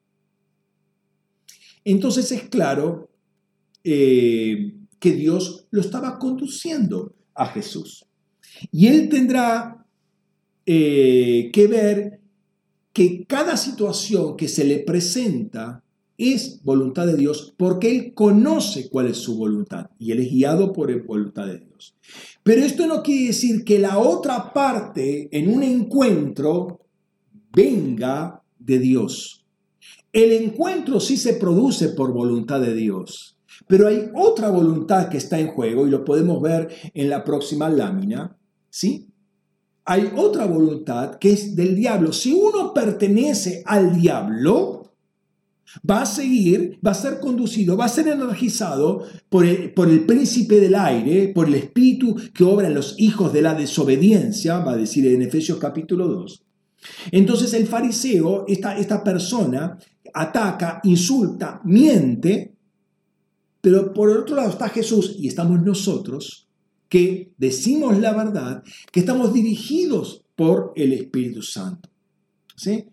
Entonces 1.84 2.32
es 2.32 2.44
claro 2.44 3.10
eh, 3.84 4.76
que 5.00 5.12
Dios 5.14 5.68
lo 5.72 5.82
estaba 5.82 6.20
conduciendo 6.20 7.16
a 7.34 7.48
Jesús. 7.48 8.06
Y 8.72 8.88
él 8.88 9.10
tendrá 9.10 9.86
eh, 10.66 11.50
que 11.54 11.68
ver 11.68 12.22
que 12.94 13.26
cada 13.26 13.58
situación 13.58 14.36
que 14.36 14.48
se 14.48 14.66
le 14.66 14.80
presenta 14.80 15.84
es 16.18 16.62
voluntad 16.64 17.06
de 17.06 17.16
Dios 17.16 17.54
porque 17.58 17.92
Él 17.92 18.14
conoce 18.14 18.90
cuál 18.90 19.08
es 19.08 19.18
su 19.18 19.38
voluntad 19.38 19.92
y 20.00 20.12
Él 20.12 20.20
es 20.20 20.32
guiado 20.32 20.74
por 20.74 20.90
la 20.90 21.02
voluntad 21.04 21.48
de 21.48 21.60
Dios. 21.60 21.96
Pero 22.44 22.62
esto 22.62 22.88
no 22.88 23.04
quiere 23.04 23.28
decir 23.28 23.64
que 23.64 23.80
la 23.80 24.00
otra 24.00 24.54
parte 24.54 25.30
en 25.32 25.54
un 25.54 25.64
encuentro 25.64 26.82
venga 27.54 28.42
de 28.58 28.80
Dios. 28.80 29.46
El 30.12 30.32
encuentro 30.32 31.00
sí 31.00 31.18
se 31.18 31.34
produce 31.34 31.90
por 31.90 32.14
voluntad 32.14 32.62
de 32.62 32.74
Dios. 32.74 33.38
Pero 33.68 33.88
hay 33.88 34.10
otra 34.16 34.50
voluntad 34.50 35.10
que 35.10 35.18
está 35.18 35.40
en 35.40 35.50
juego 35.50 35.86
y 35.86 35.90
lo 35.90 36.06
podemos 36.06 36.42
ver 36.42 36.70
en 36.94 37.10
la 37.10 37.24
próxima 37.24 37.70
lámina, 37.70 38.38
¿sí? 38.70 39.08
hay 39.90 40.12
otra 40.18 40.46
voluntad 40.46 41.16
que 41.16 41.32
es 41.32 41.56
del 41.56 41.74
diablo. 41.74 42.12
Si 42.12 42.34
uno 42.34 42.74
pertenece 42.74 43.64
al 43.66 43.98
diablo, 43.98 44.77
va 45.90 46.02
a 46.02 46.06
seguir, 46.06 46.80
va 46.86 46.92
a 46.92 46.96
ser 46.96 47.20
conducido, 47.20 47.78
va 47.78 47.86
a 47.86 47.90
ser 47.90 48.08
energizado 48.08 49.04
por 49.30 49.46
el, 49.46 49.74
por 49.74 49.90
el 49.90 50.06
príncipe 50.06 50.60
del 50.60 50.76
aire, 50.76 51.30
por 51.30 51.48
el 51.48 51.56
espíritu 51.56 52.16
que 52.34 52.44
obra 52.44 52.68
en 52.68 52.76
los 52.76 52.96
hijos 52.98 53.34
de 53.34 53.42
la 53.42 53.54
desobediencia, 53.54 54.60
va 54.60 54.74
a 54.74 54.78
decir 54.78 55.08
en 55.08 55.22
Efesios 55.22 55.58
capítulo 55.58 56.08
2. 56.08 56.44
Entonces 57.12 57.54
el 57.54 57.68
fariseo, 57.68 58.46
esta, 58.48 58.78
esta 58.78 59.04
persona, 59.04 59.78
ataca, 60.14 60.80
insulta, 60.84 61.62
miente, 61.64 62.54
pero 63.62 63.94
por 63.94 64.10
otro 64.10 64.36
lado 64.36 64.50
está 64.50 64.70
Jesús 64.70 65.16
y 65.20 65.28
estamos 65.28 65.62
nosotros 65.62 66.48
que 66.90 67.34
decimos 67.38 67.98
la 67.98 68.14
verdad, 68.14 68.64
que 68.92 69.02
estamos 69.02 69.34
dirigidos 69.34 70.24
por 70.36 70.72
el 70.76 70.94
Espíritu 70.94 71.42
Santo. 71.42 71.90
¿sí? 72.56 72.86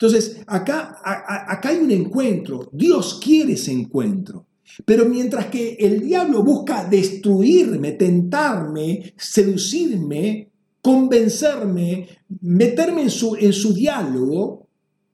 Entonces, 0.00 0.42
acá, 0.46 0.96
acá 1.02 1.70
hay 1.70 1.78
un 1.78 1.90
encuentro, 1.90 2.70
Dios 2.72 3.18
quiere 3.20 3.54
ese 3.54 3.72
encuentro. 3.72 4.46
Pero 4.84 5.06
mientras 5.06 5.46
que 5.46 5.74
el 5.80 6.02
diablo 6.02 6.44
busca 6.44 6.88
destruirme, 6.88 7.92
tentarme, 7.92 9.12
seducirme, 9.16 10.50
convencerme, 10.80 12.08
meterme 12.42 13.02
en 13.02 13.10
su, 13.10 13.34
en 13.34 13.52
su 13.52 13.74
diálogo, 13.74 14.68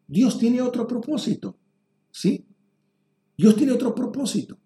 Dios 0.06 0.38
tiene 0.38 0.60
otro 0.60 0.86
propósito. 0.86 1.56
¿Sí? 2.10 2.44
Dios 3.38 3.56
tiene 3.56 3.72
otro 3.72 3.94
propósito. 3.94 4.58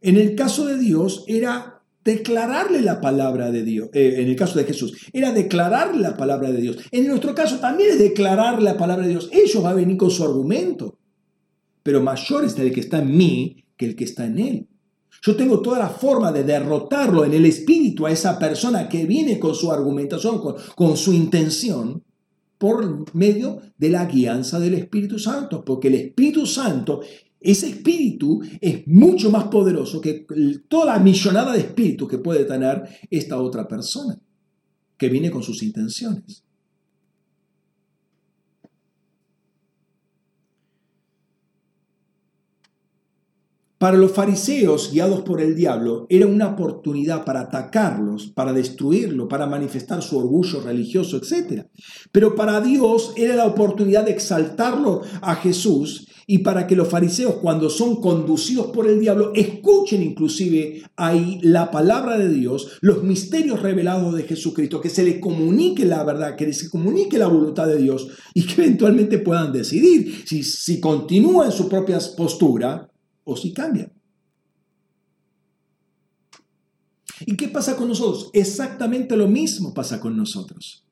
En 0.00 0.16
el 0.16 0.34
caso 0.34 0.64
de 0.64 0.78
Dios 0.78 1.24
era 1.26 1.75
declararle 2.06 2.80
la 2.80 3.00
palabra 3.00 3.50
de 3.50 3.64
Dios. 3.64 3.90
Eh, 3.92 4.14
en 4.18 4.28
el 4.28 4.36
caso 4.36 4.58
de 4.58 4.64
Jesús, 4.64 4.96
era 5.12 5.32
declararle 5.32 6.00
la 6.00 6.16
palabra 6.16 6.50
de 6.52 6.60
Dios. 6.60 6.78
En 6.92 7.06
nuestro 7.08 7.34
caso 7.34 7.58
también 7.58 7.90
es 7.90 7.98
declarar 7.98 8.62
la 8.62 8.76
palabra 8.76 9.04
de 9.04 9.10
Dios. 9.10 9.28
Ellos 9.32 9.62
van 9.62 9.72
a 9.72 9.76
venir 9.76 9.96
con 9.98 10.10
su 10.10 10.24
argumento. 10.24 10.96
Pero 11.82 12.00
mayor 12.00 12.44
es 12.44 12.56
el 12.58 12.72
que 12.72 12.80
está 12.80 13.00
en 13.00 13.14
mí 13.16 13.64
que 13.76 13.86
el 13.86 13.96
que 13.96 14.04
está 14.04 14.24
en 14.24 14.38
él. 14.38 14.68
Yo 15.20 15.34
tengo 15.34 15.60
toda 15.60 15.78
la 15.78 15.88
forma 15.88 16.30
de 16.30 16.44
derrotarlo 16.44 17.24
en 17.24 17.34
el 17.34 17.44
espíritu 17.44 18.06
a 18.06 18.12
esa 18.12 18.38
persona 18.38 18.88
que 18.88 19.04
viene 19.04 19.38
con 19.38 19.54
su 19.54 19.72
argumentación, 19.72 20.40
con, 20.40 20.54
con 20.76 20.96
su 20.96 21.12
intención, 21.12 22.04
por 22.58 23.14
medio 23.14 23.60
de 23.76 23.90
la 23.90 24.06
guianza 24.06 24.58
del 24.58 24.74
Espíritu 24.74 25.18
Santo, 25.18 25.64
porque 25.64 25.88
el 25.88 25.94
Espíritu 25.94 26.46
Santo 26.46 27.00
ese 27.40 27.68
espíritu 27.68 28.40
es 28.60 28.86
mucho 28.86 29.30
más 29.30 29.44
poderoso 29.44 30.00
que 30.00 30.26
toda 30.68 30.86
la 30.86 30.98
millonada 30.98 31.52
de 31.52 31.60
espíritus 31.60 32.08
que 32.08 32.18
puede 32.18 32.44
tener 32.44 32.82
esta 33.10 33.40
otra 33.40 33.68
persona, 33.68 34.18
que 34.96 35.08
viene 35.08 35.30
con 35.30 35.42
sus 35.42 35.62
intenciones. 35.62 36.42
Para 43.78 43.98
los 43.98 44.12
fariseos, 44.12 44.90
guiados 44.90 45.20
por 45.20 45.42
el 45.42 45.54
diablo, 45.54 46.06
era 46.08 46.26
una 46.26 46.48
oportunidad 46.48 47.26
para 47.26 47.40
atacarlos, 47.40 48.28
para 48.28 48.54
destruirlo, 48.54 49.28
para 49.28 49.46
manifestar 49.46 50.02
su 50.02 50.16
orgullo 50.16 50.62
religioso, 50.62 51.18
etc. 51.18 51.66
Pero 52.10 52.34
para 52.34 52.62
Dios 52.62 53.12
era 53.16 53.36
la 53.36 53.44
oportunidad 53.44 54.06
de 54.06 54.12
exaltarlo 54.12 55.02
a 55.20 55.34
Jesús 55.34 56.05
y 56.28 56.38
para 56.38 56.66
que 56.66 56.74
los 56.74 56.88
fariseos 56.88 57.36
cuando 57.36 57.70
son 57.70 58.00
conducidos 58.00 58.66
por 58.68 58.88
el 58.88 58.98
diablo 58.98 59.32
escuchen 59.34 60.02
inclusive 60.02 60.82
ahí 60.96 61.38
la 61.42 61.70
palabra 61.70 62.18
de 62.18 62.28
Dios, 62.28 62.78
los 62.80 63.04
misterios 63.04 63.62
revelados 63.62 64.14
de 64.14 64.24
Jesucristo, 64.24 64.80
que 64.80 64.90
se 64.90 65.04
les 65.04 65.20
comunique 65.20 65.84
la 65.84 66.02
verdad, 66.02 66.34
que 66.34 66.52
se 66.52 66.68
comunique 66.68 67.16
la 67.16 67.28
voluntad 67.28 67.68
de 67.68 67.78
Dios 67.78 68.08
y 68.34 68.44
que 68.44 68.62
eventualmente 68.62 69.18
puedan 69.18 69.52
decidir 69.52 70.24
si, 70.26 70.42
si 70.42 70.80
continúan 70.80 71.52
su 71.52 71.68
propia 71.68 71.98
postura 72.16 72.90
o 73.22 73.36
si 73.36 73.52
cambian. 73.52 73.92
¿Y 77.24 77.36
qué 77.36 77.48
pasa 77.48 77.76
con 77.76 77.88
nosotros? 77.88 78.30
Exactamente 78.32 79.16
lo 79.16 79.28
mismo 79.28 79.72
pasa 79.72 80.00
con 80.00 80.16
nosotros. 80.16 80.84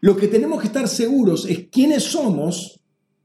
Lo 0.00 0.16
que 0.16 0.28
tenemos 0.28 0.60
que 0.60 0.66
estar 0.66 0.88
seguros 0.88 1.46
es 1.46 1.68
quiénes 1.70 2.04
somos 2.04 2.79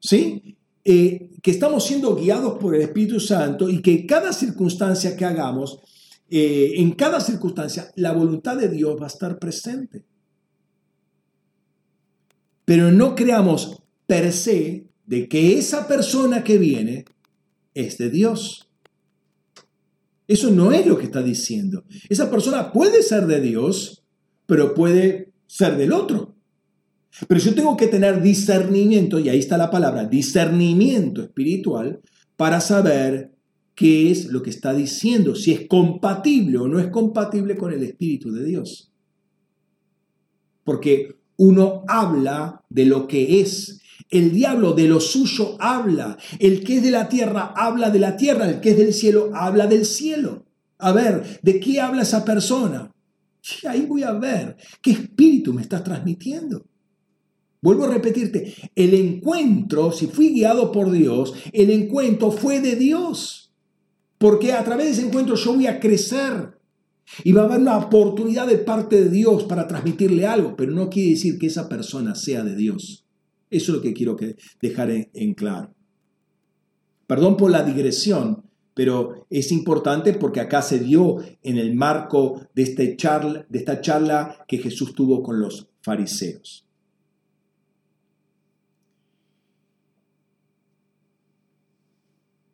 ¿sí? 0.05 0.57
Eh, 0.83 1.31
que 1.41 1.51
estamos 1.51 1.83
siendo 1.83 2.15
guiados 2.15 2.59
por 2.59 2.75
el 2.75 2.81
Espíritu 2.81 3.19
Santo 3.19 3.69
y 3.69 3.81
que 3.81 4.05
cada 4.05 4.31
circunstancia 4.31 5.17
que 5.17 5.25
hagamos, 5.25 5.79
eh, 6.29 6.73
en 6.75 6.91
cada 6.91 7.19
circunstancia, 7.19 7.91
la 7.95 8.13
voluntad 8.13 8.55
de 8.57 8.69
Dios 8.69 8.99
va 8.99 9.05
a 9.05 9.07
estar 9.07 9.39
presente. 9.39 10.05
Pero 12.65 12.91
no 12.91 13.15
creamos 13.15 13.81
per 14.05 14.31
se 14.31 14.87
de 15.05 15.27
que 15.27 15.57
esa 15.57 15.87
persona 15.87 16.43
que 16.43 16.57
viene 16.57 17.05
es 17.73 17.97
de 17.97 18.09
Dios. 18.09 18.69
Eso 20.27 20.49
no 20.51 20.71
es 20.71 20.85
lo 20.85 20.97
que 20.97 21.05
está 21.05 21.21
diciendo. 21.21 21.83
Esa 22.09 22.31
persona 22.31 22.71
puede 22.71 23.03
ser 23.03 23.27
de 23.27 23.41
Dios, 23.41 24.03
pero 24.45 24.73
puede 24.73 25.33
ser 25.47 25.77
del 25.77 25.93
otro. 25.93 26.34
Pero 27.27 27.39
yo 27.39 27.55
tengo 27.55 27.77
que 27.77 27.87
tener 27.87 28.21
discernimiento, 28.21 29.19
y 29.19 29.29
ahí 29.29 29.39
está 29.39 29.57
la 29.57 29.71
palabra, 29.71 30.05
discernimiento 30.05 31.21
espiritual, 31.23 32.01
para 32.35 32.59
saber 32.59 33.31
qué 33.73 34.11
es 34.11 34.27
lo 34.27 34.41
que 34.41 34.49
está 34.49 34.73
diciendo, 34.73 35.35
si 35.35 35.51
es 35.51 35.67
compatible 35.67 36.57
o 36.57 36.67
no 36.67 36.79
es 36.79 36.87
compatible 36.87 37.55
con 37.55 37.73
el 37.73 37.83
Espíritu 37.83 38.31
de 38.31 38.45
Dios. 38.45 38.91
Porque 40.63 41.15
uno 41.37 41.83
habla 41.87 42.63
de 42.69 42.85
lo 42.85 43.07
que 43.07 43.41
es. 43.41 43.81
El 44.09 44.31
diablo 44.31 44.73
de 44.73 44.87
lo 44.87 44.99
suyo 44.99 45.57
habla. 45.59 46.17
El 46.39 46.63
que 46.63 46.77
es 46.77 46.83
de 46.83 46.91
la 46.91 47.09
tierra 47.09 47.53
habla 47.55 47.89
de 47.89 47.99
la 47.99 48.17
tierra. 48.17 48.49
El 48.49 48.61
que 48.61 48.71
es 48.71 48.77
del 48.77 48.93
cielo 48.93 49.31
habla 49.33 49.67
del 49.67 49.85
cielo. 49.85 50.45
A 50.77 50.91
ver, 50.91 51.39
¿de 51.41 51.59
qué 51.59 51.79
habla 51.79 52.03
esa 52.03 52.25
persona? 52.25 52.91
Y 53.61 53.67
ahí 53.67 53.85
voy 53.85 54.03
a 54.03 54.13
ver 54.13 54.57
qué 54.81 54.91
espíritu 54.91 55.53
me 55.53 55.61
está 55.61 55.83
transmitiendo. 55.83 56.65
Vuelvo 57.61 57.85
a 57.85 57.93
repetirte, 57.93 58.53
el 58.75 58.93
encuentro, 58.93 59.91
si 59.91 60.07
fui 60.07 60.29
guiado 60.29 60.71
por 60.71 60.91
Dios, 60.91 61.33
el 61.51 61.71
encuentro 61.71 62.31
fue 62.31 62.61
de 62.61 62.75
Dios. 62.75 63.51
Porque 64.17 64.53
a 64.53 64.63
través 64.63 64.85
de 64.85 64.91
ese 64.93 65.07
encuentro 65.07 65.35
yo 65.35 65.53
voy 65.53 65.67
a 65.67 65.79
crecer. 65.79 66.55
Y 67.23 67.31
va 67.31 67.43
a 67.43 67.45
haber 67.45 67.59
una 67.59 67.77
oportunidad 67.77 68.47
de 68.47 68.57
parte 68.57 69.03
de 69.03 69.09
Dios 69.09 69.43
para 69.43 69.67
transmitirle 69.67 70.25
algo, 70.25 70.55
pero 70.55 70.71
no 70.71 70.89
quiere 70.89 71.11
decir 71.11 71.37
que 71.37 71.47
esa 71.47 71.69
persona 71.69 72.15
sea 72.15 72.43
de 72.43 72.55
Dios. 72.55 73.05
Eso 73.49 73.71
es 73.71 73.77
lo 73.77 73.81
que 73.81 73.93
quiero 73.93 74.17
dejar 74.61 74.89
en, 74.91 75.33
claro. 75.35 75.73
Perdón 77.07 77.37
por 77.37 77.51
la 77.51 77.63
digresión, 77.63 78.43
pero 78.73 79.27
es 79.29 79.51
importante 79.51 80.13
porque 80.13 80.39
acá 80.39 80.61
se 80.61 80.79
dio 80.79 81.17
en 81.43 81.57
el 81.57 81.75
marco 81.75 82.47
de, 82.55 82.63
este 82.63 82.97
charla, 82.97 83.45
de 83.47 83.59
esta 83.59 83.81
charla 83.81 84.43
que 84.47 84.57
Jesús 84.57 84.95
tuvo 84.95 85.21
con 85.21 85.39
los 85.39 85.69
fariseos. 85.81 86.64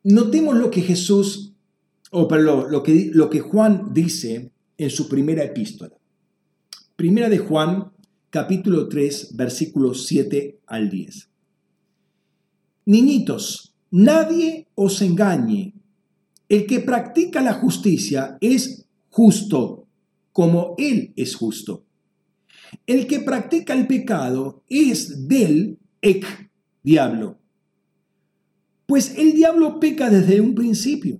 Notemos 0.04 0.56
lo 0.56 0.70
que 0.70 0.80
Jesús, 0.80 1.54
o 2.10 2.26
perdón, 2.26 2.72
lo 2.72 2.82
que, 2.82 3.10
lo 3.12 3.30
que 3.30 3.38
Juan 3.38 3.92
dice 3.92 4.50
en 4.76 4.90
su 4.90 5.08
primera 5.08 5.44
epístola. 5.44 5.96
Primera 6.96 7.28
de 7.28 7.38
Juan, 7.38 7.92
capítulo 8.28 8.88
3, 8.88 9.36
versículos 9.36 10.06
7 10.06 10.58
al 10.66 10.90
10. 10.90 11.28
Niñitos, 12.86 13.74
nadie 13.92 14.66
os 14.74 15.00
engañe. 15.02 15.74
El 16.48 16.66
que 16.66 16.80
practica 16.80 17.40
la 17.40 17.54
justicia 17.54 18.38
es 18.40 18.86
justo, 19.08 19.86
como 20.32 20.74
Él 20.78 21.12
es 21.14 21.36
justo. 21.36 21.84
El 22.86 23.06
que 23.06 23.20
practica 23.20 23.72
el 23.72 23.86
pecado 23.86 24.64
es 24.68 25.28
del 25.28 25.78
ec, 26.00 26.50
diablo 26.82 27.41
pues 28.92 29.14
el 29.16 29.32
diablo 29.32 29.80
peca 29.80 30.10
desde 30.10 30.42
un 30.42 30.54
principio. 30.54 31.18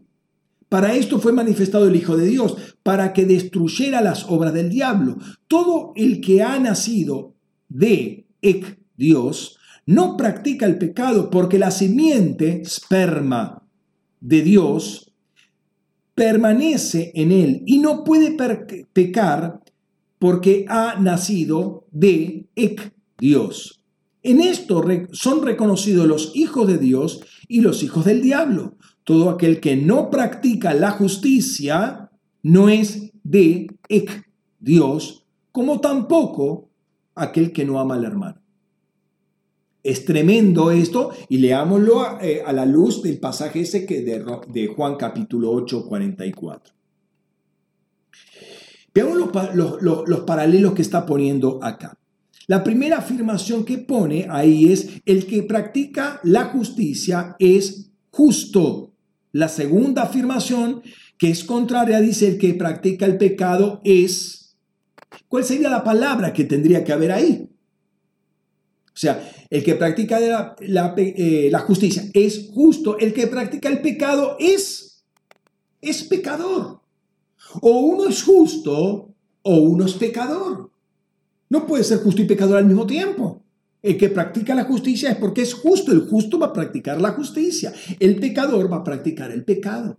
Para 0.68 0.94
esto 0.94 1.18
fue 1.18 1.32
manifestado 1.32 1.88
el 1.88 1.96
Hijo 1.96 2.18
de 2.18 2.26
Dios, 2.26 2.76
para 2.82 3.14
que 3.14 3.24
destruyera 3.24 4.02
las 4.02 4.26
obras 4.28 4.52
del 4.52 4.68
diablo. 4.68 5.16
Todo 5.48 5.94
el 5.96 6.20
que 6.20 6.42
ha 6.42 6.58
nacido 6.58 7.32
de 7.70 8.26
Ec, 8.42 8.78
Dios, 8.98 9.56
no 9.86 10.18
practica 10.18 10.66
el 10.66 10.76
pecado 10.76 11.30
porque 11.30 11.58
la 11.58 11.70
simiente, 11.70 12.60
esperma 12.60 13.62
de 14.20 14.42
Dios, 14.42 15.10
permanece 16.14 17.10
en 17.14 17.32
él 17.32 17.62
y 17.64 17.78
no 17.78 18.04
puede 18.04 18.36
pecar 18.92 19.62
porque 20.18 20.66
ha 20.68 21.00
nacido 21.00 21.86
de 21.90 22.48
Ec, 22.54 22.92
Dios. 23.16 23.81
En 24.22 24.40
esto 24.40 24.84
son 25.12 25.42
reconocidos 25.42 26.06
los 26.06 26.32
hijos 26.34 26.68
de 26.68 26.78
Dios 26.78 27.22
y 27.48 27.60
los 27.60 27.82
hijos 27.82 28.04
del 28.04 28.22
diablo. 28.22 28.76
Todo 29.04 29.30
aquel 29.30 29.60
que 29.60 29.76
no 29.76 30.10
practica 30.10 30.74
la 30.74 30.92
justicia 30.92 32.10
no 32.42 32.68
es 32.68 33.10
de 33.24 33.68
Dios, 34.60 35.26
como 35.50 35.80
tampoco 35.80 36.70
aquel 37.14 37.52
que 37.52 37.64
no 37.64 37.80
ama 37.80 37.96
al 37.96 38.04
hermano. 38.04 38.40
Es 39.82 40.04
tremendo 40.04 40.70
esto 40.70 41.10
y 41.28 41.38
leámoslo 41.38 42.02
a, 42.02 42.18
eh, 42.22 42.44
la 42.52 42.64
luz 42.64 43.02
del 43.02 43.18
pasaje 43.18 43.62
ese 43.62 43.84
que 43.84 44.02
de, 44.02 44.24
de 44.48 44.68
Juan 44.68 44.94
capítulo 44.94 45.50
8, 45.50 45.86
44. 45.88 46.72
Veamos 48.94 49.16
los, 49.16 49.82
los, 49.82 50.08
los 50.08 50.20
paralelos 50.20 50.74
que 50.74 50.82
está 50.82 51.04
poniendo 51.04 51.58
acá. 51.62 51.98
La 52.46 52.64
primera 52.64 52.98
afirmación 52.98 53.64
que 53.64 53.78
pone 53.78 54.26
ahí 54.28 54.72
es, 54.72 54.88
el 55.06 55.26
que 55.26 55.42
practica 55.42 56.20
la 56.24 56.46
justicia 56.46 57.36
es 57.38 57.90
justo. 58.10 58.92
La 59.32 59.48
segunda 59.48 60.02
afirmación, 60.02 60.82
que 61.18 61.30
es 61.30 61.44
contraria, 61.44 62.00
dice, 62.00 62.28
el 62.28 62.38
que 62.38 62.54
practica 62.54 63.06
el 63.06 63.16
pecado 63.16 63.80
es... 63.84 64.56
¿Cuál 65.28 65.44
sería 65.44 65.70
la 65.70 65.84
palabra 65.84 66.32
que 66.32 66.44
tendría 66.44 66.84
que 66.84 66.92
haber 66.92 67.12
ahí? 67.12 67.48
O 68.88 68.96
sea, 68.96 69.26
el 69.48 69.62
que 69.64 69.74
practica 69.74 70.20
la, 70.20 70.94
eh, 70.96 71.48
la, 71.50 71.58
justicia 71.60 72.04
es 72.12 72.50
justo, 72.52 72.98
el 72.98 73.14
que 73.14 73.26
practica 73.26 73.70
el 73.70 73.80
pecado 73.80 74.36
es, 74.38 75.04
es 75.80 76.04
pecador. 76.04 76.80
O 77.60 77.80
uno 77.80 78.08
es 78.08 78.22
justo 78.22 79.14
o 79.42 79.54
uno 79.56 79.86
es 79.86 79.94
pecador. 79.94 80.71
No 81.52 81.66
puede 81.66 81.84
ser 81.84 81.98
justo 81.98 82.22
y 82.22 82.24
pecador 82.24 82.56
al 82.56 82.64
mismo 82.64 82.86
tiempo. 82.86 83.42
El 83.82 83.98
que 83.98 84.08
practica 84.08 84.54
la 84.54 84.64
justicia 84.64 85.10
es 85.10 85.18
porque 85.18 85.42
es 85.42 85.52
justo. 85.52 85.92
El 85.92 86.08
justo 86.08 86.38
va 86.38 86.46
a 86.46 86.52
practicar 86.54 86.98
la 86.98 87.10
justicia. 87.10 87.74
El 88.00 88.18
pecador 88.18 88.72
va 88.72 88.78
a 88.78 88.84
practicar 88.84 89.30
el 89.30 89.44
pecado. 89.44 89.98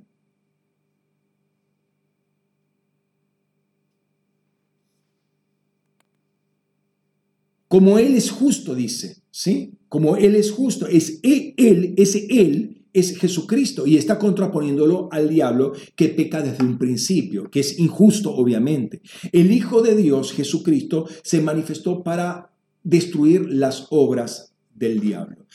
Como 7.67 7.99
Él 7.99 8.15
es 8.15 8.31
justo, 8.31 8.73
dice, 8.73 9.17
¿sí? 9.29 9.77
Como 9.89 10.17
Él 10.17 10.35
es 10.35 10.51
justo, 10.51 10.87
es 10.87 11.19
Él, 11.21 11.93
ese 11.97 12.25
Él 12.31 12.82
es 12.93 13.17
Jesucristo 13.17 13.85
y 13.87 13.97
está 13.97 14.19
contraponiéndolo 14.19 15.09
al 15.11 15.27
diablo 15.27 15.73
que 15.95 16.09
peca 16.09 16.41
desde 16.41 16.63
un 16.63 16.77
principio, 16.77 17.49
que 17.49 17.59
es 17.59 17.79
injusto, 17.79 18.33
obviamente. 18.33 19.01
El 19.31 19.51
Hijo 19.51 19.81
de 19.81 19.95
Dios, 19.95 20.31
Jesucristo, 20.31 21.07
se 21.23 21.41
manifestó 21.41 22.03
para 22.03 22.51
destruir 22.83 23.49
las 23.49 23.87
obras 23.89 24.53
del 24.73 24.99
diablo. 24.99 25.45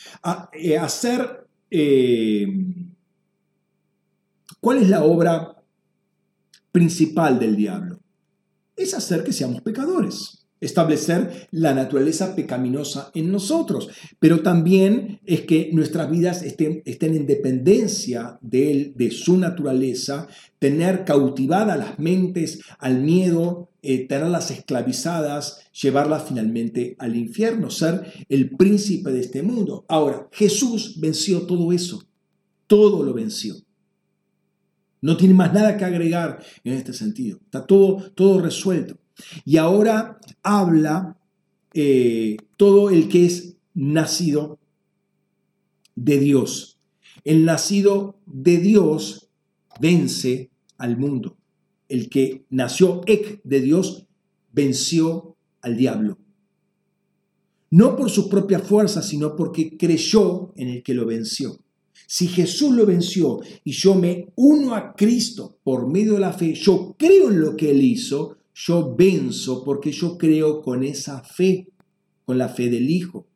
Eh, 0.52 0.76
hacer, 0.76 1.46
eh, 1.70 2.46
¿cuál 4.60 4.78
es 4.78 4.88
la 4.88 5.04
obra 5.04 5.62
principal 6.72 7.38
del 7.38 7.56
diablo? 7.56 8.00
Es 8.76 8.94
hacer 8.94 9.24
que 9.24 9.32
seamos 9.32 9.62
pecadores 9.62 10.37
establecer 10.60 11.48
la 11.50 11.74
naturaleza 11.74 12.34
pecaminosa 12.34 13.10
en 13.14 13.30
nosotros, 13.30 13.88
pero 14.18 14.40
también 14.40 15.20
es 15.24 15.42
que 15.42 15.70
nuestras 15.72 16.10
vidas 16.10 16.42
estén, 16.42 16.82
estén, 16.84 17.14
en 17.14 17.26
dependencia 17.26 18.38
de 18.40 18.70
Él, 18.70 18.92
de 18.96 19.10
su 19.10 19.36
naturaleza, 19.36 20.26
tener 20.58 21.04
cautivadas 21.04 21.78
las 21.78 21.98
mentes 21.98 22.60
al 22.78 23.00
miedo, 23.00 23.70
eh, 23.82 24.06
tenerlas 24.08 24.50
esclavizadas, 24.50 25.60
llevarlas 25.80 26.24
finalmente 26.26 26.96
al 26.98 27.14
infierno, 27.14 27.70
ser 27.70 28.12
el 28.28 28.50
príncipe 28.50 29.10
de 29.10 29.20
este 29.20 29.42
mundo. 29.42 29.84
Ahora, 29.88 30.28
Jesús 30.32 30.98
venció 31.00 31.42
todo 31.42 31.72
eso, 31.72 32.02
todo 32.66 33.04
lo 33.04 33.14
venció. 33.14 33.54
No 35.00 35.16
tiene 35.16 35.34
más 35.34 35.52
nada 35.52 35.76
que 35.76 35.84
agregar 35.84 36.42
en 36.64 36.72
este 36.74 36.92
sentido, 36.92 37.38
está 37.44 37.64
todo, 37.64 38.10
todo 38.14 38.40
resuelto. 38.40 38.98
Y 39.44 39.56
ahora 39.56 40.18
habla 40.42 41.18
eh, 41.74 42.36
todo 42.56 42.90
el 42.90 43.08
que 43.08 43.26
es 43.26 43.56
nacido 43.74 44.58
de 45.94 46.18
Dios. 46.18 46.78
El 47.24 47.44
nacido 47.44 48.18
de 48.26 48.58
Dios 48.58 49.28
vence 49.80 50.50
al 50.76 50.96
mundo. 50.96 51.36
El 51.88 52.08
que 52.08 52.44
nació 52.50 53.02
de 53.44 53.60
Dios 53.60 54.06
venció 54.52 55.36
al 55.60 55.76
diablo. 55.76 56.18
No 57.70 57.96
por 57.96 58.10
su 58.10 58.28
propia 58.28 58.60
fuerza, 58.60 59.02
sino 59.02 59.36
porque 59.36 59.76
creyó 59.76 60.52
en 60.56 60.68
el 60.68 60.82
que 60.82 60.94
lo 60.94 61.06
venció. 61.06 61.58
Si 62.06 62.28
Jesús 62.28 62.74
lo 62.74 62.86
venció 62.86 63.40
y 63.64 63.72
yo 63.72 63.94
me 63.94 64.32
uno 64.36 64.74
a 64.74 64.94
Cristo 64.94 65.58
por 65.62 65.86
medio 65.86 66.14
de 66.14 66.20
la 66.20 66.32
fe, 66.32 66.54
yo 66.54 66.94
creo 66.98 67.30
en 67.30 67.40
lo 67.40 67.56
que 67.56 67.70
Él 67.70 67.82
hizo, 67.82 68.37
yo 68.66 68.94
venzo 68.96 69.62
porque 69.62 69.92
yo 69.92 70.18
creo 70.18 70.62
con 70.62 70.82
esa 70.82 71.22
fe, 71.22 71.68
con 72.24 72.38
la 72.38 72.48
fe 72.48 72.68
del 72.68 72.90
Hijo. 72.90 73.26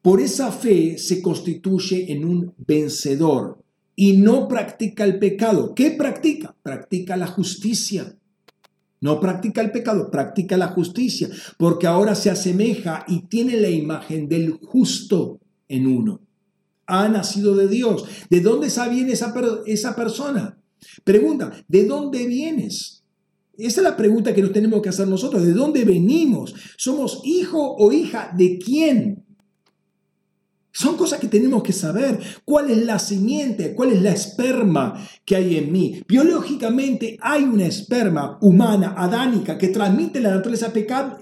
Por 0.00 0.20
esa 0.20 0.50
fe 0.50 0.96
se 0.96 1.20
constituye 1.20 2.10
en 2.10 2.24
un 2.24 2.54
vencedor 2.56 3.62
y 3.94 4.16
no 4.16 4.48
practica 4.48 5.04
el 5.04 5.18
pecado. 5.18 5.74
¿Qué 5.74 5.90
practica? 5.90 6.56
Practica 6.62 7.18
la 7.18 7.26
justicia. 7.26 8.16
No 9.00 9.20
practica 9.20 9.60
el 9.60 9.72
pecado, 9.72 10.10
practica 10.10 10.56
la 10.56 10.68
justicia, 10.68 11.28
porque 11.56 11.86
ahora 11.86 12.14
se 12.14 12.30
asemeja 12.30 13.04
y 13.06 13.26
tiene 13.26 13.60
la 13.60 13.68
imagen 13.68 14.28
del 14.28 14.52
justo 14.52 15.38
en 15.68 15.86
uno. 15.86 16.22
Ha 16.86 17.08
nacido 17.08 17.54
de 17.54 17.68
Dios. 17.68 18.06
¿De 18.30 18.40
dónde 18.40 18.68
viene 18.90 19.12
esa, 19.12 19.34
esa 19.66 19.94
persona? 19.94 20.58
Pregunta, 21.04 21.52
¿de 21.68 21.84
dónde 21.84 22.26
vienes? 22.26 22.97
Esa 23.58 23.80
es 23.80 23.84
la 23.84 23.96
pregunta 23.96 24.32
que 24.32 24.40
nos 24.40 24.52
tenemos 24.52 24.80
que 24.80 24.88
hacer 24.88 25.08
nosotros. 25.08 25.44
¿De 25.44 25.52
dónde 25.52 25.84
venimos? 25.84 26.54
¿Somos 26.76 27.22
hijo 27.24 27.74
o 27.76 27.90
hija 27.90 28.32
de 28.36 28.56
quién? 28.56 29.24
Son 30.70 30.96
cosas 30.96 31.18
que 31.18 31.26
tenemos 31.26 31.64
que 31.64 31.72
saber. 31.72 32.20
¿Cuál 32.44 32.70
es 32.70 32.86
la 32.86 33.00
simiente? 33.00 33.74
¿Cuál 33.74 33.90
es 33.90 34.00
la 34.00 34.12
esperma 34.12 35.04
que 35.24 35.34
hay 35.34 35.56
en 35.56 35.72
mí? 35.72 36.00
Biológicamente 36.06 37.18
hay 37.20 37.42
una 37.42 37.66
esperma 37.66 38.38
humana, 38.40 38.94
adánica, 38.96 39.58
que 39.58 39.68
transmite 39.68 40.20
la 40.20 40.30
naturaleza 40.30 40.72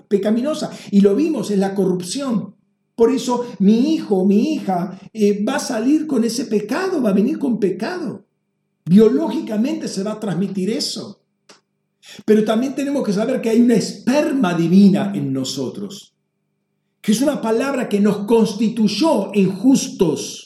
pecaminosa. 0.07 0.71
Y 0.91 1.01
lo 1.01 1.17
vimos 1.17 1.51
en 1.51 1.61
la 1.61 1.75
corrupción. 1.75 2.55
Por 2.95 3.11
eso 3.11 3.47
mi 3.61 3.95
hijo, 3.95 4.27
mi 4.27 4.53
hija, 4.53 5.01
eh, 5.15 5.43
va 5.43 5.57
a 5.57 5.61
salir 5.61 6.07
con 6.07 6.25
ese 6.25 6.45
pecado, 6.45 7.01
va 7.01 7.11
a 7.11 7.15
venir 7.15 7.39
con 7.39 7.59
pecado. 7.59 8.27
Biológicamente 8.85 9.89
se 9.89 10.03
va 10.03 10.13
a 10.13 10.21
transmitir 10.21 10.69
eso. 10.69 11.23
Pero 12.25 12.45
también 12.45 12.75
tenemos 12.75 13.05
que 13.05 13.13
saber 13.13 13.41
que 13.41 13.51
hay 13.51 13.61
una 13.61 13.75
esperma 13.75 14.55
divina 14.55 15.13
en 15.15 15.33
nosotros, 15.33 16.15
que 17.01 17.13
es 17.13 17.21
una 17.21 17.41
palabra 17.41 17.89
que 17.89 18.01
nos 18.01 18.19
constituyó 18.27 19.35
en 19.35 19.53
justos. 19.53 20.43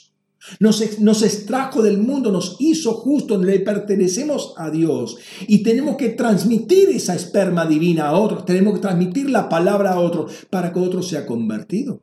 Nos, 0.59 0.99
nos, 1.01 1.23
extrajo 1.23 1.83
del 1.83 1.99
mundo, 1.99 2.33
nos 2.33 2.57
hizo 2.61 2.95
justos, 2.95 3.45
le 3.45 3.61
pertenecemos 3.61 4.55
a 4.57 4.71
Dios 4.71 5.19
y 5.47 5.63
tenemos 5.63 5.97
que 5.97 6.09
transmitir 6.09 6.89
esa 6.89 7.15
esperma 7.15 7.67
divina 7.67 8.09
a 8.09 8.17
otros, 8.17 8.47
tenemos 8.47 8.73
que 8.73 8.81
transmitir 8.81 9.29
la 9.29 9.51
palabra 9.51 9.93
a 9.93 10.01
otros 10.01 10.33
para 10.49 10.73
que 10.73 10.81
otro 10.81 11.03
sea 11.03 11.27
convertido. 11.27 12.01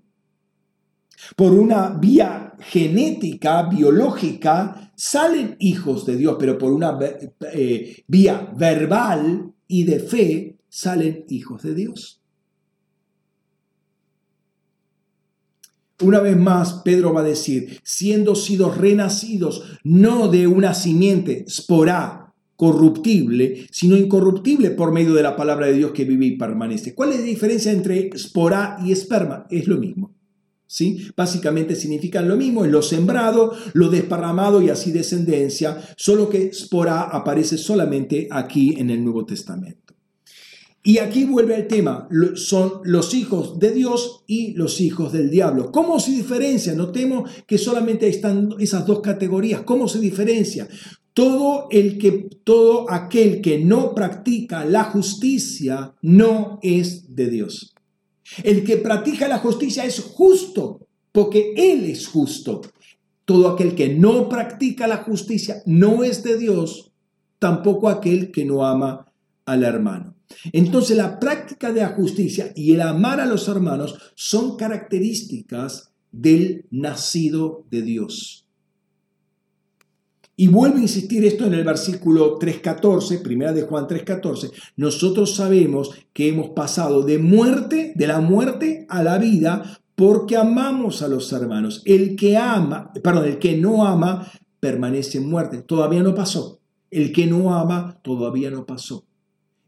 Por 1.35 1.53
una 1.53 1.89
vía 1.89 2.53
genética, 2.59 3.63
biológica, 3.63 4.86
salen 4.97 5.55
hijos 5.59 6.05
de 6.05 6.17
Dios, 6.17 6.35
pero 6.39 6.57
por 6.57 6.73
una 6.73 6.97
eh, 7.53 8.03
vía 8.07 8.51
verbal 8.57 9.53
y 9.67 9.83
de 9.83 9.99
fe 9.99 10.57
salen 10.67 11.23
hijos 11.29 11.61
de 11.61 11.75
Dios. 11.75 12.21
Una 16.01 16.19
vez 16.19 16.37
más, 16.37 16.81
Pedro 16.83 17.13
va 17.13 17.21
a 17.21 17.23
decir, 17.23 17.79
siendo 17.83 18.35
sido 18.35 18.71
renacidos 18.71 19.79
no 19.83 20.27
de 20.27 20.47
una 20.47 20.73
simiente 20.73 21.45
sporá 21.47 22.33
corruptible, 22.55 23.67
sino 23.71 23.97
incorruptible 23.97 24.71
por 24.71 24.91
medio 24.91 25.13
de 25.13 25.23
la 25.23 25.35
palabra 25.35 25.67
de 25.67 25.73
Dios 25.73 25.91
que 25.91 26.05
vive 26.05 26.25
y 26.25 26.37
permanece. 26.37 26.95
¿Cuál 26.95 27.13
es 27.13 27.19
la 27.19 27.25
diferencia 27.25 27.71
entre 27.71 28.09
sporá 28.17 28.77
y 28.83 28.91
esperma? 28.91 29.45
Es 29.49 29.67
lo 29.67 29.77
mismo. 29.77 30.16
¿Sí? 30.67 31.07
Básicamente 31.15 31.75
significan 31.75 32.27
lo 32.27 32.35
mismo, 32.35 32.65
es 32.65 32.71
lo 32.71 32.81
sembrado, 32.81 33.53
lo 33.73 33.89
desparramado 33.89 34.61
y 34.61 34.69
así 34.69 34.91
descendencia, 34.91 35.81
solo 35.95 36.29
que 36.29 36.53
spora 36.53 37.03
aparece 37.03 37.57
solamente 37.57 38.27
aquí 38.29 38.75
en 38.77 38.89
el 38.89 39.01
Nuevo 39.03 39.25
Testamento. 39.25 39.87
Y 40.87 40.99
aquí 40.99 41.25
vuelve 41.25 41.53
el 41.55 41.67
tema, 41.67 42.07
son 42.35 42.79
los 42.85 43.13
hijos 43.13 43.59
de 43.59 43.71
Dios 43.71 44.23
y 44.25 44.53
los 44.53 44.79
hijos 44.79 45.11
del 45.11 45.29
diablo. 45.29 45.69
¿Cómo 45.69 45.99
se 45.99 46.11
diferencia? 46.11 46.73
Notemos 46.75 47.29
que 47.45 47.57
solamente 47.57 48.07
están 48.07 48.55
esas 48.57 48.85
dos 48.85 49.01
categorías. 49.01 49.63
¿Cómo 49.63 49.89
se 49.89 49.99
diferencia? 49.99 50.65
Todo 51.13 51.67
el 51.71 51.97
que 51.97 52.29
todo 52.45 52.89
aquel 52.89 53.41
que 53.41 53.59
no 53.59 53.93
practica 53.93 54.63
la 54.63 54.85
justicia 54.85 55.93
no 56.01 56.57
es 56.61 57.13
de 57.13 57.29
Dios. 57.31 57.73
El 58.43 58.63
que 58.63 58.77
practica 58.77 59.27
la 59.27 59.39
justicia 59.39 59.85
es 59.85 59.99
justo, 59.99 60.87
porque 61.11 61.53
Él 61.55 61.85
es 61.85 62.07
justo. 62.07 62.61
Todo 63.25 63.49
aquel 63.49 63.75
que 63.75 63.89
no 63.89 64.29
practica 64.29 64.87
la 64.87 64.97
justicia 64.97 65.61
no 65.65 66.03
es 66.03 66.23
de 66.23 66.37
Dios, 66.37 66.91
tampoco 67.39 67.89
aquel 67.89 68.31
que 68.31 68.45
no 68.45 68.65
ama 68.65 69.11
al 69.45 69.63
hermano. 69.63 70.15
Entonces 70.51 70.97
la 70.97 71.19
práctica 71.19 71.71
de 71.71 71.81
la 71.81 71.89
justicia 71.89 72.51
y 72.55 72.73
el 72.73 72.81
amar 72.81 73.19
a 73.19 73.25
los 73.25 73.47
hermanos 73.47 73.97
son 74.15 74.57
características 74.57 75.91
del 76.11 76.65
nacido 76.71 77.65
de 77.69 77.81
Dios. 77.81 78.46
Y 80.39 80.49
vuelvo 80.49 80.77
a 80.77 80.81
insistir 80.81 81.25
esto 81.25 81.45
en 81.45 81.55
el 81.55 81.63
versículo 81.63 82.37
3.14, 82.37 83.23
primera 83.23 83.53
de 83.53 83.63
Juan 83.63 83.87
3.14. 83.87 84.51
Nosotros 84.75 85.35
sabemos 85.35 85.89
que 86.13 86.29
hemos 86.29 86.49
pasado 86.49 87.01
de 87.01 87.17
muerte, 87.17 87.93
de 87.95 88.05
la 88.05 88.21
muerte 88.21 88.85
a 88.87 89.01
la 89.01 89.17
vida, 89.17 89.79
porque 89.95 90.37
amamos 90.37 91.01
a 91.01 91.07
los 91.07 91.33
hermanos. 91.33 91.81
El 91.85 92.15
que 92.15 92.37
ama, 92.37 92.93
perdón, 93.03 93.25
el 93.25 93.39
que 93.39 93.57
no 93.57 93.87
ama 93.87 94.31
permanece 94.59 95.17
en 95.17 95.27
muerte. 95.27 95.63
Todavía 95.63 96.03
no 96.03 96.13
pasó. 96.13 96.59
El 96.91 97.11
que 97.11 97.25
no 97.25 97.55
ama 97.55 97.99
todavía 98.03 98.51
no 98.51 98.63
pasó. 98.63 99.05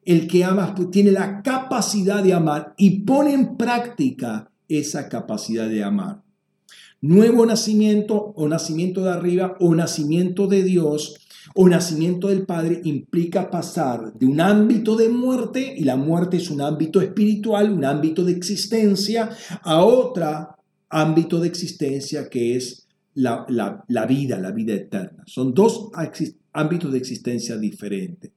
El 0.05 0.27
que 0.27 0.43
ama 0.43 0.75
tiene 0.91 1.11
la 1.11 1.41
capacidad 1.41 2.23
de 2.23 2.33
amar 2.33 2.75
y 2.77 3.01
pone 3.01 3.33
en 3.33 3.57
práctica 3.57 4.51
esa 4.67 5.09
capacidad 5.09 5.67
de 5.67 5.83
amar. 5.83 6.21
Nuevo 7.01 7.45
nacimiento 7.45 8.33
o 8.35 8.47
nacimiento 8.47 9.03
de 9.03 9.11
arriba 9.11 9.55
o 9.59 9.73
nacimiento 9.73 10.47
de 10.47 10.63
Dios 10.63 11.15
o 11.55 11.67
nacimiento 11.67 12.27
del 12.27 12.45
Padre 12.45 12.81
implica 12.83 13.49
pasar 13.49 14.13
de 14.13 14.25
un 14.25 14.41
ámbito 14.41 14.95
de 14.95 15.09
muerte, 15.09 15.73
y 15.77 15.83
la 15.83 15.95
muerte 15.95 16.37
es 16.37 16.49
un 16.49 16.61
ámbito 16.61 17.01
espiritual, 17.01 17.71
un 17.71 17.85
ámbito 17.85 18.23
de 18.23 18.33
existencia, 18.33 19.29
a 19.63 19.83
otro 19.83 20.55
ámbito 20.89 21.39
de 21.39 21.47
existencia 21.47 22.29
que 22.29 22.55
es 22.55 22.87
la, 23.15 23.45
la 23.87 24.05
vida, 24.05 24.37
la 24.37 24.51
vida 24.51 24.73
eterna. 24.73 25.23
Son 25.25 25.53
dos 25.53 25.89
ámbitos 26.53 26.91
de 26.91 26.97
existencia 26.97 27.57
diferentes. 27.57 28.31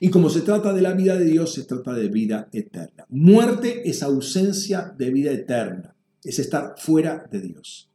Y 0.00 0.10
como 0.10 0.28
se 0.28 0.42
trata 0.42 0.72
de 0.72 0.82
la 0.82 0.92
vida 0.92 1.16
de 1.16 1.24
Dios, 1.24 1.54
se 1.54 1.64
trata 1.64 1.94
de 1.94 2.08
vida 2.08 2.48
eterna. 2.52 3.06
Muerte 3.08 3.88
es 3.88 4.02
ausencia 4.02 4.94
de 4.96 5.10
vida 5.10 5.32
eterna, 5.32 5.94
es 6.24 6.38
estar 6.38 6.74
fuera 6.78 7.28
de 7.30 7.40
Dios. 7.40 7.90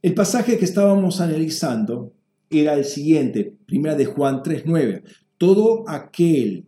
El 0.00 0.14
pasaje 0.14 0.58
que 0.58 0.64
estábamos 0.64 1.20
analizando 1.20 2.12
era 2.50 2.74
el 2.74 2.84
siguiente, 2.84 3.56
primera 3.66 3.94
de 3.94 4.06
Juan 4.06 4.42
3:9. 4.42 5.02
Todo 5.38 5.88
aquel 5.88 6.66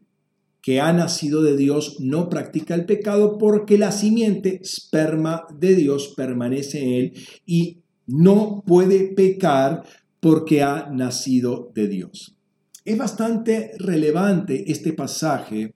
que 0.62 0.80
ha 0.80 0.92
nacido 0.92 1.42
de 1.42 1.56
Dios 1.56 1.97
no 2.01 2.28
practica 2.28 2.74
el 2.74 2.84
pecado 2.84 3.38
porque 3.38 3.78
la 3.78 3.92
simiente 3.92 4.60
esperma 4.62 5.47
de 5.56 5.74
Dios 5.74 6.12
permanece 6.16 6.82
en 6.82 6.92
él 6.92 7.12
y 7.47 7.78
no 8.06 8.62
puede 8.66 9.14
pecar 9.14 9.84
porque 10.20 10.62
ha 10.62 10.90
nacido 10.90 11.70
de 11.74 11.88
Dios. 11.88 12.36
Es 12.84 12.98
bastante 12.98 13.72
relevante 13.78 14.70
este 14.70 14.92
pasaje, 14.92 15.74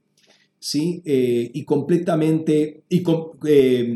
¿sí? 0.64 1.02
Eh, 1.04 1.50
y 1.52 1.64
completamente, 1.66 2.84
y 2.88 3.04
eh, 3.46 3.94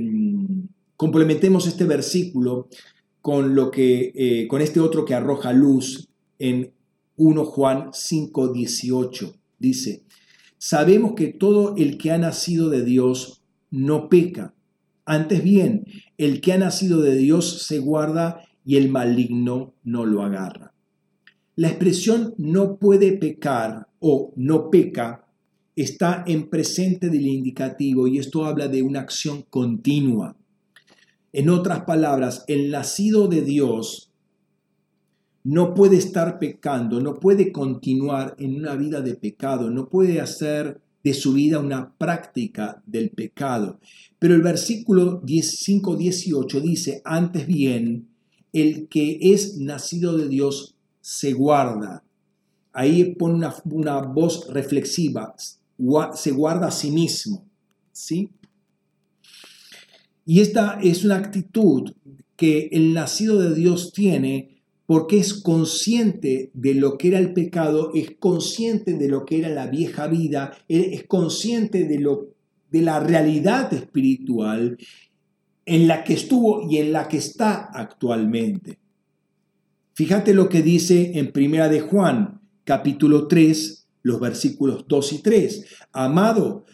complementemos 0.99 1.67
este 1.67 1.85
versículo 1.85 2.69
con, 3.23 3.55
lo 3.55 3.71
que, 3.71 4.13
eh, 4.15 4.47
con 4.49 4.61
este 4.61 4.79
otro 4.79 5.07
que 5.07 5.15
arroja 5.15 5.55
luz 5.55 6.11
en 6.39 6.71
1 7.17 7.45
Juan 7.47 7.89
5, 7.95 8.49
18. 8.49 9.35
Dice, 9.59 10.03
sabemos 10.59 11.15
que 11.15 11.29
todo 11.29 11.75
el 11.79 11.97
que 11.97 12.11
ha 12.11 12.19
nacido 12.19 12.69
de 12.69 12.85
Dios 12.85 13.43
no 13.71 14.11
peca. 14.11 14.53
Antes 15.07 15.43
bien, 15.43 15.87
el 16.19 16.43
que 16.43 16.53
ha 16.53 16.59
nacido 16.59 17.01
de 17.01 17.17
Dios 17.17 17.63
se 17.63 17.79
guarda 17.79 18.43
y 18.67 18.77
el 18.77 18.91
maligno 18.91 19.73
no 19.85 20.05
lo 20.05 20.23
agarra. 20.23 20.75
La 21.57 21.69
expresión 21.69 22.35
no 22.37 22.77
puede 22.77 23.13
pecar 23.13 23.89
o 24.01 24.35
no 24.37 24.69
peca 24.69 25.28
está 25.83 26.25
en 26.27 26.49
presente 26.49 27.09
del 27.09 27.27
indicativo 27.27 28.09
y 28.09 28.19
esto 28.19 28.45
habla 28.45 28.69
de 28.69 28.83
una 28.83 29.01
acción 29.01 29.45
continua. 29.49 30.37
En 31.33 31.51
otras 31.51 31.83
palabras, 31.83 32.45
el 32.49 32.71
nacido 32.71 33.29
de 33.29 33.43
Dios 33.43 34.11
no 35.45 35.75
puede 35.75 35.97
estar 35.97 36.39
pecando, 36.39 37.01
no 37.01 37.15
puede 37.15 37.53
continuar 37.53 38.35
en 38.39 38.57
una 38.57 38.75
vida 38.75 39.01
de 39.01 39.15
pecado, 39.15 39.71
no 39.71 39.89
puede 39.89 40.21
hacer 40.21 40.81
de 41.05 41.15
su 41.15 41.33
vida 41.33 41.61
una 41.61 41.95
práctica 41.97 42.83
del 42.87 43.11
pecado. 43.11 43.79
Pero 44.19 44.35
el 44.35 44.43
versículo 44.43 45.23
5-18 45.23 46.61
dice, 46.61 47.03
antes 47.05 47.47
bien, 47.47 48.09
el 48.53 48.89
que 48.89 49.19
es 49.21 49.59
nacido 49.59 50.17
de 50.17 50.29
Dios 50.29 50.75
se 51.01 51.33
guarda. 51.33 52.05
Ahí 52.73 53.15
pone 53.15 53.35
una, 53.35 53.55
una 53.65 54.03
voz 54.03 54.49
reflexiva, 54.49 55.35
se 56.15 56.31
guarda 56.33 56.69
a 56.69 56.73
sí 56.73 56.91
mismo. 56.91 57.47
¿sí? 57.93 58.31
Y 60.25 60.41
esta 60.41 60.79
es 60.83 61.05
una 61.05 61.17
actitud 61.17 61.93
que 62.37 62.69
el 62.73 62.95
nacido 62.95 63.41
de 63.41 63.55
Dios 63.55 63.93
tiene 63.93 64.63
porque 64.87 65.19
es 65.19 65.35
consciente 65.35 66.51
de 66.55 66.75
lo 66.75 66.97
que 66.97 67.09
era 67.09 67.19
el 67.19 67.35
pecado, 67.35 67.91
es 67.95 68.13
consciente 68.19 68.95
de 68.95 69.09
lo 69.09 69.27
que 69.27 69.39
era 69.39 69.51
la 69.51 69.67
vieja 69.67 70.07
vida, 70.07 70.57
es 70.67 71.05
consciente 71.07 71.85
de, 71.85 71.99
lo, 71.99 72.29
de 72.71 72.81
la 72.83 72.99
realidad 72.99 73.73
espiritual 73.75 74.79
en 75.67 75.89
la 75.89 76.05
que 76.05 76.15
estuvo 76.15 76.67
y 76.71 76.79
en 76.79 76.93
la 76.93 77.07
que 77.07 77.19
está 77.19 77.69
actualmente. 77.71 78.79
Fíjate 79.93 80.33
lo 80.33 80.49
que 80.49 80.63
dice 80.63 81.19
en 81.19 81.33
Primera 81.33 81.69
de 81.69 81.81
Juan, 81.81 82.41
capítulo 82.65 83.29
3, 83.29 83.78
los 84.09 84.19
versículos 84.19 84.87
2 84.89 85.13
y 85.13 85.19
3. 85.23 85.65
Amado, 85.93 86.65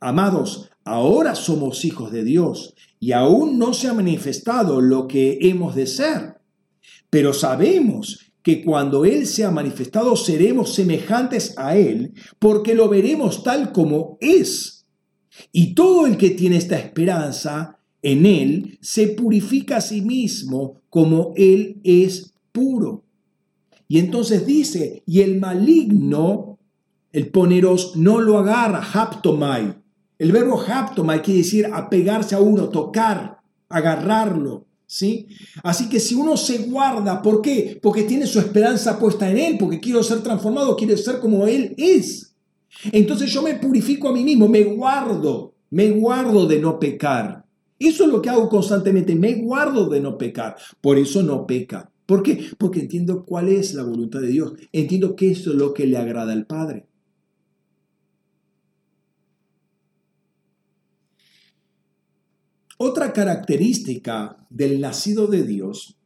amados, 0.00 0.70
Ahora 0.84 1.34
somos 1.36 1.84
hijos 1.84 2.10
de 2.10 2.24
Dios 2.24 2.74
y 2.98 3.12
aún 3.12 3.58
no 3.58 3.74
se 3.74 3.86
ha 3.86 3.94
manifestado 3.94 4.80
lo 4.80 5.06
que 5.06 5.38
hemos 5.42 5.74
de 5.74 5.86
ser. 5.86 6.38
Pero 7.10 7.32
sabemos 7.32 8.32
que 8.42 8.64
cuando 8.64 9.04
Él 9.04 9.26
se 9.26 9.44
ha 9.44 9.50
manifestado 9.50 10.16
seremos 10.16 10.74
semejantes 10.74 11.54
a 11.56 11.76
Él 11.76 12.14
porque 12.40 12.74
lo 12.74 12.88
veremos 12.88 13.44
tal 13.44 13.72
como 13.72 14.16
es. 14.20 14.86
Y 15.52 15.74
todo 15.74 16.06
el 16.06 16.16
que 16.16 16.30
tiene 16.30 16.56
esta 16.56 16.76
esperanza 16.76 17.78
en 18.02 18.24
Él 18.26 18.78
se 18.80 19.08
purifica 19.08 19.76
a 19.76 19.80
sí 19.82 20.00
mismo 20.00 20.80
como 20.88 21.34
Él 21.36 21.80
es 21.84 22.34
puro. 22.50 23.04
Y 23.86 23.98
entonces 23.98 24.44
dice, 24.46 25.02
y 25.06 25.20
el 25.20 25.38
maligno, 25.38 26.49
el 27.12 27.30
poneros, 27.30 27.96
no 27.96 28.20
lo 28.20 28.38
agarra, 28.38 28.80
haptomai, 28.80 29.80
el 30.20 30.32
verbo 30.32 30.60
haptoma 30.60 31.22
quiere 31.22 31.38
decir 31.38 31.66
apegarse 31.72 32.34
a 32.34 32.40
uno, 32.40 32.68
tocar, 32.68 33.38
agarrarlo. 33.70 34.66
¿Sí? 34.84 35.28
Así 35.62 35.88
que 35.88 35.98
si 35.98 36.14
uno 36.14 36.36
se 36.36 36.58
guarda, 36.58 37.22
¿por 37.22 37.40
qué? 37.40 37.78
Porque 37.80 38.02
tiene 38.02 38.26
su 38.26 38.38
esperanza 38.38 38.98
puesta 38.98 39.30
en 39.30 39.38
Él, 39.38 39.56
porque 39.58 39.80
quiero 39.80 40.02
ser 40.02 40.20
transformado, 40.22 40.76
quiero 40.76 40.94
ser 40.98 41.20
como 41.20 41.46
Él 41.46 41.74
es. 41.78 42.34
Entonces 42.92 43.32
yo 43.32 43.40
me 43.40 43.54
purifico 43.54 44.08
a 44.08 44.12
mí 44.12 44.22
mismo, 44.22 44.46
me 44.46 44.64
guardo, 44.64 45.54
me 45.70 45.90
guardo 45.90 46.46
de 46.46 46.58
no 46.58 46.78
pecar. 46.78 47.46
Eso 47.78 48.04
es 48.04 48.10
lo 48.10 48.20
que 48.20 48.28
hago 48.28 48.48
constantemente, 48.50 49.14
me 49.14 49.36
guardo 49.36 49.88
de 49.88 50.00
no 50.00 50.18
pecar. 50.18 50.56
Por 50.82 50.98
eso 50.98 51.22
no 51.22 51.46
peca. 51.46 51.90
¿Por 52.04 52.22
qué? 52.22 52.44
Porque 52.58 52.80
entiendo 52.80 53.24
cuál 53.24 53.48
es 53.48 53.72
la 53.72 53.84
voluntad 53.84 54.20
de 54.20 54.28
Dios, 54.28 54.52
entiendo 54.72 55.16
qué 55.16 55.30
es 55.30 55.46
lo 55.46 55.72
que 55.72 55.86
le 55.86 55.96
agrada 55.96 56.32
al 56.32 56.44
Padre. 56.44 56.89
Otra 62.82 63.12
característica 63.12 64.38
del 64.48 64.80
nacido 64.80 65.26
de 65.26 65.42
Dios 65.42 65.98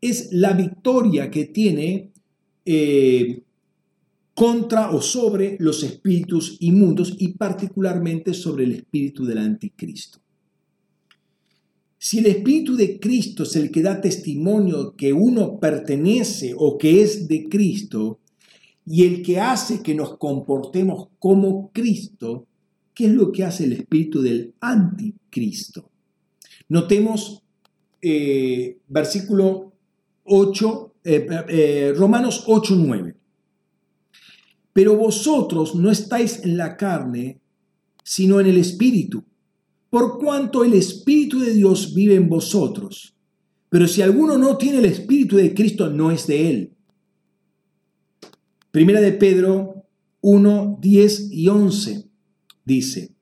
es 0.00 0.28
la 0.30 0.52
victoria 0.52 1.28
que 1.28 1.46
tiene 1.46 2.12
eh, 2.64 3.42
contra 4.32 4.92
o 4.92 5.02
sobre 5.02 5.56
los 5.58 5.82
espíritus 5.82 6.56
inmundos 6.60 7.16
y 7.18 7.32
particularmente 7.32 8.32
sobre 8.32 8.62
el 8.62 8.76
espíritu 8.76 9.24
del 9.24 9.38
anticristo. 9.38 10.20
Si 11.98 12.18
el 12.18 12.26
espíritu 12.26 12.76
de 12.76 13.00
Cristo 13.00 13.42
es 13.42 13.56
el 13.56 13.72
que 13.72 13.82
da 13.82 14.00
testimonio 14.00 14.94
que 14.94 15.12
uno 15.12 15.58
pertenece 15.58 16.54
o 16.56 16.78
que 16.78 17.02
es 17.02 17.26
de 17.26 17.48
Cristo 17.48 18.20
y 18.86 19.02
el 19.02 19.22
que 19.22 19.40
hace 19.40 19.82
que 19.82 19.96
nos 19.96 20.16
comportemos 20.16 21.08
como 21.18 21.72
Cristo, 21.72 22.46
¿Qué 22.98 23.06
es 23.06 23.12
lo 23.12 23.30
que 23.30 23.44
hace 23.44 23.62
el 23.62 23.74
espíritu 23.74 24.20
del 24.20 24.54
anticristo? 24.58 25.17
Notemos 26.68 27.42
eh, 28.00 28.78
versículo 28.88 29.72
8, 30.24 30.94
eh, 31.04 31.26
eh, 31.48 31.94
Romanos 31.96 32.44
8, 32.46 32.76
9. 32.76 33.16
Pero 34.72 34.96
vosotros 34.96 35.74
no 35.74 35.90
estáis 35.90 36.44
en 36.44 36.56
la 36.56 36.76
carne, 36.76 37.40
sino 38.04 38.40
en 38.40 38.46
el 38.46 38.58
espíritu, 38.58 39.24
por 39.90 40.18
cuanto 40.18 40.64
el 40.64 40.74
espíritu 40.74 41.40
de 41.40 41.54
Dios 41.54 41.94
vive 41.94 42.14
en 42.14 42.28
vosotros. 42.28 43.14
Pero 43.70 43.88
si 43.88 44.02
alguno 44.02 44.38
no 44.38 44.56
tiene 44.56 44.78
el 44.78 44.84
espíritu 44.84 45.36
de 45.36 45.54
Cristo, 45.54 45.90
no 45.90 46.10
es 46.10 46.26
de 46.26 46.50
él. 46.50 46.72
Primera 48.70 49.00
de 49.00 49.12
Pedro 49.12 49.86
1, 50.20 50.78
10 50.80 51.32
y 51.32 51.48
11 51.48 52.08
dice, 52.64 53.17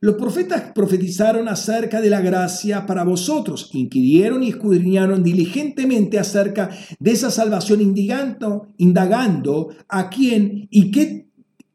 los 0.00 0.14
profetas 0.14 0.72
profetizaron 0.74 1.46
acerca 1.48 2.00
de 2.00 2.08
la 2.08 2.22
gracia 2.22 2.86
para 2.86 3.04
vosotros, 3.04 3.68
inquirieron 3.74 4.42
y 4.42 4.48
escudriñaron 4.48 5.22
diligentemente 5.22 6.18
acerca 6.18 6.70
de 6.98 7.10
esa 7.10 7.30
salvación, 7.30 7.82
indagando, 7.82 8.68
indagando 8.78 9.68
a 9.88 10.08
quién 10.08 10.68
y 10.70 10.90
qué, 10.90 11.26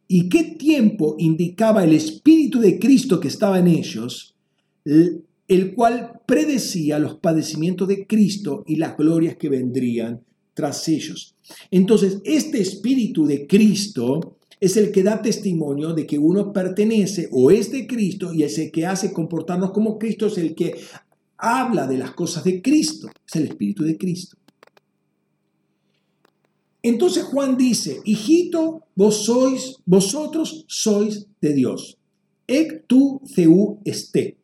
y 0.08 0.28
qué 0.28 0.44
tiempo 0.44 1.16
indicaba 1.20 1.84
el 1.84 1.94
Espíritu 1.94 2.60
de 2.60 2.80
Cristo 2.80 3.20
que 3.20 3.28
estaba 3.28 3.60
en 3.60 3.68
ellos, 3.68 4.36
el 4.84 5.76
cual 5.76 6.22
predecía 6.26 6.98
los 6.98 7.16
padecimientos 7.16 7.88
de 7.88 8.08
Cristo 8.08 8.64
y 8.66 8.78
las 8.78 8.98
glorias 8.98 9.36
que 9.36 9.50
vendrían 9.50 10.22
tras 10.56 10.88
ellos. 10.88 11.36
Entonces, 11.70 12.22
este 12.24 12.60
Espíritu 12.60 13.28
de 13.28 13.46
Cristo 13.46 14.35
es 14.60 14.78
el 14.78 14.92
que 14.92 15.04
da 15.04 15.22
testimonio 15.22 15.94
de 15.94 16.06
que 16.06 16.18
uno 16.18 16.54
pertenece 16.54 17.30
o 17.32 17.52
es 17.52 17.72
de 17.72 17.88
Cristo 17.88 18.34
y 18.34 18.44
es 18.44 18.58
el 18.58 18.72
que 18.72 18.86
hace 18.86 19.14
comportarnos 19.14 19.72
como 19.72 20.00
Cristo, 20.00 20.28
es 20.28 20.38
el 20.38 20.56
que 20.56 20.76
habla 21.38 21.88
de 21.88 21.98
las 21.98 22.12
cosas 22.12 22.44
de 22.44 22.62
Cristo, 22.62 23.10
es 23.28 23.36
el 23.36 23.46
Espíritu 23.46 23.84
de 23.84 23.98
Cristo. 23.98 24.38
Entonces 26.82 27.24
Juan 27.24 27.58
dice, 27.58 28.00
hijito, 28.06 28.84
vos 28.96 29.26
sois, 29.26 29.78
vosotros 29.86 30.66
sois 30.68 31.26
de 31.42 31.54
Dios. 31.54 31.98
Ec 32.48 32.86
tu 32.88 33.22
ceu 33.26 33.80
este 33.86 34.38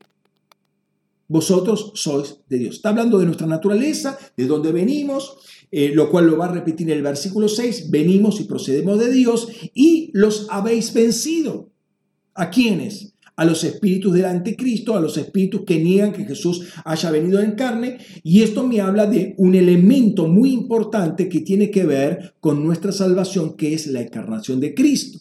vosotros 1.32 1.94
sois 1.96 2.40
de 2.50 2.58
Dios. 2.58 2.76
Está 2.76 2.90
hablando 2.90 3.18
de 3.18 3.26
nuestra 3.26 3.48
naturaleza, 3.48 4.18
de 4.36 4.48
dónde 4.48 4.74
venimos, 4.74 5.38
eh, 5.72 5.92
lo 5.94 6.10
cual 6.10 6.28
lo 6.28 6.38
va 6.38 6.46
a 6.46 6.52
repetir 6.52 6.92
el 6.92 7.02
versículo 7.02 7.48
6, 7.48 7.90
venimos 7.90 8.42
y 8.42 8.44
procedemos 8.44 9.00
de 9.00 9.12
Dios 9.12 9.48
y 9.74 10.12
los 10.14 10.48
habéis 10.50 10.94
vencido. 10.94 11.72
¿A 12.34 12.50
quiénes? 12.50 13.14
A 13.38 13.46
los 13.46 13.64
espíritus 13.64 14.14
del 14.14 14.26
anticristo, 14.26 14.96
a 14.96 15.02
los 15.02 15.18
espíritus 15.18 15.62
que 15.66 15.80
niegan 15.82 16.12
que 16.12 16.26
Jesús 16.26 16.68
haya 16.84 17.10
venido 17.12 17.42
en 17.42 17.54
carne. 17.54 18.00
Y 18.24 18.42
esto 18.42 18.68
me 18.68 18.82
habla 18.82 19.06
de 19.06 19.34
un 19.38 19.56
elemento 19.56 20.28
muy 20.28 20.52
importante 20.52 21.30
que 21.30 21.40
tiene 21.40 21.72
que 21.72 21.86
ver 21.86 22.36
con 22.40 22.64
nuestra 22.64 22.92
salvación, 22.92 23.56
que 23.56 23.74
es 23.74 23.88
la 23.88 24.02
encarnación 24.02 24.60
de 24.60 24.74
Cristo. 24.74 25.20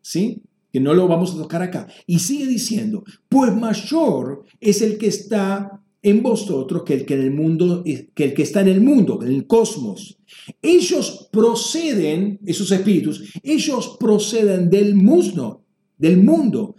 ¿Sí? 0.00 0.42
que 0.74 0.80
no 0.80 0.92
lo 0.92 1.06
vamos 1.06 1.32
a 1.32 1.36
tocar 1.36 1.62
acá. 1.62 1.86
Y 2.04 2.18
sigue 2.18 2.48
diciendo, 2.48 3.04
pues 3.28 3.54
mayor 3.54 4.44
es 4.60 4.82
el 4.82 4.98
que 4.98 5.06
está 5.06 5.83
en 6.04 6.22
vosotros 6.22 6.82
que 6.84 6.94
el 6.94 7.06
que 7.06 7.14
en 7.14 7.22
el 7.22 7.30
mundo, 7.32 7.82
que 7.82 8.24
el 8.24 8.34
que 8.34 8.42
está 8.42 8.60
en 8.60 8.68
el 8.68 8.82
mundo, 8.82 9.20
en 9.22 9.32
el 9.32 9.46
cosmos. 9.46 10.18
Ellos 10.60 11.28
proceden, 11.32 12.38
esos 12.44 12.70
espíritus, 12.70 13.32
ellos 13.42 13.96
proceden 13.98 14.68
del 14.68 14.94
mundo, 14.94 15.64
del 15.96 16.22
mundo, 16.22 16.76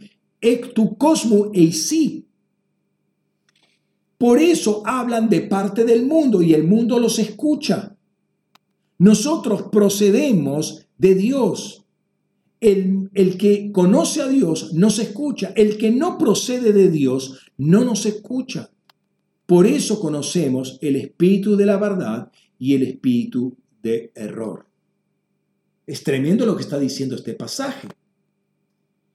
tu 0.75 0.95
cosmo 0.95 1.49
e 1.53 1.71
sí. 1.71 2.27
Por 4.19 4.39
eso 4.39 4.83
hablan 4.85 5.27
de 5.27 5.41
parte 5.41 5.85
del 5.85 6.05
mundo 6.05 6.43
y 6.43 6.53
el 6.53 6.63
mundo 6.63 6.99
los 6.99 7.17
escucha. 7.17 7.97
Nosotros 8.99 9.63
procedemos 9.71 10.85
de 10.99 11.15
Dios 11.15 11.85
el, 12.59 13.37
que 13.37 13.71
conoce 13.71 14.21
a 14.21 14.27
Dios 14.27 14.73
no 14.73 14.91
se 14.91 15.03
escucha. 15.03 15.51
El 15.55 15.77
que 15.77 15.89
no 15.89 16.17
procede 16.17 16.73
de 16.73 16.89
Dios 16.91 17.39
no 17.57 17.83
nos 17.83 18.05
escucha. 18.05 18.69
Por 19.45 19.67
eso 19.67 19.99
conocemos 19.99 20.79
el 20.81 20.95
espíritu 20.95 21.55
de 21.55 21.65
la 21.65 21.77
verdad 21.77 22.31
y 22.57 22.73
el 22.73 22.83
espíritu 22.83 23.55
de 23.81 24.11
error. 24.15 24.65
Es 25.85 26.03
tremendo 26.03 26.45
lo 26.45 26.55
que 26.55 26.63
está 26.63 26.79
diciendo 26.79 27.15
este 27.15 27.33
pasaje. 27.33 27.87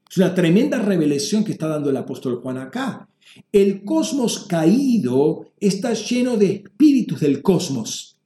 Es 0.08 0.16
una 0.16 0.34
tremenda 0.34 0.78
revelación 0.78 1.44
que 1.44 1.52
está 1.52 1.66
dando 1.66 1.90
el 1.90 1.96
apóstol 1.96 2.40
Juan 2.40 2.58
acá. 2.58 3.08
El 3.52 3.84
cosmos 3.84 4.46
caído 4.46 5.52
está 5.58 5.94
lleno 5.94 6.36
de 6.36 6.52
espíritus 6.52 7.20
del 7.20 7.42
cosmos. 7.42 8.16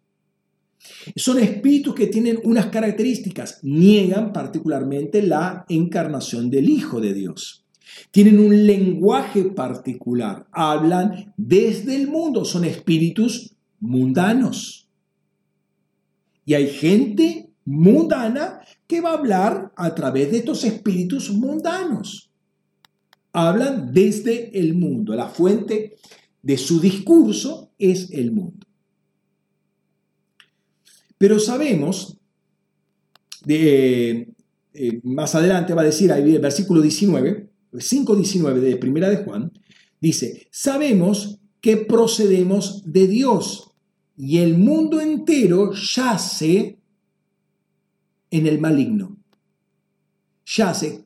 Son 1.17 1.39
espíritus 1.39 1.95
que 1.95 2.07
tienen 2.07 2.39
unas 2.45 2.67
características, 2.67 3.61
niegan 3.63 4.33
particularmente 4.33 5.23
la 5.23 5.65
encarnación 5.69 6.51
del 6.51 6.69
Hijo 6.69 7.01
de 7.01 7.15
Dios. 7.15 7.64
Tienen 8.15 8.39
un 8.39 8.65
lenguaje 8.65 9.43
particular, 9.43 10.47
hablan 10.53 11.35
desde 11.37 11.97
el 11.97 12.07
mundo, 12.07 12.45
son 12.45 12.65
espíritus 12.65 13.57
mundanos. 13.81 14.89
Y 16.45 16.55
hay 16.55 16.69
gente 16.69 17.51
mundana 17.65 18.61
que 18.87 19.01
va 19.01 19.11
a 19.11 19.19
hablar 19.19 19.73
a 19.75 19.97
través 19.97 20.31
de 20.31 20.39
estos 20.39 20.63
espíritus 20.63 21.33
mundanos. 21.33 22.31
Hablan 23.33 23.93
desde 23.93 24.61
el 24.61 24.75
mundo. 24.75 25.17
La 25.17 25.27
fuente 25.27 25.97
de 26.41 26.57
su 26.57 26.79
discurso 26.79 27.73
es 27.81 28.13
el 28.13 28.31
mundo. 28.31 28.65
Pero 31.19 31.41
sabemos, 31.41 32.17
de, 33.45 34.29
eh, 34.73 35.01
más 35.03 35.35
adelante 35.35 35.75
va 35.75 35.83
a 35.83 35.87
decir 35.87 36.13
ahí 36.13 36.37
el 36.37 36.41
versículo 36.41 36.81
19, 36.81 37.54
5.19 37.79 38.61
de 38.61 38.77
Primera 38.77 39.09
de 39.09 39.19
Juan, 39.19 39.53
dice, 40.01 40.47
sabemos 40.51 41.41
que 41.61 41.77
procedemos 41.77 42.83
de 42.85 43.07
Dios 43.07 43.71
y 44.17 44.39
el 44.39 44.57
mundo 44.57 45.01
entero 45.01 45.73
yace 45.73 46.79
en 48.31 48.47
el 48.47 48.61
maligno. 48.61 49.17
Yace, 50.47 51.03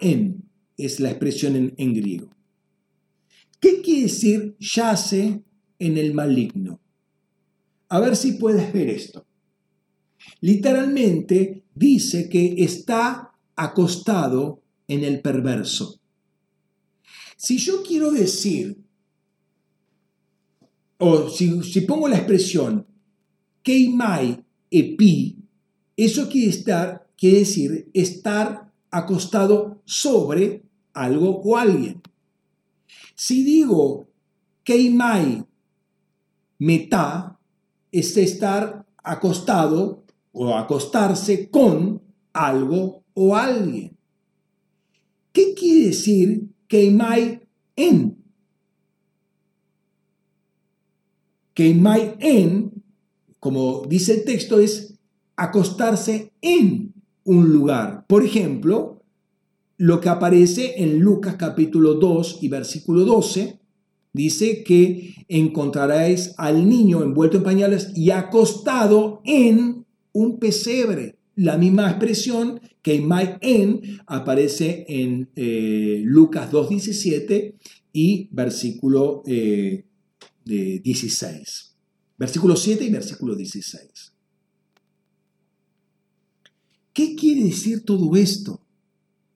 en 0.00 0.44
es 0.76 1.00
la 1.00 1.10
expresión 1.10 1.56
en, 1.56 1.74
en 1.76 1.94
griego. 1.94 2.30
¿Qué 3.60 3.80
quiere 3.80 4.02
decir 4.02 4.56
yace 4.58 5.42
en 5.78 5.98
el 5.98 6.12
maligno? 6.12 6.80
A 7.88 8.00
ver 8.00 8.16
si 8.16 8.32
puedes 8.32 8.72
ver 8.72 8.90
esto. 8.90 9.26
Literalmente 10.40 11.64
dice 11.74 12.28
que 12.28 12.56
está 12.58 13.32
acostado 13.54 14.62
en 14.88 15.04
el 15.04 15.20
perverso. 15.20 16.00
Si 17.36 17.58
yo 17.58 17.82
quiero 17.82 18.10
decir, 18.10 18.78
o 20.98 21.28
si, 21.28 21.80
pongo 21.82 22.08
la 22.08 22.16
expresión 22.16 22.86
keimai 23.62 24.42
epi, 24.70 25.36
eso 25.96 26.28
quiere, 26.28 26.50
estar, 26.50 27.08
quiere 27.16 27.40
decir 27.40 27.90
estar 27.92 28.72
acostado 28.90 29.82
sobre 29.84 30.62
algo 30.94 31.40
o 31.42 31.56
alguien. 31.56 32.00
Si 33.14 33.44
digo 33.44 34.08
keimai 34.64 35.44
meta, 36.58 37.38
es 37.92 38.16
estar 38.16 38.86
acostado 39.02 40.04
o 40.32 40.54
acostarse 40.54 41.50
con 41.50 42.02
algo 42.32 43.04
o 43.14 43.36
alguien. 43.36 43.95
¿Qué 45.36 45.52
quiere 45.52 45.88
decir 45.88 46.48
keimai 46.66 47.42
en? 47.76 48.24
Keimai 51.52 52.16
en, 52.20 52.82
como 53.38 53.82
dice 53.86 54.14
el 54.14 54.24
texto, 54.24 54.58
es 54.58 54.94
acostarse 55.36 56.32
en 56.40 56.94
un 57.24 57.52
lugar. 57.52 58.06
Por 58.08 58.24
ejemplo, 58.24 59.02
lo 59.76 60.00
que 60.00 60.08
aparece 60.08 60.82
en 60.82 61.00
Lucas 61.00 61.36
capítulo 61.36 61.96
2 61.96 62.38
y 62.40 62.48
versículo 62.48 63.04
12, 63.04 63.60
dice 64.14 64.64
que 64.64 65.16
encontraréis 65.28 66.32
al 66.38 66.66
niño 66.66 67.02
envuelto 67.02 67.36
en 67.36 67.42
pañales 67.42 67.92
y 67.94 68.10
acostado 68.10 69.20
en 69.26 69.84
un 70.12 70.38
pesebre. 70.38 71.15
La 71.36 71.56
misma 71.58 71.88
expresión 71.90 72.60
que 72.82 72.94
en 72.94 74.00
aparece 74.06 74.86
en 74.88 75.30
eh, 75.36 76.00
Lucas 76.02 76.50
2.17 76.50 77.54
y 77.92 78.28
versículo 78.32 79.22
16. 79.24 79.62
Eh, 80.46 81.76
versículo 82.16 82.56
7 82.56 82.84
y 82.84 82.90
versículo 82.90 83.34
16. 83.34 84.12
¿Qué 86.94 87.14
quiere 87.14 87.44
decir 87.44 87.84
todo 87.84 88.16
esto? 88.16 88.62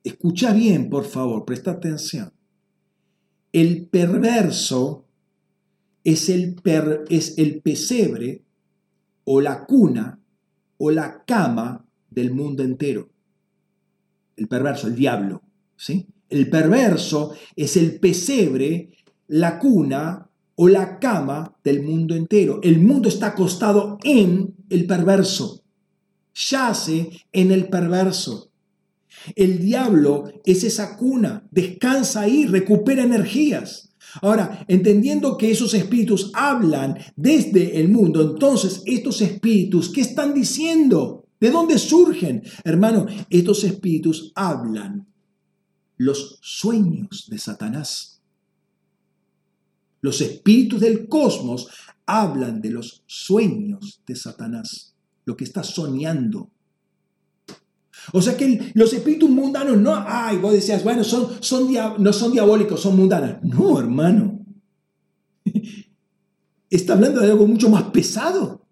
Escucha 0.02 0.54
bien, 0.54 0.88
por 0.88 1.04
favor, 1.04 1.44
presta 1.44 1.72
atención. 1.72 2.32
El 3.52 3.86
perverso 3.86 5.04
es 6.02 6.30
el, 6.30 6.56
es 7.10 7.36
el 7.36 7.60
pesebre 7.60 8.42
o 9.24 9.42
la 9.42 9.66
cuna 9.66 10.18
o 10.78 10.90
la 10.90 11.24
cama 11.26 11.86
del 12.10 12.32
mundo 12.32 12.62
entero. 12.62 13.08
El 14.36 14.48
perverso, 14.48 14.86
el 14.86 14.94
diablo. 14.94 15.42
¿sí? 15.76 16.06
El 16.28 16.48
perverso 16.48 17.34
es 17.56 17.76
el 17.76 17.98
pesebre, 17.98 18.90
la 19.28 19.58
cuna 19.58 20.28
o 20.54 20.68
la 20.68 20.98
cama 20.98 21.56
del 21.64 21.82
mundo 21.82 22.14
entero. 22.14 22.60
El 22.62 22.80
mundo 22.80 23.08
está 23.08 23.28
acostado 23.28 23.98
en 24.04 24.54
el 24.68 24.86
perverso. 24.86 25.64
yace 26.34 27.10
en 27.32 27.50
el 27.50 27.68
perverso. 27.68 28.50
El 29.34 29.58
diablo 29.58 30.32
es 30.44 30.64
esa 30.64 30.96
cuna, 30.96 31.46
descansa 31.50 32.22
ahí, 32.22 32.46
recupera 32.46 33.02
energías. 33.02 33.90
Ahora, 34.22 34.64
entendiendo 34.68 35.36
que 35.36 35.50
esos 35.50 35.74
espíritus 35.74 36.30
hablan 36.34 36.98
desde 37.16 37.80
el 37.80 37.88
mundo, 37.88 38.22
entonces 38.22 38.82
estos 38.86 39.20
espíritus, 39.20 39.90
¿qué 39.90 40.00
están 40.00 40.34
diciendo? 40.34 41.19
¿De 41.40 41.50
dónde 41.50 41.78
surgen? 41.78 42.42
Hermano, 42.64 43.06
estos 43.30 43.64
espíritus 43.64 44.30
hablan 44.34 45.06
los 45.96 46.38
sueños 46.42 47.28
de 47.30 47.38
Satanás. 47.38 48.20
Los 50.02 50.20
espíritus 50.20 50.80
del 50.80 51.08
cosmos 51.08 51.68
hablan 52.06 52.60
de 52.60 52.70
los 52.70 53.02
sueños 53.06 54.02
de 54.06 54.16
Satanás, 54.16 54.94
lo 55.24 55.36
que 55.36 55.44
está 55.44 55.62
soñando. 55.62 56.50
O 58.12 58.20
sea 58.20 58.36
que 58.36 58.72
los 58.74 58.92
espíritus 58.92 59.30
mundanos 59.30 59.78
no, 59.78 59.94
ay, 59.94 60.38
vos 60.38 60.52
decías, 60.52 60.82
bueno, 60.82 61.04
son, 61.04 61.42
son 61.42 61.68
no 61.98 62.12
son 62.12 62.32
diabólicos, 62.32 62.80
son 62.80 62.96
mundanos. 62.96 63.42
No, 63.42 63.78
hermano. 63.78 64.44
Está 66.70 66.94
hablando 66.94 67.20
de 67.20 67.30
algo 67.30 67.46
mucho 67.46 67.68
más 67.68 67.84
pesado. 67.84 68.66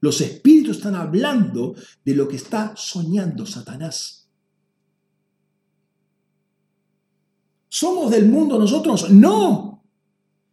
Los 0.00 0.20
espíritus 0.20 0.78
están 0.78 0.94
hablando 0.94 1.74
de 2.04 2.14
lo 2.14 2.26
que 2.26 2.36
está 2.36 2.74
soñando 2.76 3.44
Satanás. 3.44 4.28
¿Somos 7.68 8.10
del 8.10 8.26
mundo 8.26 8.58
nosotros? 8.58 9.10
No. 9.10 9.84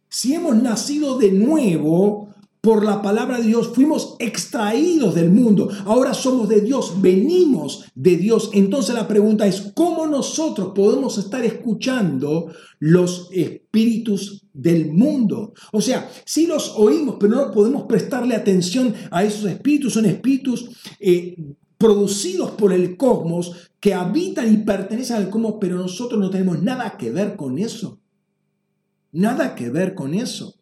Si 0.08 0.34
hemos 0.34 0.56
nacido 0.56 1.18
de 1.18 1.32
nuevo, 1.32 2.27
por 2.60 2.84
la 2.84 3.02
palabra 3.02 3.38
de 3.38 3.46
Dios, 3.46 3.68
fuimos 3.74 4.16
extraídos 4.18 5.14
del 5.14 5.30
mundo, 5.30 5.70
ahora 5.84 6.12
somos 6.12 6.48
de 6.48 6.60
Dios, 6.60 7.00
venimos 7.00 7.84
de 7.94 8.16
Dios. 8.16 8.50
Entonces 8.52 8.94
la 8.94 9.06
pregunta 9.06 9.46
es, 9.46 9.72
¿cómo 9.74 10.06
nosotros 10.06 10.72
podemos 10.74 11.18
estar 11.18 11.44
escuchando 11.44 12.52
los 12.80 13.28
espíritus 13.32 14.46
del 14.52 14.92
mundo? 14.92 15.52
O 15.72 15.80
sea, 15.80 16.10
si 16.24 16.46
los 16.46 16.74
oímos, 16.76 17.16
pero 17.20 17.36
no 17.36 17.52
podemos 17.52 17.84
prestarle 17.84 18.34
atención 18.34 18.92
a 19.10 19.22
esos 19.22 19.48
espíritus, 19.48 19.94
son 19.94 20.06
espíritus 20.06 20.68
eh, 20.98 21.36
producidos 21.78 22.50
por 22.52 22.72
el 22.72 22.96
cosmos 22.96 23.70
que 23.78 23.94
habitan 23.94 24.52
y 24.52 24.58
pertenecen 24.58 25.16
al 25.16 25.30
cosmos, 25.30 25.54
pero 25.60 25.76
nosotros 25.76 26.20
no 26.20 26.28
tenemos 26.28 26.60
nada 26.60 26.96
que 26.96 27.12
ver 27.12 27.36
con 27.36 27.58
eso. 27.58 28.00
Nada 29.12 29.54
que 29.54 29.70
ver 29.70 29.94
con 29.94 30.12
eso. 30.12 30.57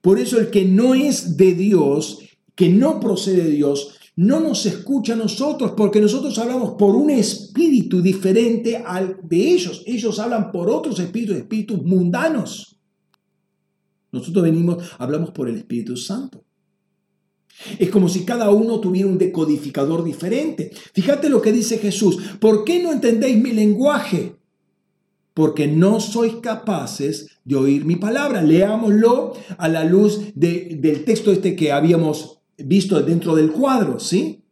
Por 0.00 0.18
eso 0.18 0.38
el 0.38 0.50
que 0.50 0.64
no 0.64 0.94
es 0.94 1.36
de 1.36 1.54
Dios, 1.54 2.18
que 2.54 2.68
no 2.68 3.00
procede 3.00 3.44
de 3.44 3.50
Dios, 3.50 3.96
no 4.16 4.40
nos 4.40 4.66
escucha 4.66 5.14
a 5.14 5.16
nosotros 5.16 5.72
porque 5.76 6.00
nosotros 6.00 6.38
hablamos 6.38 6.72
por 6.78 6.94
un 6.94 7.10
espíritu 7.10 8.02
diferente 8.02 8.76
al 8.76 9.18
de 9.22 9.52
ellos. 9.52 9.82
Ellos 9.86 10.18
hablan 10.18 10.52
por 10.52 10.68
otros 10.68 10.98
espíritus, 10.98 11.36
espíritus 11.36 11.82
mundanos. 11.82 12.78
Nosotros 14.12 14.44
venimos, 14.44 14.84
hablamos 14.98 15.30
por 15.30 15.48
el 15.48 15.56
Espíritu 15.56 15.96
Santo. 15.96 16.44
Es 17.78 17.90
como 17.90 18.08
si 18.08 18.24
cada 18.24 18.50
uno 18.50 18.80
tuviera 18.80 19.08
un 19.08 19.18
decodificador 19.18 20.02
diferente. 20.02 20.70
Fíjate 20.94 21.28
lo 21.28 21.42
que 21.42 21.52
dice 21.52 21.78
Jesús. 21.78 22.18
¿Por 22.40 22.64
qué 22.64 22.82
no 22.82 22.92
entendéis 22.92 23.40
mi 23.40 23.52
lenguaje? 23.52 24.36
Porque 25.40 25.66
no 25.66 26.00
sois 26.00 26.34
capaces 26.42 27.38
de 27.46 27.56
oír 27.56 27.86
mi 27.86 27.96
palabra. 27.96 28.42
Leámoslo 28.42 29.32
a 29.56 29.68
la 29.68 29.84
luz 29.84 30.34
del 30.34 31.02
texto 31.06 31.32
este 31.32 31.56
que 31.56 31.72
habíamos 31.72 32.42
visto 32.58 33.00
dentro 33.00 33.34
del 33.34 33.50
cuadro, 33.50 33.98
¿sí? 33.98 34.44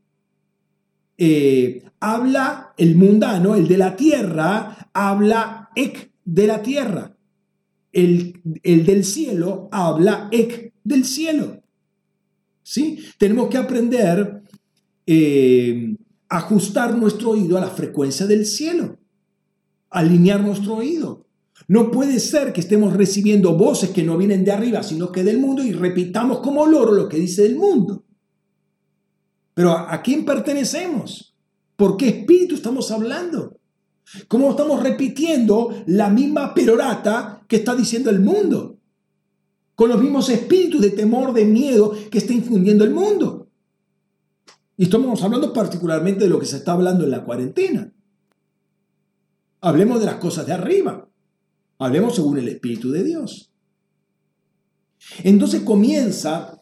Eh, 1.18 1.84
habla 2.00 2.72
el 2.78 2.96
mundano, 2.96 3.54
el 3.54 3.68
de 3.68 3.76
la 3.76 3.96
tierra, 3.96 4.88
habla 4.94 5.68
ek 5.76 6.10
de 6.24 6.46
la 6.46 6.62
tierra. 6.62 7.14
El, 7.92 8.40
el 8.62 8.86
del 8.86 9.04
cielo 9.04 9.68
habla 9.70 10.30
ek 10.32 10.72
del 10.84 11.04
cielo. 11.04 11.62
¿Sí? 12.62 12.98
Tenemos 13.18 13.50
que 13.50 13.58
aprender 13.58 14.40
eh, 15.04 15.94
ajustar 16.30 16.96
nuestro 16.96 17.32
oído 17.32 17.58
a 17.58 17.60
la 17.60 17.68
frecuencia 17.68 18.26
del 18.26 18.46
cielo 18.46 18.97
alinear 19.90 20.40
nuestro 20.40 20.76
oído. 20.76 21.26
No 21.66 21.90
puede 21.90 22.20
ser 22.20 22.52
que 22.52 22.60
estemos 22.60 22.94
recibiendo 22.94 23.54
voces 23.54 23.90
que 23.90 24.02
no 24.02 24.16
vienen 24.16 24.44
de 24.44 24.52
arriba, 24.52 24.82
sino 24.82 25.12
que 25.12 25.24
del 25.24 25.38
mundo 25.38 25.62
y 25.62 25.72
repitamos 25.72 26.40
como 26.40 26.66
loro 26.66 26.92
lo 26.92 27.08
que 27.08 27.18
dice 27.18 27.44
el 27.44 27.56
mundo. 27.56 28.04
Pero 29.54 29.72
¿a 29.72 30.00
quién 30.02 30.24
pertenecemos? 30.24 31.34
¿Por 31.76 31.96
qué 31.96 32.08
espíritu 32.08 32.54
estamos 32.54 32.90
hablando? 32.90 33.58
¿Cómo 34.28 34.50
estamos 34.50 34.82
repitiendo 34.82 35.74
la 35.86 36.08
misma 36.08 36.54
perorata 36.54 37.44
que 37.46 37.56
está 37.56 37.74
diciendo 37.74 38.10
el 38.10 38.20
mundo? 38.20 38.78
Con 39.74 39.90
los 39.90 40.00
mismos 40.00 40.28
espíritus 40.30 40.80
de 40.80 40.90
temor, 40.90 41.32
de 41.32 41.44
miedo 41.44 41.94
que 42.10 42.18
está 42.18 42.32
infundiendo 42.32 42.84
el 42.84 42.90
mundo. 42.90 43.48
Y 44.76 44.84
estamos 44.84 45.22
hablando 45.22 45.52
particularmente 45.52 46.24
de 46.24 46.30
lo 46.30 46.38
que 46.38 46.46
se 46.46 46.56
está 46.56 46.72
hablando 46.72 47.04
en 47.04 47.10
la 47.10 47.24
cuarentena. 47.24 47.92
Hablemos 49.60 50.00
de 50.00 50.06
las 50.06 50.16
cosas 50.16 50.46
de 50.46 50.52
arriba. 50.52 51.08
Hablemos 51.78 52.14
según 52.14 52.38
el 52.38 52.48
Espíritu 52.48 52.90
de 52.90 53.04
Dios. 53.04 53.50
Entonces 55.22 55.62
comienza, 55.62 56.60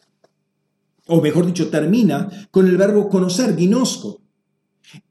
o 1.06 1.20
mejor 1.20 1.46
dicho, 1.46 1.68
termina 1.68 2.48
con 2.50 2.66
el 2.66 2.76
verbo 2.76 3.08
conocer, 3.08 3.56
ginosco. 3.56 4.22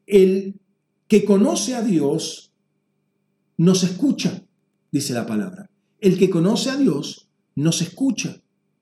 El 0.06 0.60
que 1.08 1.26
conoce 1.26 1.76
a 1.76 1.82
Dios 1.82 2.54
nos 3.58 3.84
escucha, 3.84 4.44
dice 4.92 5.14
la 5.14 5.26
palabra. 5.26 5.70
El 6.00 6.18
que 6.18 6.30
conoce 6.30 6.70
a 6.70 6.78
Dios 6.78 7.30
nos 7.56 7.82
escucha. 7.82 8.42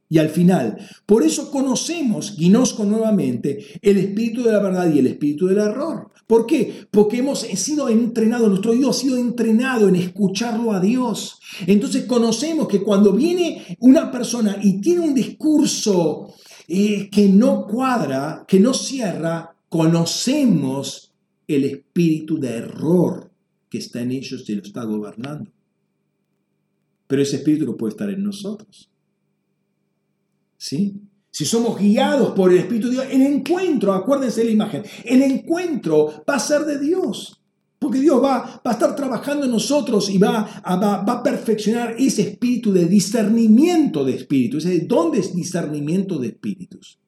Y 0.09 0.19
al 0.19 0.29
final, 0.29 0.77
por 1.05 1.23
eso 1.23 1.49
conocemos, 1.49 2.35
Ginosco 2.35 2.85
nuevamente, 2.85 3.65
el 3.81 3.97
espíritu 3.97 4.43
de 4.43 4.51
la 4.51 4.59
verdad 4.59 4.93
y 4.93 4.99
el 4.99 5.07
espíritu 5.07 5.47
del 5.47 5.57
error. 5.57 6.11
¿Por 6.27 6.45
qué? 6.45 6.87
Porque 6.89 7.17
hemos 7.17 7.41
sido 7.41 7.89
entrenados, 7.89 8.49
nuestro 8.49 8.71
oído 8.71 8.89
ha 8.89 8.93
sido 8.93 9.17
entrenado 9.17 9.89
en 9.89 9.95
escucharlo 9.95 10.71
a 10.71 10.79
Dios. 10.79 11.39
Entonces 11.67 12.05
conocemos 12.05 12.67
que 12.67 12.81
cuando 12.81 13.11
viene 13.13 13.77
una 13.79 14.11
persona 14.11 14.57
y 14.61 14.79
tiene 14.79 15.01
un 15.01 15.13
discurso 15.13 16.33
eh, 16.67 17.09
que 17.09 17.27
no 17.27 17.67
cuadra, 17.67 18.45
que 18.47 18.59
no 18.59 18.73
cierra, 18.73 19.55
conocemos 19.67 21.13
el 21.47 21.65
espíritu 21.65 22.39
de 22.39 22.49
error 22.57 23.31
que 23.69 23.79
está 23.79 24.01
en 24.01 24.11
ellos 24.11 24.49
y 24.49 24.55
lo 24.55 24.63
está 24.63 24.83
gobernando. 24.83 25.51
Pero 27.07 27.21
ese 27.21 27.37
espíritu 27.37 27.65
no 27.65 27.75
puede 27.75 27.91
estar 27.91 28.09
en 28.09 28.23
nosotros. 28.23 28.89
¿Sí? 30.57 31.01
Si 31.33 31.45
somos 31.45 31.79
guiados 31.79 32.33
por 32.33 32.51
el 32.51 32.59
Espíritu 32.59 32.89
de 32.89 32.93
Dios, 32.93 33.07
el 33.09 33.23
encuentro, 33.23 33.91
acuérdense 33.91 34.41
de 34.41 34.45
la 34.45 34.51
imagen, 34.51 34.83
el 35.03 35.23
encuentro 35.23 36.23
va 36.29 36.35
a 36.35 36.39
ser 36.39 36.61
de 36.61 36.77
Dios. 36.77 37.41
Porque 37.79 37.99
Dios 37.99 38.23
va, 38.23 38.61
a 38.63 38.71
estar 38.71 38.95
trabajando 38.95 39.45
en 39.45 39.51
nosotros 39.51 40.11
y 40.11 40.19
va 40.19 40.61
a, 40.63 41.23
perfeccionar 41.23 41.95
ese 41.97 42.21
espíritu 42.21 42.71
de 42.71 42.85
discernimiento 42.85 44.05
de 44.05 44.13
espíritus. 44.13 44.67
¿Dónde 44.87 45.21
es 45.21 45.35
discernimiento 45.35 46.19
de 46.19 46.27
espíritus? 46.27 46.99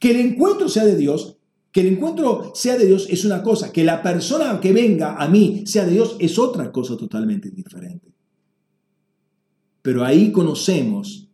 Que 0.00 0.12
el 0.12 0.20
encuentro 0.20 0.70
sea 0.70 0.86
de 0.86 0.96
Dios, 0.96 1.36
que 1.72 1.82
el 1.82 1.88
encuentro 1.88 2.52
sea 2.54 2.78
de 2.78 2.86
Dios 2.86 3.06
es 3.10 3.26
una 3.26 3.42
cosa, 3.42 3.70
que 3.70 3.84
la 3.84 4.02
persona 4.02 4.58
que 4.60 4.72
venga 4.72 5.16
a 5.16 5.28
mí 5.28 5.64
sea 5.66 5.84
de 5.84 5.92
Dios 5.92 6.16
es 6.20 6.38
otra 6.38 6.72
cosa 6.72 6.96
totalmente 6.96 7.50
diferente. 7.50 8.14
Pero 9.82 10.02
ahí 10.02 10.32
conocemos 10.32 11.25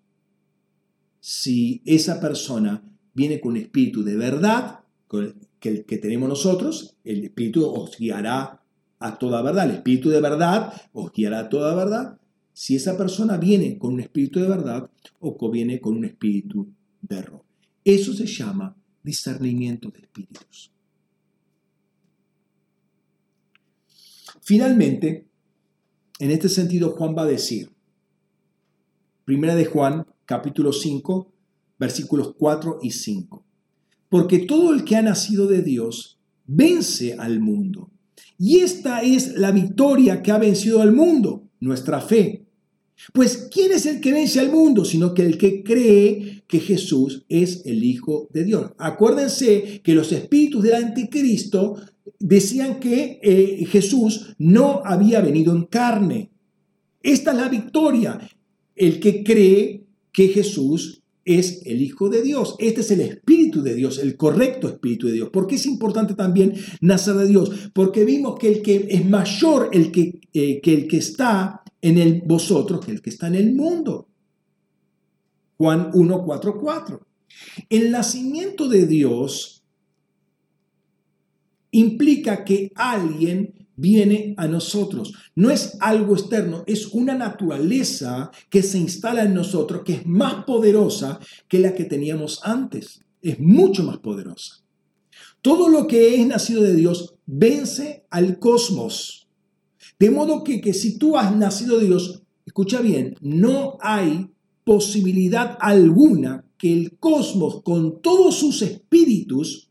si 1.22 1.82
esa 1.84 2.20
persona 2.20 2.82
viene 3.14 3.40
con 3.40 3.56
espíritu 3.56 4.02
de 4.02 4.16
verdad, 4.16 4.80
que 5.60 5.68
el 5.68 5.84
que 5.84 5.98
tenemos 5.98 6.28
nosotros, 6.28 6.96
el 7.04 7.22
espíritu 7.22 7.64
os 7.64 7.96
guiará 7.96 8.60
a 8.98 9.18
toda 9.18 9.40
verdad, 9.40 9.70
el 9.70 9.76
espíritu 9.76 10.10
de 10.10 10.20
verdad 10.20 10.72
os 10.92 11.12
guiará 11.12 11.38
a 11.38 11.48
toda 11.48 11.76
verdad, 11.76 12.18
si 12.52 12.74
esa 12.74 12.98
persona 12.98 13.36
viene 13.36 13.78
con 13.78 13.94
un 13.94 14.00
espíritu 14.00 14.40
de 14.40 14.48
verdad 14.48 14.90
o 15.20 15.48
viene 15.48 15.80
con 15.80 15.96
un 15.96 16.06
espíritu 16.06 16.72
de 17.00 17.16
error. 17.16 17.44
Eso 17.84 18.12
se 18.12 18.26
llama 18.26 18.76
discernimiento 19.04 19.90
de 19.90 20.00
espíritus. 20.00 20.72
Finalmente, 24.40 25.28
en 26.18 26.30
este 26.32 26.48
sentido, 26.48 26.90
Juan 26.96 27.14
va 27.16 27.22
a 27.22 27.26
decir, 27.26 27.70
primera 29.24 29.54
de 29.54 29.66
Juan 29.66 30.04
capítulo 30.24 30.72
5, 30.72 31.32
versículos 31.78 32.34
4 32.38 32.78
y 32.82 32.90
5. 32.90 33.44
Porque 34.08 34.40
todo 34.40 34.72
el 34.72 34.84
que 34.84 34.96
ha 34.96 35.02
nacido 35.02 35.46
de 35.46 35.62
Dios 35.62 36.18
vence 36.46 37.14
al 37.14 37.40
mundo. 37.40 37.90
Y 38.38 38.58
esta 38.58 39.02
es 39.02 39.36
la 39.36 39.52
victoria 39.52 40.22
que 40.22 40.32
ha 40.32 40.38
vencido 40.38 40.82
al 40.82 40.92
mundo, 40.92 41.48
nuestra 41.60 42.00
fe. 42.00 42.44
Pues, 43.12 43.48
¿quién 43.52 43.72
es 43.72 43.86
el 43.86 44.00
que 44.00 44.12
vence 44.12 44.38
al 44.38 44.50
mundo? 44.50 44.84
Sino 44.84 45.12
que 45.14 45.22
el 45.22 45.38
que 45.38 45.62
cree 45.62 46.44
que 46.46 46.60
Jesús 46.60 47.24
es 47.28 47.62
el 47.64 47.82
Hijo 47.82 48.28
de 48.32 48.44
Dios. 48.44 48.72
Acuérdense 48.78 49.80
que 49.82 49.94
los 49.94 50.12
espíritus 50.12 50.62
del 50.62 50.74
anticristo 50.74 51.76
decían 52.18 52.78
que 52.78 53.18
eh, 53.22 53.64
Jesús 53.66 54.34
no 54.38 54.82
había 54.84 55.20
venido 55.20 55.54
en 55.54 55.64
carne. 55.64 56.30
Esta 57.02 57.32
es 57.32 57.36
la 57.36 57.48
victoria. 57.48 58.18
El 58.76 59.00
que 59.00 59.24
cree 59.24 59.81
que 60.12 60.28
Jesús 60.28 61.02
es 61.24 61.62
el 61.66 61.80
Hijo 61.80 62.08
de 62.08 62.22
Dios. 62.22 62.56
Este 62.58 62.80
es 62.80 62.90
el 62.90 63.00
Espíritu 63.00 63.62
de 63.62 63.74
Dios, 63.74 63.98
el 63.98 64.16
correcto 64.16 64.68
Espíritu 64.68 65.06
de 65.06 65.14
Dios. 65.14 65.30
¿Por 65.30 65.46
qué 65.46 65.54
es 65.54 65.66
importante 65.66 66.14
también 66.14 66.54
nacer 66.80 67.14
de 67.14 67.26
Dios? 67.26 67.50
Porque 67.72 68.04
vimos 68.04 68.38
que 68.38 68.48
el 68.48 68.62
que 68.62 68.86
es 68.90 69.08
mayor 69.08 69.70
el 69.72 69.92
que, 69.92 70.20
eh, 70.32 70.60
que 70.60 70.74
el 70.74 70.88
que 70.88 70.98
está 70.98 71.62
en 71.80 71.98
el 71.98 72.22
vosotros 72.22 72.84
que 72.84 72.92
el 72.92 73.02
que 73.02 73.10
está 73.10 73.26
en 73.28 73.34
el 73.34 73.54
mundo. 73.54 74.08
Juan 75.56 75.90
1, 75.94 76.24
4, 76.24 76.60
4. 76.60 77.06
El 77.68 77.90
nacimiento 77.90 78.68
de 78.68 78.86
Dios 78.86 79.64
implica 81.70 82.44
que 82.44 82.72
alguien 82.74 83.61
viene 83.76 84.34
a 84.36 84.46
nosotros. 84.46 85.14
No 85.34 85.50
es 85.50 85.76
algo 85.80 86.14
externo, 86.14 86.64
es 86.66 86.88
una 86.88 87.14
naturaleza 87.14 88.30
que 88.50 88.62
se 88.62 88.78
instala 88.78 89.24
en 89.24 89.34
nosotros 89.34 89.82
que 89.84 89.94
es 89.94 90.06
más 90.06 90.44
poderosa 90.44 91.18
que 91.48 91.58
la 91.58 91.74
que 91.74 91.84
teníamos 91.84 92.40
antes. 92.42 93.00
Es 93.20 93.38
mucho 93.38 93.84
más 93.84 93.98
poderosa. 93.98 94.62
Todo 95.40 95.68
lo 95.68 95.86
que 95.86 96.14
es 96.14 96.26
nacido 96.26 96.62
de 96.62 96.74
Dios 96.74 97.14
vence 97.26 98.06
al 98.10 98.38
cosmos. 98.38 99.28
De 99.98 100.10
modo 100.10 100.44
que, 100.44 100.60
que 100.60 100.74
si 100.74 100.98
tú 100.98 101.16
has 101.16 101.34
nacido 101.34 101.78
de 101.78 101.86
Dios, 101.86 102.22
escucha 102.46 102.80
bien, 102.80 103.16
no 103.20 103.78
hay 103.80 104.30
posibilidad 104.64 105.56
alguna 105.60 106.44
que 106.58 106.72
el 106.72 106.96
cosmos 106.98 107.62
con 107.62 108.00
todos 108.00 108.36
sus 108.36 108.62
espíritus 108.62 109.68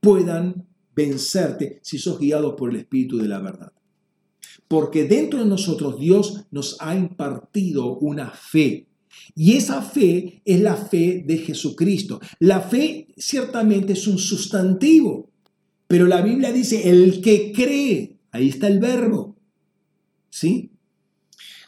puedan 0.00 0.66
vencerte 1.00 1.80
si 1.82 1.98
sos 1.98 2.18
guiado 2.18 2.56
por 2.56 2.70
el 2.70 2.76
Espíritu 2.76 3.18
de 3.18 3.28
la 3.28 3.40
verdad. 3.40 3.72
Porque 4.68 5.04
dentro 5.04 5.40
de 5.40 5.46
nosotros 5.46 5.98
Dios 5.98 6.44
nos 6.50 6.76
ha 6.80 6.94
impartido 6.94 7.96
una 7.98 8.30
fe. 8.30 8.86
Y 9.34 9.56
esa 9.56 9.82
fe 9.82 10.42
es 10.44 10.60
la 10.60 10.76
fe 10.76 11.24
de 11.26 11.38
Jesucristo. 11.38 12.20
La 12.38 12.60
fe 12.60 13.08
ciertamente 13.16 13.94
es 13.94 14.06
un 14.06 14.18
sustantivo, 14.18 15.30
pero 15.86 16.06
la 16.06 16.22
Biblia 16.22 16.52
dice 16.52 16.88
el 16.88 17.20
que 17.20 17.52
cree, 17.52 18.18
ahí 18.30 18.48
está 18.48 18.68
el 18.68 18.78
verbo. 18.78 19.36
¿Sí? 20.30 20.70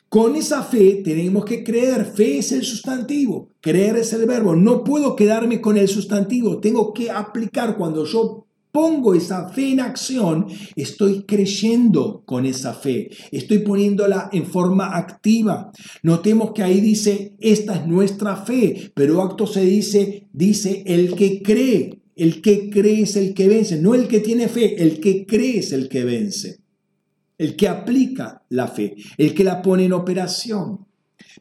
Con 0.08 0.36
esa 0.36 0.62
fe 0.62 1.00
tenemos 1.02 1.46
que 1.46 1.64
creer. 1.64 2.04
Fe 2.04 2.38
es 2.38 2.52
el 2.52 2.64
sustantivo, 2.64 3.48
creer 3.60 3.96
es 3.96 4.12
el 4.12 4.26
verbo. 4.26 4.54
No 4.54 4.84
puedo 4.84 5.16
quedarme 5.16 5.60
con 5.60 5.78
el 5.78 5.88
sustantivo, 5.88 6.60
tengo 6.60 6.92
que 6.92 7.10
aplicar 7.10 7.76
cuando 7.78 8.04
yo 8.04 8.46
pongo 8.72 9.14
esa 9.14 9.50
fe 9.50 9.72
en 9.72 9.80
acción, 9.80 10.46
estoy 10.74 11.24
creyendo 11.24 12.22
con 12.24 12.46
esa 12.46 12.72
fe, 12.72 13.10
estoy 13.30 13.58
poniéndola 13.58 14.30
en 14.32 14.46
forma 14.46 14.96
activa. 14.96 15.70
Notemos 16.02 16.52
que 16.52 16.62
ahí 16.62 16.80
dice, 16.80 17.36
esta 17.38 17.76
es 17.76 17.86
nuestra 17.86 18.36
fe, 18.36 18.90
pero 18.94 19.22
acto 19.22 19.46
se 19.46 19.64
dice, 19.64 20.26
dice 20.32 20.82
el 20.86 21.14
que 21.14 21.42
cree. 21.42 21.98
El 22.14 22.42
que 22.42 22.68
cree 22.68 23.02
es 23.02 23.16
el 23.16 23.32
que 23.32 23.48
vence, 23.48 23.80
no 23.80 23.94
el 23.94 24.06
que 24.06 24.20
tiene 24.20 24.48
fe, 24.48 24.82
el 24.82 25.00
que 25.00 25.24
cree 25.24 25.58
es 25.60 25.72
el 25.72 25.88
que 25.88 26.04
vence, 26.04 26.60
el 27.38 27.56
que 27.56 27.68
aplica 27.68 28.42
la 28.50 28.68
fe, 28.68 28.94
el 29.16 29.34
que 29.34 29.44
la 29.44 29.62
pone 29.62 29.86
en 29.86 29.94
operación. 29.94 30.86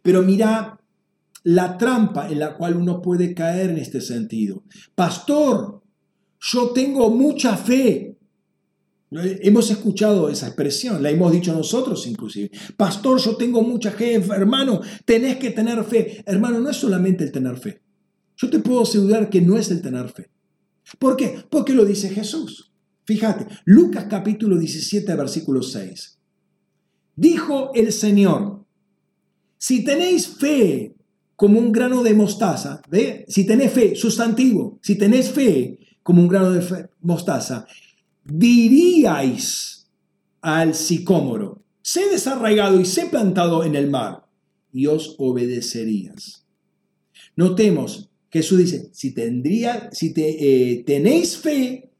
Pero 0.02 0.22
mira 0.22 0.80
la 1.44 1.78
trampa 1.78 2.30
en 2.30 2.40
la 2.40 2.56
cual 2.56 2.78
uno 2.78 3.02
puede 3.02 3.34
caer 3.34 3.72
en 3.72 3.80
este 3.80 4.00
sentido. 4.00 4.64
Pastor, 4.96 5.81
yo 6.42 6.72
tengo 6.72 7.10
mucha 7.10 7.56
fe. 7.56 8.18
Hemos 9.12 9.70
escuchado 9.70 10.30
esa 10.30 10.48
expresión, 10.48 11.04
la 11.04 11.10
hemos 11.10 11.32
dicho 11.34 11.54
nosotros 11.54 12.08
inclusive. 12.08 12.50
Pastor, 12.78 13.20
yo 13.20 13.36
tengo 13.36 13.62
mucha 13.62 13.92
fe, 13.92 14.16
hermano, 14.16 14.82
tenés 15.06 15.38
que 15.38 15.52
tener 15.52 15.84
fe. 15.84 16.24
Hermano, 16.26 16.60
no 16.60 16.70
es 16.70 16.78
solamente 16.78 17.26
el 17.26 17.32
tener 17.32 17.58
fe. 17.58 17.82
Yo 18.38 18.50
te 18.50 18.60
puedo 18.60 18.84
asegurar 18.84 19.30
que 19.30 19.42
no 19.42 19.58
es 19.58 19.70
el 19.70 19.82
tener 19.82 20.10
fe. 20.10 20.30
¿Por 20.98 21.18
qué? 21.18 21.44
Porque 21.50 21.74
lo 21.74 21.86
dice 21.86 22.10
Jesús. 22.10 22.72
Fíjate, 23.04 23.48
Lucas 23.66 24.06
capítulo 24.10 24.58
17, 24.58 25.14
versículo 25.16 25.62
6. 25.62 26.18
Dijo 27.16 27.72
el 27.76 27.92
Señor, 27.92 28.66
si 29.58 29.84
tenéis 29.84 30.28
fe 30.28 30.96
como 31.36 31.60
un 31.60 31.72
grano 31.72 32.02
de 32.02 32.14
mostaza, 32.14 32.82
¿ve? 32.90 33.26
si 33.28 33.46
tenéis 33.46 33.72
fe, 33.72 33.96
sustantivo, 33.96 34.80
si 34.82 34.96
tenéis 34.96 35.30
fe 35.30 35.81
como 36.04 36.22
un 36.22 36.28
grano 36.28 36.52
de 36.52 36.90
mostaza, 37.02 37.68
diríais 38.24 39.90
al 40.42 40.74
sicómoro, 40.74 41.64
sé 41.82 42.10
desarraigado 42.10 42.80
y 42.80 42.86
sé 42.86 43.08
plantado 43.08 43.64
en 43.64 43.76
el 43.76 43.90
mar, 43.90 44.26
y 44.74 44.88
os 44.88 45.16
obedecerías. 45.18 46.46
Notemos, 47.36 48.10
Jesús 48.30 48.60
dice, 48.60 48.90
si, 48.94 49.14
tendría, 49.14 49.90
si 49.92 50.14
eh, 50.16 50.84
tenéis 50.86 51.38
fe, 51.38 51.92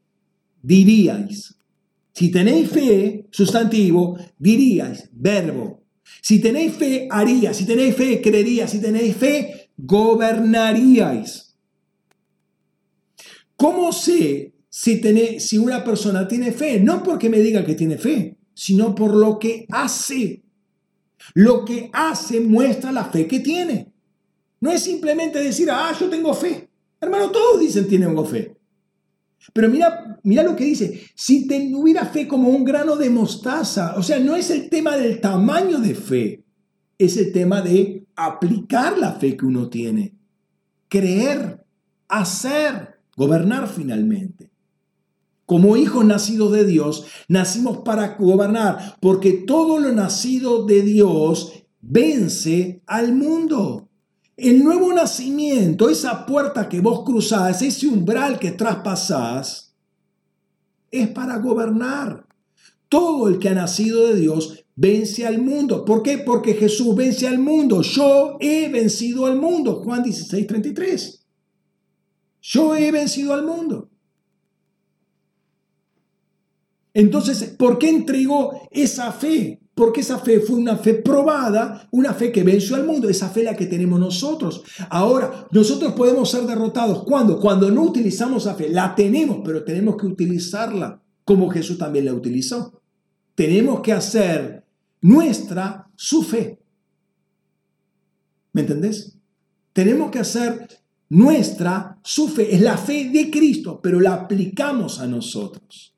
diríais. 0.62 1.54
Si 2.14 2.30
tenéis 2.30 2.68
fe, 2.68 3.26
sustantivo, 3.30 4.18
diríais, 4.38 5.08
verbo. 5.12 5.82
Si 6.20 6.40
tenéis 6.40 6.74
fe, 6.74 7.08
haría. 7.10 7.54
Si 7.54 7.66
tenéis 7.66 7.96
fe, 7.96 8.20
creería. 8.20 8.68
Si 8.68 8.80
tenéis 8.80 9.16
fe, 9.16 9.70
gobernaríais. 9.76 11.51
¿Cómo 13.62 13.92
sé 13.92 14.54
si, 14.68 15.38
si 15.38 15.56
una 15.56 15.84
persona 15.84 16.26
tiene 16.26 16.50
fe? 16.50 16.80
No 16.80 17.00
porque 17.00 17.30
me 17.30 17.38
diga 17.38 17.64
que 17.64 17.76
tiene 17.76 17.96
fe, 17.96 18.36
sino 18.52 18.92
por 18.92 19.14
lo 19.14 19.38
que 19.38 19.66
hace. 19.70 20.42
Lo 21.34 21.64
que 21.64 21.88
hace 21.92 22.40
muestra 22.40 22.90
la 22.90 23.04
fe 23.04 23.28
que 23.28 23.38
tiene. 23.38 23.92
No 24.58 24.72
es 24.72 24.82
simplemente 24.82 25.40
decir, 25.40 25.70
ah, 25.70 25.92
yo 25.96 26.10
tengo 26.10 26.34
fe. 26.34 26.70
Hermano, 27.00 27.30
todos 27.30 27.60
dicen 27.60 27.86
tienen 27.86 28.26
fe. 28.26 28.56
Pero 29.52 29.68
mira, 29.68 30.18
mira 30.24 30.42
lo 30.42 30.56
que 30.56 30.64
dice, 30.64 31.00
si 31.14 31.46
tuviera 31.46 32.04
fe 32.06 32.26
como 32.26 32.48
un 32.48 32.64
grano 32.64 32.96
de 32.96 33.10
mostaza, 33.10 33.94
o 33.96 34.02
sea, 34.02 34.18
no 34.18 34.34
es 34.34 34.50
el 34.50 34.68
tema 34.70 34.96
del 34.96 35.20
tamaño 35.20 35.78
de 35.78 35.94
fe, 35.94 36.44
es 36.98 37.16
el 37.16 37.30
tema 37.30 37.62
de 37.62 38.08
aplicar 38.16 38.98
la 38.98 39.12
fe 39.12 39.36
que 39.36 39.46
uno 39.46 39.68
tiene, 39.70 40.16
creer, 40.88 41.64
hacer 42.08 42.92
gobernar 43.16 43.68
finalmente. 43.68 44.50
Como 45.46 45.76
hijos 45.76 46.04
nacidos 46.04 46.52
de 46.52 46.64
Dios, 46.64 47.06
nacimos 47.28 47.78
para 47.78 48.16
gobernar, 48.16 48.96
porque 49.00 49.32
todo 49.32 49.78
lo 49.78 49.92
nacido 49.92 50.64
de 50.64 50.82
Dios 50.82 51.64
vence 51.80 52.82
al 52.86 53.12
mundo. 53.12 53.88
El 54.36 54.64
nuevo 54.64 54.92
nacimiento, 54.92 55.90
esa 55.90 56.24
puerta 56.24 56.68
que 56.68 56.80
vos 56.80 57.04
cruzás, 57.04 57.60
ese 57.60 57.86
umbral 57.86 58.38
que 58.38 58.52
traspasás, 58.52 59.74
es 60.90 61.08
para 61.08 61.38
gobernar. 61.38 62.26
Todo 62.88 63.28
el 63.28 63.38
que 63.38 63.48
ha 63.48 63.54
nacido 63.54 64.06
de 64.06 64.16
Dios 64.16 64.64
vence 64.74 65.26
al 65.26 65.40
mundo. 65.40 65.84
¿Por 65.84 66.02
qué? 66.02 66.18
Porque 66.18 66.54
Jesús 66.54 66.94
vence 66.94 67.26
al 67.26 67.38
mundo. 67.38 67.82
Yo 67.82 68.36
he 68.40 68.68
vencido 68.68 69.26
al 69.26 69.36
mundo. 69.36 69.82
Juan 69.82 70.02
16, 70.02 70.46
33. 70.46 71.21
Yo 72.42 72.74
he 72.74 72.90
vencido 72.90 73.32
al 73.32 73.44
mundo. 73.46 73.88
Entonces, 76.92 77.44
¿por 77.56 77.78
qué 77.78 77.88
entregó 77.88 78.68
esa 78.70 79.12
fe? 79.12 79.60
Porque 79.74 80.02
esa 80.02 80.18
fe 80.18 80.40
fue 80.40 80.56
una 80.56 80.76
fe 80.76 80.94
probada, 80.94 81.88
una 81.92 82.12
fe 82.12 82.30
que 82.30 82.42
venció 82.42 82.76
al 82.76 82.84
mundo, 82.84 83.08
esa 83.08 83.30
fe 83.30 83.42
la 83.42 83.56
que 83.56 83.66
tenemos 83.66 83.98
nosotros. 83.98 84.62
Ahora, 84.90 85.46
nosotros 85.50 85.94
podemos 85.94 86.30
ser 86.30 86.42
derrotados. 86.42 87.04
¿Cuándo? 87.04 87.40
Cuando 87.40 87.70
no 87.70 87.82
utilizamos 87.82 88.44
esa 88.44 88.54
fe. 88.54 88.68
La 88.68 88.94
tenemos, 88.94 89.38
pero 89.42 89.64
tenemos 89.64 89.96
que 89.96 90.06
utilizarla 90.06 91.00
como 91.24 91.48
Jesús 91.48 91.78
también 91.78 92.04
la 92.04 92.12
utilizó. 92.12 92.82
Tenemos 93.34 93.80
que 93.80 93.92
hacer 93.92 94.66
nuestra 95.00 95.88
su 95.96 96.22
fe. 96.22 96.60
¿Me 98.52 98.62
entendés? 98.62 99.16
Tenemos 99.72 100.10
que 100.10 100.18
hacer 100.18 100.81
nuestra, 101.12 102.00
su 102.02 102.26
fe, 102.26 102.54
es 102.54 102.62
la 102.62 102.78
fe 102.78 103.10
de 103.10 103.30
Cristo, 103.30 103.80
pero 103.82 104.00
la 104.00 104.14
aplicamos 104.14 104.98
a 104.98 105.06
nosotros. 105.06 105.94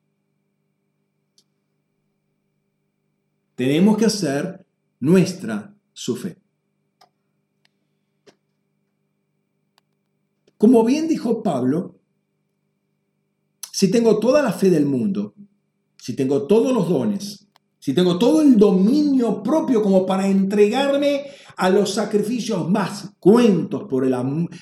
Tenemos 3.54 3.96
que 3.96 4.06
hacer 4.06 4.66
nuestra, 4.98 5.72
su 5.92 6.16
fe. 6.16 6.36
Como 10.58 10.82
bien 10.82 11.06
dijo 11.06 11.44
Pablo, 11.44 12.00
si 13.70 13.92
tengo 13.92 14.18
toda 14.18 14.42
la 14.42 14.52
fe 14.52 14.68
del 14.68 14.86
mundo, 14.86 15.36
si 15.96 16.16
tengo 16.16 16.48
todos 16.48 16.74
los 16.74 16.88
dones, 16.88 17.43
si 17.84 17.92
tengo 17.92 18.16
todo 18.16 18.40
el 18.40 18.56
dominio 18.56 19.42
propio 19.42 19.82
como 19.82 20.06
para 20.06 20.26
entregarme 20.26 21.26
a 21.54 21.68
los 21.68 21.90
sacrificios 21.90 22.66
más 22.70 23.12
cuentos 23.20 23.82
por, 23.82 24.06
el, 24.06 24.14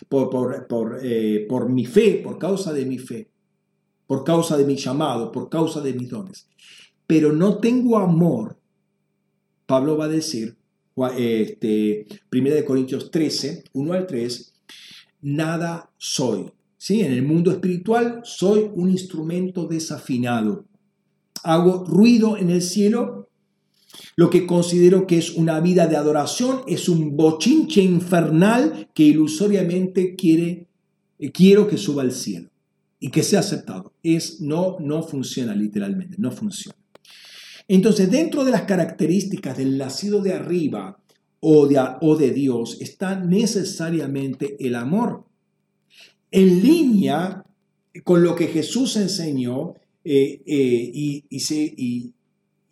por, 0.08 0.66
por, 0.66 0.98
eh, 1.00 1.46
por 1.48 1.68
mi 1.68 1.86
fe, 1.86 2.20
por 2.24 2.36
causa 2.36 2.72
de 2.72 2.84
mi 2.84 2.98
fe, 2.98 3.30
por 4.08 4.24
causa 4.24 4.56
de 4.56 4.64
mi 4.64 4.74
llamado, 4.74 5.30
por 5.30 5.48
causa 5.48 5.80
de 5.80 5.92
mis 5.92 6.10
dones. 6.10 6.48
Pero 7.06 7.32
no 7.32 7.58
tengo 7.58 7.96
amor, 7.96 8.58
Pablo 9.66 9.96
va 9.96 10.06
a 10.06 10.08
decir, 10.08 10.56
este, 11.16 12.08
1 12.32 12.64
Corintios 12.66 13.08
13, 13.12 13.62
1 13.72 13.92
al 13.92 14.06
3, 14.08 14.52
nada 15.20 15.92
soy. 15.96 16.50
¿Sí? 16.76 17.02
En 17.02 17.12
el 17.12 17.22
mundo 17.22 17.52
espiritual 17.52 18.22
soy 18.24 18.68
un 18.74 18.90
instrumento 18.90 19.68
desafinado. 19.68 20.64
Hago 21.42 21.84
ruido 21.84 22.36
en 22.36 22.50
el 22.50 22.62
cielo. 22.62 23.28
Lo 24.16 24.30
que 24.30 24.46
considero 24.46 25.06
que 25.06 25.18
es 25.18 25.30
una 25.30 25.60
vida 25.60 25.86
de 25.86 25.96
adoración 25.96 26.62
es 26.66 26.88
un 26.88 27.16
bochinche 27.16 27.82
infernal 27.82 28.88
que 28.94 29.04
ilusoriamente 29.04 30.14
quiere, 30.16 30.66
eh, 31.18 31.32
quiero 31.32 31.68
que 31.68 31.76
suba 31.76 32.02
al 32.02 32.12
cielo 32.12 32.50
y 32.98 33.10
que 33.10 33.22
sea 33.22 33.40
aceptado. 33.40 33.92
Es, 34.02 34.40
no, 34.40 34.76
no 34.80 35.02
funciona 35.02 35.54
literalmente, 35.54 36.16
no 36.18 36.30
funciona. 36.30 36.76
Entonces, 37.68 38.10
dentro 38.10 38.44
de 38.44 38.50
las 38.50 38.62
características 38.62 39.56
del 39.56 39.78
nacido 39.78 40.20
de 40.20 40.34
arriba 40.34 40.98
o 41.40 41.66
de, 41.66 41.80
o 42.00 42.16
de 42.16 42.30
Dios 42.30 42.78
está 42.80 43.18
necesariamente 43.18 44.56
el 44.60 44.74
amor. 44.74 45.24
En 46.30 46.62
línea 46.62 47.44
con 48.04 48.22
lo 48.22 48.34
que 48.34 48.46
Jesús 48.46 48.96
enseñó 48.96 49.74
eh, 50.04 50.42
eh, 50.46 51.24
y, 51.28 51.40
se, 51.40 51.56
y, 51.76 52.12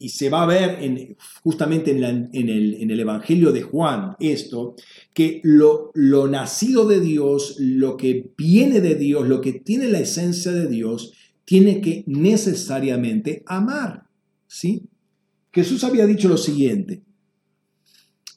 se, 0.08 0.30
va 0.30 0.42
a 0.42 0.46
ver 0.46 0.82
en, 0.82 1.16
justamente 1.42 1.92
en, 1.92 2.30
en, 2.32 2.48
el, 2.48 2.74
en, 2.74 2.90
el, 2.90 3.00
Evangelio 3.00 3.52
de 3.52 3.62
Juan 3.62 4.16
esto, 4.18 4.74
que 5.14 5.40
lo, 5.44 5.90
lo 5.94 6.28
nacido 6.28 6.86
de 6.86 7.00
Dios, 7.00 7.56
lo 7.58 7.96
que 7.96 8.30
viene 8.36 8.80
de 8.80 8.94
Dios, 8.94 9.28
lo 9.28 9.40
que 9.40 9.52
tiene 9.52 9.88
la 9.88 10.00
esencia 10.00 10.52
de 10.52 10.68
Dios, 10.68 11.12
tiene 11.44 11.80
que 11.80 12.04
necesariamente 12.06 13.42
amar. 13.46 14.04
¿sí? 14.46 14.88
Jesús 15.52 15.84
había 15.84 16.06
dicho 16.06 16.28
lo 16.28 16.36
siguiente, 16.36 17.02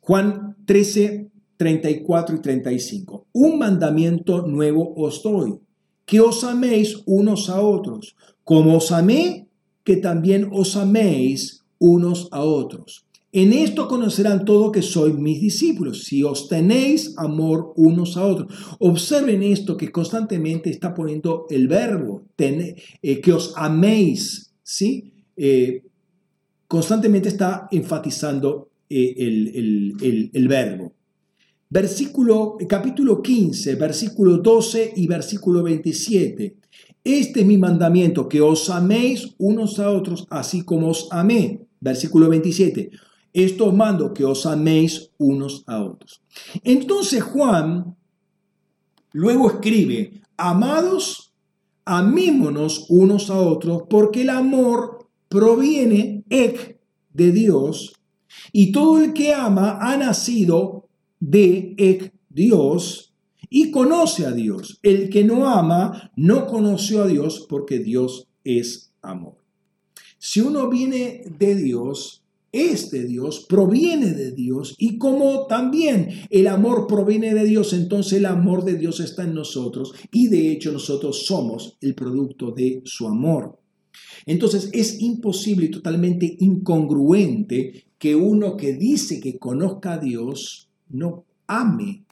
Juan 0.02 0.58
13, 0.66 1.32
34 1.58 2.36
y 2.36 2.42
35. 2.42 3.28
Un 3.32 3.58
mandamiento 3.58 4.46
nuevo 4.48 4.94
os 4.98 5.24
doy, 5.24 5.60
que 6.06 6.20
os 6.20 6.44
améis 6.44 7.02
unos 7.06 7.50
a 7.50 7.62
otros, 7.62 8.16
como 8.44 8.78
os 8.78 8.92
amé, 8.92 9.48
que 9.84 9.98
también 9.98 10.50
os 10.52 10.76
améis 10.76 11.64
unos 11.80 12.30
a 12.32 12.42
otros. 12.42 13.06
En 13.36 13.52
esto 13.52 13.88
conocerán 13.88 14.46
todo 14.46 14.72
que 14.72 14.84
sois 14.84 15.16
mis 15.18 15.42
discípulos, 15.42 16.04
si 16.04 16.22
os 16.22 16.48
tenéis 16.48 17.18
amor 17.18 17.74
unos 17.76 18.16
a 18.16 18.26
otros. 18.28 18.54
Observen 18.78 19.42
esto 19.42 19.76
que 19.76 19.92
constantemente 19.92 20.70
está 20.70 20.94
poniendo 20.94 21.48
el 21.50 21.68
verbo, 21.68 22.26
eh, 22.38 23.22
que 23.22 23.34
os 23.34 23.54
améis, 23.58 24.54
¿sí? 24.62 25.14
Eh, 25.36 25.82
constantemente 26.68 27.30
está 27.30 27.68
enfatizando 27.72 28.70
eh, 28.88 29.16
el, 29.18 30.48
verbo. 30.48 30.94
Versículo, 31.72 32.56
capítulo 32.70 33.20
15, 33.20 33.74
versículo 33.76 34.38
12 34.38 34.94
y 34.96 35.08
versículo 35.08 35.64
27. 35.64 36.56
Este 37.04 37.42
es 37.42 37.46
mi 37.46 37.58
mandamiento, 37.58 38.30
que 38.30 38.42
os 38.42 38.70
améis 38.70 39.36
unos 39.38 39.80
a 39.80 39.90
otros, 39.90 40.26
así 40.30 40.64
como 40.64 40.90
os 40.90 41.08
amé. 41.12 41.62
Versículo 41.82 42.30
27. 42.30 42.92
Esto 43.34 43.68
os 43.68 43.74
mando, 43.74 44.14
que 44.14 44.24
os 44.24 44.46
améis 44.46 45.12
unos 45.18 45.64
a 45.68 45.84
otros. 45.84 46.22
Entonces 46.64 47.22
Juan 47.24 47.96
luego 49.12 49.50
escribe, 49.50 50.22
amados, 50.38 51.34
amémonos 51.84 52.86
unos 52.90 53.30
a 53.30 53.38
otros, 53.38 53.84
porque 53.90 54.22
el 54.22 54.30
amor 54.30 55.10
proviene 55.28 56.24
de 56.30 57.32
Dios 57.32 57.94
y 58.52 58.72
todo 58.72 59.04
el 59.04 59.14
que 59.14 59.34
ama 59.34 59.78
ha 59.82 59.98
nacido 59.98 60.88
de 61.20 62.12
Dios 62.30 63.13
y 63.56 63.70
conoce 63.70 64.26
a 64.26 64.32
Dios. 64.32 64.80
El 64.82 65.12
que 65.12 65.24
no 65.24 65.48
ama 65.48 66.12
no 66.16 66.48
conoció 66.48 67.04
a 67.04 67.08
Dios 67.08 67.46
porque 67.48 67.78
Dios 67.78 68.28
es 68.44 68.92
amor. 69.04 69.36
Si 70.18 70.42
uno 70.42 70.72
viene 70.72 71.22
de 71.38 71.56
Dios, 71.56 72.24
es 72.52 72.90
de 72.90 73.06
Dios, 73.06 73.46
proviene 73.48 74.14
de 74.14 74.32
Dios 74.32 74.74
y 74.80 74.98
como 74.98 75.46
también 75.46 76.10
el 76.32 76.48
amor 76.48 76.88
proviene 76.88 77.36
de 77.36 77.46
Dios, 77.46 77.74
entonces 77.74 78.14
el 78.14 78.26
amor 78.26 78.66
de 78.66 78.76
Dios 78.76 79.00
está 79.00 79.24
en 79.24 79.36
nosotros 79.36 79.94
y 80.12 80.30
de 80.30 80.52
hecho 80.52 80.72
nosotros 80.72 81.28
somos 81.28 81.78
el 81.80 81.94
producto 81.94 82.52
de 82.52 82.82
su 82.86 83.08
amor. 83.08 83.60
Entonces 84.26 84.72
es 84.74 85.00
imposible 85.00 85.68
y 85.68 85.72
totalmente 85.72 86.38
incongruente 86.40 87.86
que 88.00 88.16
uno 88.16 88.58
que 88.58 88.74
dice 88.74 89.20
que 89.20 89.38
conozca 89.38 89.94
a 89.94 90.00
Dios 90.00 90.70
no 90.90 91.26
ame, 91.46 92.03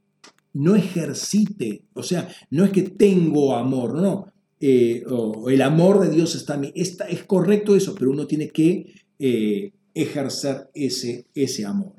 no 0.54 0.76
ejercite, 0.76 1.84
o 1.94 2.04
sea, 2.04 2.30
no 2.50 2.66
es 2.66 2.72
que 2.72 2.84
tengo 2.84 3.56
amor, 3.56 3.96
no, 3.96 4.32
eh, 4.60 5.04
el 5.50 5.62
amor 5.62 6.02
de 6.02 6.14
Dios 6.14 6.36
está 6.36 6.56
en 6.56 6.62
mí, 6.62 6.72
está, 6.76 7.06
es 7.06 7.24
correcto 7.24 7.76
eso, 7.76 7.96
pero 7.96 8.12
uno 8.12 8.28
tiene 8.28 8.50
que 8.50 8.94
eh, 9.18 9.74
ejercer 9.94 10.70
ese, 10.74 11.28
ese 11.34 11.66
amor. 11.66 11.94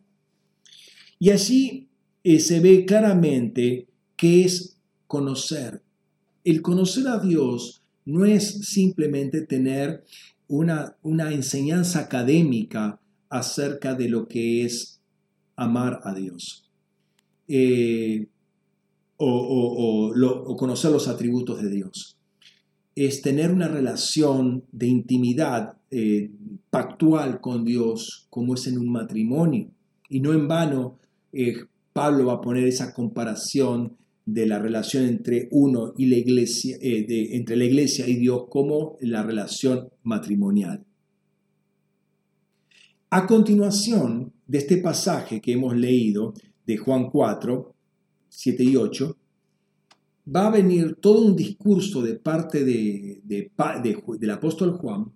Y 1.18 1.30
así 1.30 1.88
eh, 2.24 2.40
se 2.40 2.60
ve 2.60 2.84
claramente 2.84 3.88
que 4.16 4.44
es 4.44 4.76
conocer. 5.06 5.82
El 6.44 6.62
conocer 6.62 7.08
a 7.08 7.18
Dios 7.18 7.82
no 8.04 8.24
es 8.24 8.66
simplemente 8.66 9.42
tener 9.42 10.04
una, 10.48 10.96
una 11.02 11.32
enseñanza 11.32 12.00
académica 12.00 13.00
acerca 13.28 13.94
de 13.94 14.08
lo 14.08 14.28
que 14.28 14.64
es 14.64 15.00
amar 15.56 16.00
a 16.04 16.14
Dios 16.14 16.62
o, 19.24 20.56
conocer 20.56 20.90
los 20.90 21.08
atributos 21.08 21.62
de 21.62 21.70
Dios. 21.70 22.16
Es 22.94 23.22
tener 23.22 23.50
una 23.50 23.68
relación 23.68 24.64
de 24.72 24.86
intimidad 24.86 25.76
eh, 25.90 26.30
pactual 26.70 27.40
con 27.40 27.64
Dios 27.64 28.26
como 28.30 28.54
es 28.54 28.66
en 28.66 28.78
un 28.78 28.90
matrimonio. 28.90 29.70
Y 30.08 30.20
no 30.20 30.32
en 30.32 30.48
vano 30.48 30.98
eh, 31.32 31.54
Pablo 31.92 32.26
va 32.26 32.34
a 32.34 32.40
poner 32.40 32.64
esa 32.64 32.92
comparación 32.92 33.96
de 34.24 34.46
la 34.46 34.58
relación 34.58 35.04
entre 35.04 35.48
uno 35.50 35.94
y 35.96 36.06
la 36.06 36.16
iglesia, 36.16 36.76
entre 36.80 37.56
la 37.56 37.64
iglesia 37.64 38.06
y 38.06 38.14
Dios 38.14 38.44
como 38.48 38.96
la 39.00 39.22
relación 39.22 39.88
matrimonial. 40.02 40.84
A 43.10 43.26
continuación 43.26 44.32
de 44.46 44.58
este 44.58 44.78
pasaje 44.78 45.40
que 45.40 45.52
hemos 45.52 45.76
leído 45.76 46.34
de 46.66 46.76
Juan 46.78 47.10
4, 47.10 47.74
7 48.32 48.64
y 48.64 48.76
8, 48.76 49.16
va 50.34 50.46
a 50.46 50.50
venir 50.50 50.96
todo 51.00 51.26
un 51.26 51.36
discurso 51.36 52.00
de 52.00 52.14
parte 52.14 52.64
de, 52.64 53.20
del 53.24 54.30
apóstol 54.30 54.72
Juan 54.72 55.12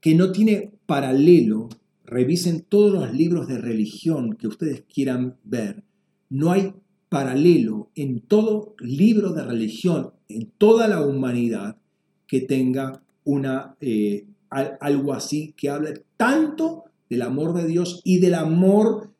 que 0.00 0.14
no 0.14 0.30
tiene 0.30 0.72
paralelo. 0.86 1.68
Revisen 2.04 2.62
todos 2.68 2.92
los 2.92 3.12
libros 3.14 3.48
de 3.48 3.58
religión 3.58 4.36
que 4.36 4.48
ustedes 4.48 4.82
quieran 4.82 5.36
ver. 5.44 5.84
No 6.28 6.52
hay 6.52 6.74
paralelo 7.08 7.90
en 7.94 8.20
todo 8.20 8.74
libro 8.80 9.32
de 9.32 9.44
religión, 9.44 10.12
en 10.28 10.50
toda 10.58 10.88
la 10.88 11.00
humanidad, 11.00 11.78
que 12.26 12.40
tenga 12.40 13.02
una, 13.24 13.76
eh, 13.80 14.26
algo 14.50 15.14
así, 15.14 15.54
que 15.56 15.70
hable 15.70 16.04
tanto 16.16 16.84
del 17.08 17.22
amor 17.22 17.54
de 17.54 17.66
Dios 17.66 18.00
y 18.04 18.18
del 18.18 18.34
amor 18.34 19.10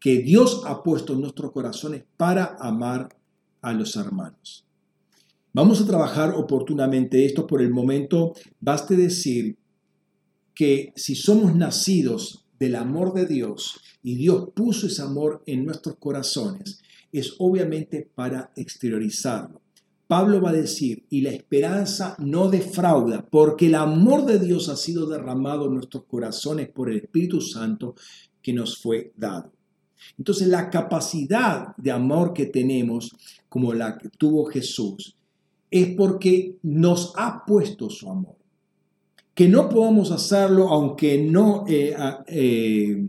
que 0.00 0.18
Dios 0.18 0.62
ha 0.66 0.82
puesto 0.82 1.12
en 1.12 1.20
nuestros 1.20 1.52
corazones 1.52 2.04
para 2.16 2.56
amar 2.60 3.16
a 3.62 3.72
los 3.72 3.96
hermanos. 3.96 4.64
Vamos 5.52 5.80
a 5.80 5.86
trabajar 5.86 6.34
oportunamente 6.36 7.24
esto 7.24 7.46
por 7.46 7.62
el 7.62 7.70
momento. 7.70 8.34
Baste 8.60 8.94
decir 8.94 9.56
que 10.54 10.92
si 10.96 11.14
somos 11.14 11.54
nacidos 11.54 12.44
del 12.58 12.76
amor 12.76 13.14
de 13.14 13.26
Dios 13.26 13.80
y 14.02 14.16
Dios 14.16 14.50
puso 14.54 14.86
ese 14.86 15.02
amor 15.02 15.42
en 15.46 15.64
nuestros 15.64 15.96
corazones, 15.96 16.80
es 17.10 17.34
obviamente 17.38 18.10
para 18.14 18.52
exteriorizarlo. 18.56 19.62
Pablo 20.06 20.40
va 20.40 20.50
a 20.50 20.52
decir, 20.52 21.04
y 21.10 21.22
la 21.22 21.30
esperanza 21.30 22.14
no 22.18 22.48
defrauda, 22.48 23.26
porque 23.28 23.66
el 23.66 23.74
amor 23.74 24.24
de 24.24 24.38
Dios 24.38 24.68
ha 24.68 24.76
sido 24.76 25.06
derramado 25.06 25.66
en 25.66 25.74
nuestros 25.74 26.04
corazones 26.04 26.68
por 26.68 26.90
el 26.90 26.98
Espíritu 26.98 27.40
Santo 27.40 27.96
que 28.40 28.52
nos 28.52 28.78
fue 28.78 29.12
dado. 29.16 29.55
Entonces 30.18 30.48
la 30.48 30.70
capacidad 30.70 31.76
de 31.76 31.90
amor 31.90 32.32
que 32.32 32.46
tenemos, 32.46 33.14
como 33.48 33.72
la 33.72 33.98
que 33.98 34.08
tuvo 34.08 34.46
Jesús, 34.46 35.16
es 35.70 35.94
porque 35.96 36.56
nos 36.62 37.12
ha 37.16 37.44
puesto 37.44 37.90
su 37.90 38.10
amor. 38.10 38.36
que 39.34 39.48
no 39.48 39.68
podamos 39.68 40.10
hacerlo 40.12 40.68
aunque 40.70 41.22
no... 41.22 41.66
Eh, 41.68 41.94
eh, 42.26 43.06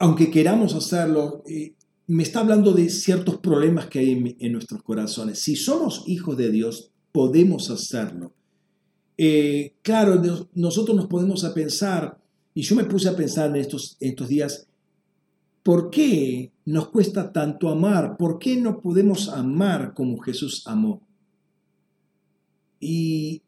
aunque 0.00 0.28
queramos 0.28 0.74
hacerlo, 0.74 1.44
eh, 1.46 1.74
me 2.08 2.24
está 2.24 2.40
hablando 2.40 2.72
de 2.72 2.90
ciertos 2.90 3.38
problemas 3.38 3.86
que 3.86 4.00
hay 4.00 4.36
en, 4.40 4.52
nuestros 4.52 4.82
corazones. 4.82 5.38
Si 5.38 5.54
somos 5.54 6.02
hijos 6.08 6.36
de 6.36 6.50
Dios, 6.50 6.90
podemos 7.12 7.70
hacerlo. 7.70 8.32
claro, 9.82 10.20
nosotros 10.54 10.96
nos 10.96 11.06
podemos 11.06 11.44
a 11.44 11.54
pensar, 11.54 12.17
y 12.58 12.62
yo 12.62 12.74
me 12.74 12.82
puse 12.86 13.08
a 13.08 13.14
pensar 13.14 13.50
en 13.50 13.54
estos, 13.54 13.96
estos 14.00 14.26
días, 14.26 14.66
¿por 15.62 15.90
qué 15.90 16.50
nos 16.64 16.88
cuesta 16.88 17.32
tanto 17.32 17.68
amar? 17.68 18.16
¿Por 18.16 18.40
qué 18.40 18.56
no 18.56 18.80
podemos 18.80 19.28
amar 19.28 19.94
como 19.94 20.18
Jesús 20.18 20.64
amó? 20.66 21.06
Y, 22.80 23.44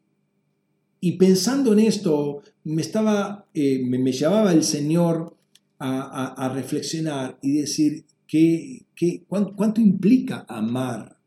pensando 1.19 1.73
en 1.73 1.79
esto, 1.79 2.41
me, 2.63 2.81
estaba, 2.81 3.49
eh, 3.53 3.83
me, 3.83 4.13
llevaba 4.13 4.53
el 4.53 4.63
Señor 4.63 5.35
a, 5.77 6.49
reflexionar 6.55 7.37
y 7.41 7.57
decir 7.57 8.05
que, 8.25 8.85
cuánto, 9.27 9.81
implica 9.81 10.45
amar 10.47 11.19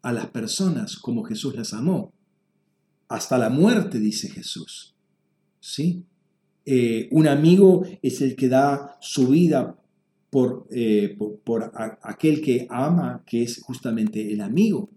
a 0.00 0.14
las 0.14 0.28
personas 0.28 0.96
como 0.96 1.24
Jesús 1.24 1.56
las 1.56 1.74
amó. 1.74 2.14
Hasta 3.06 3.36
la 3.36 3.50
muerte, 3.50 3.98
dice 3.98 4.30
Jesús. 4.30 4.94
¿Sí? 5.60 6.02
Eh, 6.66 7.08
un 7.12 7.28
amigo 7.28 7.86
es 8.02 8.20
el 8.20 8.36
que 8.36 8.48
da 8.48 8.98
su 9.00 9.28
vida 9.28 9.80
por, 10.28 10.66
eh, 10.70 11.16
por, 11.44 11.72
aquel 12.02 12.42
que 12.42 12.66
ama, 12.68 13.22
que 13.24 13.44
es 13.44 13.62
justamente 13.62 14.32
el 14.32 14.42
amigo 14.42 14.90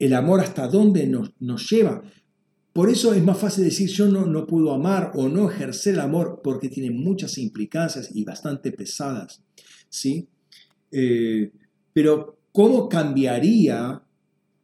el 0.00 0.14
amor 0.14 0.40
hasta 0.40 0.66
dónde 0.66 1.06
nos, 1.06 1.32
nos 1.38 1.70
lleva. 1.70 2.02
Por 2.72 2.88
eso 2.88 3.12
es 3.12 3.22
más 3.22 3.38
fácil 3.38 3.64
decir 3.64 3.88
yo 3.88 4.08
no, 4.08 4.26
no 4.26 4.46
puedo 4.46 4.72
amar 4.72 5.12
o 5.14 5.28
no 5.28 5.50
ejercer 5.50 5.94
el 5.94 6.00
amor 6.00 6.40
porque 6.42 6.68
tiene 6.68 6.90
muchas 6.90 7.36
implicancias 7.36 8.10
y 8.14 8.24
bastante 8.24 8.72
pesadas. 8.72 9.42
¿sí? 9.88 10.28
Eh, 10.90 11.52
pero 11.92 12.38
¿cómo 12.50 12.88
cambiaría 12.88 14.02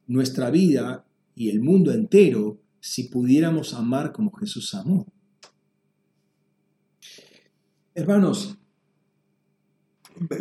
nuestra 0.06 0.50
vida 0.50 1.04
y 1.34 1.50
el 1.50 1.60
mundo 1.60 1.92
entero 1.92 2.58
si 2.80 3.04
pudiéramos 3.04 3.74
amar 3.74 4.12
como 4.12 4.32
Jesús 4.32 4.74
amó? 4.74 5.06
Hermanos, 7.94 8.58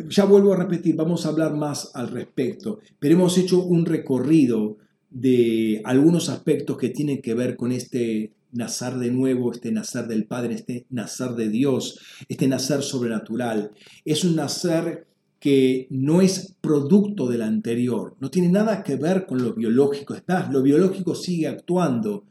ya 0.10 0.26
vuelvo 0.26 0.54
a 0.54 0.58
repetir, 0.58 0.96
vamos 0.96 1.26
a 1.26 1.30
hablar 1.30 1.56
más 1.56 1.92
al 1.96 2.10
respecto, 2.10 2.80
pero 3.00 3.16
hemos 3.16 3.38
hecho 3.38 3.64
un 3.64 3.86
recorrido 3.86 4.78
de 5.10 5.82
algunos 5.86 6.30
aspectos 6.30 6.78
que 6.78 6.90
tienen 6.90 7.22
que 7.22 7.34
ver 7.34 7.56
con 7.56 7.72
este 7.72 8.34
nacer 8.52 8.96
de 8.96 9.12
nuevo, 9.12 9.52
este 9.52 9.72
nacer 9.72 10.08
del 10.08 10.26
Padre, 10.26 10.56
este 10.56 10.86
nacer 10.90 11.32
de 11.32 11.50
Dios, 11.50 12.00
este 12.30 12.48
nacer 12.48 12.82
sobrenatural. 12.82 13.72
Es 14.04 14.24
un 14.24 14.36
nacer 14.36 15.08
que 15.46 15.86
no 15.92 16.22
es 16.22 16.56
producto 16.60 17.28
del 17.28 17.44
anterior, 17.44 18.16
no 18.20 18.32
tiene 18.32 18.50
nada 18.50 18.82
que 18.82 18.96
ver 18.96 19.28
con 19.28 19.44
lo 19.44 19.54
biológico. 19.54 20.16
Está, 20.16 20.50
lo 20.52 20.64
biológico 20.64 21.14
sigue 21.14 21.48
actuando, 21.48 22.24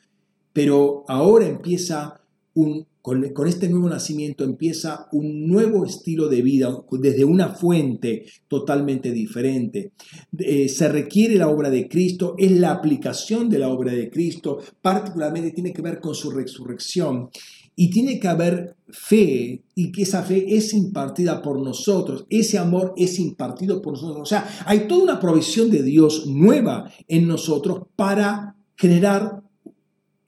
pero 0.53 1.05
ahora 1.07 1.47
empieza 1.47 2.21
un 2.55 2.89
con, 3.05 3.23
este 3.47 3.69
nuevo 3.69 3.91
nacimiento 3.91 4.45
empieza 4.45 5.09
un 5.13 5.47
nuevo 5.47 5.85
estilo 5.85 6.27
de 6.29 6.41
vida 6.41 6.75
desde 6.91 7.27
una 7.27 7.51
fuente 7.51 8.25
totalmente 8.49 9.13
diferente. 9.13 9.93
Eh, 10.39 10.71
se 10.71 10.89
requiere 10.89 11.35
la 11.35 11.51
obra 11.51 11.69
de 11.69 11.87
Cristo, 11.87 12.35
es 12.39 12.51
la 12.53 12.73
aplicación 12.73 13.51
de 13.51 13.59
la 13.59 13.69
obra 13.69 13.93
de 13.93 14.09
Cristo, 14.09 14.59
particularmente 14.81 15.51
tiene 15.51 15.75
que 15.75 15.83
ver 15.83 16.01
con 16.01 16.15
su 16.15 16.31
resurrección. 16.31 17.29
Y 17.77 17.91
tiene 17.91 18.21
que 18.21 18.29
haber 18.29 18.77
fe 18.89 19.65
y 19.75 19.91
que 19.91 20.03
esa 20.03 20.23
fe 20.23 20.57
es 20.57 20.73
impartida 20.75 21.43
por 21.43 21.61
nosotros, 21.61 22.27
ese 22.31 22.59
amor 22.59 22.95
es 22.97 23.19
impartido 23.19 23.83
por 23.83 23.95
nosotros. 23.95 24.21
O 24.21 24.27
sea, 24.27 24.49
hay 24.67 24.87
toda 24.87 25.03
una 25.03 25.21
provisión 25.21 25.71
de 25.71 25.83
Dios 25.83 26.27
nueva 26.27 26.91
en 27.09 27.27
nosotros 27.27 27.89
para 27.97 28.57
generar 28.77 29.43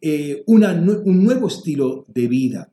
eh, 0.01 0.43
un 0.47 1.25
nuevo 1.25 1.49
estilo 1.49 2.05
de 2.09 2.29
vida. 2.29 2.73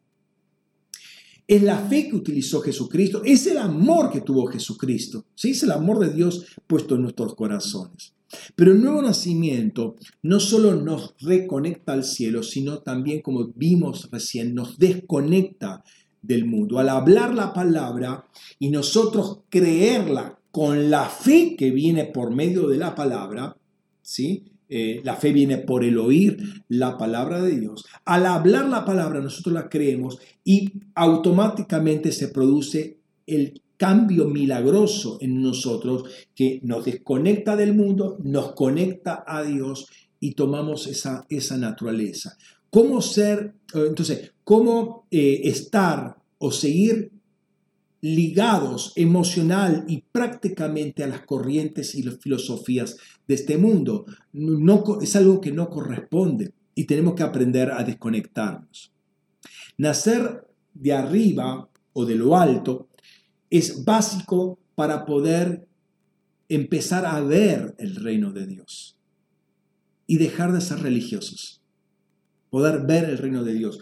Es 1.48 1.62
la 1.62 1.78
fe 1.78 2.10
que 2.10 2.16
utilizó 2.16 2.62
Jesucristo, 2.62 3.22
es 3.24 3.46
el 3.48 3.58
amor 3.58 4.10
que 4.12 4.22
tuvo 4.22 4.46
Jesucristo, 4.48 5.26
¿sí? 5.36 5.52
es 5.52 5.64
el 5.64 5.72
amor 5.72 6.00
de 6.00 6.14
Dios 6.14 6.46
puesto 6.66 6.96
en 6.96 7.02
nuestros 7.02 7.36
corazones. 7.36 8.14
Pero 8.56 8.72
el 8.72 8.82
nuevo 8.82 9.02
nacimiento 9.02 9.96
no 10.22 10.40
solo 10.40 10.76
nos 10.76 11.16
reconecta 11.20 11.94
al 11.94 12.04
cielo, 12.04 12.44
sino 12.44 12.80
también, 12.80 13.22
como 13.22 13.48
vimos 13.56 14.10
recién, 14.12 14.54
nos 14.54 14.78
desconecta 14.78 15.84
del 16.22 16.46
mundo. 16.46 16.80
Al 16.80 16.90
hablar 16.90 17.34
la 17.34 17.54
palabra 17.54 18.26
y 18.60 18.70
nosotros 18.70 19.40
creerla 19.50 20.40
con 20.52 20.90
la 20.90 21.06
fe 21.06 21.56
que 21.58 21.72
viene 21.72 22.06
por 22.06 22.34
medio 22.34 22.68
de 22.68 22.78
la 22.78 22.96
palabra, 22.96 23.58
¿sí? 24.02 24.46
Eh, 24.70 25.02
la 25.04 25.16
fe 25.16 25.32
viene 25.32 25.58
por 25.58 25.84
el 25.84 25.98
oír 25.98 26.64
la 26.68 26.98
palabra 26.98 27.42
de 27.42 27.60
Dios. 27.60 27.86
Al 28.06 28.26
hablar 28.26 28.70
la 28.70 28.86
palabra 28.86 29.20
nosotros 29.20 29.54
la 29.54 29.70
creemos 29.70 30.20
y 30.44 30.72
automáticamente 30.96 32.12
se 32.12 32.30
produce 32.30 32.98
el 33.28 33.62
cambio 33.78 34.28
milagroso 34.28 35.18
en 35.22 35.42
nosotros 35.42 36.04
que 36.36 36.60
nos 36.64 36.86
desconecta 36.86 37.56
del 37.56 37.74
mundo, 37.74 38.18
nos 38.24 38.54
conecta 38.54 39.24
a 39.26 39.44
Dios 39.44 39.88
y 40.20 40.34
tomamos 40.34 40.88
esa, 40.88 41.26
esa 41.30 41.58
naturaleza. 41.58 42.38
¿Cómo 42.70 43.02
ser, 43.02 43.56
eh, 43.74 43.86
entonces, 43.88 44.34
cómo 44.44 45.08
eh, 45.12 45.42
estar 45.44 46.18
o 46.38 46.52
seguir 46.52 47.12
ligados 48.04 48.92
emocional 48.98 49.86
y 49.88 50.04
prácticamente 50.12 51.06
a 51.06 51.08
las 51.08 51.22
corrientes 51.22 51.96
y 51.96 52.04
las 52.04 52.18
filosofías 52.18 52.98
de 53.26 53.36
este 53.36 53.58
mundo. 53.58 54.06
No, 54.34 54.84
es 55.02 55.16
algo 55.16 55.40
que 55.40 55.54
no 55.54 55.70
corresponde 55.70 56.52
y 56.76 56.84
tenemos 56.84 57.14
que 57.14 57.24
aprender 57.24 57.72
a 57.72 57.82
desconectarnos. 57.86 58.92
Nacer 59.78 60.46
de 60.74 60.92
arriba 60.92 61.70
o 61.94 62.06
de 62.06 62.16
lo 62.16 62.36
alto 62.36 62.90
es 63.58 63.86
básico 63.86 64.60
para 64.76 65.06
poder 65.06 65.68
empezar 66.50 67.06
a 67.06 67.20
ver 67.22 67.76
el 67.78 67.96
reino 67.96 68.32
de 68.32 68.48
Dios 68.48 68.98
y 70.08 70.18
dejar 70.18 70.52
de 70.52 70.62
ser 70.62 70.80
religiosos 70.80 71.64
poder 72.54 72.86
ver 72.86 73.06
el 73.06 73.18
reino 73.18 73.44
de 73.44 73.56
Dios. 73.56 73.80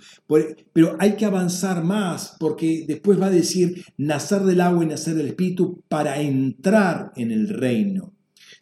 Pero 0.71 0.95
hay 0.97 1.17
que 1.17 1.25
avanzar 1.25 1.83
más 1.83 2.37
porque 2.39 2.85
después 2.87 3.21
va 3.21 3.25
a 3.25 3.29
decir 3.29 3.83
nacer 3.97 4.43
del 4.43 4.61
agua 4.61 4.85
y 4.85 4.87
nacer 4.87 5.15
del 5.15 5.27
espíritu 5.27 5.83
para 5.89 6.21
entrar 6.21 7.11
en 7.17 7.31
el 7.31 7.49
reino. 7.49 8.13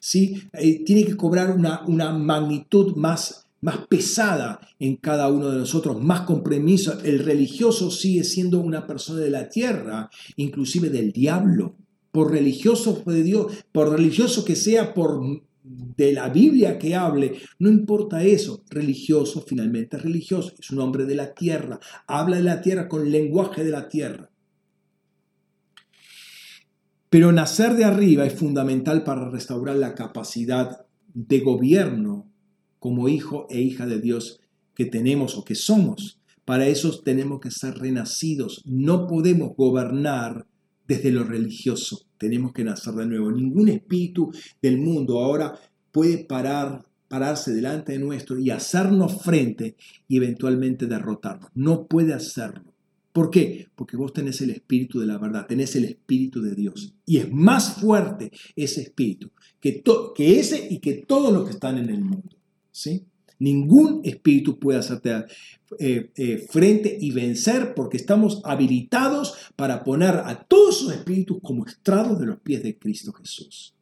¿Sí? 0.01 0.41
Eh, 0.53 0.83
tiene 0.83 1.05
que 1.05 1.15
cobrar 1.15 1.51
una, 1.51 1.85
una 1.85 2.11
magnitud 2.11 2.95
más, 2.95 3.45
más 3.61 3.87
pesada 3.87 4.59
en 4.79 4.95
cada 4.95 5.27
uno 5.29 5.49
de 5.49 5.59
nosotros, 5.59 6.01
más 6.01 6.21
compromiso. 6.21 6.99
El 7.03 7.19
religioso 7.19 7.91
sigue 7.91 8.23
siendo 8.23 8.59
una 8.59 8.87
persona 8.87 9.19
de 9.19 9.29
la 9.29 9.49
tierra, 9.49 10.09
inclusive 10.35 10.89
del 10.89 11.11
diablo. 11.11 11.75
Por 12.11 12.31
religioso 12.31 13.03
de 13.05 13.23
Dios, 13.23 13.53
por 13.71 13.91
religioso 13.91 14.43
que 14.43 14.55
sea, 14.55 14.93
por 14.93 15.21
de 15.61 16.13
la 16.13 16.29
Biblia 16.29 16.79
que 16.79 16.95
hable, 16.95 17.35
no 17.59 17.69
importa 17.69 18.23
eso, 18.23 18.63
religioso 18.69 19.43
finalmente 19.45 19.97
religioso, 19.97 20.53
es 20.57 20.71
un 20.71 20.79
hombre 20.79 21.05
de 21.05 21.15
la 21.15 21.33
tierra, 21.33 21.79
habla 22.07 22.37
de 22.37 22.43
la 22.43 22.61
tierra 22.61 22.87
con 22.87 23.11
lenguaje 23.11 23.63
de 23.63 23.69
la 23.69 23.87
tierra. 23.87 24.31
Pero 27.09 27.31
nacer 27.31 27.75
de 27.75 27.85
arriba 27.85 28.25
es 28.25 28.33
fundamental 28.33 29.03
para 29.03 29.29
restaurar 29.29 29.75
la 29.75 29.95
capacidad 29.95 30.85
de 31.13 31.39
gobierno 31.39 32.28
como 32.79 33.09
hijo 33.09 33.47
e 33.49 33.61
hija 33.61 33.85
de 33.85 33.99
Dios 33.99 34.39
que 34.73 34.85
tenemos 34.85 35.37
o 35.37 35.43
que 35.43 35.55
somos. 35.55 36.19
Para 36.45 36.67
eso 36.67 36.99
tenemos 37.01 37.39
que 37.41 37.51
ser 37.51 37.75
renacidos. 37.75 38.63
No 38.65 39.07
podemos 39.07 39.55
gobernar 39.55 40.47
desde 40.87 41.11
lo 41.11 41.23
religioso. 41.23 42.01
Tenemos 42.17 42.53
que 42.53 42.63
nacer 42.63 42.95
de 42.95 43.05
nuevo. 43.05 43.31
Ningún 43.31 43.69
espíritu 43.69 44.31
del 44.61 44.79
mundo 44.79 45.19
ahora 45.19 45.59
puede 45.91 46.17
parar, 46.25 46.85
pararse 47.07 47.53
delante 47.53 47.91
de 47.91 47.99
nuestro 47.99 48.39
y 48.39 48.49
hacernos 48.49 49.21
frente 49.21 49.75
y 50.07 50.17
eventualmente 50.17 50.87
derrotarnos. 50.87 51.51
No 51.53 51.85
puede 51.85 52.13
hacerlo. 52.13 52.73
¿Por 53.13 53.31
qué? 53.31 53.67
Porque 53.75 53.97
vos 53.97 54.13
tenés 54.13 54.39
el 54.41 54.49
espíritu 54.51 54.99
de 54.99 55.07
la 55.07 55.17
verdad, 55.17 55.45
tenés 55.45 55.75
el 55.75 55.85
espíritu 55.85 56.41
de 56.41 56.55
Dios. 56.55 56.93
Y 57.05 57.17
es 57.17 57.31
más 57.31 57.75
fuerte 57.75 58.31
ese 58.55 58.81
espíritu 58.81 59.31
que, 59.59 59.83
que 60.15 60.39
ese 60.39 60.67
y 60.69 60.79
que 60.79 60.93
todos 60.93 61.33
los 61.33 61.45
que 61.45 61.51
están 61.51 61.77
en 61.77 61.89
el 61.89 62.01
mundo. 62.01 62.38
¿Sí? 62.71 63.05
Ningún 63.39 64.01
espíritu 64.03 64.59
puede 64.59 64.79
hacerte 64.79 65.25
eh, 65.79 66.11
eh, 66.15 66.47
frente 66.49 66.97
y 66.99 67.11
vencer 67.11 67.73
porque 67.73 67.95
estamos 67.95 68.41
habilitados 68.43 69.35
para 69.55 69.83
poner 69.83 70.15
a 70.15 70.43
todos 70.43 70.81
esos 70.81 70.93
espíritus 70.93 71.37
como 71.41 71.65
estrados 71.65 72.19
de 72.19 72.25
los 72.25 72.39
pies 72.41 72.63
de 72.63 72.77
Cristo 72.77 73.13
Jesús. 73.13 73.73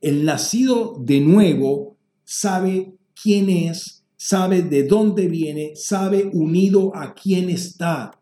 El 0.00 0.24
nacido 0.24 0.96
de 1.00 1.20
nuevo 1.20 1.98
sabe 2.24 2.94
quién 3.20 3.50
es, 3.50 4.04
sabe 4.16 4.62
de 4.62 4.84
dónde 4.84 5.28
viene, 5.28 5.72
sabe 5.74 6.30
unido 6.32 6.96
a 6.96 7.14
quién 7.14 7.50
está 7.50 8.21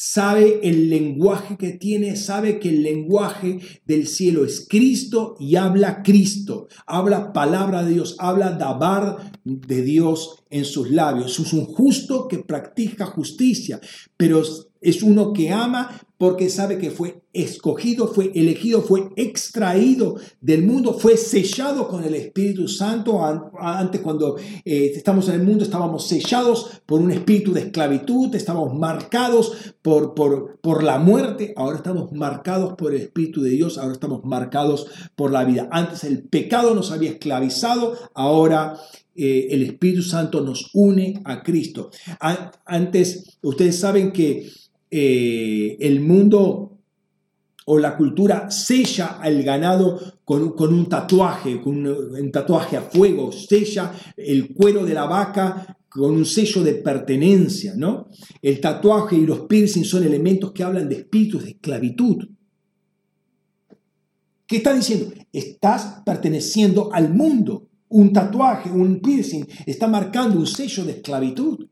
sabe 0.00 0.60
el 0.62 0.90
lenguaje 0.90 1.56
que 1.56 1.72
tiene, 1.72 2.14
sabe 2.14 2.60
que 2.60 2.68
el 2.68 2.84
lenguaje 2.84 3.58
del 3.84 4.06
cielo 4.06 4.44
es 4.44 4.64
Cristo 4.68 5.34
y 5.40 5.56
habla 5.56 6.04
Cristo, 6.04 6.68
habla 6.86 7.32
palabra 7.32 7.82
de 7.82 7.94
Dios, 7.94 8.14
habla 8.20 8.52
dabar 8.52 9.32
de 9.42 9.82
Dios 9.82 10.44
en 10.50 10.64
sus 10.64 10.92
labios. 10.92 11.40
Es 11.40 11.52
un 11.52 11.64
justo 11.64 12.28
que 12.28 12.38
practica 12.38 13.06
justicia, 13.06 13.80
pero 14.16 14.40
es 14.80 15.02
uno 15.02 15.32
que 15.32 15.50
ama 15.50 16.00
porque 16.18 16.50
sabe 16.50 16.78
que 16.78 16.90
fue 16.90 17.22
escogido, 17.32 18.08
fue 18.08 18.32
elegido, 18.34 18.82
fue 18.82 19.08
extraído 19.14 20.16
del 20.40 20.64
mundo, 20.64 20.94
fue 20.94 21.16
sellado 21.16 21.86
con 21.86 22.02
el 22.02 22.14
Espíritu 22.16 22.66
Santo. 22.66 23.20
Antes 23.58 24.00
cuando 24.00 24.36
eh, 24.36 24.92
estamos 24.94 25.28
en 25.28 25.36
el 25.36 25.42
mundo 25.44 25.62
estábamos 25.62 26.08
sellados 26.08 26.82
por 26.84 27.00
un 27.00 27.12
espíritu 27.12 27.52
de 27.52 27.60
esclavitud, 27.60 28.34
estábamos 28.34 28.76
marcados 28.76 29.74
por, 29.80 30.14
por, 30.14 30.58
por 30.60 30.82
la 30.82 30.98
muerte, 30.98 31.54
ahora 31.56 31.76
estamos 31.76 32.10
marcados 32.12 32.74
por 32.74 32.92
el 32.92 33.00
Espíritu 33.00 33.40
de 33.40 33.50
Dios, 33.50 33.78
ahora 33.78 33.92
estamos 33.92 34.24
marcados 34.24 34.88
por 35.14 35.30
la 35.30 35.44
vida. 35.44 35.68
Antes 35.70 36.02
el 36.02 36.24
pecado 36.24 36.74
nos 36.74 36.90
había 36.90 37.10
esclavizado, 37.10 37.96
ahora 38.12 38.78
eh, 39.14 39.48
el 39.50 39.62
Espíritu 39.62 40.02
Santo 40.02 40.42
nos 40.42 40.70
une 40.74 41.20
a 41.24 41.42
Cristo. 41.42 41.90
Antes, 42.64 43.38
ustedes 43.42 43.78
saben 43.78 44.12
que 44.12 44.48
eh, 44.90 45.76
el 45.80 46.00
mundo 46.00 46.78
o 47.70 47.78
la 47.78 47.96
cultura 47.96 48.50
sella 48.50 49.18
al 49.20 49.42
ganado 49.42 50.00
con, 50.24 50.54
un 50.58 50.88
tatuaje, 50.88 51.60
con 51.60 51.86
un, 51.86 52.32
tatuaje 52.32 52.78
a 52.78 52.82
fuego, 52.82 53.30
sella 53.30 53.92
el 54.16 54.54
cuero 54.54 54.86
de 54.86 54.94
la 54.94 55.04
vaca 55.04 55.76
con 55.88 56.12
un 56.12 56.24
sello 56.24 56.62
de 56.62 56.74
pertenencia, 56.74 57.74
¿no? 57.76 58.08
El 58.40 58.60
tatuaje 58.60 59.16
y 59.16 59.26
los 59.26 59.40
piercings 59.40 59.88
son 59.88 60.04
elementos 60.04 60.52
que 60.52 60.62
hablan 60.62 60.88
de 60.88 60.96
espíritus 60.96 61.44
de 61.44 61.50
esclavitud. 61.50 62.28
¿Qué 64.46 64.56
está 64.56 64.72
diciendo? 64.72 65.12
Estás 65.30 66.02
perteneciendo 66.06 66.90
al 66.92 67.12
mundo. 67.12 67.68
Un 67.90 68.14
tatuaje, 68.14 68.70
un 68.70 69.00
piercing, 69.00 69.44
está 69.66 69.88
marcando 69.88 70.38
un 70.38 70.46
sello 70.46 70.84
de 70.84 70.92
esclavitud. 70.92 71.66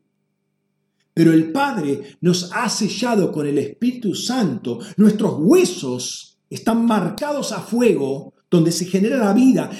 Pero 1.17 1.33
el 1.33 1.51
Padre 1.51 2.17
nos 2.21 2.51
ha 2.53 2.69
sellado 2.69 3.31
con 3.31 3.47
el 3.47 3.57
Espíritu 3.57 4.13
Santo. 4.13 4.77
Nuestros 4.97 5.33
huesos 5.39 6.37
están 6.47 6.85
marcados 6.85 7.51
a 7.53 7.59
fuego, 7.59 8.35
donde 8.51 8.71
se 8.71 8.85
genera 8.85 9.17
la 9.17 9.33
vida. 9.33 9.71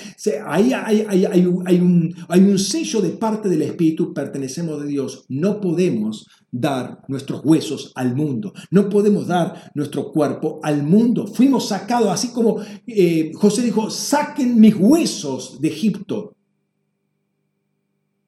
Ahí 0.48 0.74
hay, 0.74 1.46
un, 1.80 2.58
sello 2.58 3.02
de 3.02 3.12
parte 3.12 3.50
del 3.50 3.62
Espíritu, 3.62 4.16
pertenecemos 4.16 4.82
de 4.82 4.88
Dios. 4.88 5.26
No 5.30 5.62
podemos 5.62 6.26
dar 6.52 7.04
nuestros 7.08 7.42
huesos 7.46 7.92
al 7.94 8.16
mundo. 8.16 8.52
No 8.72 8.90
podemos 8.90 9.28
dar 9.28 9.72
nuestro 9.76 10.12
cuerpo 10.12 10.60
al 10.64 10.82
mundo. 10.82 11.28
Fuimos 11.28 11.68
sacados, 11.68 12.10
así 12.10 12.30
como 12.30 12.62
eh, 12.88 13.32
José 13.36 13.62
dijo, 13.62 13.92
saquen 13.92 14.60
mis 14.60 14.74
huesos 14.76 15.62
de 15.62 15.68
Egipto. 15.68 16.36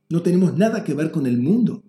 No 0.09 0.21
tenemos 0.21 0.55
nada 0.55 0.83
que 0.83 0.93
ver 0.93 1.09
con 1.09 1.25
el 1.25 1.39
mundo. 1.39 1.81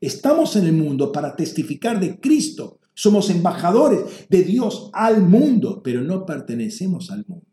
Estamos 0.00 0.56
en 0.56 0.66
el 0.66 0.72
mundo 0.72 1.12
para 1.12 1.34
testificar 1.34 1.98
de 1.98 2.20
Cristo. 2.20 2.78
Somos 2.94 3.30
embajadores 3.30 4.26
de 4.28 4.42
Dios 4.42 4.90
al 4.92 5.22
mundo, 5.22 5.82
pero 5.82 6.02
no 6.02 6.26
pertenecemos 6.26 7.10
al 7.10 7.24
mundo. 7.26 7.46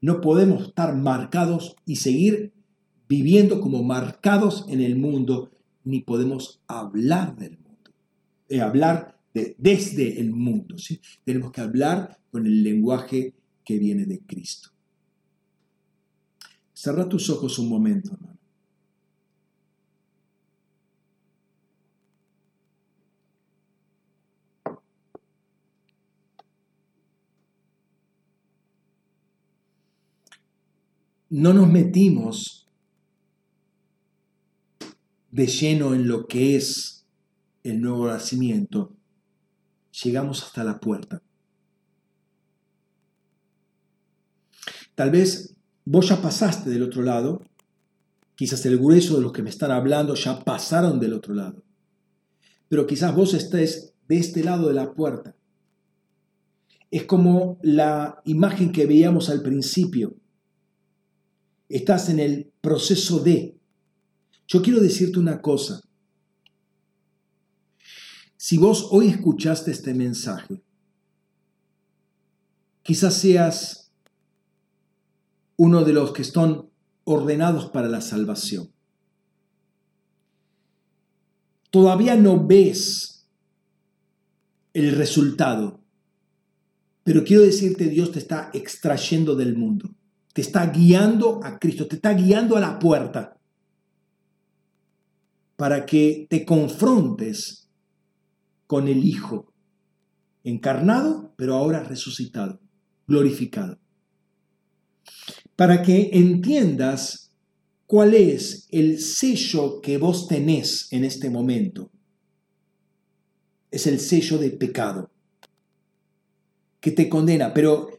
No 0.00 0.20
podemos 0.20 0.68
estar 0.68 0.96
marcados 0.96 1.76
y 1.86 1.96
seguir 1.96 2.52
viviendo 3.08 3.60
como 3.60 3.82
marcados 3.82 4.64
en 4.68 4.80
el 4.80 4.96
mundo, 4.96 5.50
ni 5.84 6.00
podemos 6.00 6.60
hablar 6.66 7.36
del 7.36 7.58
mundo, 7.58 7.90
eh, 8.48 8.60
hablar 8.60 9.18
de, 9.34 9.54
desde 9.58 10.20
el 10.20 10.32
mundo. 10.32 10.78
¿sí? 10.78 11.00
Tenemos 11.24 11.52
que 11.52 11.60
hablar 11.60 12.18
con 12.30 12.46
el 12.46 12.64
lenguaje 12.64 13.34
que 13.64 13.78
viene 13.78 14.06
de 14.06 14.20
Cristo. 14.20 14.70
Cerra 16.72 17.08
tus 17.08 17.30
ojos 17.30 17.58
un 17.58 17.68
momento, 17.68 18.12
hermano. 18.12 18.31
No 31.32 31.54
nos 31.54 31.66
metimos 31.66 32.68
de 35.30 35.46
lleno 35.46 35.94
en 35.94 36.06
lo 36.06 36.26
que 36.26 36.56
es 36.56 37.06
el 37.62 37.80
nuevo 37.80 38.06
nacimiento, 38.06 38.94
llegamos 40.04 40.42
hasta 40.42 40.62
la 40.62 40.78
puerta. 40.78 41.22
Tal 44.94 45.10
vez 45.10 45.56
vos 45.86 46.10
ya 46.10 46.20
pasaste 46.20 46.68
del 46.68 46.82
otro 46.82 47.00
lado, 47.00 47.40
quizás 48.34 48.66
el 48.66 48.76
grueso 48.76 49.16
de 49.16 49.22
los 49.22 49.32
que 49.32 49.42
me 49.42 49.48
están 49.48 49.70
hablando 49.70 50.14
ya 50.14 50.44
pasaron 50.44 51.00
del 51.00 51.14
otro 51.14 51.32
lado, 51.32 51.64
pero 52.68 52.86
quizás 52.86 53.14
vos 53.14 53.32
estés 53.32 53.94
de 54.06 54.18
este 54.18 54.44
lado 54.44 54.68
de 54.68 54.74
la 54.74 54.92
puerta. 54.92 55.34
Es 56.90 57.04
como 57.04 57.58
la 57.62 58.20
imagen 58.26 58.70
que 58.70 58.84
veíamos 58.84 59.30
al 59.30 59.40
principio 59.40 60.18
estás 61.76 62.08
en 62.10 62.20
el 62.20 62.52
proceso 62.60 63.20
de. 63.20 63.58
Yo 64.46 64.62
quiero 64.62 64.80
decirte 64.80 65.18
una 65.18 65.40
cosa. 65.40 65.80
Si 68.36 68.58
vos 68.58 68.88
hoy 68.90 69.08
escuchaste 69.08 69.70
este 69.70 69.94
mensaje, 69.94 70.62
quizás 72.82 73.14
seas 73.14 73.92
uno 75.56 75.84
de 75.84 75.92
los 75.92 76.12
que 76.12 76.22
están 76.22 76.68
ordenados 77.04 77.70
para 77.70 77.88
la 77.88 78.00
salvación. 78.00 78.70
Todavía 81.70 82.16
no 82.16 82.46
ves 82.46 83.26
el 84.74 84.94
resultado, 84.94 85.80
pero 87.02 87.24
quiero 87.24 87.42
decirte, 87.42 87.86
Dios 87.88 88.12
te 88.12 88.18
está 88.18 88.50
extrayendo 88.52 89.36
del 89.36 89.56
mundo 89.56 89.94
te 90.32 90.40
está 90.40 90.66
guiando 90.66 91.40
a 91.42 91.58
Cristo, 91.58 91.86
te 91.86 91.96
está 91.96 92.14
guiando 92.14 92.56
a 92.56 92.60
la 92.60 92.78
puerta 92.78 93.36
para 95.56 95.86
que 95.86 96.26
te 96.28 96.44
confrontes 96.44 97.68
con 98.66 98.88
el 98.88 99.04
Hijo, 99.04 99.52
encarnado, 100.44 101.34
pero 101.36 101.54
ahora 101.54 101.82
resucitado, 101.82 102.60
glorificado. 103.06 103.78
Para 105.54 105.82
que 105.82 106.10
entiendas 106.14 107.32
cuál 107.86 108.14
es 108.14 108.66
el 108.70 108.98
sello 108.98 109.82
que 109.82 109.98
vos 109.98 110.26
tenés 110.26 110.90
en 110.92 111.04
este 111.04 111.28
momento. 111.28 111.90
Es 113.70 113.86
el 113.86 114.00
sello 114.00 114.38
de 114.38 114.50
pecado 114.50 115.10
que 116.80 116.90
te 116.90 117.08
condena, 117.08 117.52
pero 117.52 117.91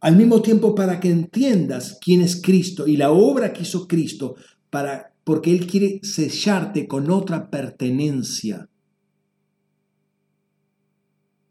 al 0.00 0.16
mismo 0.16 0.40
tiempo 0.40 0.74
para 0.74 0.98
que 0.98 1.10
entiendas 1.10 1.98
quién 2.00 2.22
es 2.22 2.40
Cristo 2.40 2.86
y 2.86 2.96
la 2.96 3.10
obra 3.10 3.52
que 3.52 3.62
hizo 3.62 3.86
Cristo, 3.86 4.36
para, 4.70 5.14
porque 5.24 5.52
Él 5.52 5.66
quiere 5.66 6.00
sellarte 6.02 6.88
con 6.88 7.10
otra 7.10 7.50
pertenencia, 7.50 8.68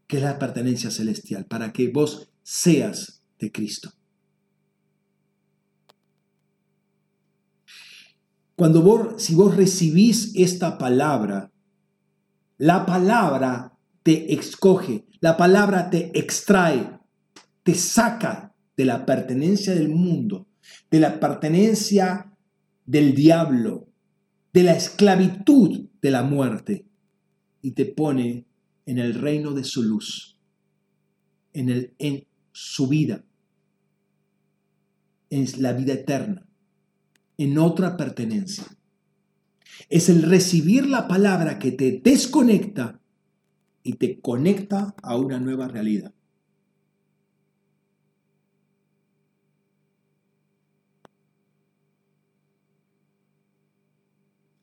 que 0.06 0.16
es 0.16 0.22
la 0.22 0.38
pertenencia 0.38 0.90
celestial, 0.90 1.46
para 1.46 1.72
que 1.72 1.88
vos 1.88 2.28
seas 2.42 3.22
de 3.38 3.52
Cristo. 3.52 3.92
Cuando 8.56 8.82
vos, 8.82 9.22
si 9.22 9.34
vos 9.34 9.56
recibís 9.56 10.34
esta 10.34 10.76
palabra, 10.76 11.50
la 12.58 12.84
palabra 12.84 13.78
te 14.02 14.34
escoge, 14.34 15.06
la 15.20 15.36
palabra 15.38 15.88
te 15.88 16.18
extrae, 16.18 16.99
te 17.62 17.74
saca 17.74 18.54
de 18.76 18.84
la 18.84 19.04
pertenencia 19.04 19.74
del 19.74 19.88
mundo, 19.88 20.48
de 20.90 21.00
la 21.00 21.20
pertenencia 21.20 22.32
del 22.86 23.14
diablo, 23.14 23.88
de 24.52 24.62
la 24.62 24.72
esclavitud 24.72 25.88
de 26.00 26.10
la 26.10 26.22
muerte 26.22 26.86
y 27.62 27.72
te 27.72 27.84
pone 27.84 28.46
en 28.86 28.98
el 28.98 29.14
reino 29.14 29.52
de 29.52 29.64
su 29.64 29.82
luz, 29.82 30.38
en, 31.52 31.68
el, 31.68 31.94
en 31.98 32.26
su 32.52 32.88
vida, 32.88 33.24
en 35.28 35.46
la 35.62 35.72
vida 35.72 35.92
eterna, 35.92 36.48
en 37.38 37.58
otra 37.58 37.96
pertenencia. 37.96 38.64
Es 39.88 40.08
el 40.08 40.22
recibir 40.22 40.86
la 40.86 41.06
palabra 41.06 41.58
que 41.58 41.72
te 41.72 42.00
desconecta 42.02 43.00
y 43.82 43.94
te 43.94 44.20
conecta 44.20 44.94
a 45.02 45.16
una 45.16 45.38
nueva 45.38 45.68
realidad. 45.68 46.12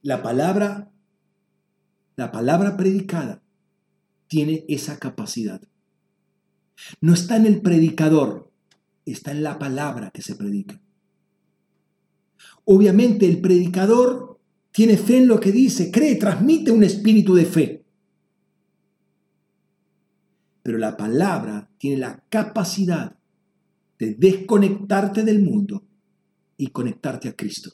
La 0.07 0.23
palabra, 0.23 0.89
la 2.15 2.31
palabra 2.31 2.77
predicada 2.77 3.43
tiene 4.27 4.63
esa 4.69 4.99
capacidad. 4.99 5.61
No 7.01 7.13
está 7.13 7.35
en 7.35 7.45
el 7.45 7.61
predicador, 7.61 8.49
está 9.03 9.31
en 9.31 9.43
la 9.43 9.59
palabra 9.59 10.11
que 10.11 10.21
se 10.21 10.35
predica. 10.35 10.79
Obviamente 12.63 13.25
el 13.25 13.41
predicador 13.41 14.39
tiene 14.71 14.95
fe 14.95 15.17
en 15.17 15.27
lo 15.27 15.41
que 15.41 15.51
dice, 15.51 15.91
cree, 15.91 16.15
transmite 16.15 16.71
un 16.71 16.85
espíritu 16.85 17.35
de 17.35 17.45
fe. 17.45 17.85
Pero 20.63 20.77
la 20.77 20.95
palabra 20.95 21.69
tiene 21.77 21.97
la 21.97 22.23
capacidad 22.29 23.17
de 23.99 24.13
desconectarte 24.13 25.23
del 25.23 25.41
mundo 25.41 25.85
y 26.55 26.67
conectarte 26.67 27.27
a 27.27 27.35
Cristo, 27.35 27.73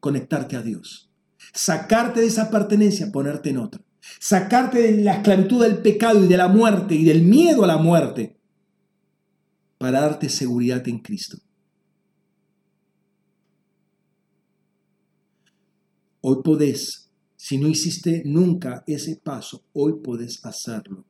conectarte 0.00 0.56
a 0.56 0.62
Dios, 0.62 1.11
sacarte 1.52 2.20
de 2.20 2.26
esa 2.26 2.50
pertenencia, 2.50 3.12
ponerte 3.12 3.50
en 3.50 3.58
otra, 3.58 3.82
sacarte 4.18 4.80
de 4.80 5.02
la 5.02 5.16
esclavitud 5.16 5.62
del 5.62 5.78
pecado 5.78 6.24
y 6.24 6.28
de 6.28 6.36
la 6.36 6.48
muerte 6.48 6.94
y 6.94 7.04
del 7.04 7.22
miedo 7.22 7.64
a 7.64 7.66
la 7.66 7.76
muerte 7.76 8.38
para 9.78 10.00
darte 10.00 10.28
seguridad 10.28 10.86
en 10.88 10.98
Cristo. 11.00 11.38
Hoy 16.20 16.36
podés, 16.44 17.10
si 17.36 17.58
no 17.58 17.66
hiciste 17.66 18.22
nunca 18.24 18.84
ese 18.86 19.16
paso, 19.16 19.64
hoy 19.72 20.00
podés 20.02 20.44
hacerlo. 20.44 21.04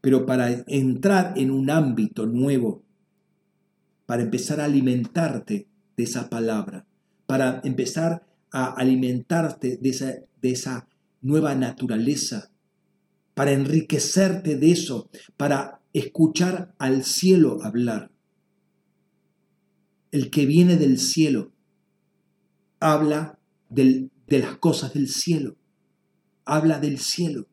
Pero 0.00 0.24
para 0.24 0.64
entrar 0.66 1.34
en 1.36 1.50
un 1.50 1.70
ámbito 1.70 2.26
nuevo, 2.26 2.84
para 4.06 4.22
empezar 4.22 4.60
a 4.60 4.64
alimentarte 4.64 5.68
de 5.96 6.02
esa 6.02 6.30
palabra, 6.30 6.86
para 7.34 7.60
empezar 7.64 8.24
a 8.52 8.74
alimentarte 8.74 9.76
de 9.78 9.88
esa, 9.88 10.14
de 10.40 10.52
esa 10.52 10.86
nueva 11.20 11.56
naturaleza, 11.56 12.52
para 13.34 13.50
enriquecerte 13.50 14.56
de 14.56 14.70
eso, 14.70 15.10
para 15.36 15.80
escuchar 15.92 16.76
al 16.78 17.02
cielo 17.02 17.58
hablar. 17.64 18.12
El 20.12 20.30
que 20.30 20.46
viene 20.46 20.76
del 20.76 21.00
cielo 21.00 21.50
habla 22.78 23.36
de 23.68 24.10
las 24.28 24.56
cosas 24.58 24.94
del 24.94 25.08
cielo, 25.08 25.56
habla 26.44 26.78
del 26.78 27.00
cielo. 27.00 27.48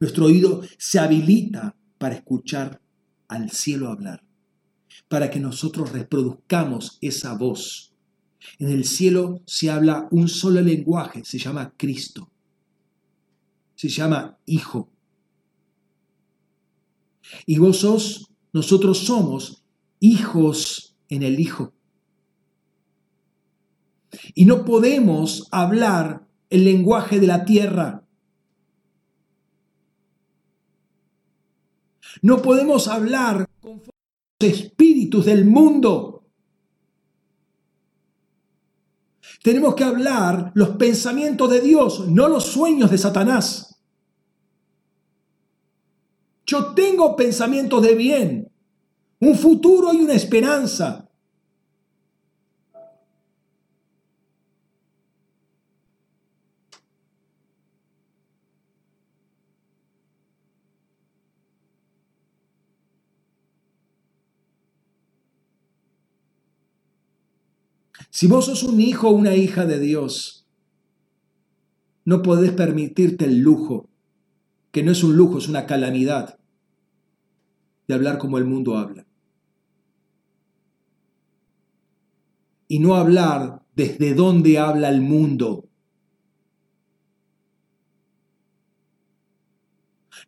Nuestro 0.00 0.24
oído 0.24 0.62
se 0.78 0.98
habilita 0.98 1.76
para 1.98 2.14
escuchar 2.14 2.80
al 3.28 3.50
cielo 3.50 3.88
hablar, 3.90 4.24
para 5.08 5.30
que 5.30 5.40
nosotros 5.40 5.92
reproduzcamos 5.92 6.96
esa 7.02 7.34
voz. 7.36 7.87
En 8.58 8.70
el 8.70 8.84
cielo 8.84 9.42
se 9.46 9.70
habla 9.70 10.08
un 10.10 10.28
solo 10.28 10.60
lenguaje, 10.60 11.24
se 11.24 11.38
llama 11.38 11.74
Cristo, 11.76 12.30
se 13.74 13.88
llama 13.88 14.38
Hijo. 14.46 14.90
Y 17.46 17.58
vos 17.58 17.78
sos, 17.78 18.30
nosotros 18.52 18.98
somos 18.98 19.64
hijos 20.00 20.96
en 21.08 21.22
el 21.22 21.40
Hijo. 21.40 21.72
Y 24.34 24.44
no 24.44 24.64
podemos 24.64 25.48
hablar 25.50 26.26
el 26.50 26.64
lenguaje 26.64 27.20
de 27.20 27.26
la 27.26 27.44
tierra. 27.44 28.04
No 32.22 32.42
podemos 32.42 32.88
hablar 32.88 33.48
con 33.60 33.82
los 34.40 34.50
espíritus 34.50 35.26
del 35.26 35.44
mundo. 35.44 36.17
Tenemos 39.42 39.74
que 39.74 39.84
hablar 39.84 40.50
los 40.54 40.70
pensamientos 40.70 41.50
de 41.50 41.60
Dios, 41.60 42.08
no 42.08 42.28
los 42.28 42.44
sueños 42.44 42.90
de 42.90 42.98
Satanás. 42.98 43.80
Yo 46.46 46.74
tengo 46.74 47.14
pensamientos 47.14 47.82
de 47.82 47.94
bien, 47.94 48.52
un 49.20 49.34
futuro 49.36 49.92
y 49.92 49.98
una 49.98 50.14
esperanza. 50.14 51.07
Si 68.10 68.26
vos 68.26 68.46
sos 68.46 68.62
un 68.62 68.80
hijo 68.80 69.08
o 69.08 69.12
una 69.12 69.34
hija 69.34 69.66
de 69.66 69.78
Dios, 69.78 70.46
no 72.04 72.22
podés 72.22 72.52
permitirte 72.52 73.26
el 73.26 73.40
lujo, 73.40 73.90
que 74.72 74.82
no 74.82 74.92
es 74.92 75.04
un 75.04 75.16
lujo, 75.16 75.38
es 75.38 75.48
una 75.48 75.66
calamidad, 75.66 76.38
de 77.86 77.94
hablar 77.94 78.18
como 78.18 78.38
el 78.38 78.44
mundo 78.44 78.76
habla. 78.76 79.06
Y 82.66 82.78
no 82.78 82.94
hablar 82.94 83.62
desde 83.74 84.14
dónde 84.14 84.58
habla 84.58 84.88
el 84.90 85.00
mundo. 85.00 85.68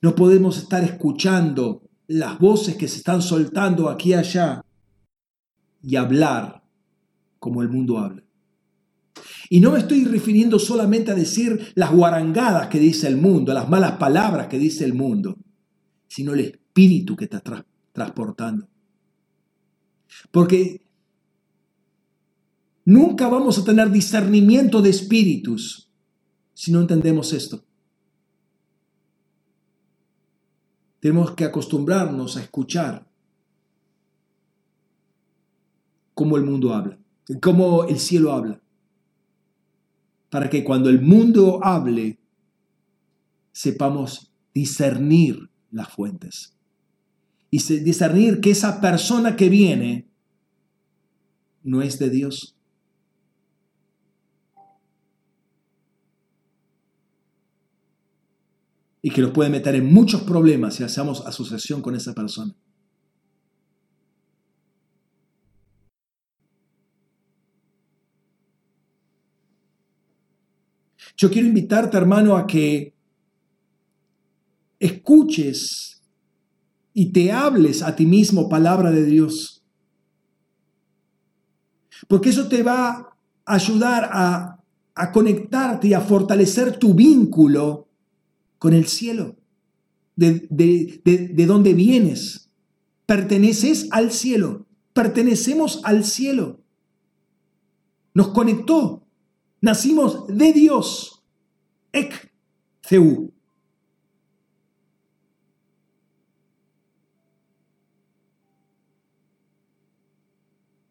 No 0.03 0.15
podemos 0.15 0.59
estar 0.59 0.83
escuchando 0.85 1.83
las 2.07 2.39
voces 2.39 2.77
que 2.77 2.89
se 2.89 2.99
están 2.99 3.21
soltando 3.21 3.89
aquí 3.89 4.11
y 4.11 4.15
allá 4.15 4.65
y 5.83 5.97
hablar 5.97 6.60
como 7.41 7.63
el 7.63 7.69
mundo 7.69 7.99
habla. 7.99 8.23
Y 9.49 9.61
no 9.61 9.73
me 9.73 9.81
estoy 9.81 10.05
refiriendo 10.05 10.61
solamente 10.61 11.11
a 11.11 11.17
decir 11.17 11.73
las 11.75 11.91
guarangadas 11.91 12.69
que 12.69 12.79
dice 12.79 13.09
el 13.09 13.17
mundo, 13.17 13.53
las 13.53 13.69
malas 13.69 13.97
palabras 13.97 14.47
que 14.47 14.59
dice 14.59 14.85
el 14.85 14.95
mundo, 14.95 15.37
sino 16.07 16.35
el 16.35 16.41
espíritu 16.41 17.17
que 17.17 17.25
está 17.25 17.43
transportando. 17.93 18.69
Porque 20.31 20.87
nunca 22.85 23.29
vamos 23.29 23.59
a 23.59 23.65
tener 23.65 23.91
discernimiento 23.91 24.81
de 24.81 24.91
espíritus 24.91 25.91
si 26.55 26.71
no 26.71 26.81
entendemos 26.81 27.33
esto. 27.33 27.65
Tenemos 31.01 31.33
que 31.33 31.45
acostumbrarnos 31.45 32.37
a 32.37 32.43
escuchar 32.43 33.11
cómo 36.15 36.37
el 36.37 36.45
mundo 36.45 36.75
habla 36.75 37.00
cómo 37.39 37.85
el 37.85 37.99
cielo 37.99 38.33
habla. 38.33 38.61
Para 40.31 40.49
que 40.49 40.65
cuando 40.65 40.89
el 40.89 41.01
mundo 41.01 41.61
hable, 41.63 42.19
sepamos 43.53 44.33
discernir 44.55 45.51
las 45.71 45.89
fuentes. 45.89 46.57
Y 47.51 47.59
discernir 47.81 48.41
que 48.41 48.51
esa 48.51 48.81
persona 48.81 49.37
que 49.37 49.49
viene 49.49 50.09
no 51.63 51.83
es 51.83 51.99
de 51.99 52.11
Dios. 52.11 52.57
Y 59.03 59.11
que 59.11 59.23
nos 59.23 59.33
puede 59.33 59.51
meter 59.51 59.75
en 59.75 59.93
muchos 59.93 60.23
problemas 60.23 60.75
si 60.75 60.85
hacemos 60.85 61.27
asociación 61.27 61.83
con 61.83 61.97
esa 61.97 62.15
persona. 62.15 62.55
Yo 71.21 71.31
quiero 71.31 71.49
invitarte, 71.49 71.99
hermano, 71.99 72.35
a 72.35 72.47
que 72.47 72.95
escuches 74.79 76.03
y 76.95 77.13
te 77.13 77.31
hables 77.31 77.83
a 77.83 77.95
ti 77.95 78.07
mismo 78.07 78.49
palabra 78.49 78.91
de 78.91 79.05
Dios. 79.05 79.63
Porque 82.09 82.31
eso 82.31 82.49
te 82.49 82.63
va 82.63 83.15
a 83.45 83.55
ayudar 83.55 84.09
a, 84.11 84.57
conectarte 85.13 85.89
y 85.89 85.93
a 85.93 86.01
fortalecer 86.01 86.79
tu 86.79 86.95
vínculo 86.95 87.91
con 88.59 88.73
el 88.73 88.87
cielo, 88.87 89.37
de, 90.17 90.47
de, 90.49 91.03
de 91.05 91.47
donde 91.47 91.75
vienes. 91.75 92.51
Perteneces 93.05 93.89
al 93.91 94.11
cielo, 94.11 94.67
pertenecemos 94.95 95.83
al 95.85 96.03
cielo. 96.03 96.63
Nos 98.15 98.29
conectó 98.29 99.00
Nacimos 99.61 100.27
de 100.27 100.53
Dios. 100.53 101.23
Ek. 101.93 102.31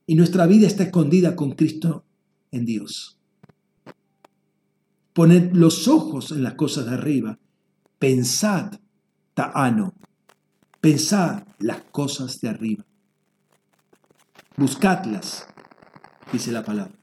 Y 0.06 0.16
nuestra 0.16 0.48
vida 0.48 0.66
está 0.66 0.84
escondida 0.84 1.36
con 1.36 1.52
Cristo 1.52 2.06
en 2.52 2.66
Dios. 2.66 3.20
Poned 5.14 5.52
los 5.54 5.88
ojos 5.88 6.32
en 6.32 6.44
las 6.44 6.54
cosas 6.54 6.86
de 6.86 6.94
arriba. 6.94 7.38
Pensad, 7.98 8.80
ta'ano. 9.34 9.94
Pensad 10.80 11.44
las 11.60 11.82
cosas 11.92 12.40
de 12.40 12.50
arriba. 12.50 12.86
Buscadlas 14.56 15.48
dice 16.32 16.52
la 16.52 16.64
palabra. 16.64 16.99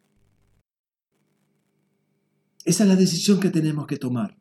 Esa 2.67 2.83
es 2.83 2.89
la 2.89 2.97
decisión 2.97 3.39
que 3.39 3.51
tenemos 3.51 3.87
que 3.87 3.97
tomar. 3.97 4.37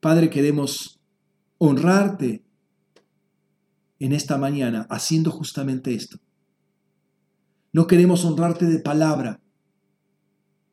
Padre, 0.00 0.30
queremos 0.30 0.98
honrarte 1.58 2.42
en 3.98 4.12
esta 4.14 4.38
mañana 4.38 4.86
haciendo 4.88 5.30
justamente 5.30 5.94
esto. 5.94 6.18
No 7.72 7.86
queremos 7.86 8.24
honrarte 8.24 8.64
de 8.64 8.78
palabra, 8.78 9.42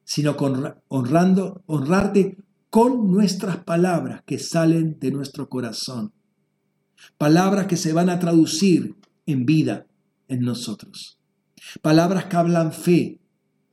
sino 0.05 0.37
honrando, 0.87 1.63
honrarte 1.65 2.37
con 2.69 3.11
nuestras 3.11 3.57
palabras 3.65 4.23
que 4.25 4.39
salen 4.39 4.97
de 4.97 5.11
nuestro 5.11 5.49
corazón. 5.49 6.13
Palabras 7.17 7.67
que 7.67 7.75
se 7.75 7.91
van 7.91 8.09
a 8.09 8.19
traducir 8.19 8.95
en 9.25 9.45
vida 9.45 9.87
en 10.29 10.41
nosotros. 10.41 11.20
Palabras 11.81 12.25
que 12.25 12.37
hablan 12.37 12.73
fe, 12.73 13.19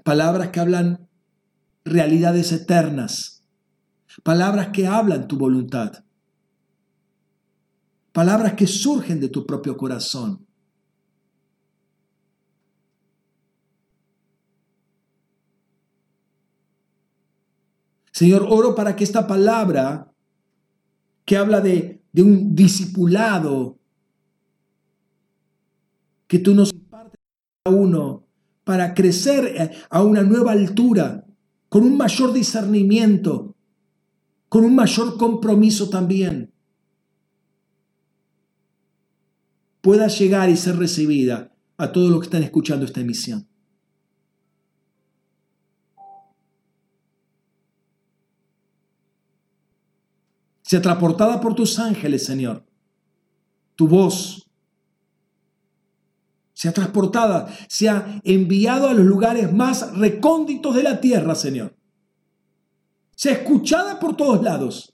palabras 0.05 0.49
que 0.49 0.61
hablan 0.61 1.09
realidades 1.85 2.53
eternas, 2.53 3.45
palabras 4.23 4.69
que 4.69 4.87
hablan 4.87 5.27
tu 5.27 5.39
voluntad, 5.39 6.05
palabras 8.13 8.55
que 8.55 8.67
surgen 8.67 9.21
de 9.21 9.29
tu 9.29 9.47
propio 9.47 9.77
corazón. 9.77 10.47
Señor, 18.19 18.47
oro 18.51 18.75
para 18.75 18.97
que 18.97 19.05
esta 19.05 19.29
palabra 19.29 20.13
que 21.25 21.37
habla 21.37 21.61
de, 21.61 22.03
un 22.17 22.57
discipulado 22.57 23.79
que 26.27 26.41
tú 26.41 26.53
nos 26.53 26.73
uno 27.69 28.25
para 28.65 28.95
crecer 28.95 29.47
eh, 29.47 29.71
a 29.91 30.03
una 30.03 30.23
nueva 30.23 30.53
altura, 30.53 31.25
con 31.69 31.85
un 31.85 31.97
mayor 31.97 32.33
discernimiento, 32.33 33.55
con 34.49 34.65
un 34.65 34.75
mayor 34.75 35.17
compromiso 35.17 35.89
también, 35.89 36.53
pueda 39.81 40.09
llegar 40.09 40.51
y 40.51 40.57
ser 40.57 40.77
recibida 40.77 41.55
a 41.77 41.93
todos 41.93 42.11
los 42.11 42.21
que 42.21 42.27
están 42.27 42.43
escuchando 42.43 42.85
esta 42.85 43.01
emisión. 43.01 43.49
sea 50.69 50.83
transportada 50.83 51.41
por 51.41 51.55
tus 51.55 51.79
ángeles, 51.79 52.27
Señor. 52.27 52.63
Tu 53.75 53.89
voz 53.89 54.48
sea 56.59 56.73
transportada, 56.73 57.57
sea 57.69 58.21
enviado 58.25 58.89
a 58.89 58.93
los 58.93 59.07
lugares 59.07 59.53
más 59.53 59.97
recónditos 59.97 60.75
de 60.75 60.83
la 60.83 61.01
tierra, 61.01 61.37
Señor. 61.37 61.77
Sea 63.15 63.35
escuchada 63.35 64.01
por 64.01 64.17
todos 64.17 64.43
lados. 64.43 64.93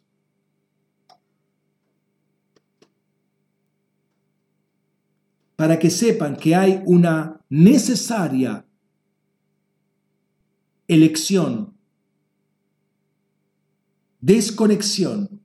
Para 5.56 5.78
que 5.78 5.88
sepan 5.88 6.36
que 6.36 6.54
hay 6.54 6.82
una 6.84 7.40
necesaria 7.48 8.66
elección, 10.86 11.78
desconexión 14.20 15.40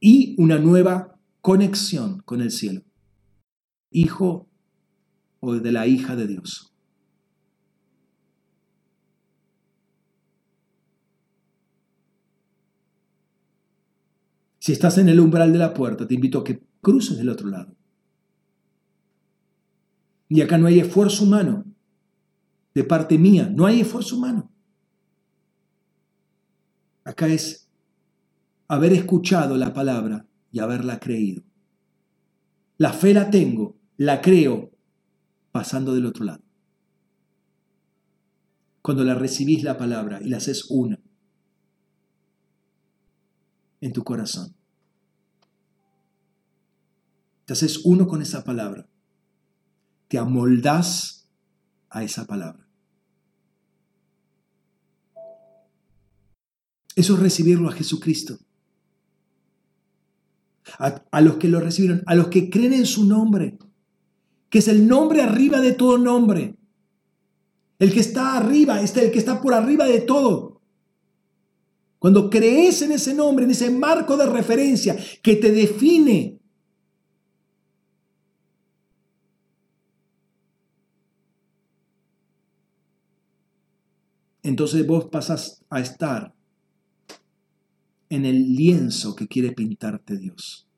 y 0.00 0.34
una 0.40 0.58
nueva 0.58 1.20
conexión 1.42 2.22
con 2.22 2.40
el 2.40 2.50
cielo. 2.50 2.80
Hijo 3.90 4.48
o 5.44 5.60
de 5.60 5.72
la 5.72 5.86
hija 5.86 6.16
de 6.16 6.26
Dios. 6.26 6.74
Si 14.58 14.72
estás 14.72 14.96
en 14.96 15.10
el 15.10 15.20
umbral 15.20 15.52
de 15.52 15.58
la 15.58 15.74
puerta, 15.74 16.08
te 16.08 16.14
invito 16.14 16.38
a 16.38 16.44
que 16.44 16.62
cruces 16.80 17.18
del 17.18 17.28
otro 17.28 17.48
lado. 17.48 17.76
Y 20.28 20.40
acá 20.40 20.56
no 20.56 20.66
hay 20.66 20.80
esfuerzo 20.80 21.24
humano. 21.24 21.64
De 22.74 22.82
parte 22.82 23.18
mía, 23.18 23.48
no 23.54 23.66
hay 23.66 23.82
esfuerzo 23.82 24.16
humano. 24.16 24.50
Acá 27.04 27.28
es 27.28 27.68
haber 28.66 28.94
escuchado 28.94 29.56
la 29.56 29.72
palabra 29.72 30.26
y 30.50 30.60
haberla 30.60 30.98
creído. 30.98 31.42
La 32.78 32.92
fe 32.92 33.14
la 33.14 33.30
tengo, 33.30 33.76
la 33.98 34.20
creo, 34.20 34.73
pasando 35.54 35.94
del 35.94 36.06
otro 36.06 36.24
lado. 36.24 36.42
Cuando 38.82 39.04
la 39.04 39.14
recibís 39.14 39.62
la 39.62 39.78
palabra 39.78 40.20
y 40.20 40.28
la 40.28 40.38
haces 40.38 40.66
una 40.68 41.00
en 43.80 43.92
tu 43.92 44.02
corazón. 44.02 44.56
Te 47.44 47.52
haces 47.52 47.84
uno 47.84 48.08
con 48.08 48.20
esa 48.20 48.42
palabra. 48.42 48.88
Te 50.08 50.18
amoldás 50.18 51.30
a 51.90 52.02
esa 52.02 52.26
palabra. 52.26 52.68
Eso 56.96 57.14
es 57.14 57.20
recibirlo 57.20 57.68
a 57.68 57.72
Jesucristo 57.72 58.40
a, 60.78 61.20
los 61.20 61.36
que 61.36 61.46
lo 61.46 61.60
recibieron, 61.60 62.02
a 62.06 62.16
los 62.16 62.26
que 62.26 62.50
creen 62.50 62.72
en 62.72 62.86
su 62.86 63.04
nombre, 63.06 63.56
que 64.54 64.60
es 64.60 64.68
el 64.68 64.86
nombre 64.86 65.20
arriba 65.20 65.60
de 65.60 65.72
todo 65.72 65.98
nombre. 65.98 66.54
El 67.80 67.92
que 67.92 67.98
está 67.98 68.36
arriba, 68.36 68.80
es 68.80 68.96
el 68.96 69.10
que 69.10 69.18
está 69.18 69.40
por 69.40 69.52
arriba 69.52 69.84
de 69.84 70.02
todo. 70.02 70.60
Cuando 71.98 72.30
crees 72.30 72.80
en 72.82 72.92
ese 72.92 73.14
nombre, 73.14 73.46
en 73.46 73.50
ese 73.50 73.68
marco 73.72 74.16
de 74.16 74.26
referencia 74.26 74.96
que 75.24 75.34
te 75.34 75.50
define, 75.50 76.38
entonces 84.44 84.86
vos 84.86 85.06
pasas 85.06 85.64
a 85.68 85.80
estar 85.80 86.32
en 88.08 88.24
el 88.24 88.54
lienzo 88.54 89.16
que 89.16 89.26
quiere 89.26 89.50
pintarte 89.50 90.16
Dios. 90.16 90.68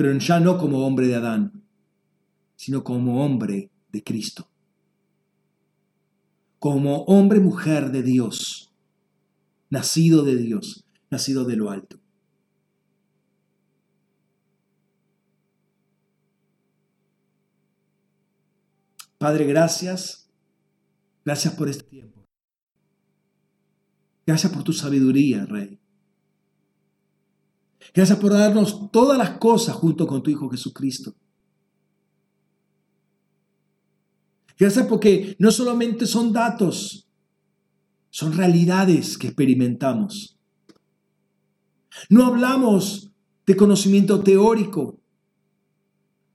Pero 0.00 0.16
ya 0.16 0.40
no 0.40 0.56
como 0.56 0.86
hombre 0.86 1.08
de 1.08 1.14
Adán, 1.16 1.62
sino 2.56 2.82
como 2.82 3.22
hombre 3.22 3.70
de 3.92 4.02
Cristo. 4.02 4.48
Como 6.58 7.02
hombre 7.02 7.38
mujer 7.38 7.90
de 7.90 8.02
Dios, 8.02 8.72
nacido 9.68 10.22
de 10.22 10.36
Dios, 10.36 10.86
nacido 11.10 11.44
de 11.44 11.56
lo 11.56 11.70
alto. 11.70 12.00
Padre, 19.18 19.44
gracias 19.44 20.30
Gracias 21.26 21.54
por 21.54 21.68
este 21.68 21.82
tiempo. 21.84 22.24
Gracias 24.26 24.50
por 24.50 24.64
tu 24.64 24.72
sabiduría, 24.72 25.44
Rey. 25.44 25.79
Gracias 27.94 28.18
por 28.18 28.32
darnos 28.32 28.90
todas 28.90 29.18
las 29.18 29.38
cosas 29.38 29.74
junto 29.74 30.06
con 30.06 30.22
tu 30.22 30.30
Hijo 30.30 30.48
Jesucristo. 30.48 31.14
Gracias 34.58 34.86
porque 34.86 35.36
no 35.38 35.50
solamente 35.50 36.06
son 36.06 36.32
datos, 36.32 37.08
son 38.10 38.34
realidades 38.34 39.16
que 39.16 39.28
experimentamos. 39.28 40.38
No 42.08 42.26
hablamos 42.26 43.10
de 43.46 43.56
conocimiento 43.56 44.20
teórico, 44.20 45.00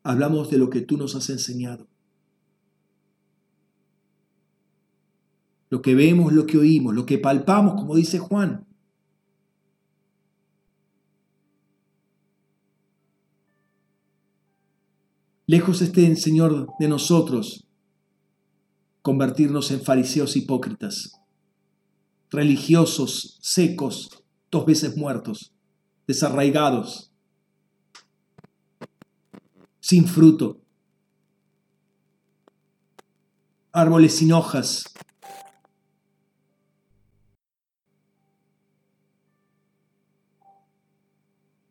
hablamos 0.03 0.49
de 0.49 0.57
lo 0.57 0.69
que 0.69 0.81
tú 0.81 0.97
nos 0.97 1.15
has 1.15 1.29
enseñado. 1.29 1.87
lo 5.75 5.81
que 5.81 5.95
vemos, 5.95 6.31
lo 6.31 6.45
que 6.45 6.57
oímos, 6.57 6.95
lo 6.95 7.05
que 7.05 7.17
palpamos, 7.17 7.73
como 7.75 7.95
dice 7.95 8.19
Juan. 8.19 8.65
Lejos 15.47 15.81
esté, 15.83 16.15
Señor, 16.15 16.73
de 16.79 16.87
nosotros 16.87 17.67
convertirnos 19.03 19.69
en 19.69 19.81
fariseos 19.81 20.35
hipócritas, 20.35 21.11
religiosos, 22.31 23.37
secos, 23.41 24.23
dos 24.49 24.65
veces 24.65 24.97
muertos, 24.97 25.53
desarraigados, 26.07 27.11
sin 29.79 30.07
fruto, 30.07 30.59
árboles 33.71 34.15
sin 34.15 34.31
hojas, 34.33 34.85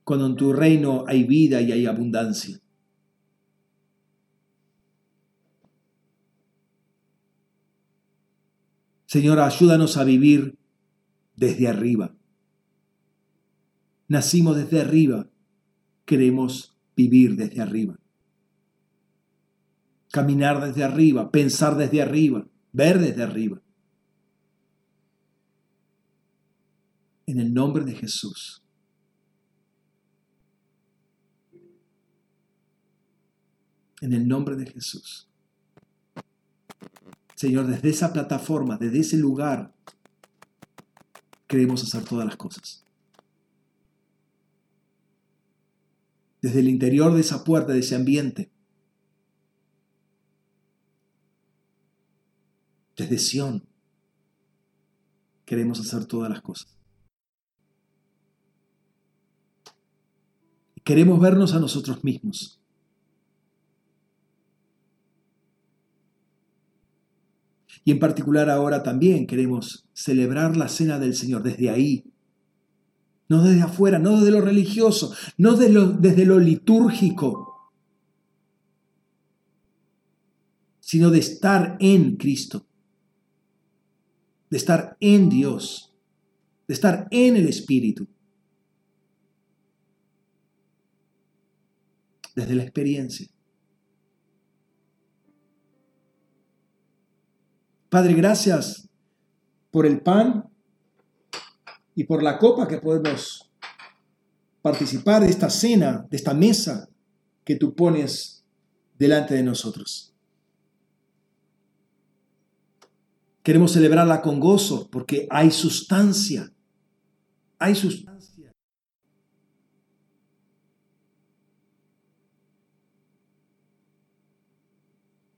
cuando 0.05 0.27
en 0.27 0.37
tu 0.37 0.53
reino 0.53 1.05
hay 1.09 1.25
vida 1.25 1.61
y 1.61 1.73
hay 1.73 1.87
abundancia. 1.87 2.61
Señor, 9.15 9.39
ayúdanos 9.39 9.97
a 9.97 10.03
vivir 10.03 10.59
desde 11.37 11.69
arriba. 11.69 12.17
Nacimos 14.09 14.57
desde 14.57 14.81
arriba, 14.81 15.31
queremos 16.05 16.77
vivir 16.97 17.37
desde 17.37 17.63
arriba. 17.63 17.97
Caminar 20.11 20.67
desde 20.67 20.83
arriba, 20.83 21.31
pensar 21.31 21.77
desde 21.77 22.03
arriba, 22.03 22.45
ver 22.73 22.99
desde 22.99 23.23
arriba. 23.23 23.63
En 27.27 27.39
el 27.39 27.55
nombre 27.55 27.85
de 27.85 27.95
Jesús. 27.95 28.65
En 34.01 34.13
el 34.13 34.27
nombre 34.27 34.57
de 34.57 34.67
Jesús. 34.67 35.29
Señor, 37.35 37.67
desde 37.67 37.91
esa 37.91 38.13
plataforma, 38.13 38.77
desde 38.79 39.01
ese 39.01 39.17
lugar, 39.17 39.75
queremos 41.47 41.83
hacer 41.83 42.05
todas 42.05 42.27
las 42.27 42.37
cosas. 42.37 42.85
Desde 46.41 46.61
el 46.61 46.69
interior 46.69 47.13
de 47.15 47.21
esa 47.21 47.43
puerta, 47.43 47.73
de 47.73 47.81
ese 47.81 47.97
ambiente. 47.97 48.51
Desde 52.97 53.19
Sión, 53.19 53.67
queremos 55.45 55.81
hacer 55.81 56.05
todas 56.05 56.31
las 56.31 56.43
cosas. 56.43 56.77
Queremos 60.85 61.19
vernos 61.19 61.55
a 61.55 61.61
nosotros 61.61 62.05
mismos. 62.05 62.61
Y 67.85 67.91
en 67.91 67.99
particular 67.99 68.49
ahora 68.49 68.83
también 68.83 69.27
queremos 69.27 69.87
celebrar 69.93 70.57
la 70.57 70.69
cena 70.69 70.99
del 70.99 71.15
Señor 71.15 71.43
desde 71.43 71.71
ahí. 71.71 72.05
No 73.29 73.43
desde 73.43 73.63
afuera, 73.63 73.99
no 73.99 74.19
desde 74.19 74.31
lo 74.31 74.41
religioso, 74.41 75.15
no 75.39 75.57
desde 75.57 75.73
lo, 75.73 75.87
desde 75.89 76.25
lo 76.25 76.39
litúrgico, 76.39 77.73
sino 80.81 81.11
de 81.11 81.19
estar 81.19 81.77
en 81.81 82.17
Cristo, 82.17 82.67
de 84.51 84.57
estar 84.57 84.97
en 85.01 85.29
Dios, 85.29 85.95
de 86.69 86.75
estar 86.75 87.09
en 87.11 87.37
el 87.37 87.49
Espíritu. 87.49 88.07
Desde 92.35 92.55
la 92.55 92.65
experiencia. 92.65 93.34
Padre, 97.95 98.15
gracias 98.15 98.89
por 99.71 99.87
el 99.87 100.01
pan 100.01 100.51
y 101.95 102.03
por 102.03 102.25
la 102.25 102.41
copa 102.41 102.67
que 102.67 102.79
podemos 102.79 103.53
participar 104.63 105.23
de 105.23 105.31
esta 105.31 105.49
cena, 105.49 106.05
de 106.11 106.17
esta 106.17 106.35
mesa 106.35 106.89
que 107.45 107.55
tú 107.55 107.73
pones 107.77 108.45
delante 108.99 109.35
de 109.35 109.45
nosotros. 109.45 110.13
Queremos 113.45 113.71
celebrarla 113.71 114.23
con 114.23 114.41
gozo 114.41 114.91
porque 114.91 115.29
hay 115.31 115.53
sustancia. 115.53 116.53
Hay 117.61 117.77
sustancia. 117.77 118.51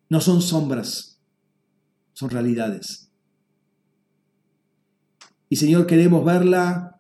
No 0.09 0.23
son 0.23 0.41
sombras 0.41 1.16
son 2.17 2.31
realidades. 2.31 3.11
Y 5.51 5.57
Señor, 5.57 5.87
queremos 5.87 6.25
verla 6.25 6.99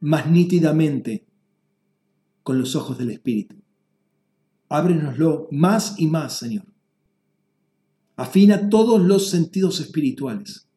más 0.00 0.26
nítidamente 0.26 1.26
con 2.42 2.58
los 2.58 2.76
ojos 2.76 2.98
del 2.98 3.10
Espíritu. 3.10 3.56
Ábrenoslo 4.68 5.48
más 5.50 5.98
y 5.98 6.08
más, 6.08 6.36
Señor. 6.36 6.66
Afina 8.16 8.68
todos 8.68 9.00
los 9.00 9.30
sentidos 9.30 9.80
espirituales. 9.80 10.68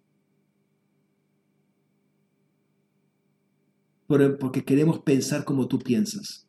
Porque 4.07 4.63
queremos 4.63 4.99
pensar 4.99 5.43
como 5.43 5.67
tú 5.67 5.79
piensas. 5.79 6.47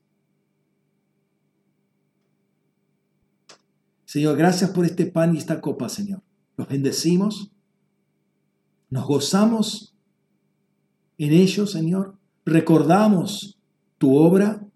Señor, 4.05 4.37
gracias 4.37 4.71
por 4.71 4.85
este 4.85 5.07
pan 5.07 5.35
y 5.35 5.39
esta 5.39 5.61
copa, 5.61 5.89
Señor 5.89 6.23
los 6.57 6.69
bendecimos, 6.69 7.51
nos 8.89 9.07
gozamos 9.07 9.95
en 11.19 11.33
ellos, 11.33 11.73
Señor, 11.73 12.19
recordamos 12.45 13.59
tu 13.99 14.17
obra, 14.17 14.67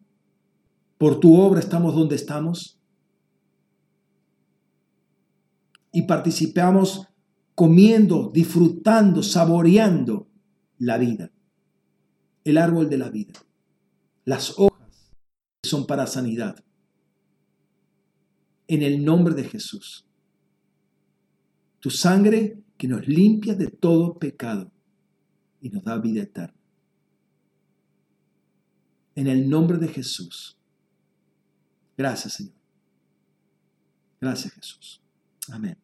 por 0.98 1.20
tu 1.20 1.38
obra 1.38 1.60
estamos 1.60 1.94
donde 1.94 2.16
estamos. 2.16 2.78
Y 5.92 6.02
participamos 6.02 7.08
comiendo, 7.54 8.30
disfrutando, 8.32 9.22
saboreando 9.22 10.28
la 10.78 10.98
vida, 10.98 11.30
el 12.44 12.58
árbol 12.58 12.88
de 12.88 12.98
la 12.98 13.10
vida, 13.10 13.34
las 14.24 14.58
hojas 14.58 15.12
que 15.62 15.68
son 15.68 15.86
para 15.86 16.06
sanidad. 16.06 16.64
En 18.66 18.82
el 18.82 19.04
nombre 19.04 19.34
de 19.34 19.44
Jesús 19.44 20.09
tu 21.80 21.90
sangre 21.90 22.62
que 22.76 22.86
nos 22.86 23.06
limpia 23.08 23.54
de 23.54 23.68
todo 23.68 24.18
pecado 24.18 24.70
y 25.60 25.70
nos 25.70 25.82
da 25.82 25.98
vida 25.98 26.22
eterna. 26.22 26.54
En 29.14 29.26
el 29.26 29.48
nombre 29.50 29.78
de 29.78 29.88
Jesús. 29.88 30.56
Gracias, 31.96 32.34
Señor. 32.34 32.54
Gracias, 34.20 34.52
Jesús. 34.54 35.02
Amén. 35.48 35.76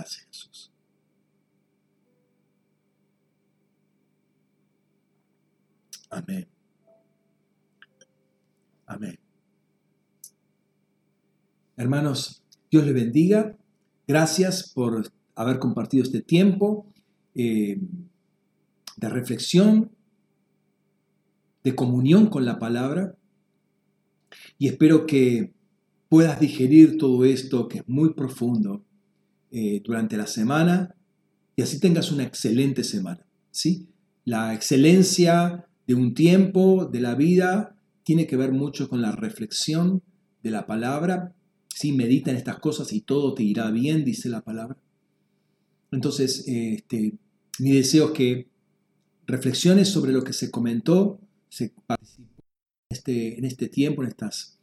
Gracias, 0.00 0.26
Jesús. 0.28 0.72
Amén. 6.08 6.48
Amén. 8.86 9.18
Hermanos, 11.76 12.42
Dios 12.70 12.86
les 12.86 12.94
bendiga. 12.94 13.58
Gracias 14.08 14.72
por 14.72 15.12
haber 15.34 15.58
compartido 15.58 16.02
este 16.02 16.22
tiempo 16.22 16.86
eh, 17.34 17.78
de 18.96 19.08
reflexión, 19.10 19.90
de 21.62 21.74
comunión 21.74 22.30
con 22.30 22.46
la 22.46 22.58
palabra. 22.58 23.16
Y 24.56 24.68
espero 24.68 25.06
que 25.06 25.52
puedas 26.08 26.40
digerir 26.40 26.96
todo 26.96 27.26
esto 27.26 27.68
que 27.68 27.80
es 27.80 27.84
muy 27.88 28.14
profundo 28.14 28.82
eh, 29.50 29.80
durante 29.84 30.16
la 30.16 30.26
semana 30.26 30.94
y 31.56 31.62
así 31.62 31.78
tengas 31.78 32.10
una 32.12 32.24
excelente 32.24 32.84
semana. 32.84 33.26
¿sí? 33.50 33.88
La 34.24 34.54
excelencia 34.54 35.66
de 35.86 35.94
un 35.94 36.14
tiempo, 36.14 36.86
de 36.86 37.00
la 37.00 37.14
vida, 37.14 37.76
tiene 38.02 38.26
que 38.26 38.36
ver 38.36 38.52
mucho 38.52 38.88
con 38.88 39.02
la 39.02 39.12
reflexión 39.12 40.02
de 40.42 40.50
la 40.50 40.66
palabra. 40.66 41.34
¿sí? 41.74 41.92
Medita 41.92 42.30
en 42.30 42.36
estas 42.36 42.58
cosas 42.60 42.92
y 42.92 43.00
todo 43.00 43.34
te 43.34 43.42
irá 43.42 43.70
bien, 43.70 44.04
dice 44.04 44.28
la 44.28 44.40
palabra. 44.40 44.78
Entonces, 45.90 46.44
este, 46.46 47.18
mi 47.58 47.72
deseo 47.72 48.06
es 48.06 48.12
que 48.12 48.48
reflexiones 49.26 49.88
sobre 49.88 50.12
lo 50.12 50.24
que 50.24 50.32
se 50.32 50.50
comentó, 50.50 51.20
se 51.48 51.74
participó 51.86 52.30
este, 52.88 53.38
en 53.38 53.44
este 53.44 53.68
tiempo, 53.68 54.02
en 54.02 54.08
estas, 54.08 54.58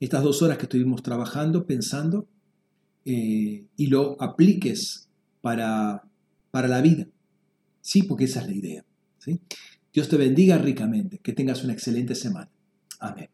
estas 0.00 0.22
dos 0.22 0.42
horas 0.42 0.58
que 0.58 0.64
estuvimos 0.64 1.02
trabajando, 1.02 1.66
pensando, 1.66 2.26
eh, 3.04 3.64
y 3.76 3.86
lo 3.86 4.20
apliques 4.20 5.08
para, 5.40 6.02
para 6.50 6.68
la 6.68 6.80
vida. 6.80 7.06
Sí, 7.80 8.02
porque 8.04 8.24
esa 8.24 8.40
es 8.40 8.46
la 8.46 8.54
idea. 8.54 8.84
¿sí? 9.18 9.40
Dios 9.92 10.08
te 10.08 10.16
bendiga 10.16 10.58
ricamente, 10.58 11.18
que 11.18 11.32
tengas 11.32 11.64
una 11.64 11.72
excelente 11.72 12.14
semana. 12.14 12.50
Amén. 13.00 13.28